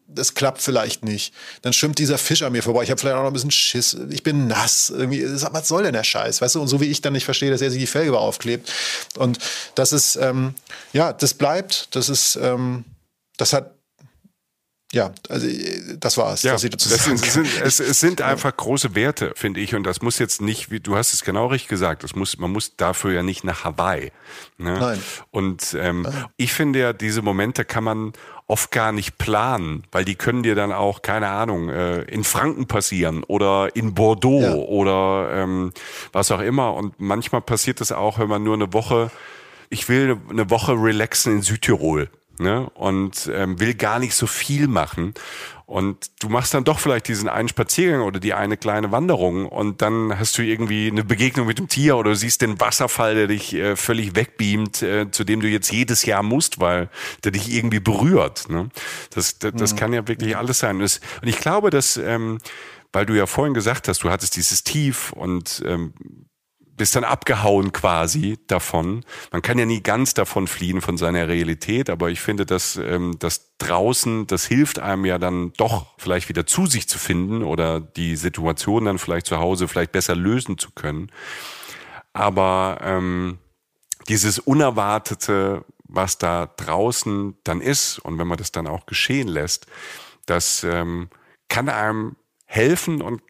Das 0.09 0.35
klappt 0.35 0.63
vielleicht 0.63 1.05
nicht. 1.05 1.33
Dann 1.63 1.73
schwimmt 1.73 1.99
dieser 1.99 2.19
Fisch 2.19 2.43
an 2.43 2.53
mir 2.53 2.63
vorbei. 2.63 2.83
Ich 2.83 2.91
habe 2.91 3.01
vielleicht 3.01 3.17
auch 3.17 3.23
noch 3.23 3.31
ein 3.31 3.35
bisschen 3.35 3.53
Schiss. 3.53 3.97
Ich 4.11 4.25
bin 4.25 4.49
nass. 4.49 4.91
Irgendwie, 4.91 5.25
was 5.25 5.69
soll 5.69 5.85
denn 5.85 5.93
der 5.93 6.05
Scheiß? 6.05 6.41
Weißt 6.41 6.57
du, 6.57 6.61
und 6.61 6.69
so 6.69 6.81
wie 6.81 6.87
ich 6.87 7.03
dann 7.03 7.13
nicht 7.13 7.25
verstehe, 7.25 7.51
dass 7.51 7.61
er 7.61 7.71
sich 7.71 7.81
die 7.81 7.87
Felge 7.87 8.19
aufklebt. 8.19 8.73
Und 9.17 9.39
das 9.77 9.93
ist, 9.93 10.17
ähm, 10.17 10.55
ja, 10.93 11.13
das 11.13 11.35
bleibt. 11.35 11.95
Das 11.95 12.09
ist, 12.09 12.37
ähm, 12.43 12.85
das 13.37 13.53
hat 13.53 13.76
ja, 14.93 15.11
also 15.29 15.49
das 15.99 16.17
war 16.17 16.33
es. 16.33 16.43
Ja, 16.45 16.53
das 16.53 16.63
sind, 16.63 17.61
es, 17.63 17.81
es, 17.81 18.01
sind 18.01 18.23
einfach 18.23 18.57
große 18.57 18.95
Werte, 18.95 19.33
finde 19.35 19.59
ich. 19.61 19.75
Und 19.75 19.83
das 19.83 20.01
muss 20.01 20.21
jetzt 20.21 20.41
nicht, 20.41 20.71
wie 20.71 20.79
du 20.79 20.97
hast 20.97 21.13
es 21.13 21.25
genau 21.25 21.47
richtig 21.47 21.69
gesagt, 21.69 22.05
das 22.05 22.15
muss, 22.15 22.39
man 22.39 22.53
muss 22.53 22.77
dafür 22.77 23.13
ja 23.13 23.23
nicht 23.25 23.43
nach 23.43 23.65
Hawaii. 23.65 24.13
Ne? 24.59 24.79
Nein. 24.79 25.03
Und 25.33 25.77
ähm, 25.79 26.03
Nein. 26.03 26.27
ich 26.37 26.53
finde 26.53 26.79
ja, 26.79 26.93
diese 26.93 27.21
Momente 27.21 27.65
kann 27.65 27.83
man 27.83 28.13
oft 28.47 28.71
gar 28.71 28.93
nicht 28.93 29.19
planen, 29.19 29.83
weil 29.91 30.05
die 30.05 30.15
können 30.15 30.45
dir 30.45 30.55
dann 30.55 30.71
auch, 30.71 31.03
keine 31.03 31.31
Ahnung, 31.31 31.69
äh, 31.69 32.03
in 32.03 32.23
Franken 32.23 32.69
passieren 32.69 33.25
oder 33.25 33.75
in 33.75 33.93
Bordeaux 33.93 34.41
ja. 34.41 34.55
oder 34.55 35.31
ähm, 35.33 35.73
was 36.13 36.31
auch 36.31 36.41
immer. 36.41 36.75
Und 36.75 37.01
manchmal 37.01 37.41
passiert 37.41 37.81
das 37.81 37.91
auch, 37.91 38.21
wenn 38.21 38.29
man 38.29 38.45
nur 38.45 38.55
eine 38.55 38.73
Woche, 38.73 39.11
ich 39.69 39.89
will 39.89 40.17
eine 40.31 40.49
Woche 40.49 40.75
relaxen 40.75 41.33
in 41.33 41.43
Südtirol 41.43 42.09
ne? 42.39 42.71
und 42.75 43.31
ähm, 43.33 43.59
will 43.61 43.75
gar 43.75 43.99
nicht 43.99 44.15
so 44.15 44.27
viel 44.27 44.69
machen. 44.69 45.15
Und 45.67 46.11
du 46.21 46.29
machst 46.29 46.55
dann 46.55 46.63
doch 46.63 46.79
vielleicht 46.79 47.09
diesen 47.09 47.29
einen 47.29 47.49
Spaziergang 47.49 48.03
oder 48.03 48.21
die 48.21 48.35
eine 48.35 48.57
kleine 48.57 48.93
Wanderung 48.93 49.47
und 49.47 49.83
dann 49.83 50.17
hast 50.17 50.39
du 50.39 50.43
irgendwie 50.43 50.89
eine 50.89 51.03
Begegnung 51.03 51.49
mit 51.49 51.59
dem 51.59 51.67
Tier 51.67 51.97
oder 51.97 52.11
du 52.11 52.17
siehst 52.17 52.41
den 52.41 52.61
Wasserfall, 52.61 53.17
der 53.17 53.27
dich 53.27 53.53
äh, 53.53 53.75
völlig 53.75 54.15
wegbeamt, 54.15 54.83
äh, 54.83 55.11
zu 55.11 55.25
dem 55.25 55.41
du 55.41 55.49
jetzt 55.49 55.73
jedes 55.73 56.05
Jahr 56.05 56.23
musst, 56.23 56.61
weil 56.61 56.89
der 57.25 57.33
dich 57.33 57.53
irgendwie 57.53 57.81
berührt. 57.81 58.49
Ne? 58.49 58.69
Das, 59.11 59.41
das, 59.41 59.55
das 59.57 59.73
mhm. 59.73 59.77
kann 59.77 59.93
ja 59.93 60.07
wirklich 60.07 60.37
alles 60.37 60.61
sein. 60.61 60.81
Und 60.81 61.01
ich 61.23 61.39
glaube, 61.41 61.71
dass, 61.71 61.97
ähm, 61.97 62.39
weil 62.93 63.05
du 63.05 63.15
ja 63.15 63.27
vorhin 63.27 63.53
gesagt 63.53 63.89
hast, 63.89 64.05
du 64.05 64.11
hattest 64.11 64.37
dieses 64.37 64.63
Tief 64.63 65.13
und 65.13 65.65
ähm, 65.67 65.95
bist 66.77 66.95
dann 66.95 67.05
abgehauen 67.05 67.73
quasi 67.73 68.39
davon. 68.47 69.05
Man 69.33 69.43
kann 69.43 69.59
ja 69.59 69.65
nie 69.65 69.83
ganz 69.83 70.15
davon 70.15 70.47
fliehen 70.47 70.81
von 70.81 70.97
seiner 70.97 71.29
Realität, 71.29 71.91
aber 71.91 72.11
ich 72.11 72.21
finde, 72.21 72.47
dass 72.47 72.77
ähm, 72.77 73.17
das 73.19 73.57
draußen, 73.59 74.27
das 74.27 74.45
hilft 74.45 74.79
einem 74.79 75.05
ja 75.05 75.19
dann 75.19 75.53
doch 75.57 75.95
vielleicht 75.99 76.29
wieder 76.29 76.47
zu 76.47 76.67
sich 76.67 76.89
zu 76.89 76.99
finden 76.99 77.43
oder 77.43 77.81
die 77.81 78.17
Situation 78.17 78.85
dann 78.85 78.99
vielleicht 78.99 79.27
zu 79.27 79.39
Hause 79.39 79.69
vielleicht 79.69 79.93
besser 79.93 80.15
lösen 80.15 80.59
zu 80.59 80.71
können. 80.73 81.11
Aber 82.13 82.79
ähm, 82.83 83.39
dieses 84.09 84.39
Unerwartete, 84.39 85.65
was 85.85 86.19
da 86.19 86.47
draußen 86.47 87.37
dann 87.45 87.61
ist 87.61 87.99
und 87.99 88.19
wenn 88.19 88.29
man 88.29 88.39
das 88.39 88.53
dann 88.53 88.67
auch 88.67 88.87
geschehen 88.87 89.29
lässt, 89.29 89.67
das 90.27 90.65
ähm, 90.65 91.09
kann 91.49 91.69
einem 91.69 92.17
helfen 92.45 93.01
und 93.01 93.23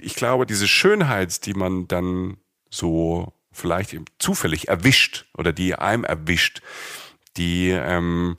ich 0.00 0.14
glaube, 0.16 0.46
diese 0.46 0.66
Schönheit, 0.66 1.46
die 1.46 1.54
man 1.54 1.86
dann 1.86 2.38
so 2.72 3.32
vielleicht 3.52 3.96
zufällig 4.18 4.68
erwischt 4.68 5.26
oder 5.36 5.52
die 5.52 5.74
einem 5.74 6.04
erwischt, 6.04 6.62
die 7.36 7.68
ähm, 7.70 8.36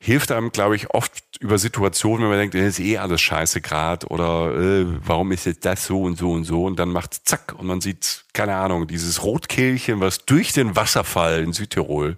hilft 0.00 0.32
einem, 0.32 0.52
glaube 0.52 0.76
ich, 0.76 0.90
oft 0.90 1.12
über 1.40 1.58
Situationen, 1.58 2.22
wenn 2.22 2.30
man 2.30 2.38
denkt, 2.38 2.54
ist 2.54 2.80
eh 2.80 2.98
alles 2.98 3.20
scheiße 3.20 3.60
grad 3.60 4.10
oder 4.10 4.54
äh, 4.54 4.86
warum 5.04 5.32
ist 5.32 5.46
jetzt 5.46 5.64
das 5.64 5.84
so 5.84 6.02
und 6.02 6.16
so 6.16 6.32
und 6.32 6.44
so? 6.44 6.64
Und 6.64 6.78
dann 6.78 6.90
macht 6.90 7.28
zack 7.28 7.54
und 7.58 7.66
man 7.66 7.80
sieht, 7.80 8.24
keine 8.32 8.56
Ahnung, 8.56 8.86
dieses 8.86 9.22
Rotkehlchen, 9.22 10.00
was 10.00 10.24
durch 10.24 10.52
den 10.52 10.76
Wasserfall 10.76 11.42
in 11.42 11.52
Südtirol 11.52 12.16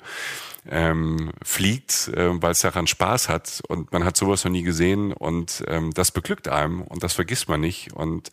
ähm, 0.69 1.33
fliegt, 1.43 2.09
äh, 2.09 2.43
weil 2.43 2.53
es 2.53 2.61
daran 2.61 2.87
Spaß 2.87 3.29
hat 3.29 3.63
und 3.69 3.93
man 3.93 4.05
hat 4.05 4.17
sowas 4.17 4.45
noch 4.45 4.51
nie 4.51 4.63
gesehen 4.63 5.13
und 5.13 5.65
ähm, 5.69 5.93
das 5.95 6.13
beglückt 6.13 6.49
einem 6.49 6.83
und 6.83 7.03
das 7.03 7.15
vergisst 7.15 7.49
man 7.49 7.61
nicht 7.61 7.93
und 7.95 8.31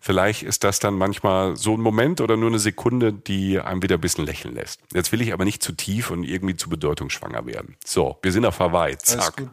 vielleicht 0.00 0.42
ist 0.42 0.64
das 0.64 0.80
dann 0.80 0.94
manchmal 0.94 1.56
so 1.56 1.74
ein 1.74 1.80
Moment 1.80 2.20
oder 2.20 2.36
nur 2.36 2.50
eine 2.50 2.58
Sekunde, 2.58 3.12
die 3.12 3.60
einem 3.60 3.82
wieder 3.82 3.96
ein 3.96 4.00
bisschen 4.00 4.26
lächeln 4.26 4.54
lässt. 4.54 4.80
Jetzt 4.92 5.12
will 5.12 5.20
ich 5.20 5.32
aber 5.32 5.44
nicht 5.44 5.62
zu 5.62 5.72
tief 5.72 6.10
und 6.10 6.24
irgendwie 6.24 6.56
zu 6.56 6.68
bedeutungsschwanger 6.68 7.46
werden. 7.46 7.76
So, 7.84 8.18
wir 8.22 8.32
sind 8.32 8.44
auf 8.44 8.58
Hawaii, 8.58 8.98
zack. 8.98 9.44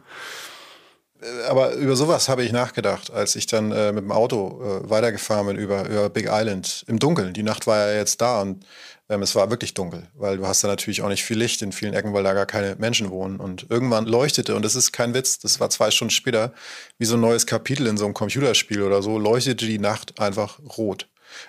aber 1.48 1.74
über 1.74 1.94
sowas 1.94 2.28
habe 2.28 2.44
ich 2.44 2.52
nachgedacht, 2.52 3.12
als 3.12 3.36
ich 3.36 3.46
dann 3.46 3.70
äh, 3.70 3.92
mit 3.92 4.02
dem 4.02 4.12
Auto 4.12 4.60
äh, 4.62 4.90
weitergefahren 4.90 5.46
bin 5.46 5.56
über, 5.56 5.88
über 5.88 6.10
Big 6.10 6.26
Island 6.28 6.84
im 6.88 6.98
Dunkeln. 6.98 7.34
Die 7.34 7.44
Nacht 7.44 7.66
war 7.68 7.86
ja 7.86 7.94
jetzt 7.94 8.20
da 8.20 8.42
und 8.42 8.64
ähm, 9.08 9.22
es 9.22 9.34
war 9.34 9.50
wirklich 9.50 9.74
dunkel, 9.74 10.08
weil 10.14 10.36
du 10.36 10.46
hast 10.46 10.64
da 10.64 10.68
natürlich 10.68 11.02
auch 11.02 11.08
nicht 11.08 11.24
viel 11.24 11.38
Licht 11.38 11.62
in 11.62 11.72
vielen 11.72 11.94
Ecken, 11.94 12.12
weil 12.12 12.24
da 12.24 12.32
gar 12.34 12.46
keine 12.46 12.76
Menschen 12.76 13.10
wohnen. 13.10 13.38
Und 13.38 13.66
irgendwann 13.70 14.06
leuchtete, 14.06 14.54
und 14.54 14.64
das 14.64 14.74
ist 14.74 14.92
kein 14.92 15.14
Witz, 15.14 15.38
das 15.38 15.60
war 15.60 15.70
zwei 15.70 15.90
Stunden 15.90 16.10
später, 16.10 16.52
wie 16.98 17.04
so 17.04 17.16
ein 17.16 17.20
neues 17.20 17.46
Kapitel 17.46 17.86
in 17.86 17.96
so 17.96 18.04
einem 18.04 18.14
Computerspiel 18.14 18.82
oder 18.82 19.02
so, 19.02 19.18
leuchtete 19.18 19.66
die 19.66 19.78
Nacht 19.78 20.18
einfach 20.20 20.58
rot. 20.76 21.08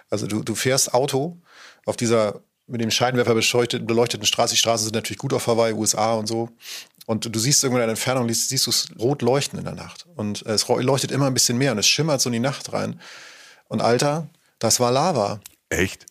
Also 0.09 0.27
du, 0.27 0.43
du 0.43 0.55
fährst 0.55 0.93
Auto 0.93 1.37
auf 1.85 1.97
dieser 1.97 2.41
mit 2.67 2.81
dem 2.81 2.91
Scheinwerfer 2.91 3.33
beleuchteten 3.33 4.25
Straße. 4.25 4.53
Die 4.53 4.59
Straßen 4.59 4.85
sind 4.85 4.95
natürlich 4.95 5.19
gut 5.19 5.33
auf 5.33 5.47
Hawaii, 5.47 5.73
USA 5.73 6.13
und 6.15 6.27
so. 6.27 6.49
Und 7.05 7.33
du 7.33 7.39
siehst 7.39 7.63
irgendwo 7.63 7.77
in 7.77 7.87
der 7.87 7.89
Entfernung, 7.89 8.27
siehst 8.29 8.67
du 8.67 8.69
es 8.69 8.89
rot 8.99 9.21
leuchten 9.21 9.57
in 9.57 9.63
der 9.63 9.73
Nacht. 9.73 10.05
Und 10.15 10.45
es 10.45 10.67
leuchtet 10.67 11.11
immer 11.11 11.27
ein 11.27 11.33
bisschen 11.33 11.57
mehr 11.57 11.71
und 11.71 11.77
es 11.77 11.87
schimmert 11.87 12.19
so 12.19 12.27
in 12.27 12.33
die 12.33 12.39
Nacht 12.39 12.73
rein. 12.73 12.99
Und 13.69 13.81
Alter, 13.81 14.27
das 14.59 14.81
war 14.81 14.91
Lava. 14.91 15.39
Echt? 15.69 16.05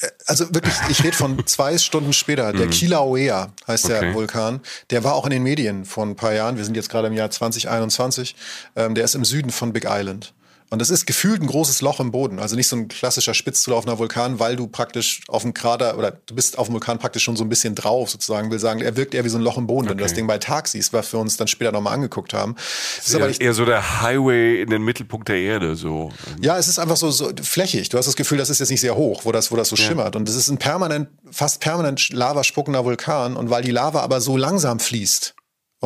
Äh, 0.00 0.08
also 0.26 0.52
wirklich, 0.54 0.74
ich 0.88 1.02
rede 1.04 1.16
von 1.16 1.46
zwei 1.46 1.78
Stunden 1.78 2.12
später. 2.12 2.52
Der 2.52 2.66
mhm. 2.66 2.70
Kilauea 2.70 3.52
heißt 3.66 3.86
okay. 3.86 4.00
der 4.00 4.14
Vulkan. 4.14 4.60
Der 4.90 5.04
war 5.04 5.14
auch 5.14 5.24
in 5.24 5.30
den 5.30 5.42
Medien 5.42 5.84
vor 5.84 6.04
ein 6.04 6.16
paar 6.16 6.32
Jahren. 6.32 6.56
Wir 6.56 6.64
sind 6.64 6.76
jetzt 6.76 6.90
gerade 6.90 7.08
im 7.08 7.14
Jahr 7.14 7.30
2021. 7.30 8.36
Ähm, 8.76 8.94
der 8.94 9.04
ist 9.04 9.14
im 9.14 9.24
Süden 9.24 9.50
von 9.50 9.72
Big 9.72 9.86
Island. 9.88 10.32
Und 10.68 10.80
das 10.80 10.90
ist 10.90 11.06
gefühlt 11.06 11.40
ein 11.40 11.46
großes 11.46 11.80
Loch 11.80 12.00
im 12.00 12.10
Boden. 12.10 12.40
Also 12.40 12.56
nicht 12.56 12.66
so 12.66 12.76
ein 12.76 12.88
klassischer 12.88 13.34
spitz 13.34 13.62
zulaufender 13.62 13.98
Vulkan, 13.98 14.40
weil 14.40 14.56
du 14.56 14.66
praktisch 14.66 15.20
auf 15.28 15.42
dem 15.42 15.54
Krater 15.54 15.96
oder 15.96 16.10
du 16.10 16.34
bist 16.34 16.58
auf 16.58 16.66
dem 16.66 16.74
Vulkan 16.74 16.98
praktisch 16.98 17.22
schon 17.22 17.36
so 17.36 17.44
ein 17.44 17.48
bisschen 17.48 17.76
drauf, 17.76 18.10
sozusagen. 18.10 18.50
Will 18.50 18.58
sagen, 18.58 18.80
er 18.80 18.96
wirkt 18.96 19.14
eher 19.14 19.24
wie 19.24 19.28
so 19.28 19.38
ein 19.38 19.42
Loch 19.42 19.58
im 19.58 19.68
Boden, 19.68 19.86
okay. 19.86 19.90
wenn 19.90 19.98
du 19.98 20.04
das 20.04 20.14
Ding 20.14 20.26
bei 20.26 20.38
Tag 20.38 20.66
siehst, 20.66 20.92
was 20.92 21.12
wir 21.12 21.20
uns 21.20 21.36
dann 21.36 21.46
später 21.46 21.70
nochmal 21.70 21.94
angeguckt 21.94 22.34
haben. 22.34 22.56
Das 22.96 23.06
ist 23.06 23.14
aber 23.14 23.28
nicht, 23.28 23.40
eher 23.40 23.54
so 23.54 23.64
der 23.64 24.02
Highway 24.02 24.60
in 24.62 24.70
den 24.70 24.82
Mittelpunkt 24.82 25.28
der 25.28 25.36
Erde, 25.36 25.76
so. 25.76 26.10
Ja, 26.40 26.58
es 26.58 26.66
ist 26.66 26.80
einfach 26.80 26.96
so, 26.96 27.12
so 27.12 27.30
flächig. 27.40 27.88
Du 27.90 27.98
hast 27.98 28.06
das 28.06 28.16
Gefühl, 28.16 28.38
das 28.38 28.50
ist 28.50 28.58
jetzt 28.58 28.70
nicht 28.70 28.80
sehr 28.80 28.96
hoch, 28.96 29.24
wo 29.24 29.30
das, 29.30 29.52
wo 29.52 29.56
das 29.56 29.68
so 29.68 29.76
ja. 29.76 29.84
schimmert. 29.84 30.16
Und 30.16 30.28
es 30.28 30.34
ist 30.34 30.48
ein 30.48 30.58
permanent, 30.58 31.08
fast 31.30 31.60
permanent 31.60 32.08
lavaspuckender 32.12 32.84
Vulkan. 32.84 33.36
Und 33.36 33.50
weil 33.50 33.62
die 33.62 33.70
Lava 33.70 34.00
aber 34.00 34.20
so 34.20 34.36
langsam 34.36 34.80
fließt, 34.80 35.35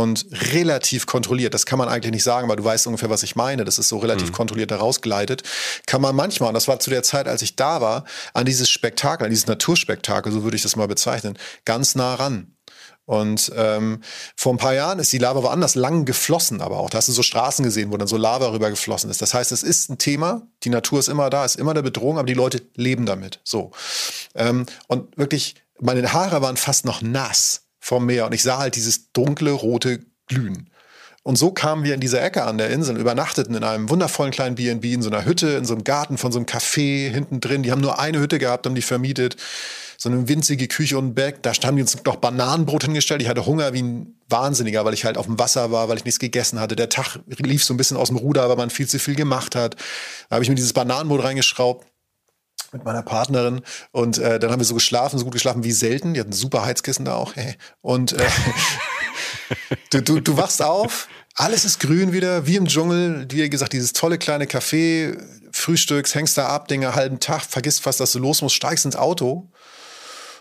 und 0.00 0.26
relativ 0.52 1.06
kontrolliert, 1.06 1.52
das 1.52 1.66
kann 1.66 1.78
man 1.78 1.88
eigentlich 1.88 2.12
nicht 2.12 2.22
sagen, 2.22 2.48
weil 2.48 2.56
du 2.56 2.64
weißt 2.64 2.86
ungefähr, 2.86 3.10
was 3.10 3.22
ich 3.22 3.36
meine, 3.36 3.64
das 3.64 3.78
ist 3.78 3.88
so 3.88 3.98
relativ 3.98 4.28
mhm. 4.28 4.32
kontrolliert 4.32 4.70
herausgeleitet, 4.70 5.42
kann 5.86 6.00
man 6.00 6.16
manchmal, 6.16 6.48
und 6.48 6.54
das 6.54 6.68
war 6.68 6.80
zu 6.80 6.90
der 6.90 7.02
Zeit, 7.02 7.28
als 7.28 7.42
ich 7.42 7.56
da 7.56 7.80
war, 7.80 8.04
an 8.32 8.46
dieses 8.46 8.70
Spektakel, 8.70 9.26
an 9.26 9.30
dieses 9.30 9.46
Naturspektakel, 9.46 10.32
so 10.32 10.42
würde 10.42 10.56
ich 10.56 10.62
das 10.62 10.76
mal 10.76 10.88
bezeichnen, 10.88 11.38
ganz 11.64 11.94
nah 11.94 12.14
ran. 12.14 12.54
Und 13.04 13.52
ähm, 13.56 14.02
vor 14.36 14.54
ein 14.54 14.58
paar 14.58 14.74
Jahren 14.74 15.00
ist 15.00 15.12
die 15.12 15.18
Lava 15.18 15.42
woanders 15.42 15.74
lang 15.74 16.04
geflossen, 16.04 16.60
aber 16.60 16.78
auch. 16.78 16.90
Da 16.90 16.98
hast 16.98 17.08
du 17.08 17.12
so 17.12 17.24
Straßen 17.24 17.64
gesehen, 17.64 17.90
wo 17.90 17.96
dann 17.96 18.06
so 18.06 18.16
Lava 18.16 18.52
rüber 18.52 18.70
geflossen 18.70 19.10
ist. 19.10 19.20
Das 19.20 19.34
heißt, 19.34 19.50
es 19.50 19.64
ist 19.64 19.90
ein 19.90 19.98
Thema, 19.98 20.46
die 20.62 20.70
Natur 20.70 21.00
ist 21.00 21.08
immer 21.08 21.28
da, 21.28 21.44
ist 21.44 21.56
immer 21.56 21.72
eine 21.72 21.82
Bedrohung, 21.82 22.18
aber 22.18 22.26
die 22.26 22.34
Leute 22.34 22.62
leben 22.76 23.06
damit. 23.06 23.40
So. 23.42 23.72
Ähm, 24.36 24.64
und 24.86 25.18
wirklich, 25.18 25.56
meine 25.80 26.12
Haare 26.12 26.40
waren 26.40 26.56
fast 26.56 26.84
noch 26.84 27.02
nass 27.02 27.62
vom 27.80 28.06
Meer 28.06 28.26
und 28.26 28.34
ich 28.34 28.42
sah 28.42 28.58
halt 28.58 28.76
dieses 28.76 29.12
dunkle 29.12 29.50
rote 29.50 30.00
Glühen. 30.26 30.70
Und 31.22 31.36
so 31.36 31.50
kamen 31.50 31.84
wir 31.84 31.94
in 31.94 32.00
dieser 32.00 32.22
Ecke 32.22 32.44
an 32.44 32.56
der 32.56 32.70
Insel, 32.70 32.96
übernachteten 32.96 33.54
in 33.54 33.62
einem 33.62 33.90
wundervollen 33.90 34.32
kleinen 34.32 34.54
B&B, 34.54 34.94
in 34.94 35.02
so 35.02 35.10
einer 35.10 35.26
Hütte, 35.26 35.48
in 35.48 35.66
so 35.66 35.74
einem 35.74 35.84
Garten 35.84 36.16
von 36.16 36.32
so 36.32 36.38
einem 36.38 36.46
Café 36.46 37.10
hinten 37.10 37.40
drin. 37.40 37.62
Die 37.62 37.72
haben 37.72 37.82
nur 37.82 37.98
eine 37.98 38.20
Hütte 38.20 38.38
gehabt, 38.38 38.64
haben 38.64 38.74
die 38.74 38.82
vermietet. 38.82 39.36
So 39.98 40.08
eine 40.08 40.28
winzige 40.28 40.66
Küche 40.66 40.96
und 40.96 41.14
Bag. 41.14 41.42
Da 41.42 41.52
haben 41.52 41.76
die 41.76 41.82
uns 41.82 42.04
noch 42.04 42.16
Bananenbrot 42.16 42.84
hingestellt. 42.84 43.20
Ich 43.20 43.28
hatte 43.28 43.44
Hunger 43.44 43.74
wie 43.74 43.82
ein 43.82 44.14
Wahnsinniger, 44.30 44.86
weil 44.86 44.94
ich 44.94 45.04
halt 45.04 45.18
auf 45.18 45.26
dem 45.26 45.38
Wasser 45.38 45.70
war, 45.70 45.90
weil 45.90 45.98
ich 45.98 46.06
nichts 46.06 46.18
gegessen 46.18 46.58
hatte. 46.58 46.74
Der 46.74 46.88
Tag 46.88 47.18
lief 47.26 47.64
so 47.64 47.74
ein 47.74 47.76
bisschen 47.76 47.98
aus 47.98 48.08
dem 48.08 48.16
Ruder, 48.16 48.48
weil 48.48 48.56
man 48.56 48.70
viel 48.70 48.88
zu 48.88 48.98
viel 48.98 49.14
gemacht 49.14 49.54
hat. 49.54 49.76
Da 50.30 50.36
habe 50.36 50.42
ich 50.42 50.48
mir 50.48 50.54
dieses 50.54 50.72
Bananenbrot 50.72 51.22
reingeschraubt 51.22 51.86
mit 52.72 52.84
meiner 52.84 53.02
Partnerin 53.02 53.62
und 53.92 54.18
äh, 54.18 54.38
dann 54.38 54.50
haben 54.50 54.60
wir 54.60 54.64
so 54.64 54.74
geschlafen, 54.74 55.18
so 55.18 55.24
gut 55.24 55.34
geschlafen 55.34 55.64
wie 55.64 55.72
selten. 55.72 56.14
Die 56.14 56.20
hatten 56.20 56.32
super 56.32 56.64
Heizkissen 56.64 57.04
da 57.04 57.14
auch. 57.14 57.34
Hey. 57.36 57.56
Und 57.80 58.12
äh, 58.12 58.28
du, 59.90 60.02
du, 60.02 60.20
du 60.20 60.36
wachst 60.36 60.62
auf, 60.62 61.08
alles 61.34 61.64
ist 61.64 61.80
grün 61.80 62.12
wieder, 62.12 62.46
wie 62.46 62.56
im 62.56 62.66
Dschungel. 62.66 63.26
Wie 63.30 63.48
gesagt, 63.48 63.72
dieses 63.72 63.92
tolle 63.92 64.18
kleine 64.18 64.44
Café, 64.44 65.16
Frühstücks, 65.52 66.14
hängst 66.14 66.36
da 66.38 66.48
ab, 66.48 66.68
Dinge, 66.68 66.94
halben 66.94 67.20
Tag, 67.20 67.42
vergisst 67.42 67.82
fast, 67.82 68.00
dass 68.00 68.12
du 68.12 68.18
los 68.18 68.42
musst, 68.42 68.56
steigst 68.56 68.84
ins 68.84 68.96
Auto 68.96 69.50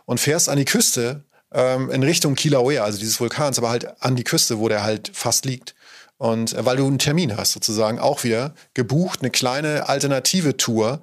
und 0.06 0.20
fährst 0.20 0.50
an 0.50 0.58
die 0.58 0.66
Küste 0.66 1.24
ähm, 1.52 1.90
in 1.90 2.04
Richtung 2.04 2.36
Kilauea, 2.36 2.84
also 2.84 3.00
dieses 3.00 3.20
Vulkans, 3.20 3.58
aber 3.58 3.70
halt 3.70 4.02
an 4.02 4.16
die 4.16 4.24
Küste, 4.24 4.60
wo 4.60 4.68
der 4.68 4.84
halt 4.84 5.12
fast 5.14 5.46
liegt. 5.46 5.76
Und 6.18 6.54
äh, 6.54 6.66
weil 6.66 6.78
du 6.78 6.86
einen 6.86 7.00
Termin 7.00 7.36
hast, 7.38 7.54
sozusagen, 7.54 8.00
auch 8.00 8.24
wieder 8.24 8.54
gebucht, 8.74 9.22
eine 9.22 9.32
kleine 9.32 9.88
alternative 9.88 10.58
Tour 10.58 11.02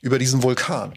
über 0.00 0.18
diesen 0.18 0.42
Vulkan. 0.42 0.94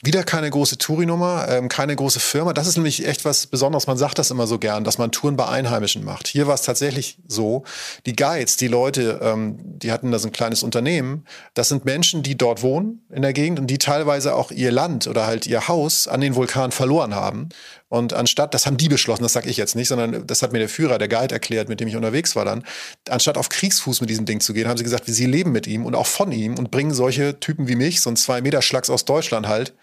Wieder 0.00 0.22
keine 0.22 0.48
große 0.48 0.78
Tourinummer, 0.78 1.48
ähm, 1.48 1.68
keine 1.68 1.96
große 1.96 2.20
Firma. 2.20 2.52
Das 2.52 2.68
ist 2.68 2.76
nämlich 2.76 3.04
echt 3.04 3.24
was 3.24 3.48
Besonderes. 3.48 3.88
Man 3.88 3.98
sagt 3.98 4.20
das 4.20 4.30
immer 4.30 4.46
so 4.46 4.60
gern, 4.60 4.84
dass 4.84 4.96
man 4.96 5.10
Touren 5.10 5.36
bei 5.36 5.48
Einheimischen 5.48 6.04
macht. 6.04 6.28
Hier 6.28 6.46
war 6.46 6.54
es 6.54 6.62
tatsächlich 6.62 7.18
so. 7.26 7.64
Die 8.06 8.14
Guides, 8.14 8.56
die 8.56 8.68
Leute, 8.68 9.18
ähm, 9.20 9.58
die 9.60 9.90
hatten 9.90 10.12
da 10.12 10.20
so 10.20 10.28
ein 10.28 10.32
kleines 10.32 10.62
Unternehmen. 10.62 11.24
Das 11.54 11.68
sind 11.68 11.84
Menschen, 11.84 12.22
die 12.22 12.38
dort 12.38 12.62
wohnen 12.62 13.04
in 13.10 13.22
der 13.22 13.32
Gegend 13.32 13.58
und 13.58 13.66
die 13.66 13.78
teilweise 13.78 14.36
auch 14.36 14.52
ihr 14.52 14.70
Land 14.70 15.08
oder 15.08 15.26
halt 15.26 15.48
ihr 15.48 15.66
Haus 15.66 16.06
an 16.06 16.20
den 16.20 16.36
Vulkan 16.36 16.70
verloren 16.70 17.16
haben. 17.16 17.48
Und 17.88 18.12
anstatt, 18.12 18.52
das 18.52 18.66
haben 18.66 18.76
die 18.76 18.88
beschlossen, 18.88 19.22
das 19.22 19.32
sage 19.32 19.48
ich 19.48 19.56
jetzt 19.56 19.74
nicht, 19.74 19.88
sondern 19.88 20.26
das 20.26 20.42
hat 20.42 20.52
mir 20.52 20.58
der 20.58 20.68
Führer, 20.68 20.98
der 20.98 21.08
Guide 21.08 21.34
erklärt, 21.34 21.68
mit 21.68 21.80
dem 21.80 21.88
ich 21.88 21.96
unterwegs 21.96 22.36
war 22.36 22.44
dann, 22.44 22.64
anstatt 23.08 23.38
auf 23.38 23.48
Kriegsfuß 23.48 24.02
mit 24.02 24.10
diesem 24.10 24.26
Ding 24.26 24.40
zu 24.40 24.52
gehen, 24.52 24.68
haben 24.68 24.76
sie 24.76 24.84
gesagt, 24.84 25.04
sie 25.06 25.26
leben 25.26 25.52
mit 25.52 25.66
ihm 25.66 25.86
und 25.86 25.94
auch 25.94 26.06
von 26.06 26.30
ihm 26.30 26.58
und 26.58 26.70
bringen 26.70 26.92
solche 26.92 27.40
Typen 27.40 27.66
wie 27.66 27.76
mich, 27.76 28.00
so 28.00 28.10
ein 28.10 28.16
Zwei-Meter-Schlags 28.16 28.90
aus 28.90 29.06
Deutschland 29.06 29.48
halt, 29.48 29.74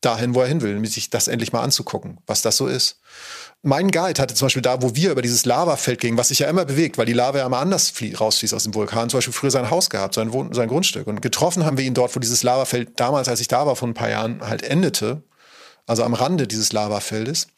dahin, 0.00 0.34
wo 0.34 0.40
er 0.40 0.48
hin 0.48 0.62
will, 0.62 0.74
nämlich 0.74 0.92
sich 0.92 1.10
das 1.10 1.28
endlich 1.28 1.52
mal 1.52 1.62
anzugucken, 1.62 2.18
was 2.26 2.42
das 2.42 2.56
so 2.56 2.66
ist. 2.66 3.00
Mein 3.62 3.90
Guide 3.92 4.20
hatte 4.20 4.34
zum 4.34 4.46
Beispiel 4.46 4.62
da, 4.62 4.82
wo 4.82 4.96
wir 4.96 5.12
über 5.12 5.22
dieses 5.22 5.44
Lavafeld 5.44 6.00
gingen, 6.00 6.18
was 6.18 6.28
sich 6.28 6.40
ja 6.40 6.48
immer 6.48 6.64
bewegt, 6.64 6.98
weil 6.98 7.06
die 7.06 7.12
Lava 7.12 7.38
ja 7.38 7.46
immer 7.46 7.60
anders 7.60 7.92
rausfließt 8.18 8.54
aus 8.54 8.64
dem 8.64 8.74
Vulkan, 8.74 9.08
zum 9.08 9.18
Beispiel 9.18 9.32
früher 9.32 9.52
sein 9.52 9.70
Haus 9.70 9.88
gehabt, 9.88 10.14
sein, 10.14 10.32
sein 10.52 10.68
Grundstück. 10.68 11.06
Und 11.06 11.22
getroffen 11.22 11.64
haben 11.64 11.78
wir 11.78 11.84
ihn 11.84 11.94
dort, 11.94 12.16
wo 12.16 12.20
dieses 12.20 12.42
Lavafeld 12.42 12.98
damals, 12.98 13.28
als 13.28 13.40
ich 13.40 13.46
da 13.46 13.64
war, 13.64 13.76
vor 13.76 13.86
ein 13.86 13.94
paar 13.94 14.10
Jahren 14.10 14.40
halt 14.40 14.62
endete 14.64 15.22
also 15.86 16.04
am 16.04 16.14
Rande 16.14 16.46
dieses 16.46 16.72
Lavafeldes. 16.72 17.48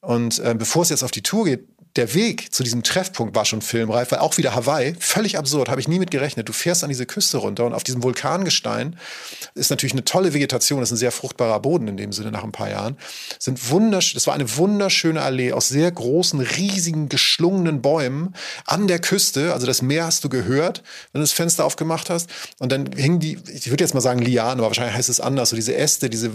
Und 0.00 0.38
äh, 0.38 0.54
bevor 0.56 0.82
es 0.82 0.88
jetzt 0.88 1.02
auf 1.02 1.10
die 1.10 1.22
Tour 1.22 1.44
geht, 1.44 1.69
der 1.96 2.14
Weg 2.14 2.52
zu 2.52 2.62
diesem 2.62 2.82
Treffpunkt 2.82 3.34
war 3.34 3.44
schon 3.44 3.62
filmreif, 3.62 4.12
weil 4.12 4.20
auch 4.20 4.38
wieder 4.38 4.54
Hawaii, 4.54 4.94
völlig 4.98 5.36
absurd, 5.38 5.68
habe 5.68 5.80
ich 5.80 5.88
nie 5.88 5.98
mit 5.98 6.10
gerechnet. 6.10 6.48
Du 6.48 6.52
fährst 6.52 6.84
an 6.84 6.88
diese 6.88 7.06
Küste 7.06 7.38
runter 7.38 7.64
und 7.66 7.74
auf 7.74 7.82
diesem 7.82 8.02
Vulkangestein 8.02 8.96
ist 9.54 9.70
natürlich 9.70 9.92
eine 9.92 10.04
tolle 10.04 10.32
Vegetation, 10.32 10.80
das 10.80 10.90
ist 10.90 10.94
ein 10.94 10.98
sehr 10.98 11.12
fruchtbarer 11.12 11.60
Boden 11.60 11.88
in 11.88 11.96
dem 11.96 12.12
Sinne 12.12 12.30
nach 12.30 12.44
ein 12.44 12.52
paar 12.52 12.70
Jahren. 12.70 12.96
Sind 13.38 13.70
wundersch 13.70 14.14
das 14.14 14.26
war 14.26 14.34
eine 14.34 14.56
wunderschöne 14.56 15.20
Allee 15.20 15.52
aus 15.52 15.68
sehr 15.68 15.90
großen, 15.90 16.40
riesigen, 16.40 17.08
geschlungenen 17.08 17.82
Bäumen 17.82 18.34
an 18.66 18.86
der 18.86 18.98
Küste. 18.98 19.52
Also 19.52 19.66
das 19.66 19.82
Meer 19.82 20.06
hast 20.06 20.22
du 20.24 20.28
gehört, 20.28 20.82
wenn 21.12 21.20
du 21.20 21.24
das 21.24 21.32
Fenster 21.32 21.64
aufgemacht 21.64 22.10
hast. 22.10 22.30
Und 22.58 22.70
dann 22.72 22.90
hingen 22.94 23.18
die, 23.18 23.38
ich 23.52 23.70
würde 23.70 23.82
jetzt 23.82 23.94
mal 23.94 24.00
sagen 24.00 24.20
Lianen, 24.20 24.60
aber 24.60 24.68
wahrscheinlich 24.68 24.96
heißt 24.96 25.08
es 25.08 25.20
anders, 25.20 25.50
so 25.50 25.56
diese 25.56 25.74
Äste, 25.74 26.10
diese 26.10 26.30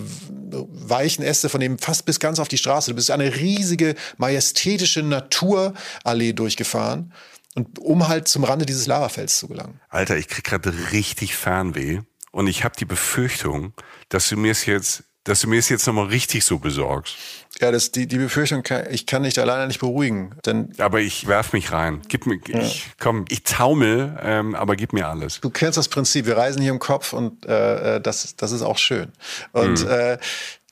weichen 0.51 1.23
Äste 1.23 1.49
von 1.49 1.59
dem 1.59 1.77
fast 1.77 2.05
bis 2.05 2.19
ganz 2.19 2.39
auf 2.39 2.47
die 2.47 2.57
Straße. 2.57 2.91
Du 2.91 2.95
bist 2.95 3.11
eine 3.11 3.35
riesige, 3.35 3.95
majestätische 4.17 5.03
Naturallee 5.45 6.33
durchgefahren. 6.33 7.13
Und 7.55 7.79
um 7.79 8.07
halt 8.07 8.27
zum 8.27 8.43
Rande 8.43 8.65
dieses 8.65 8.85
Lavafelds 8.85 9.37
zu 9.37 9.47
gelangen. 9.47 9.79
Alter, 9.89 10.17
ich 10.17 10.27
krieg 10.27 10.43
gerade 10.43 10.73
richtig 10.91 11.37
Fernweh 11.37 12.01
und 12.31 12.47
ich 12.47 12.65
habe 12.65 12.75
die 12.77 12.85
Befürchtung, 12.85 13.73
dass 14.09 14.27
du 14.27 14.35
mir 14.35 14.51
es 14.51 14.65
jetzt, 14.65 15.05
dass 15.23 15.39
du 15.39 15.47
mir 15.47 15.59
es 15.59 15.69
jetzt 15.69 15.87
nochmal 15.87 16.07
richtig 16.07 16.43
so 16.43 16.59
besorgst. 16.59 17.15
Ja, 17.61 17.71
das, 17.71 17.91
die, 17.91 18.05
die 18.05 18.17
Befürchtung, 18.17 18.63
kann, 18.63 18.85
ich 18.91 19.05
kann 19.05 19.23
dich 19.23 19.33
da 19.33 19.45
leider 19.45 19.65
nicht 19.65 19.79
beruhigen. 19.79 20.35
Denn 20.45 20.73
aber 20.77 20.99
ich 20.99 21.27
werf 21.27 21.53
mich 21.53 21.71
rein. 21.71 22.01
Gib 22.09 22.25
mir, 22.25 22.39
ja. 22.47 22.59
ich, 22.59 22.91
komm, 22.99 23.25
ich 23.29 23.43
taumel, 23.43 24.17
ähm, 24.21 24.55
aber 24.55 24.75
gib 24.75 24.91
mir 24.91 25.07
alles. 25.07 25.39
Du 25.39 25.49
kennst 25.49 25.77
das 25.77 25.87
Prinzip, 25.87 26.25
wir 26.25 26.35
reisen 26.35 26.61
hier 26.61 26.71
im 26.71 26.79
Kopf 26.79 27.13
und 27.13 27.45
äh, 27.45 27.95
äh 27.95 28.01
das, 28.01 28.35
das 28.35 28.51
ist 28.51 28.61
auch 28.61 28.77
schön. 28.77 29.13
Und 29.53 29.83
mhm. 29.83 29.89
äh, 29.89 30.17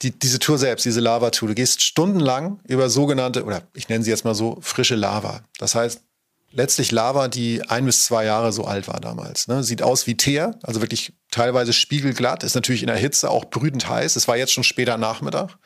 die, 0.01 0.11
diese 0.11 0.39
Tour 0.39 0.57
selbst, 0.57 0.83
diese 0.85 0.99
Lava-Tour, 0.99 1.49
du 1.49 1.55
gehst 1.55 1.81
stundenlang 1.81 2.59
über 2.67 2.89
sogenannte, 2.89 3.45
oder 3.45 3.61
ich 3.73 3.87
nenne 3.87 4.03
sie 4.03 4.09
jetzt 4.09 4.25
mal 4.25 4.35
so, 4.35 4.57
frische 4.61 4.95
Lava. 4.95 5.41
Das 5.59 5.75
heißt, 5.75 6.01
letztlich 6.51 6.91
Lava, 6.91 7.29
die 7.29 7.61
ein 7.69 7.85
bis 7.85 8.05
zwei 8.05 8.25
Jahre 8.25 8.51
so 8.51 8.65
alt 8.65 8.87
war 8.87 8.99
damals. 8.99 9.47
Ne? 9.47 9.63
Sieht 9.63 9.81
aus 9.81 10.07
wie 10.07 10.15
Teer, 10.15 10.59
also 10.63 10.81
wirklich 10.81 11.13
teilweise 11.31 11.73
spiegelglatt, 11.73 12.43
ist 12.43 12.55
natürlich 12.55 12.83
in 12.83 12.87
der 12.87 12.97
Hitze 12.97 13.29
auch 13.29 13.45
brütend 13.45 13.87
heiß. 13.89 14.15
Es 14.15 14.27
war 14.27 14.37
jetzt 14.37 14.53
schon 14.53 14.63
später 14.63 14.97
Nachmittag. 14.97 15.57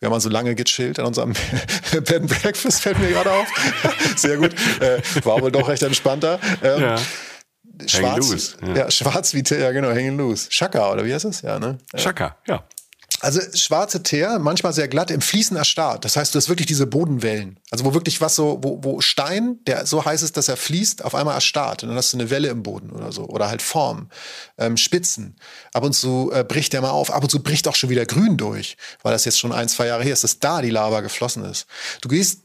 Wir 0.00 0.06
haben 0.06 0.14
also 0.14 0.30
lange 0.30 0.54
gechillt 0.54 0.98
an 0.98 1.06
unserem 1.06 1.34
Bed 1.92 2.12
and 2.12 2.26
Breakfast, 2.26 2.80
fällt 2.80 2.98
mir 2.98 3.10
gerade 3.10 3.30
auf. 3.30 3.46
Sehr 4.16 4.38
gut. 4.38 4.54
Äh, 4.80 5.02
war 5.24 5.40
wohl 5.42 5.52
doch 5.52 5.68
recht 5.68 5.82
entspannter. 5.82 6.40
Ähm, 6.62 6.80
ja. 6.80 6.96
Schwarz, 7.86 8.56
ja. 8.66 8.74
ja. 8.74 8.90
schwarz 8.90 9.34
wie 9.34 9.42
ja 9.42 9.72
genau, 9.72 9.90
hängen 9.90 10.16
loose. 10.16 10.48
Chaka, 10.50 10.90
oder 10.92 11.04
wie 11.04 11.12
heißt 11.12 11.26
das? 11.26 11.42
Ja, 11.42 11.58
ne? 11.58 11.78
Chaka, 11.96 12.36
ja. 12.46 12.64
Also 13.20 13.40
schwarze 13.54 14.02
Teer, 14.02 14.38
manchmal 14.38 14.72
sehr 14.72 14.88
glatt, 14.88 15.10
im 15.10 15.20
Fließen 15.20 15.56
erstarrt. 15.56 16.04
Das 16.04 16.16
heißt, 16.16 16.34
du 16.34 16.38
hast 16.38 16.48
wirklich 16.48 16.66
diese 16.66 16.86
Bodenwellen. 16.86 17.60
Also 17.70 17.84
wo 17.84 17.92
wirklich 17.92 18.20
was 18.20 18.34
so, 18.34 18.58
wo, 18.62 18.82
wo 18.82 19.00
Stein, 19.00 19.58
der 19.66 19.84
so 19.84 20.04
heiß 20.04 20.22
ist, 20.22 20.38
dass 20.38 20.48
er 20.48 20.56
fließt, 20.56 21.04
auf 21.04 21.14
einmal 21.14 21.34
erstarrt. 21.34 21.82
Und 21.82 21.90
dann 21.90 21.98
hast 21.98 22.12
du 22.12 22.16
eine 22.16 22.30
Welle 22.30 22.48
im 22.48 22.62
Boden 22.62 22.90
oder 22.90 23.12
so. 23.12 23.26
Oder 23.26 23.48
halt 23.48 23.60
Form, 23.60 24.08
ähm, 24.56 24.78
Spitzen. 24.78 25.36
Ab 25.74 25.84
und 25.84 25.92
zu 25.92 26.30
äh, 26.32 26.44
bricht 26.44 26.72
der 26.72 26.80
mal 26.80 26.90
auf. 26.90 27.10
Ab 27.10 27.22
und 27.22 27.30
zu 27.30 27.42
bricht 27.42 27.68
auch 27.68 27.76
schon 27.76 27.90
wieder 27.90 28.06
grün 28.06 28.38
durch. 28.38 28.78
Weil 29.02 29.12
das 29.12 29.26
jetzt 29.26 29.38
schon 29.38 29.52
ein, 29.52 29.68
zwei 29.68 29.86
Jahre 29.86 30.02
her 30.02 30.14
ist, 30.14 30.24
dass 30.24 30.38
da 30.38 30.62
die 30.62 30.70
Lava 30.70 31.00
geflossen 31.00 31.44
ist. 31.44 31.66
Du 32.00 32.08
gehst 32.08 32.40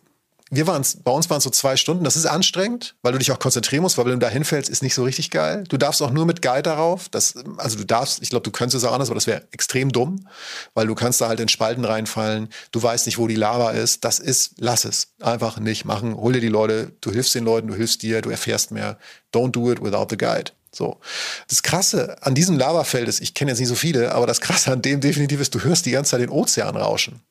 wir 0.51 0.67
waren 0.67 0.85
bei 1.03 1.11
uns 1.11 1.29
waren 1.29 1.39
es 1.39 1.43
so 1.43 1.49
zwei 1.49 1.75
Stunden. 1.75 2.03
Das 2.03 2.15
ist 2.15 2.27
anstrengend, 2.27 2.95
weil 3.01 3.13
du 3.13 3.17
dich 3.17 3.31
auch 3.31 3.39
konzentrieren 3.39 3.81
musst, 3.81 3.97
weil 3.97 4.05
wenn 4.05 4.13
du 4.13 4.19
da 4.19 4.29
hinfällst, 4.29 4.69
ist 4.69 4.83
nicht 4.83 4.93
so 4.93 5.03
richtig 5.03 5.31
geil. 5.31 5.63
Du 5.67 5.77
darfst 5.77 6.03
auch 6.03 6.11
nur 6.11 6.27
mit 6.27 6.43
Guide 6.43 6.61
darauf. 6.61 7.09
Das, 7.09 7.35
also 7.57 7.77
du 7.77 7.83
darfst, 7.83 8.21
ich 8.21 8.29
glaube, 8.29 8.43
du 8.43 8.51
könntest 8.51 8.83
es 8.83 8.87
auch 8.87 8.93
anders, 8.93 9.09
aber 9.09 9.15
das 9.15 9.25
wäre 9.25 9.47
extrem 9.51 9.91
dumm, 9.91 10.27
weil 10.75 10.85
du 10.85 10.93
kannst 10.93 11.19
da 11.19 11.29
halt 11.29 11.39
in 11.39 11.47
Spalten 11.47 11.83
reinfallen. 11.83 12.49
Du 12.71 12.81
weißt 12.81 13.07
nicht, 13.07 13.17
wo 13.17 13.27
die 13.27 13.35
Lava 13.35 13.71
ist. 13.71 14.03
Das 14.05 14.19
ist, 14.19 14.53
lass 14.57 14.85
es. 14.85 15.13
Einfach 15.19 15.59
nicht 15.59 15.83
machen. 15.83 16.15
Hol 16.15 16.33
dir 16.33 16.41
die 16.41 16.47
Leute, 16.47 16.91
du 17.01 17.11
hilfst 17.11 17.33
den 17.33 17.43
Leuten, 17.43 17.67
du 17.67 17.75
hilfst 17.75 18.03
dir, 18.03 18.21
du 18.21 18.29
erfährst 18.29 18.69
mehr. 18.69 18.99
Don't 19.33 19.51
do 19.51 19.71
it 19.71 19.81
without 19.81 20.07
the 20.11 20.17
guide. 20.17 20.51
So. 20.71 20.99
Das 21.47 21.63
Krasse 21.63 22.17
an 22.21 22.35
diesem 22.35 22.57
Lavafeld 22.57 23.07
ist, 23.07 23.19
ich 23.19 23.33
kenne 23.33 23.49
jetzt 23.49 23.59
nicht 23.59 23.69
so 23.69 23.75
viele, 23.75 24.13
aber 24.13 24.27
das 24.27 24.41
Krasse 24.41 24.71
an 24.71 24.83
dem 24.83 24.99
definitiv 24.99 25.41
ist, 25.41 25.55
du 25.55 25.63
hörst 25.63 25.87
die 25.87 25.91
ganze 25.91 26.11
Zeit 26.11 26.21
den 26.21 26.29
Ozean 26.29 26.75
rauschen. 26.75 27.21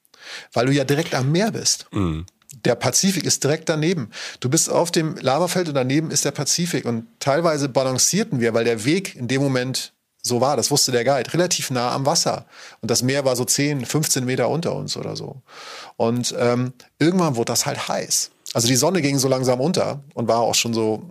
Weil 0.53 0.67
du 0.67 0.73
ja 0.73 0.85
direkt 0.85 1.15
am 1.15 1.31
Meer 1.31 1.53
bist. 1.53 1.87
Mhm 1.93 2.27
der 2.65 2.75
Pazifik 2.75 3.25
ist 3.25 3.43
direkt 3.45 3.69
daneben. 3.69 4.11
Du 4.41 4.49
bist 4.49 4.71
auf 4.71 4.91
dem 4.91 5.17
Lavafeld 5.17 5.69
und 5.69 5.75
daneben 5.75 6.11
ist 6.11 6.25
der 6.25 6.31
Pazifik. 6.31 6.85
Und 6.85 7.07
teilweise 7.21 7.69
balancierten 7.69 8.41
wir, 8.41 8.55
weil 8.55 8.65
der 8.65 8.85
Weg 8.85 9.17
in 9.17 9.29
dem 9.29 9.43
Moment 9.43 9.93
so 10.23 10.41
war, 10.41 10.57
das 10.57 10.71
wusste 10.71 10.91
der 10.91 11.05
Guide, 11.05 11.33
relativ 11.35 11.71
nah 11.71 11.93
am 11.93 12.07
Wasser. 12.07 12.47
Und 12.81 12.91
das 12.91 13.03
Meer 13.03 13.25
war 13.25 13.37
so 13.37 13.45
10, 13.45 13.85
15 13.85 14.25
Meter 14.25 14.49
unter 14.49 14.75
uns 14.75 14.97
oder 14.97 15.17
so. 15.17 15.43
Und 15.97 16.35
ähm, 16.39 16.73
irgendwann 16.99 17.37
wurde 17.37 17.53
das 17.53 17.67
halt 17.67 17.89
heiß. 17.89 18.31
Also 18.55 18.69
die 18.69 18.77
Sonne 18.77 19.03
ging 19.03 19.19
so 19.19 19.29
langsam 19.29 19.61
unter 19.61 20.03
und 20.15 20.29
war 20.29 20.39
auch 20.39 20.55
schon 20.55 20.73
so 20.73 21.03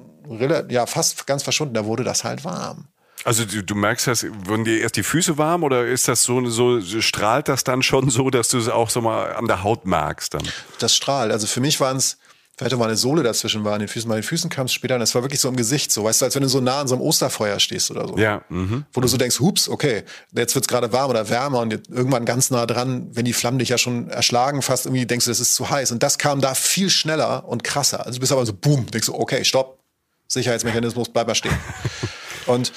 ja, 0.69 0.85
fast 0.85 1.27
ganz 1.27 1.43
verschwunden. 1.43 1.75
Da 1.75 1.85
wurde 1.85 2.03
das 2.03 2.23
halt 2.23 2.43
warm. 2.43 2.87
Also 3.23 3.45
du, 3.45 3.63
du, 3.63 3.75
merkst 3.75 4.07
das, 4.07 4.25
wurden 4.45 4.65
dir 4.65 4.81
erst 4.81 4.97
die 4.97 5.03
Füße 5.03 5.37
warm 5.37 5.63
oder 5.63 5.85
ist 5.85 6.07
das 6.07 6.23
so, 6.23 6.45
so, 6.49 6.81
strahlt 7.01 7.47
das 7.47 7.63
dann 7.63 7.81
schon 7.81 8.09
so, 8.09 8.29
dass 8.29 8.49
du 8.49 8.57
es 8.57 8.67
auch 8.67 8.89
so 8.89 9.01
mal 9.01 9.33
an 9.33 9.47
der 9.47 9.63
Haut 9.63 9.85
merkst 9.85 10.33
dann? 10.33 10.43
Das 10.79 10.95
strahlt. 10.95 11.31
Also 11.31 11.47
für 11.47 11.61
mich 11.61 11.79
waren 11.79 11.97
es, 11.97 12.17
vielleicht 12.57 12.75
auch 12.75 12.79
mal 12.79 12.85
eine 12.85 12.97
Sohle 12.97 13.23
dazwischen 13.23 13.63
war 13.63 13.73
an 13.73 13.79
den 13.79 13.87
Füßen. 13.87 14.09
Bei 14.09 14.15
den 14.15 14.23
Füßen 14.23 14.49
kam 14.49 14.65
es 14.65 14.73
später 14.73 14.95
und 14.95 15.01
es 15.01 15.15
war 15.15 15.23
wirklich 15.23 15.39
so 15.39 15.47
im 15.47 15.55
Gesicht, 15.55 15.91
so 15.91 16.03
weißt 16.03 16.21
du, 16.21 16.25
als 16.25 16.35
wenn 16.35 16.43
du 16.43 16.49
so 16.49 16.59
nah 16.59 16.81
an 16.81 16.87
so 16.87 16.95
einem 16.95 17.01
Osterfeuer 17.01 17.59
stehst 17.59 17.89
oder 17.91 18.07
so. 18.07 18.17
Ja. 18.17 18.43
Mhm. 18.49 18.85
Wo 18.91 19.01
du 19.01 19.07
so 19.07 19.17
denkst, 19.17 19.39
hups, 19.39 19.69
okay, 19.69 20.03
jetzt 20.33 20.53
wird's 20.53 20.67
gerade 20.67 20.91
warm 20.91 21.09
oder 21.09 21.29
wärmer 21.29 21.61
und 21.61 21.89
irgendwann 21.89 22.25
ganz 22.25 22.51
nah 22.51 22.65
dran, 22.65 23.07
wenn 23.13 23.25
die 23.25 23.33
Flammen 23.33 23.59
dich 23.59 23.69
ja 23.69 23.77
schon 23.77 24.09
erschlagen, 24.09 24.61
fast 24.61 24.85
irgendwie 24.85 25.05
denkst 25.05 25.25
du, 25.25 25.31
das 25.31 25.39
ist 25.39 25.55
zu 25.55 25.69
heiß. 25.69 25.91
Und 25.91 26.03
das 26.03 26.17
kam 26.17 26.41
da 26.41 26.53
viel 26.55 26.89
schneller 26.89 27.47
und 27.47 27.63
krasser. 27.63 28.05
Also 28.05 28.17
du 28.17 28.19
bist 28.19 28.31
aber 28.31 28.45
so, 28.45 28.53
boom, 28.53 28.85
denkst 28.91 29.07
du, 29.07 29.15
okay, 29.15 29.43
stopp, 29.43 29.79
Sicherheitsmechanismus, 30.27 31.09
bleib 31.09 31.27
mal 31.27 31.35
stehen. 31.35 31.57
und 32.45 32.71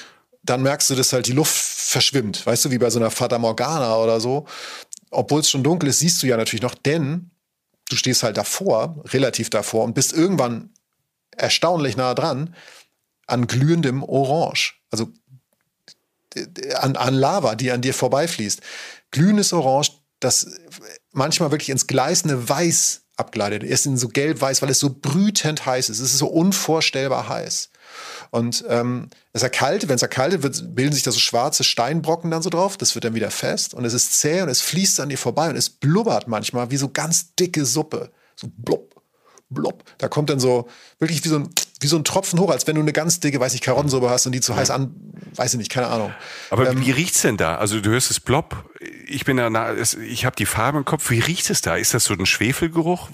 dann 0.49 0.61
merkst 0.61 0.89
du, 0.89 0.95
dass 0.95 1.13
halt 1.13 1.27
die 1.27 1.33
Luft 1.33 1.55
verschwimmt. 1.55 2.45
Weißt 2.45 2.65
du, 2.65 2.71
wie 2.71 2.77
bei 2.77 2.89
so 2.89 2.99
einer 2.99 3.11
Fata 3.11 3.37
Morgana 3.37 3.97
oder 3.97 4.19
so. 4.19 4.45
Obwohl 5.11 5.41
es 5.41 5.49
schon 5.49 5.63
dunkel 5.63 5.89
ist, 5.89 5.99
siehst 5.99 6.21
du 6.21 6.27
ja 6.27 6.37
natürlich 6.37 6.61
noch, 6.61 6.75
denn 6.75 7.31
du 7.89 7.95
stehst 7.95 8.23
halt 8.23 8.37
davor, 8.37 9.03
relativ 9.05 9.49
davor 9.49 9.83
und 9.83 9.93
bist 9.93 10.13
irgendwann 10.13 10.71
erstaunlich 11.35 11.95
nah 11.95 12.13
dran 12.13 12.55
an 13.27 13.47
glühendem 13.47 14.03
Orange. 14.03 14.75
Also 14.89 15.11
an, 16.75 16.95
an 16.95 17.13
Lava, 17.13 17.55
die 17.55 17.71
an 17.71 17.81
dir 17.81 17.93
vorbeifließt. 17.93 18.61
Glühendes 19.11 19.53
Orange, 19.53 19.91
das 20.19 20.47
manchmal 21.11 21.51
wirklich 21.51 21.69
ins 21.69 21.87
gleißende 21.87 22.49
Weiß 22.49 23.03
abgleitet. 23.15 23.63
Erst 23.63 23.85
in 23.85 23.97
so 23.97 24.07
gelb-weiß, 24.07 24.61
weil 24.61 24.69
es 24.69 24.79
so 24.79 24.95
brütend 25.01 25.65
heiß 25.65 25.89
ist. 25.89 25.99
Es 25.99 26.13
ist 26.13 26.19
so 26.19 26.27
unvorstellbar 26.27 27.27
heiß. 27.29 27.69
Und 28.31 28.63
ähm, 28.67 29.09
es 29.33 29.43
erkaltet, 29.43 29.89
wenn 29.89 29.95
es 29.95 30.01
erkaltet 30.01 30.43
wird, 30.43 30.75
bilden 30.75 30.93
sich 30.93 31.03
da 31.03 31.11
so 31.11 31.19
schwarze 31.19 31.63
Steinbrocken 31.63 32.31
dann 32.31 32.41
so 32.41 32.49
drauf. 32.49 32.77
Das 32.77 32.95
wird 32.95 33.05
dann 33.05 33.15
wieder 33.15 33.31
fest 33.31 33.73
und 33.73 33.85
es 33.85 33.93
ist 33.93 34.19
zäh 34.19 34.41
und 34.41 34.49
es 34.49 34.61
fließt 34.61 34.99
an 34.99 35.09
dir 35.09 35.17
vorbei 35.17 35.49
und 35.49 35.55
es 35.55 35.69
blubbert 35.69 36.27
manchmal 36.27 36.71
wie 36.71 36.77
so 36.77 36.89
ganz 36.89 37.33
dicke 37.35 37.65
Suppe. 37.65 38.11
So 38.35 38.47
blub, 38.55 39.01
blub. 39.49 39.83
Da 39.97 40.07
kommt 40.07 40.29
dann 40.29 40.39
so 40.39 40.67
wirklich 40.99 41.23
wie 41.23 41.29
so 41.29 41.39
ein 41.39 41.49
wie 41.79 41.87
so 41.87 41.97
ein 41.97 42.03
Tropfen 42.03 42.39
hoch, 42.39 42.49
als 42.49 42.65
wenn 42.65 42.75
du 42.75 42.81
eine 42.81 42.93
ganz 42.93 43.19
dicke, 43.19 43.39
weiß 43.39 43.53
ich, 43.53 43.61
Karottensuppe 43.61 44.09
hast 44.09 44.25
und 44.25 44.31
die 44.31 44.41
zu 44.41 44.55
heiß 44.55 44.71
an, 44.71 44.95
weiß 45.35 45.53
ich 45.53 45.57
nicht, 45.59 45.71
keine 45.71 45.87
Ahnung. 45.87 46.11
Aber 46.49 46.69
ähm, 46.69 46.83
wie 46.83 46.91
riecht's 46.91 47.21
denn 47.21 47.37
da? 47.37 47.57
Also 47.57 47.79
du 47.79 47.91
hörst 47.91 48.09
es 48.09 48.19
plopp. 48.19 48.65
Ich 49.07 49.25
bin 49.25 49.37
da, 49.37 49.75
ich 49.75 50.25
habe 50.25 50.35
die 50.35 50.45
Farbe 50.45 50.77
im 50.77 50.85
Kopf. 50.85 51.09
Wie 51.09 51.19
riecht 51.19 51.49
es 51.49 51.61
da? 51.61 51.75
Ist 51.75 51.93
das 51.93 52.03
so 52.03 52.13
ein 52.13 52.25
Schwefelgeruch? 52.25 53.09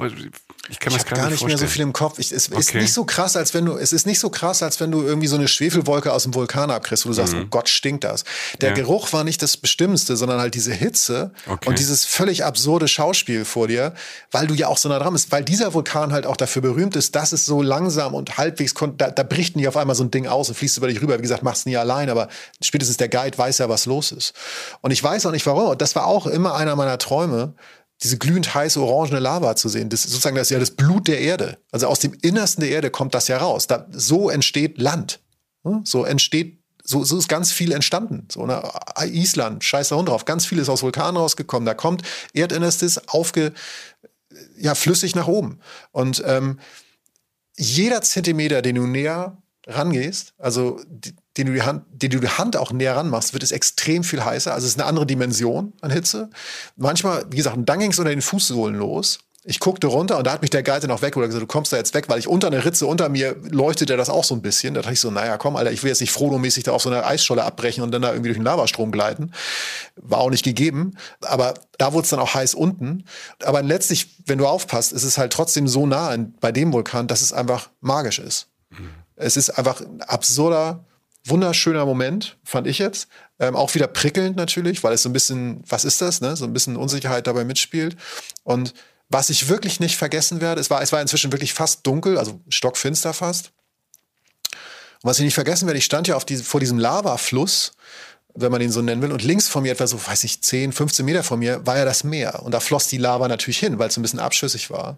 Ich 0.70 0.80
kann 0.80 0.94
ich 0.96 1.06
gar, 1.06 1.20
gar 1.20 1.30
nicht, 1.30 1.46
mehr 1.46 1.58
so 1.58 1.68
viel 1.68 1.82
im 1.82 1.92
Kopf. 1.92 2.20
Ich, 2.20 2.32
es 2.32 2.50
okay. 2.50 2.60
ist 2.60 2.74
nicht 2.74 2.94
so 2.94 3.04
krass, 3.04 3.36
als 3.36 3.54
wenn 3.54 3.66
du, 3.66 3.76
es 3.76 3.92
ist 3.92 4.06
nicht 4.06 4.20
so 4.20 4.30
krass, 4.30 4.64
als 4.64 4.80
wenn 4.80 4.92
du 4.92 5.04
irgendwie 5.04 5.28
so 5.28 5.36
eine 5.36 5.48
Schwefelwolke 5.50 6.12
aus 6.14 6.24
dem 6.24 6.34
Vulkan 6.34 6.72
abkriegst, 6.72 7.06
wo 7.06 7.10
du 7.10 7.14
sagst, 7.14 7.34
mhm. 7.34 7.44
oh 7.44 7.46
Gott, 7.50 7.68
stinkt 7.70 8.04
das. 8.06 8.24
Der 8.62 8.70
ja. 8.70 8.76
Geruch 8.76 9.12
war 9.14 9.24
nicht 9.24 9.42
das 9.42 9.58
Bestimmendste, 9.58 10.16
sondern 10.16 10.40
halt 10.40 10.54
diese 10.56 10.74
Hitze 10.74 11.32
okay. 11.48 11.68
und 11.68 11.80
dieses 11.80 12.06
völlig 12.06 12.46
absurde 12.46 12.88
Schauspiel 12.88 13.46
vor 13.46 13.68
dir, 13.68 13.94
weil 14.32 14.48
du 14.48 14.54
ja 14.54 14.68
auch 14.68 14.78
so 14.78 14.88
nah 14.90 15.00
dran 15.00 15.14
bist, 15.14 15.32
weil 15.32 15.44
dieser 15.44 15.74
Vulkan 15.74 16.14
halt 16.14 16.26
auch 16.26 16.38
dafür 16.38 16.62
berühmt 16.62 16.96
ist, 16.96 17.16
dass 17.16 17.34
es 17.34 17.46
so 17.46 17.62
langsam 17.62 18.14
und 18.14 18.38
halbwegs, 18.38 18.74
da, 18.98 19.12
da 19.12 19.24
bricht 19.24 19.58
nicht 19.58 19.68
auf 19.68 19.76
einmal 19.76 19.96
so 19.96 20.04
ein 20.04 20.12
Ding 20.12 20.28
aus 20.28 20.48
und 20.48 20.56
fließt 20.56 20.78
über 20.78 20.88
dich 20.88 21.02
rüber. 21.02 21.18
Wie 21.18 21.22
gesagt, 21.22 21.44
machst 21.44 21.66
nie 21.66 21.78
allein, 21.78 22.10
aber 22.10 22.30
spätestens 22.62 22.98
der 22.98 23.10
Guide 23.10 23.38
weiß 23.38 23.58
ja, 23.58 23.70
was 23.70 23.86
los 23.86 24.12
ist. 24.14 24.34
Und 24.82 24.92
ich 24.92 25.04
weiß 25.04 25.26
auch 25.26 25.32
nicht 25.32 25.46
warum. 25.46 25.53
Und 25.62 25.82
das 25.82 25.96
war 25.96 26.06
auch 26.06 26.28
immer 26.28 26.56
einer 26.56 26.76
meiner 26.76 26.98
Träume, 26.98 27.56
diese 28.02 28.18
glühend 28.18 28.54
heiße 28.54 28.82
orangene 28.82 29.20
Lava 29.20 29.56
zu 29.56 29.70
sehen. 29.70 29.90
Das 29.90 30.04
ist 30.04 30.12
sozusagen 30.12 30.36
das 30.36 30.48
ist 30.48 30.52
ja 30.52 30.60
das 30.60 30.72
Blut 30.72 31.08
der 31.08 31.22
Erde. 31.22 31.58
Also 31.72 31.88
aus 31.88 32.00
dem 32.00 32.14
Innersten 32.22 32.62
der 32.62 32.72
Erde 32.72 32.92
kommt 32.92 33.14
das 33.14 33.28
ja 33.28 33.38
raus. 33.38 33.68
Da, 33.68 33.88
so 33.92 34.30
entsteht 34.30 34.78
Land. 34.78 35.22
So 35.86 36.04
entsteht, 36.04 36.60
so, 36.84 37.06
so 37.06 37.18
ist 37.18 37.30
ganz 37.30 37.52
viel 37.52 37.72
entstanden. 37.72 38.28
So, 38.30 38.46
ne? 38.46 38.62
Island, 39.00 39.64
scheiß 39.64 39.90
da 39.90 40.02
drauf. 40.02 40.26
Ganz 40.26 40.46
viel 40.46 40.60
ist 40.60 40.68
aus 40.68 40.84
Vulkanen 40.84 41.16
rausgekommen. 41.16 41.66
Da 41.66 41.74
kommt 41.74 42.02
Erdinnerstes 42.34 43.08
aufge, 43.08 43.54
ja, 44.58 44.76
flüssig 44.76 45.16
nach 45.16 45.28
oben. 45.28 45.60
Und 45.92 46.22
ähm, 46.26 46.60
jeder 47.56 48.02
Zentimeter, 48.02 48.62
den 48.62 48.76
du 48.76 48.88
näher 48.88 49.38
rangehst, 49.66 50.34
also 50.38 50.82
den 51.38 51.48
du, 51.48 51.54
die 51.54 51.64
Hand, 51.64 51.84
den 51.92 52.12
du 52.12 52.20
die 52.20 52.28
Hand 52.28 52.58
auch 52.58 52.72
näher 52.72 52.96
ranmachst, 52.96 53.34
wird 53.34 53.44
es 53.44 53.52
extrem 53.52 54.04
viel 54.04 54.24
heißer. 54.24 54.54
Also 54.54 54.66
es 54.66 54.74
ist 54.74 54.80
eine 54.80 54.88
andere 54.88 55.06
Dimension 55.06 55.74
an 55.82 55.92
Hitze. 55.92 56.30
Manchmal, 56.76 57.26
wie 57.30 57.38
gesagt, 57.38 57.58
dann 57.58 57.80
ging 57.80 57.92
es 57.92 58.00
unter 58.00 58.12
den 58.12 58.22
Fußsohlen 58.22 58.76
los. 58.76 59.20
Ich 59.46 59.60
guckte 59.60 59.88
runter 59.88 60.18
und 60.18 60.26
da 60.26 60.32
hat 60.32 60.42
mich 60.42 60.52
der 60.52 60.64
Guide 60.64 60.82
dann 60.82 60.92
auch 60.92 61.02
weg 61.02 61.18
oder 61.18 61.26
gesagt, 61.26 61.42
du 61.42 61.48
kommst 61.48 61.74
da 61.74 61.78
jetzt 61.78 61.94
weg, 61.94 62.06
weil 62.08 62.18
ich 62.18 62.30
unter 62.30 62.48
einer 62.48 62.64
Ritze 62.64 62.88
unter 62.88 63.10
mir 63.10 63.36
leuchtete 63.50 63.98
das 63.98 64.10
auch 64.10 64.24
so 64.24 64.36
ein 64.36 64.42
bisschen. 64.42 64.74
Da 64.74 64.82
dachte 64.82 64.94
ich 64.94 65.02
so, 65.02 65.12
naja, 65.12 65.38
komm, 65.38 65.58
Alter, 65.58 65.72
ich 65.72 65.84
will 65.84 65.90
jetzt 65.90 66.00
nicht 66.00 66.14
frohmäßig 66.14 66.64
da 66.64 66.72
auf 66.72 66.82
so 66.82 66.90
einer 66.90 67.06
Eisscholle 67.06 67.44
abbrechen 67.44 67.84
und 67.84 67.92
dann 67.92 68.02
da 68.02 68.12
irgendwie 68.12 68.30
durch 68.30 68.38
den 68.38 68.46
Lavastrom 68.46 68.94
gleiten. 68.94 69.34
War 69.98 70.20
auch 70.20 70.30
nicht 70.30 70.46
gegeben. 70.46 70.96
Aber 71.22 71.56
da 71.78 71.92
wurde 71.92 72.04
es 72.04 72.10
dann 72.10 72.22
auch 72.22 72.34
heiß 72.34 72.54
unten. 72.54 73.04
Aber 73.44 73.62
letztlich, 73.62 74.16
wenn 74.28 74.38
du 74.38 74.48
aufpasst, 74.48 74.94
ist 74.94 75.04
es 75.04 75.18
halt 75.18 75.34
trotzdem 75.34 75.68
so 75.68 75.86
nah 75.86 76.16
bei 76.40 76.54
dem 76.54 76.72
Vulkan, 76.72 77.08
dass 77.08 77.22
es 77.22 77.34
einfach 77.34 77.70
magisch 77.82 78.20
ist. 78.20 78.48
Mhm. 78.70 78.92
Es 79.18 79.36
ist 79.36 79.50
einfach 79.50 79.82
ein 79.82 80.02
absurder, 80.04 80.86
wunderschöner 81.26 81.86
Moment, 81.86 82.38
fand 82.44 82.68
ich 82.68 82.80
jetzt. 82.80 83.08
Ähm, 83.40 83.56
auch 83.56 83.74
wieder 83.76 83.88
prickelnd 83.88 84.36
natürlich, 84.36 84.84
weil 84.84 84.94
es 84.94 85.04
so 85.04 85.10
ein 85.10 85.14
bisschen, 85.14 85.64
was 85.68 85.86
ist 85.86 86.02
das, 86.02 86.22
ne? 86.22 86.36
So 86.36 86.46
ein 86.46 86.54
bisschen 86.54 86.76
Unsicherheit 86.76 87.28
dabei 87.28 87.46
mitspielt. 87.46 87.96
Und 88.44 88.74
was 89.10 89.30
ich 89.30 89.48
wirklich 89.48 89.80
nicht 89.80 89.96
vergessen 89.96 90.42
werde, 90.42 90.60
es 90.60 90.70
war, 90.70 90.82
es 90.82 90.92
war 90.92 91.02
inzwischen 91.02 91.32
wirklich 91.32 91.54
fast 91.54 91.86
dunkel, 91.86 92.18
also 92.18 92.42
stockfinster 92.50 93.14
fast. 93.14 93.52
Und 95.02 95.10
was 95.10 95.20
ich 95.20 95.26
nicht 95.26 95.34
vergessen 95.34 95.68
werde, 95.68 95.78
ich 95.78 95.86
stand 95.86 96.08
ja 96.08 96.16
auf 96.16 96.26
die, 96.26 96.38
vor 96.38 96.60
diesem 96.60 96.80
Lavafluss, 96.80 97.74
wenn 98.36 98.52
man 98.52 98.62
ihn 98.62 98.72
so 98.72 98.82
nennen 98.82 99.02
will, 99.02 99.12
und 99.12 99.24
links 99.24 99.48
von 99.48 99.64
mir 99.64 99.72
etwa 99.72 99.86
so, 99.86 100.04
weiß 100.04 100.24
ich, 100.24 100.42
10, 100.42 100.72
15 100.72 101.06
Meter 101.06 101.24
von 101.24 101.40
mir 101.40 101.66
war 101.66 101.78
ja 101.78 101.86
das 101.86 102.04
Meer. 102.04 102.42
Und 102.44 102.52
da 102.52 102.60
floss 102.60 102.88
die 102.88 102.98
Lava 102.98 103.28
natürlich 103.28 103.60
hin, 103.60 103.78
weil 103.80 103.90
es 103.90 103.98
ein 103.98 104.02
bisschen 104.02 104.20
abschüssig 104.20 104.70
war. 104.70 104.98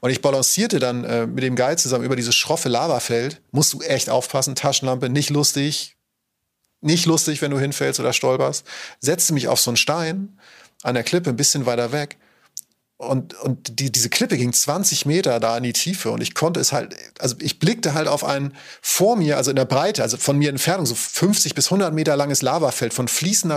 Und 0.00 0.10
ich 0.10 0.20
balancierte 0.20 0.78
dann 0.78 1.04
äh, 1.04 1.26
mit 1.26 1.42
dem 1.42 1.56
Guide 1.56 1.76
zusammen 1.76 2.04
über 2.04 2.16
dieses 2.16 2.34
schroffe 2.34 2.68
Lavafeld. 2.68 3.40
Musst 3.52 3.72
du 3.72 3.80
echt 3.80 4.10
aufpassen, 4.10 4.54
Taschenlampe, 4.54 5.08
nicht 5.08 5.30
lustig. 5.30 5.96
Nicht 6.82 7.06
lustig, 7.06 7.40
wenn 7.40 7.50
du 7.50 7.58
hinfällst 7.58 8.00
oder 8.00 8.12
stolperst. 8.12 8.66
Setzte 9.00 9.32
mich 9.32 9.48
auf 9.48 9.60
so 9.60 9.70
einen 9.70 9.78
Stein 9.78 10.38
an 10.82 10.94
der 10.94 11.04
Klippe, 11.04 11.30
ein 11.30 11.36
bisschen 11.36 11.64
weiter 11.64 11.92
weg 11.92 12.18
und, 13.04 13.34
und 13.34 13.78
die, 13.80 13.90
diese 13.92 14.08
Klippe 14.08 14.36
ging 14.36 14.52
20 14.52 15.06
Meter 15.06 15.40
da 15.40 15.56
in 15.56 15.62
die 15.62 15.72
Tiefe 15.72 16.10
und 16.10 16.22
ich 16.22 16.34
konnte 16.34 16.60
es 16.60 16.72
halt, 16.72 16.96
also 17.20 17.36
ich 17.40 17.58
blickte 17.58 17.94
halt 17.94 18.08
auf 18.08 18.24
ein 18.24 18.54
vor 18.82 19.16
mir, 19.16 19.36
also 19.36 19.50
in 19.50 19.56
der 19.56 19.64
Breite, 19.64 20.02
also 20.02 20.16
von 20.16 20.38
mir 20.38 20.50
Entfernung, 20.50 20.86
so 20.86 20.94
50 20.94 21.54
bis 21.54 21.66
100 21.66 21.94
Meter 21.94 22.16
langes 22.16 22.42
Lavafeld 22.42 22.94
von 22.94 23.08
fließender 23.08 23.56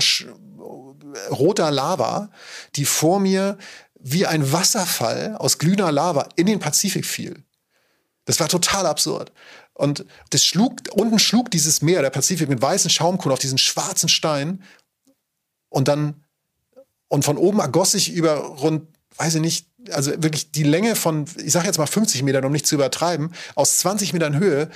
roter 1.31 1.71
Lava, 1.71 2.29
die 2.75 2.85
vor 2.85 3.19
mir 3.19 3.57
wie 3.99 4.25
ein 4.25 4.51
Wasserfall 4.51 5.35
aus 5.37 5.57
glühender 5.57 5.91
Lava 5.91 6.29
in 6.35 6.45
den 6.45 6.59
Pazifik 6.59 7.05
fiel. 7.05 7.43
Das 8.25 8.39
war 8.39 8.47
total 8.47 8.85
absurd. 8.85 9.31
Und 9.73 10.05
das 10.31 10.45
schlug, 10.45 10.81
unten 10.91 11.19
schlug 11.19 11.51
dieses 11.51 11.81
Meer, 11.81 12.01
der 12.01 12.09
Pazifik, 12.09 12.49
mit 12.49 12.61
weißen 12.61 12.89
Schaumkohlen 12.89 13.33
auf 13.33 13.39
diesen 13.39 13.57
schwarzen 13.57 14.09
Stein 14.09 14.63
und 15.69 15.87
dann 15.87 16.23
Und 17.09 17.23
von 17.23 17.37
oben 17.37 17.59
ergoss 17.59 17.91
sich 17.91 18.11
über 18.11 18.35
rund, 18.35 18.87
weiß 19.17 19.35
ich 19.35 19.41
nicht, 19.41 19.67
also 19.91 20.11
wirklich 20.21 20.51
die 20.51 20.63
Länge 20.63 20.95
von, 20.95 21.25
ich 21.43 21.51
sag 21.51 21.65
jetzt 21.65 21.77
mal 21.77 21.87
50 21.87 22.23
Metern, 22.23 22.45
um 22.45 22.51
nicht 22.51 22.67
zu 22.67 22.75
übertreiben, 22.75 23.33
aus 23.55 23.77
20 23.77 24.13
Metern 24.13 24.37
Höhe 24.37 24.69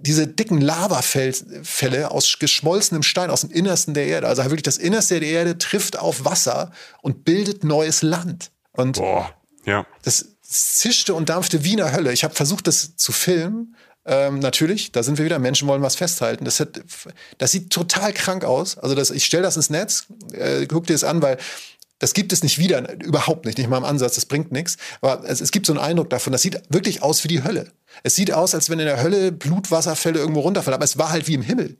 diese 0.00 0.26
dicken 0.26 0.60
Lavafälle 0.60 2.10
aus 2.10 2.38
geschmolzenem 2.38 3.02
Stein 3.02 3.30
aus 3.30 3.40
dem 3.42 3.50
Innersten 3.50 3.94
der 3.94 4.06
Erde. 4.06 4.28
Also 4.28 4.44
wirklich 4.44 4.62
das 4.62 4.76
Innerste 4.76 5.20
der 5.20 5.28
Erde 5.28 5.58
trifft 5.58 5.98
auf 5.98 6.24
Wasser 6.24 6.70
und 7.02 7.24
bildet 7.24 7.64
neues 7.64 8.02
Land. 8.02 8.50
Und 8.72 8.98
Boah, 8.98 9.32
ja. 9.64 9.86
das 10.02 10.36
zischte 10.42 11.14
und 11.14 11.28
dampfte 11.28 11.64
wie 11.64 11.72
in 11.72 11.78
der 11.78 11.92
Hölle. 11.92 12.12
Ich 12.12 12.24
habe 12.24 12.34
versucht, 12.34 12.66
das 12.66 12.96
zu 12.96 13.12
filmen. 13.12 13.76
Ähm, 14.06 14.38
natürlich, 14.38 14.92
da 14.92 15.02
sind 15.02 15.18
wir 15.18 15.24
wieder. 15.24 15.38
Menschen 15.38 15.68
wollen 15.68 15.82
was 15.82 15.96
festhalten. 15.96 16.44
Das, 16.44 16.60
hat, 16.60 16.80
das 17.36 17.50
sieht 17.50 17.70
total 17.70 18.12
krank 18.12 18.44
aus. 18.44 18.78
Also 18.78 18.94
das, 18.94 19.10
ich 19.10 19.24
stelle 19.24 19.42
das 19.42 19.56
ins 19.56 19.68
Netz, 19.68 20.06
äh, 20.32 20.66
guck 20.66 20.86
dir 20.86 20.94
das 20.94 21.04
an, 21.04 21.20
weil 21.20 21.38
das 21.98 22.14
gibt 22.14 22.32
es 22.32 22.42
nicht 22.42 22.58
wieder, 22.58 23.00
überhaupt 23.02 23.44
nicht, 23.44 23.58
nicht 23.58 23.68
mal 23.68 23.78
im 23.78 23.84
Ansatz, 23.84 24.14
das 24.14 24.26
bringt 24.26 24.52
nichts. 24.52 24.76
Aber 25.00 25.24
es, 25.28 25.40
es, 25.40 25.50
gibt 25.50 25.66
so 25.66 25.72
einen 25.72 25.80
Eindruck 25.80 26.10
davon, 26.10 26.32
das 26.32 26.42
sieht 26.42 26.60
wirklich 26.68 27.02
aus 27.02 27.24
wie 27.24 27.28
die 27.28 27.42
Hölle. 27.42 27.72
Es 28.02 28.14
sieht 28.14 28.32
aus, 28.32 28.54
als 28.54 28.70
wenn 28.70 28.78
in 28.78 28.86
der 28.86 29.02
Hölle 29.02 29.32
Blutwasserfälle 29.32 30.18
irgendwo 30.18 30.40
runterfallen, 30.40 30.74
aber 30.74 30.84
es 30.84 30.98
war 30.98 31.10
halt 31.10 31.26
wie 31.26 31.34
im 31.34 31.42
Himmel. 31.42 31.76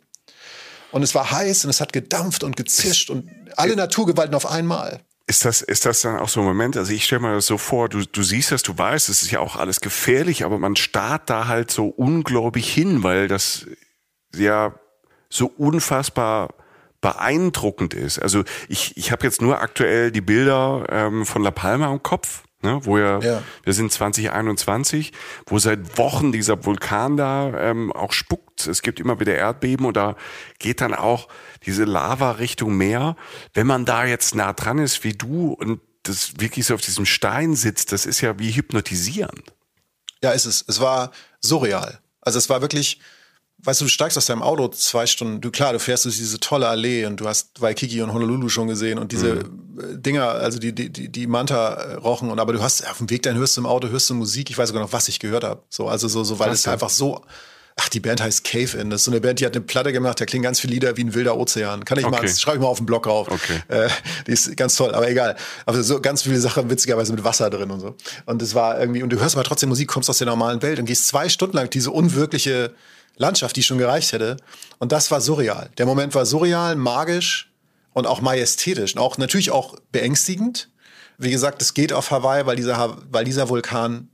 Und 0.91 1.03
es 1.03 1.15
war 1.15 1.31
heiß 1.31 1.65
und 1.65 1.71
es 1.71 1.81
hat 1.81 1.93
gedampft 1.93 2.43
und 2.43 2.57
gezischt 2.57 3.11
und 3.11 3.31
alle 3.57 3.77
Naturgewalten 3.77 4.35
auf 4.35 4.47
einmal. 4.47 5.01
Ist 5.27 5.45
das, 5.45 5.61
ist 5.61 5.85
das 5.85 6.01
dann 6.01 6.19
auch 6.19 6.31
so 6.31 6.41
ein 6.41 6.47
Moment? 6.47 6.77
Also 6.79 6.93
ich 6.93 7.05
stelle 7.05 7.21
mir 7.21 7.35
das 7.35 7.47
so 7.47 7.59
vor, 7.59 7.91
du, 7.91 8.07
du 8.07 8.23
siehst 8.23 8.51
das, 8.51 8.63
du 8.63 8.77
weißt, 8.77 9.11
es 9.11 9.23
ist 9.23 9.31
ja 9.31 9.41
auch 9.41 9.57
alles 9.57 9.81
gefährlich, 9.81 10.45
aber 10.45 10.59
man 10.59 10.75
starrt 10.75 11.29
da 11.29 11.47
halt 11.47 11.71
so 11.71 11.87
unglaublich 11.89 12.73
hin, 12.73 13.03
weil 13.03 13.29
das 13.29 13.67
ja 14.35 14.75
so 15.29 15.53
unfassbar 15.59 16.55
beeindruckend 17.01 17.95
ist. 17.95 18.19
Also 18.19 18.45
ich, 18.69 18.97
ich 18.97 19.13
habe 19.13 19.25
jetzt 19.25 19.41
nur 19.41 19.61
aktuell 19.61 20.11
die 20.11 20.21
Bilder 20.21 20.85
ähm, 20.91 21.27
von 21.27 21.43
La 21.43 21.51
Palma 21.51 21.93
im 21.93 22.03
Kopf, 22.03 22.43
ne, 22.63 22.81
wo 22.83 22.99
ja, 22.99 23.21
ja, 23.21 23.43
wir 23.63 23.73
sind 23.73 23.93
2021, 23.93 25.13
wo 25.47 25.59
seit 25.59 25.97
Wochen 25.99 26.33
dieser 26.33 26.65
Vulkan 26.65 27.17
da 27.17 27.71
ähm, 27.71 27.93
auch 27.93 28.13
spuckt. 28.13 28.67
Es 28.67 28.83
gibt 28.83 28.99
immer 28.99 29.21
wieder 29.21 29.37
Erdbeben 29.37 29.87
und 29.87 29.97
da 29.97 30.17
geht 30.59 30.81
dann 30.81 30.95
auch 30.95 31.29
diese 31.67 31.85
Lava 31.85 32.33
Richtung 32.33 32.77
Meer. 32.77 33.17
Wenn 33.55 33.67
man 33.67 33.85
da 33.85 34.05
jetzt 34.05 34.35
nah 34.35 34.53
dran 34.53 34.79
ist 34.79 35.05
wie 35.05 35.15
du 35.15 35.53
und 35.53 35.81
das 36.03 36.41
wirklich 36.41 36.67
so 36.67 36.75
auf 36.75 36.81
diesem 36.81 37.07
Stein 37.07 37.55
sitzt, 37.55 37.93
das 37.93 38.07
ist 38.07 38.21
ja 38.21 38.39
wie 38.39 38.51
hypnotisierend. 38.51 39.53
Ja, 40.23 40.31
ist 40.31 40.47
es. 40.47 40.65
Es 40.67 40.81
war 40.81 41.13
surreal. 41.41 42.01
Also 42.21 42.39
es 42.39 42.49
war 42.49 42.61
wirklich 42.61 43.01
weißt 43.61 43.81
du, 43.81 43.87
du 43.87 43.91
steigst 43.91 44.17
aus 44.17 44.27
deinem 44.27 44.43
Auto 44.43 44.69
zwei 44.69 45.07
Stunden, 45.07 45.41
du 45.41 45.51
klar, 45.51 45.73
du 45.73 45.81
fährst 45.81 46.05
durch 46.05 46.17
diese 46.17 46.39
tolle 46.39 46.69
Allee 46.69 47.07
und 47.07 47.19
du 47.21 47.27
hast 47.27 47.61
Waikiki 47.61 48.03
und 48.03 48.13
Honolulu 48.13 48.49
schon 48.49 48.69
gesehen 48.69 48.99
und 48.99 49.13
diese 49.13 49.35
mhm. 49.35 50.03
Dinger, 50.03 50.29
also 50.31 50.59
die, 50.59 50.73
die, 50.73 50.91
die, 50.91 51.09
die 51.09 51.27
Manta 51.27 51.97
rochen 51.97 52.31
und 52.31 52.39
aber 52.39 52.53
du 52.53 52.63
hast 52.63 52.89
auf 52.89 52.99
dem 52.99 53.11
Weg 53.11 53.23
dann 53.23 53.37
hörst 53.37 53.57
du 53.57 53.63
im 53.63 53.67
Auto, 53.67 53.89
hörst 53.89 54.11
du 54.11 54.15
Musik, 54.15 54.51
ich 54.51 54.59
weiß 54.59 54.69
sogar 54.69 54.83
noch, 54.83 54.93
was 54.93 55.09
ich 55.09 55.19
gehört 55.19 55.45
habe. 55.45 55.63
So, 55.69 55.89
also 55.89 56.09
so, 56.09 56.25
so 56.25 56.39
weil 56.39 56.51
es 56.51 56.67
einfach 56.69 56.91
so. 56.91 57.23
Ach, 57.81 57.89
die 57.89 58.01
Band 58.01 58.21
heißt 58.21 58.43
Cave 58.43 58.77
In. 58.77 58.91
Das 58.91 59.03
ist 59.03 59.05
so 59.05 59.13
eine 59.13 59.21
Band, 59.21 59.39
die 59.39 59.47
hat 59.47 59.55
eine 59.55 59.65
Platte 59.65 59.93
gemacht, 59.93 60.21
da 60.21 60.25
klingen 60.25 60.43
ganz 60.43 60.59
viele 60.59 60.75
Lieder 60.75 60.97
wie 60.97 61.05
ein 61.05 61.15
wilder 61.15 61.37
Ozean. 61.37 61.85
Kann 61.85 61.97
ich 61.97 62.05
okay. 62.05 62.23
mal, 62.23 62.29
schreibe 62.29 62.57
ich 62.57 62.63
mal 62.63 62.67
auf 62.67 62.79
den 62.79 62.87
Blog 62.87 63.07
rauf. 63.07 63.29
Okay. 63.31 63.63
Äh, 63.69 63.89
die 64.27 64.33
ist 64.33 64.57
ganz 64.57 64.75
toll, 64.75 64.93
aber 64.97 65.09
egal. 65.09 65.37
Aber 65.65 65.81
so 65.85 66.01
ganz 66.01 66.23
viele 66.23 66.41
Sachen 66.41 66.69
witzigerweise 66.71 67.13
mit 67.13 67.23
Wasser 67.23 67.51
drin 67.51 67.71
und 67.71 67.79
so. 67.79 67.95
Und 68.27 68.43
es 68.43 68.57
war 68.57 68.81
irgendwie, 68.81 69.05
und 69.05 69.11
du 69.11 69.21
hörst 69.21 69.37
aber 69.37 69.45
trotzdem 69.45 69.69
Musik, 69.69 69.87
kommst 69.87 70.11
aus 70.11 70.19
der 70.19 70.27
normalen 70.27 70.61
Welt 70.61 70.81
und 70.81 70.87
gehst 70.87 71.07
zwei 71.07 71.29
Stunden 71.29 71.57
lang 71.57 71.71
diese 71.71 71.93
unwirkliche 71.93 72.75
Landschaft, 73.19 73.57
die 73.57 73.63
schon 73.63 73.79
gereicht 73.79 74.13
hätte. 74.13 74.37
Und 74.79 74.93
das 74.93 75.11
war 75.11 75.21
surreal. 75.21 75.71
Der 75.77 75.87
Moment 75.87 76.15
war 76.15 76.25
surreal, 76.25 76.77
magisch 76.77 77.53
und 77.93 78.07
auch 78.07 78.21
majestätisch 78.21 78.95
und 78.95 79.01
auch 79.01 79.19
natürlich 79.19 79.51
auch 79.51 79.77
beängstigend. 79.93 80.71
Wie 81.19 81.31
gesagt, 81.31 81.61
es 81.61 81.75
geht 81.75 81.93
auf 81.93 82.11
Hawaii, 82.11 82.47
weil 82.47 82.57
dieser, 82.57 82.97
weil 83.11 83.25
dieser 83.25 83.49
Vulkan, 83.49 84.09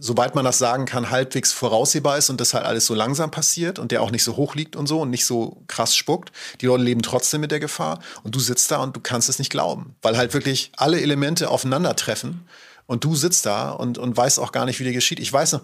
sobald 0.00 0.34
man 0.34 0.44
das 0.44 0.58
sagen 0.58 0.84
kann, 0.84 1.10
halbwegs 1.10 1.52
voraussehbar 1.52 2.18
ist 2.18 2.28
und 2.28 2.40
das 2.40 2.54
halt 2.54 2.66
alles 2.66 2.86
so 2.86 2.94
langsam 2.94 3.30
passiert 3.30 3.78
und 3.78 3.92
der 3.92 4.02
auch 4.02 4.10
nicht 4.10 4.24
so 4.24 4.36
hoch 4.36 4.56
liegt 4.56 4.74
und 4.74 4.88
so 4.88 5.02
und 5.02 5.10
nicht 5.10 5.24
so 5.24 5.62
krass 5.68 5.94
spuckt. 5.94 6.32
Die 6.60 6.66
Leute 6.66 6.82
leben 6.82 7.02
trotzdem 7.02 7.40
mit 7.40 7.52
der 7.52 7.60
Gefahr 7.60 8.00
und 8.24 8.34
du 8.34 8.40
sitzt 8.40 8.70
da 8.72 8.82
und 8.82 8.96
du 8.96 9.00
kannst 9.00 9.28
es 9.28 9.38
nicht 9.38 9.50
glauben, 9.50 9.94
weil 10.02 10.16
halt 10.16 10.34
wirklich 10.34 10.72
alle 10.76 11.00
Elemente 11.00 11.48
aufeinandertreffen 11.50 12.46
und 12.86 13.04
du 13.04 13.14
sitzt 13.14 13.46
da 13.46 13.70
und, 13.70 13.96
und 13.96 14.16
weißt 14.16 14.40
auch 14.40 14.50
gar 14.50 14.66
nicht, 14.66 14.80
wie 14.80 14.84
dir 14.84 14.92
geschieht. 14.92 15.20
Ich 15.20 15.32
weiß 15.32 15.52
noch, 15.52 15.62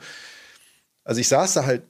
also 1.05 1.21
ich 1.21 1.29
saß 1.29 1.55
da 1.55 1.66
halt 1.66 1.83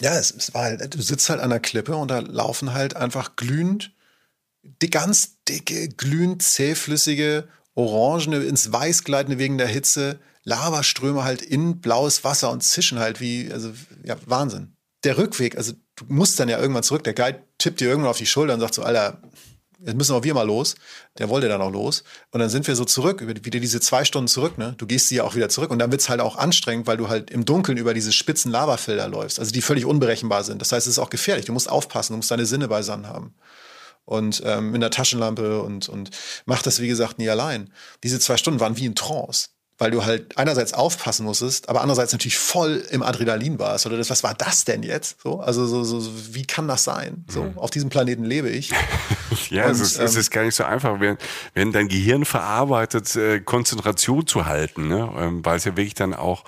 ja, 0.00 0.16
es, 0.18 0.30
es, 0.30 0.54
war 0.54 0.64
halt, 0.64 0.94
du 0.94 1.02
sitzt 1.02 1.28
halt 1.28 1.40
an 1.40 1.50
der 1.50 1.60
Klippe 1.60 1.96
und 1.96 2.08
da 2.08 2.20
laufen 2.20 2.72
halt 2.72 2.96
einfach 2.96 3.36
glühend, 3.36 3.92
die 4.62 4.90
ganz 4.90 5.36
dicke, 5.48 5.88
glühend 5.88 6.42
zähflüssige, 6.42 7.48
orangene, 7.74 8.38
ins 8.44 8.72
Weiß 8.72 9.04
gleitende 9.04 9.38
wegen 9.38 9.58
der 9.58 9.68
Hitze, 9.68 10.18
Lavaströme 10.44 11.24
halt 11.24 11.42
in 11.42 11.80
blaues 11.80 12.24
Wasser 12.24 12.50
und 12.50 12.62
zischen 12.62 12.98
halt 12.98 13.20
wie, 13.20 13.52
also 13.52 13.72
ja, 14.04 14.16
Wahnsinn. 14.26 14.74
Der 15.04 15.18
Rückweg, 15.18 15.56
also 15.56 15.74
du 15.96 16.04
musst 16.08 16.40
dann 16.40 16.48
ja 16.48 16.58
irgendwann 16.58 16.82
zurück, 16.82 17.04
der 17.04 17.14
Guide 17.14 17.42
tippt 17.58 17.80
dir 17.80 17.88
irgendwann 17.88 18.10
auf 18.10 18.18
die 18.18 18.26
Schulter 18.26 18.54
und 18.54 18.60
sagt 18.60 18.74
so, 18.74 18.82
Alter, 18.82 19.20
jetzt 19.78 19.96
müssen 19.96 20.14
auch 20.14 20.22
wir 20.22 20.34
mal 20.34 20.46
los. 20.46 20.74
Der 21.18 21.28
wollte 21.28 21.48
dann 21.48 21.60
auch 21.60 21.70
los. 21.70 22.04
Und 22.30 22.40
dann 22.40 22.50
sind 22.50 22.66
wir 22.66 22.76
so 22.76 22.84
zurück, 22.84 23.26
wieder 23.26 23.60
diese 23.60 23.80
zwei 23.80 24.04
Stunden 24.04 24.28
zurück, 24.28 24.58
ne? 24.58 24.74
Du 24.78 24.86
gehst 24.86 25.08
sie 25.08 25.16
ja 25.16 25.24
auch 25.24 25.34
wieder 25.34 25.48
zurück. 25.48 25.70
Und 25.70 25.78
dann 25.78 25.90
wird's 25.90 26.08
halt 26.08 26.20
auch 26.20 26.36
anstrengend, 26.36 26.86
weil 26.86 26.96
du 26.96 27.08
halt 27.08 27.30
im 27.30 27.44
Dunkeln 27.44 27.78
über 27.78 27.94
diese 27.94 28.12
spitzen 28.12 28.50
Lavafelder 28.50 29.08
läufst, 29.08 29.38
also 29.38 29.52
die 29.52 29.62
völlig 29.62 29.84
unberechenbar 29.84 30.44
sind. 30.44 30.60
Das 30.60 30.72
heißt, 30.72 30.86
es 30.86 30.94
ist 30.94 30.98
auch 30.98 31.10
gefährlich. 31.10 31.46
Du 31.46 31.52
musst 31.52 31.70
aufpassen, 31.70 32.12
du 32.14 32.16
musst 32.18 32.30
deine 32.30 32.46
Sinne 32.46 32.68
beisammen 32.68 33.06
haben. 33.06 33.34
Und 34.04 34.42
ähm, 34.46 34.70
mit 34.70 34.76
einer 34.76 34.90
Taschenlampe 34.90 35.60
und, 35.62 35.88
und 35.88 36.10
mach 36.46 36.62
das, 36.62 36.80
wie 36.80 36.88
gesagt, 36.88 37.18
nie 37.18 37.28
allein. 37.28 37.72
Diese 38.02 38.18
zwei 38.18 38.38
Stunden 38.38 38.58
waren 38.58 38.76
wie 38.78 38.86
in 38.86 38.94
Trance 38.94 39.50
weil 39.78 39.92
du 39.92 40.04
halt 40.04 40.36
einerseits 40.36 40.74
aufpassen 40.74 41.24
musstest, 41.24 41.68
aber 41.68 41.80
andererseits 41.80 42.12
natürlich 42.12 42.36
voll 42.36 42.84
im 42.90 43.02
Adrenalin 43.02 43.58
warst. 43.60 43.86
Oder 43.86 43.96
das, 43.96 44.10
was 44.10 44.24
war 44.24 44.34
das 44.34 44.64
denn 44.64 44.82
jetzt? 44.82 45.20
So, 45.22 45.40
also 45.40 45.66
so, 45.66 45.84
so, 45.84 46.00
so 46.00 46.10
wie 46.34 46.44
kann 46.44 46.66
das 46.66 46.82
sein? 46.84 47.24
So, 47.28 47.44
mhm. 47.44 47.58
auf 47.58 47.70
diesem 47.70 47.88
Planeten 47.88 48.24
lebe 48.24 48.48
ich. 48.48 48.70
ja, 49.50 49.66
Und, 49.66 49.72
es, 49.72 49.80
ist, 49.80 49.98
ähm, 49.98 50.04
es 50.04 50.16
ist 50.16 50.30
gar 50.30 50.42
nicht 50.42 50.56
so 50.56 50.64
einfach, 50.64 50.98
wenn, 50.98 51.16
wenn 51.54 51.72
dein 51.72 51.86
Gehirn 51.88 52.24
verarbeitet, 52.24 53.14
äh, 53.14 53.40
Konzentration 53.40 54.26
zu 54.26 54.46
halten, 54.46 54.88
ne? 54.88 55.10
ähm, 55.16 55.44
weil 55.44 55.56
es 55.56 55.64
ja 55.64 55.76
wirklich 55.76 55.94
dann 55.94 56.12
auch 56.12 56.44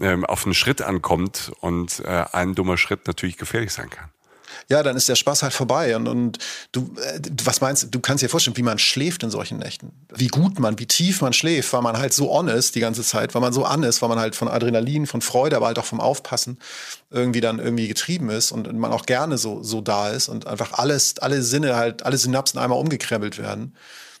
ähm, 0.00 0.26
auf 0.26 0.44
einen 0.44 0.54
Schritt 0.54 0.82
ankommt 0.82 1.52
und 1.60 2.00
äh, 2.00 2.24
ein 2.32 2.54
dummer 2.54 2.76
Schritt 2.76 3.06
natürlich 3.06 3.38
gefährlich 3.38 3.72
sein 3.72 3.88
kann 3.88 4.10
ja, 4.70 4.82
dann 4.82 4.96
ist 4.96 5.08
der 5.08 5.14
Spaß 5.14 5.42
halt 5.42 5.52
vorbei. 5.52 5.96
Und, 5.96 6.08
und 6.08 6.38
du, 6.72 6.94
äh, 7.02 7.20
was 7.44 7.60
meinst 7.60 7.88
du, 7.90 8.00
kannst 8.00 8.22
dir 8.22 8.28
vorstellen, 8.28 8.56
wie 8.56 8.62
man 8.62 8.78
schläft 8.78 9.22
in 9.22 9.30
solchen 9.30 9.58
Nächten. 9.58 9.92
Wie 10.14 10.28
gut 10.28 10.58
man, 10.58 10.78
wie 10.78 10.86
tief 10.86 11.22
man 11.22 11.32
schläft, 11.32 11.72
weil 11.72 11.80
man 11.80 11.96
halt 11.96 12.12
so 12.12 12.30
on 12.30 12.48
ist 12.48 12.74
die 12.74 12.80
ganze 12.80 13.02
Zeit, 13.02 13.34
weil 13.34 13.40
man 13.40 13.52
so 13.52 13.64
an 13.64 13.82
ist, 13.82 14.02
weil 14.02 14.10
man 14.10 14.18
halt 14.18 14.36
von 14.36 14.48
Adrenalin, 14.48 15.06
von 15.06 15.22
Freude, 15.22 15.56
aber 15.56 15.66
halt 15.66 15.78
auch 15.78 15.86
vom 15.86 16.00
Aufpassen 16.00 16.58
irgendwie 17.10 17.40
dann 17.40 17.58
irgendwie 17.58 17.88
getrieben 17.88 18.28
ist 18.28 18.52
und 18.52 18.70
man 18.78 18.92
auch 18.92 19.06
gerne 19.06 19.38
so, 19.38 19.62
so 19.62 19.80
da 19.80 20.10
ist 20.10 20.28
und 20.28 20.46
einfach 20.46 20.74
alles, 20.74 21.18
alle 21.18 21.42
Sinne 21.42 21.76
halt, 21.76 22.04
alle 22.04 22.18
Synapsen 22.18 22.60
einmal 22.60 22.78
umgekrempelt 22.78 23.38
werden. 23.38 23.74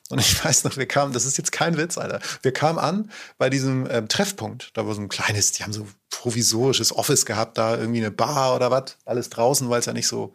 Und 0.08 0.20
ich 0.20 0.44
weiß 0.44 0.64
noch, 0.64 0.76
wir 0.76 0.86
kamen, 0.86 1.12
das 1.12 1.24
ist 1.24 1.38
jetzt 1.38 1.52
kein 1.52 1.76
Witz, 1.76 1.98
Alter. 1.98 2.20
Wir 2.42 2.52
kamen 2.52 2.78
an 2.78 3.10
bei 3.36 3.50
diesem 3.50 3.86
ähm, 3.90 4.08
Treffpunkt. 4.08 4.70
Da 4.74 4.86
war 4.86 4.94
so 4.94 5.00
ein 5.00 5.08
kleines, 5.08 5.52
die 5.52 5.62
haben 5.62 5.72
so 5.72 5.86
provisorisches 6.10 6.94
Office 6.94 7.26
gehabt, 7.26 7.58
da 7.58 7.76
irgendwie 7.76 8.00
eine 8.00 8.10
Bar 8.10 8.54
oder 8.56 8.70
was. 8.70 8.96
Alles 9.04 9.30
draußen, 9.30 9.68
weil 9.70 9.80
es 9.80 9.86
ja 9.86 9.92
nicht 9.92 10.08
so 10.08 10.32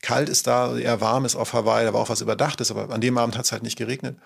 kalt 0.00 0.28
ist 0.28 0.46
da, 0.46 0.76
eher 0.76 1.00
warm 1.00 1.24
ist 1.24 1.34
auf 1.34 1.52
Hawaii. 1.52 1.84
Da 1.84 1.92
war 1.92 2.00
auch 2.00 2.08
was 2.08 2.20
Überdachtes, 2.20 2.70
aber 2.70 2.90
an 2.90 3.00
dem 3.00 3.18
Abend 3.18 3.36
hat 3.36 3.46
es 3.46 3.52
halt 3.52 3.62
nicht 3.62 3.76
geregnet. 3.76 4.16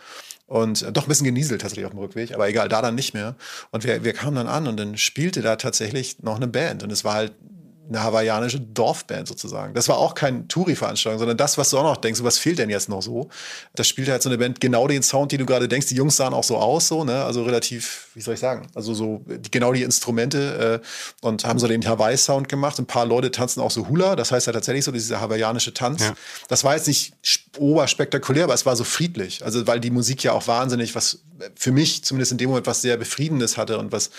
Und 0.47 0.83
äh, 0.83 0.93
doch 0.93 1.05
ein 1.05 1.09
bisschen 1.09 1.25
genieselt 1.25 1.63
tatsächlich 1.63 1.87
auf 1.87 1.93
dem 1.93 2.01
Rückweg, 2.01 2.35
aber 2.35 2.49
egal, 2.49 2.69
da 2.69 2.83
dann 2.83 2.95
nicht 2.95 3.15
mehr. 3.15 3.37
Und 3.71 3.85
wir, 3.85 4.05
wir 4.05 4.13
kamen 4.13 4.37
dann 4.37 4.49
an 4.49 4.67
und 4.67 4.77
dann 4.77 4.99
spielte 4.99 5.41
da 5.41 5.57
tatsächlich 5.57 6.19
noch 6.23 6.37
eine 6.37 6.49
Band. 6.49 6.83
Und 6.83 6.93
es 6.93 7.05
war 7.05 7.15
halt 7.15 7.33
eine 7.89 8.03
hawaiianische 8.03 8.61
Dorfband 8.61 9.29
sozusagen. 9.29 9.75
Das 9.75 9.89
war 9.89 9.99
auch 9.99 10.15
kein 10.15 10.49
Touri-Veranstaltung, 10.49 11.19
sondern 11.19 11.37
das, 11.37 11.59
was 11.59 11.71
du 11.71 11.79
auch 11.79 11.83
noch 11.83 11.97
denkst, 11.97 12.23
was 12.23 12.39
fehlt 12.39 12.59
denn 12.59 12.71
jetzt 12.71 12.89
noch 12.89 13.03
so? 13.03 13.29
Das 13.75 13.89
spielt 13.89 14.09
halt 14.09 14.23
so 14.23 14.29
eine 14.29 14.39
Band 14.39 14.61
genau 14.61 14.87
den 14.87 15.03
Sound, 15.03 15.33
den 15.33 15.39
du 15.39 15.47
gerade 15.47 15.69
denkst. 15.69 15.89
Die 15.89 15.95
Jungs 15.95 16.17
sahen 16.17 16.35
auch 16.35 16.45
so 16.45 16.57
aus, 16.57 16.89
so, 16.89 17.05
ne? 17.05 17.25
Also 17.25 17.43
relativ, 17.43 18.09
wie 18.15 18.21
soll 18.21 18.35
ich 18.35 18.41
sagen? 18.41 18.69
Also 18.75 18.95
so 18.95 19.25
genau 19.51 19.73
die 19.73 19.83
Instrumente 19.83 20.81
äh, 20.83 21.27
und 21.27 21.45
haben 21.45 21.59
so 21.59 21.67
den 21.67 21.87
Hawaii-Sound 21.87 22.49
gemacht. 22.49 22.79
Ein 22.79 22.87
paar 22.87 23.07
Leute 23.07 23.31
tanzen 23.31 23.61
auch 23.61 23.71
so 23.71 23.89
Hula. 23.89 24.17
Das 24.17 24.33
heißt 24.33 24.47
ja 24.47 24.53
tatsächlich 24.53 24.85
so 24.85 24.93
dieser 24.93 25.21
hawaiianische 25.21 25.75
Tanz. 25.75 26.03
Ja. 26.03 26.15
Das 26.49 26.65
war 26.65 26.75
jetzt 26.77 26.87
nicht 26.87 27.15
oberspektakulär, 27.59 28.45
aber 28.45 28.55
es 28.55 28.65
war 28.65 28.77
so 28.77 28.85
friedlich. 28.85 29.45
Also 29.45 29.67
weil 29.67 29.81
die 29.81 29.91
Musik 29.91 30.23
ja 30.23 30.33
auch 30.33 30.47
wahnsinnig 30.47 30.95
was 30.95 31.23
für 31.57 31.73
mich 31.73 32.05
zumindest 32.05 32.33
in 32.33 32.39
dem 32.39 32.49
Moment 32.51 32.67
was 32.67 32.83
sehr 32.83 32.97
Befriedendes 32.97 33.57
hatte 33.57 33.79
und 33.79 33.93
was 33.93 34.11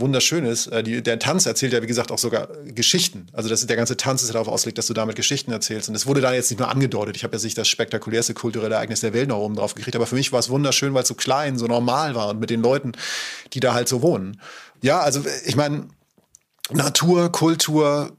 Wunderschönes. 0.00 0.66
Äh, 0.68 0.82
die, 0.82 1.02
der 1.02 1.18
Tanz 1.18 1.46
erzählt 1.46 1.72
ja, 1.72 1.82
wie 1.82 1.86
gesagt, 1.86 2.10
auch 2.10 2.18
sogar 2.18 2.48
Geschichten. 2.64 3.26
Also 3.32 3.48
das, 3.48 3.66
der 3.66 3.76
ganze 3.76 3.96
Tanz 3.96 4.22
ist 4.22 4.34
darauf 4.34 4.48
ausgelegt, 4.48 4.78
dass 4.78 4.86
du 4.86 4.94
damit 4.94 5.16
Geschichten 5.16 5.52
erzählst. 5.52 5.88
Und 5.88 5.94
es 5.94 6.06
wurde 6.06 6.20
da 6.20 6.32
jetzt 6.32 6.50
nicht 6.50 6.58
nur 6.58 6.68
angedeutet. 6.68 7.16
Ich 7.16 7.24
habe 7.24 7.34
jetzt 7.34 7.44
nicht 7.44 7.58
das 7.58 7.68
spektakulärste 7.68 8.34
kulturelle 8.34 8.74
Ereignis 8.74 9.00
der 9.00 9.12
Welt 9.12 9.28
noch 9.28 9.38
oben 9.38 9.56
drauf 9.56 9.74
gekriegt, 9.74 9.96
aber 9.96 10.06
für 10.06 10.14
mich 10.14 10.32
war 10.32 10.40
es 10.40 10.48
wunderschön, 10.48 10.94
weil 10.94 11.02
es 11.02 11.08
so 11.08 11.14
klein, 11.14 11.58
so 11.58 11.66
normal 11.66 12.14
war 12.14 12.28
und 12.28 12.40
mit 12.40 12.50
den 12.50 12.62
Leuten, 12.62 12.92
die 13.52 13.60
da 13.60 13.74
halt 13.74 13.88
so 13.88 14.02
wohnen. 14.02 14.40
Ja, 14.82 15.00
also 15.00 15.24
ich 15.46 15.56
meine, 15.56 15.88
Natur, 16.70 17.32
Kultur, 17.32 18.16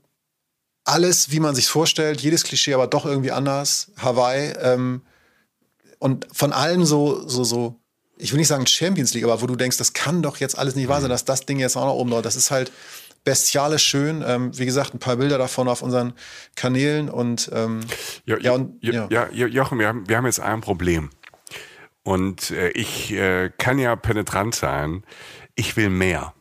alles, 0.84 1.32
wie 1.32 1.40
man 1.40 1.56
sich 1.56 1.68
vorstellt, 1.68 2.22
jedes 2.22 2.44
Klischee, 2.44 2.74
aber 2.74 2.88
doch 2.88 3.06
irgendwie 3.06 3.32
anders. 3.32 3.92
Hawaii, 3.98 4.54
ähm, 4.62 5.02
und 6.00 6.28
von 6.32 6.54
allen 6.54 6.86
so, 6.86 7.28
so, 7.28 7.44
so, 7.44 7.79
ich 8.20 8.32
will 8.32 8.38
nicht 8.38 8.50
sagen 8.50 8.68
Champions 8.68 9.14
League, 9.14 9.24
aber 9.24 9.42
wo 9.42 9.48
du 9.48 9.56
denkst, 9.56 9.78
das 9.78 9.94
kann 9.94 10.22
doch 10.22 10.38
jetzt 10.38 10.58
alles 10.58 10.76
nicht 10.76 10.90
wahr 10.90 11.02
sein, 11.02 11.10
dass 11.10 11.26
das 11.26 11.46
Ding 11.46 11.58
jetzt 11.58 11.78
auch 11.78 11.86
noch 11.86 11.96
oben 11.96 12.12
dort, 12.12 12.26
das 12.26 12.36
ist 12.36 12.52
halt 12.52 12.72
bestialisch 13.24 13.84
schön. 13.84 14.24
Ähm, 14.26 14.58
wie 14.58 14.66
gesagt, 14.66 14.94
ein 14.94 15.00
paar 15.00 15.16
Bilder 15.16 15.38
davon 15.38 15.68
auf 15.68 15.82
unseren 15.82 16.14
Kanälen 16.56 17.10
und 17.10 17.50
ähm, 17.54 17.82
jo, 18.26 18.38
ja, 18.38 18.52
und, 18.52 18.84
ja. 18.84 19.08
ja, 19.10 19.30
Jochen, 19.32 19.80
wir 19.80 19.88
haben, 19.88 20.08
wir 20.08 20.18
haben 20.18 20.26
jetzt 20.26 20.40
ein 20.40 20.62
Problem. 20.62 21.10
Und 22.04 22.52
äh, 22.52 22.70
ich 22.70 23.12
äh, 23.12 23.52
kann 23.58 23.80
ja 23.80 23.96
penetrant 23.96 24.56
sein. 24.56 25.04
Ich 25.56 25.78
will 25.78 25.90
mehr. 25.90 26.34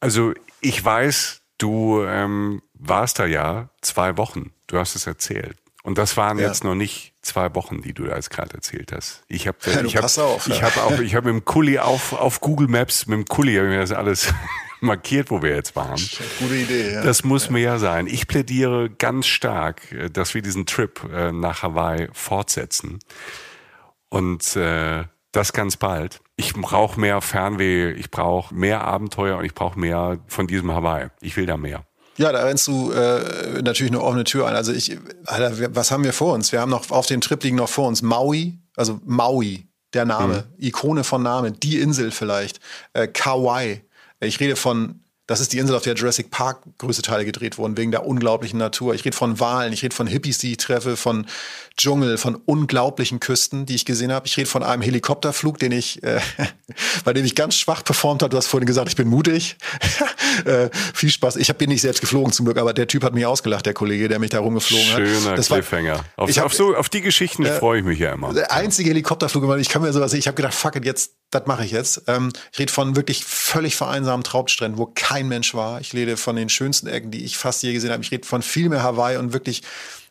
Also 0.00 0.32
ich 0.60 0.84
weiß, 0.84 1.42
du 1.58 2.02
ähm, 2.04 2.62
warst 2.74 3.18
da 3.18 3.26
ja 3.26 3.70
zwei 3.82 4.16
Wochen. 4.16 4.52
Du 4.66 4.78
hast 4.78 4.96
es 4.96 5.06
erzählt. 5.06 5.56
Und 5.82 5.98
das 5.98 6.16
waren 6.16 6.38
ja. 6.38 6.46
jetzt 6.46 6.64
noch 6.64 6.74
nicht 6.74 7.09
zwei 7.22 7.54
Wochen, 7.54 7.82
die 7.82 7.92
du 7.92 8.04
da 8.04 8.16
jetzt 8.16 8.30
gerade 8.30 8.54
erzählt 8.54 8.92
hast. 8.92 9.22
Ich 9.28 9.46
habe 9.46 9.58
ja, 9.66 9.82
ich 9.82 9.96
habe 9.96 10.06
ja. 10.06 10.36
ich 10.46 10.62
habe 10.62 10.82
auch 10.82 10.98
ich 10.98 11.14
habe 11.14 11.32
mit 11.32 11.42
dem 11.42 11.44
Kuli 11.44 11.78
auf 11.78 12.12
auf 12.12 12.40
Google 12.40 12.68
Maps 12.68 13.06
mit 13.06 13.18
dem 13.18 13.24
Kuli 13.26 13.56
habe 13.56 13.66
ich 13.66 13.72
mir 13.72 13.80
das 13.80 13.92
alles 13.92 14.32
markiert, 14.80 15.30
wo 15.30 15.42
wir 15.42 15.54
jetzt 15.54 15.76
waren. 15.76 16.00
Gute 16.38 16.54
Idee. 16.54 16.94
Ja. 16.94 17.02
Das 17.02 17.24
muss 17.24 17.50
mehr 17.50 17.78
sein. 17.78 18.06
Ich 18.06 18.26
plädiere 18.26 18.90
ganz 18.90 19.26
stark, 19.26 19.92
äh, 19.92 20.10
dass 20.10 20.34
wir 20.34 20.42
diesen 20.42 20.66
Trip 20.66 21.00
äh, 21.12 21.32
nach 21.32 21.62
Hawaii 21.62 22.08
fortsetzen 22.12 22.98
und 24.08 24.56
äh, 24.56 25.04
das 25.32 25.52
ganz 25.52 25.76
bald. 25.76 26.20
Ich 26.36 26.54
brauche 26.54 26.98
mehr 26.98 27.20
Fernweh, 27.20 27.92
ich 27.92 28.10
brauche 28.10 28.54
mehr 28.54 28.82
Abenteuer 28.82 29.38
und 29.38 29.44
ich 29.44 29.54
brauche 29.54 29.78
mehr 29.78 30.18
von 30.26 30.46
diesem 30.46 30.72
Hawaii. 30.72 31.08
Ich 31.20 31.36
will 31.36 31.46
da 31.46 31.56
mehr. 31.56 31.84
Ja, 32.20 32.32
da 32.32 32.42
rennst 32.42 32.66
du 32.66 32.92
äh, 32.92 33.62
natürlich 33.62 33.90
eine 33.90 34.02
offene 34.02 34.24
Tür 34.24 34.46
ein. 34.46 34.54
Also 34.54 34.74
ich, 34.74 34.94
Alter, 35.24 35.74
was 35.74 35.90
haben 35.90 36.04
wir 36.04 36.12
vor 36.12 36.34
uns? 36.34 36.52
Wir 36.52 36.60
haben 36.60 36.68
noch 36.68 36.90
auf 36.90 37.06
dem 37.06 37.22
Trip 37.22 37.42
liegen 37.42 37.56
noch 37.56 37.70
vor 37.70 37.88
uns 37.88 38.02
Maui, 38.02 38.58
also 38.76 39.00
Maui, 39.06 39.66
der 39.94 40.04
Name, 40.04 40.44
mhm. 40.58 40.66
Ikone 40.66 41.02
von 41.02 41.22
Name, 41.22 41.52
die 41.52 41.80
Insel 41.80 42.10
vielleicht, 42.10 42.60
äh, 42.92 43.08
Kauai. 43.08 43.84
Ich 44.20 44.38
rede 44.38 44.56
von 44.56 45.00
das 45.30 45.38
ist 45.38 45.52
die 45.52 45.58
Insel, 45.58 45.76
auf 45.76 45.82
der 45.82 45.94
Jurassic 45.94 46.32
Park 46.32 46.62
größte 46.78 47.02
Teile 47.02 47.24
gedreht 47.24 47.56
wurden, 47.56 47.76
wegen 47.76 47.92
der 47.92 48.04
unglaublichen 48.04 48.58
Natur. 48.58 48.96
Ich 48.96 49.04
rede 49.04 49.16
von 49.16 49.38
Walen, 49.38 49.72
ich 49.72 49.84
rede 49.84 49.94
von 49.94 50.08
Hippies, 50.08 50.38
die 50.38 50.50
ich 50.50 50.56
treffe, 50.56 50.96
von 50.96 51.24
Dschungel, 51.76 52.18
von 52.18 52.34
unglaublichen 52.34 53.20
Küsten, 53.20 53.64
die 53.64 53.76
ich 53.76 53.84
gesehen 53.84 54.10
habe. 54.10 54.26
Ich 54.26 54.36
rede 54.36 54.50
von 54.50 54.64
einem 54.64 54.82
Helikopterflug, 54.82 55.60
den 55.60 55.70
ich, 55.70 56.02
äh, 56.02 56.18
bei 57.04 57.12
dem 57.12 57.24
ich 57.24 57.36
ganz 57.36 57.54
schwach 57.54 57.84
performt 57.84 58.24
habe. 58.24 58.30
Du 58.30 58.38
hast 58.38 58.48
vorhin 58.48 58.66
gesagt, 58.66 58.88
ich 58.88 58.96
bin 58.96 59.06
mutig. 59.06 59.56
äh, 60.46 60.68
viel 60.94 61.10
Spaß. 61.10 61.36
Ich 61.36 61.54
bin 61.54 61.70
nicht 61.70 61.82
selbst 61.82 62.00
geflogen 62.00 62.32
zum 62.32 62.46
Glück, 62.46 62.58
aber 62.58 62.74
der 62.74 62.88
Typ 62.88 63.04
hat 63.04 63.14
mich 63.14 63.24
ausgelacht, 63.24 63.66
der 63.66 63.74
Kollege, 63.74 64.08
der 64.08 64.18
mich 64.18 64.30
da 64.30 64.40
rumgeflogen 64.40 64.84
Schöner 64.84 65.06
hat. 65.06 65.44
Schöner 65.46 65.60
Cliffhanger. 65.60 66.04
Auf, 66.16 66.28
ich 66.28 66.40
hab, 66.40 66.46
auf, 66.46 66.54
so, 66.54 66.74
auf 66.74 66.88
die 66.88 67.02
Geschichten 67.02 67.44
äh, 67.44 67.56
freue 67.56 67.78
ich 67.78 67.84
mich 67.84 68.00
ja 68.00 68.14
immer. 68.14 68.34
Der 68.34 68.50
einzige 68.50 68.90
Helikopterflug, 68.90 69.58
ich 69.60 69.68
kann 69.68 69.82
mir 69.82 69.92
sowas, 69.92 70.12
ich 70.12 70.26
habe 70.26 70.34
gedacht, 70.34 70.54
fuck 70.54 70.74
it, 70.74 70.84
jetzt 70.84 71.19
das 71.30 71.46
mache 71.46 71.64
ich 71.64 71.70
jetzt. 71.70 72.02
Ähm, 72.06 72.32
ich 72.52 72.58
rede 72.58 72.72
von 72.72 72.96
wirklich 72.96 73.24
völlig 73.24 73.76
vereinsamen 73.76 74.24
Traubstränden, 74.24 74.78
wo 74.78 74.86
kein 74.86 75.28
Mensch 75.28 75.54
war. 75.54 75.80
Ich 75.80 75.94
rede 75.94 76.16
von 76.16 76.36
den 76.36 76.48
schönsten 76.48 76.88
Ecken, 76.88 77.10
die 77.10 77.24
ich 77.24 77.38
fast 77.38 77.62
je 77.62 77.72
gesehen 77.72 77.92
habe. 77.92 78.02
Ich 78.02 78.10
rede 78.10 78.26
von 78.26 78.42
viel 78.42 78.68
mehr 78.68 78.82
Hawaii 78.82 79.16
und 79.16 79.32
wirklich 79.32 79.62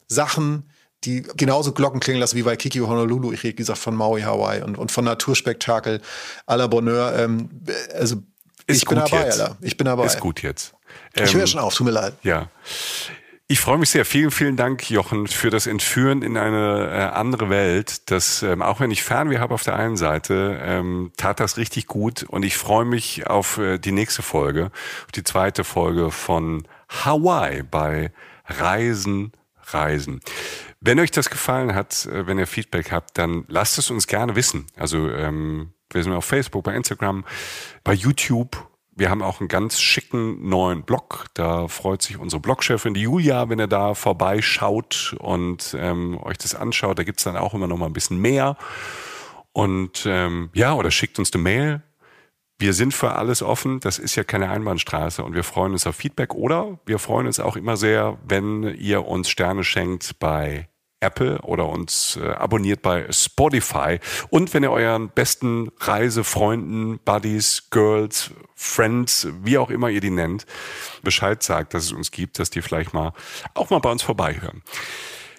Sachen, 0.07 0.69
die 1.03 1.21
genauso 1.21 1.71
Glocken 1.73 1.99
klingen 1.99 2.19
lassen 2.19 2.37
wie 2.37 2.43
bei 2.43 2.55
Kiki 2.55 2.79
Honolulu. 2.79 3.31
Ich 3.31 3.43
rede, 3.43 3.53
wie 3.53 3.57
gesagt, 3.57 3.79
von 3.79 3.95
Maui, 3.95 4.21
Hawaii 4.21 4.61
und, 4.63 4.77
und 4.77 4.91
von 4.91 5.05
Naturspektakel 5.05 6.01
à 6.47 6.55
la 6.57 6.67
Bonheur. 6.67 7.17
Ähm, 7.17 7.49
also 7.93 8.17
Ist 8.65 8.83
ich 8.83 8.85
bin 8.85 8.97
dabei, 8.97 9.25
jetzt. 9.25 9.39
Alter. 9.39 9.57
Ich 9.61 9.77
bin 9.77 9.85
dabei. 9.85 10.05
Ist 10.05 10.19
gut 10.19 10.41
jetzt. 10.41 10.73
ich 11.15 11.33
höre 11.33 11.41
ähm, 11.41 11.47
schon 11.47 11.59
auf, 11.59 11.75
tut 11.75 11.85
mir 11.85 11.91
leid. 11.91 12.13
Ja. 12.23 12.49
Ich 13.51 13.61
freue 13.61 13.79
mich 13.79 13.89
sehr. 13.89 14.05
Vielen, 14.05 14.29
vielen 14.29 14.57
Dank, 14.57 14.91
Jochen, 14.91 15.25
für 15.25 15.49
das 15.49 15.65
Entführen 15.65 16.21
in 16.21 16.37
eine 16.37 16.91
äh, 16.91 17.15
andere 17.15 17.49
Welt. 17.49 18.11
Das, 18.11 18.43
ähm, 18.43 18.61
auch 18.61 18.79
wenn 18.79 18.91
ich 18.91 19.01
Fernweh 19.01 19.39
habe 19.39 19.55
auf 19.55 19.63
der 19.63 19.75
einen 19.75 19.97
Seite, 19.97 20.59
ähm, 20.61 21.11
tat 21.17 21.39
das 21.39 21.57
richtig 21.57 21.87
gut. 21.87 22.21
Und 22.21 22.45
ich 22.45 22.57
freue 22.57 22.85
mich 22.85 23.25
auf 23.25 23.57
äh, 23.57 23.79
die 23.79 23.91
nächste 23.91 24.21
Folge, 24.21 24.65
auf 25.05 25.11
die 25.15 25.23
zweite 25.23 25.63
Folge 25.63 26.11
von 26.11 26.67
Hawaii 26.89 27.63
bei 27.63 28.11
Reisen, 28.45 29.31
Reisen. 29.63 30.19
Wenn 30.79 30.99
euch 30.99 31.09
das 31.09 31.31
gefallen 31.31 31.73
hat, 31.73 32.05
äh, 32.05 32.27
wenn 32.27 32.37
ihr 32.37 32.45
Feedback 32.45 32.91
habt, 32.91 33.17
dann 33.17 33.45
lasst 33.47 33.79
es 33.79 33.89
uns 33.89 34.05
gerne 34.05 34.35
wissen. 34.35 34.67
Also 34.77 35.09
ähm, 35.09 35.73
wir 35.89 36.03
sind 36.03 36.13
auf 36.13 36.25
Facebook, 36.25 36.65
bei 36.65 36.75
Instagram, 36.75 37.25
bei 37.83 37.93
YouTube 37.93 38.68
wir 38.99 39.09
haben 39.09 39.21
auch 39.21 39.39
einen 39.39 39.47
ganz 39.47 39.79
schicken 39.79 40.47
neuen 40.47 40.83
Blog. 40.83 41.27
Da 41.33 41.67
freut 41.67 42.01
sich 42.01 42.17
unsere 42.17 42.41
Blogchefin, 42.41 42.93
die 42.93 43.01
Julia, 43.01 43.49
wenn 43.49 43.59
ihr 43.59 43.67
da 43.67 43.93
vorbeischaut 43.93 45.15
und 45.19 45.75
ähm, 45.79 46.19
euch 46.21 46.37
das 46.37 46.53
anschaut. 46.53 46.99
Da 46.99 47.03
gibt's 47.03 47.23
dann 47.23 47.37
auch 47.37 47.53
immer 47.53 47.67
noch 47.67 47.77
mal 47.77 47.85
ein 47.85 47.93
bisschen 47.93 48.19
mehr. 48.19 48.57
Und 49.53 50.05
ähm, 50.05 50.49
ja, 50.53 50.73
oder 50.73 50.91
schickt 50.91 51.17
uns 51.17 51.33
eine 51.33 51.41
Mail. 51.41 51.81
Wir 52.59 52.73
sind 52.73 52.93
für 52.93 53.13
alles 53.13 53.41
offen. 53.41 53.79
Das 53.79 53.99
ist 53.99 54.15
ja 54.15 54.25
keine 54.25 54.49
Einbahnstraße 54.49 55.23
und 55.23 55.33
wir 55.33 55.45
freuen 55.45 55.71
uns 55.71 55.87
auf 55.87 55.95
Feedback. 55.95 56.35
Oder 56.35 56.77
wir 56.85 56.99
freuen 56.99 57.25
uns 57.25 57.39
auch 57.39 57.55
immer 57.55 57.77
sehr, 57.77 58.17
wenn 58.27 58.63
ihr 58.63 59.05
uns 59.05 59.29
Sterne 59.29 59.63
schenkt 59.63 60.19
bei 60.19 60.67
Apple 60.99 61.39
oder 61.41 61.67
uns 61.67 62.17
äh, 62.21 62.27
abonniert 62.27 62.81
bei 62.81 63.11
Spotify. 63.11 63.99
Und 64.29 64.53
wenn 64.53 64.63
ihr 64.63 64.71
euren 64.71 65.09
besten 65.09 65.71
Reisefreunden, 65.79 66.99
Buddies, 66.99 67.69
Girls, 67.69 68.31
Friends, 68.55 69.27
wie 69.41 69.57
auch 69.57 69.69
immer 69.69 69.89
ihr 69.89 70.01
die 70.01 70.09
nennt, 70.09 70.45
Bescheid 71.03 71.41
sagt, 71.41 71.73
dass 71.73 71.85
es 71.85 71.91
uns 71.91 72.11
gibt, 72.11 72.39
dass 72.39 72.49
die 72.49 72.61
vielleicht 72.61 72.93
mal 72.93 73.13
auch 73.53 73.69
mal 73.69 73.79
bei 73.79 73.91
uns 73.91 74.03
vorbeihören. 74.03 74.63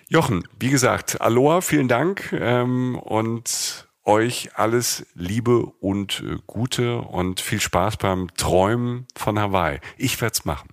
Jochen, 0.09 0.49
wie 0.59 0.71
gesagt, 0.71 1.21
Aloha, 1.21 1.61
vielen 1.61 1.89
Dank 1.89 2.33
ähm, 2.33 2.99
und 2.99 3.87
euch 4.05 4.51
alles 4.55 5.07
Liebe 5.15 5.67
und 5.81 6.23
äh, 6.27 6.39
Gute 6.47 6.99
und 6.99 7.41
viel 7.41 7.61
Spaß 7.61 7.99
beim 7.99 8.29
Träumen 8.37 9.07
von 9.15 9.39
Hawaii. 9.39 9.79
Ich 9.99 10.21
werde 10.21 10.33
es 10.33 10.45
machen. 10.45 10.71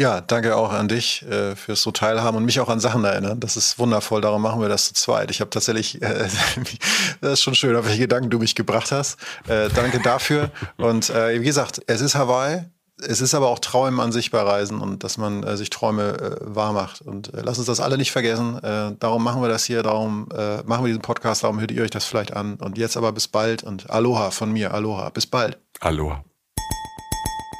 Ja, 0.00 0.22
danke 0.22 0.56
auch 0.56 0.72
an 0.72 0.88
dich 0.88 1.26
äh, 1.28 1.54
fürs 1.54 1.82
so 1.82 1.90
teilhaben 1.90 2.38
und 2.38 2.46
mich 2.46 2.58
auch 2.58 2.70
an 2.70 2.80
Sachen 2.80 3.04
erinnern. 3.04 3.38
Das 3.38 3.58
ist 3.58 3.78
wundervoll, 3.78 4.22
darum 4.22 4.40
machen 4.40 4.62
wir 4.62 4.70
das 4.70 4.86
zu 4.86 4.94
zweit. 4.94 5.30
Ich 5.30 5.42
habe 5.42 5.50
tatsächlich, 5.50 6.00
äh, 6.00 6.26
das 7.20 7.32
ist 7.34 7.42
schon 7.42 7.54
schön, 7.54 7.76
auf 7.76 7.84
welche 7.84 7.98
Gedanken 7.98 8.30
du 8.30 8.38
mich 8.38 8.54
gebracht 8.54 8.92
hast. 8.92 9.18
Äh, 9.46 9.68
danke 9.68 10.00
dafür. 10.00 10.52
Und 10.78 11.10
äh, 11.10 11.38
wie 11.42 11.44
gesagt, 11.44 11.82
es 11.86 12.00
ist 12.00 12.14
Hawaii. 12.14 12.64
Es 13.06 13.20
ist 13.20 13.34
aber 13.34 13.48
auch 13.48 13.58
Träumen 13.58 14.00
an 14.00 14.10
sich 14.10 14.30
bei 14.30 14.40
Reisen 14.40 14.80
und 14.80 15.04
dass 15.04 15.18
man 15.18 15.42
äh, 15.42 15.58
sich 15.58 15.68
Träume 15.68 16.14
äh, 16.18 16.36
wahr 16.40 16.72
macht. 16.72 17.02
Und 17.02 17.34
äh, 17.34 17.42
lass 17.42 17.58
uns 17.58 17.66
das 17.66 17.80
alle 17.80 17.98
nicht 17.98 18.10
vergessen. 18.10 18.56
Äh, 18.64 18.92
darum 18.98 19.22
machen 19.22 19.42
wir 19.42 19.50
das 19.50 19.64
hier, 19.64 19.82
darum 19.82 20.28
äh, 20.34 20.62
machen 20.62 20.82
wir 20.82 20.88
diesen 20.88 21.02
Podcast, 21.02 21.44
darum 21.44 21.60
hört 21.60 21.72
ihr 21.72 21.82
euch 21.82 21.90
das 21.90 22.06
vielleicht 22.06 22.34
an. 22.34 22.54
Und 22.54 22.78
jetzt 22.78 22.96
aber 22.96 23.12
bis 23.12 23.28
bald 23.28 23.64
und 23.64 23.90
Aloha 23.90 24.30
von 24.30 24.50
mir, 24.50 24.72
Aloha. 24.72 25.10
Bis 25.10 25.26
bald. 25.26 25.58
Aloha. 25.80 26.24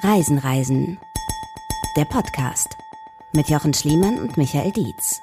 Reisen, 0.02 0.38
Reisen 0.38 0.96
der 1.96 2.04
Podcast 2.04 2.76
mit 3.32 3.48
Jochen 3.48 3.74
Schliemann 3.74 4.18
und 4.18 4.36
Michael 4.36 4.70
Dietz. 4.72 5.22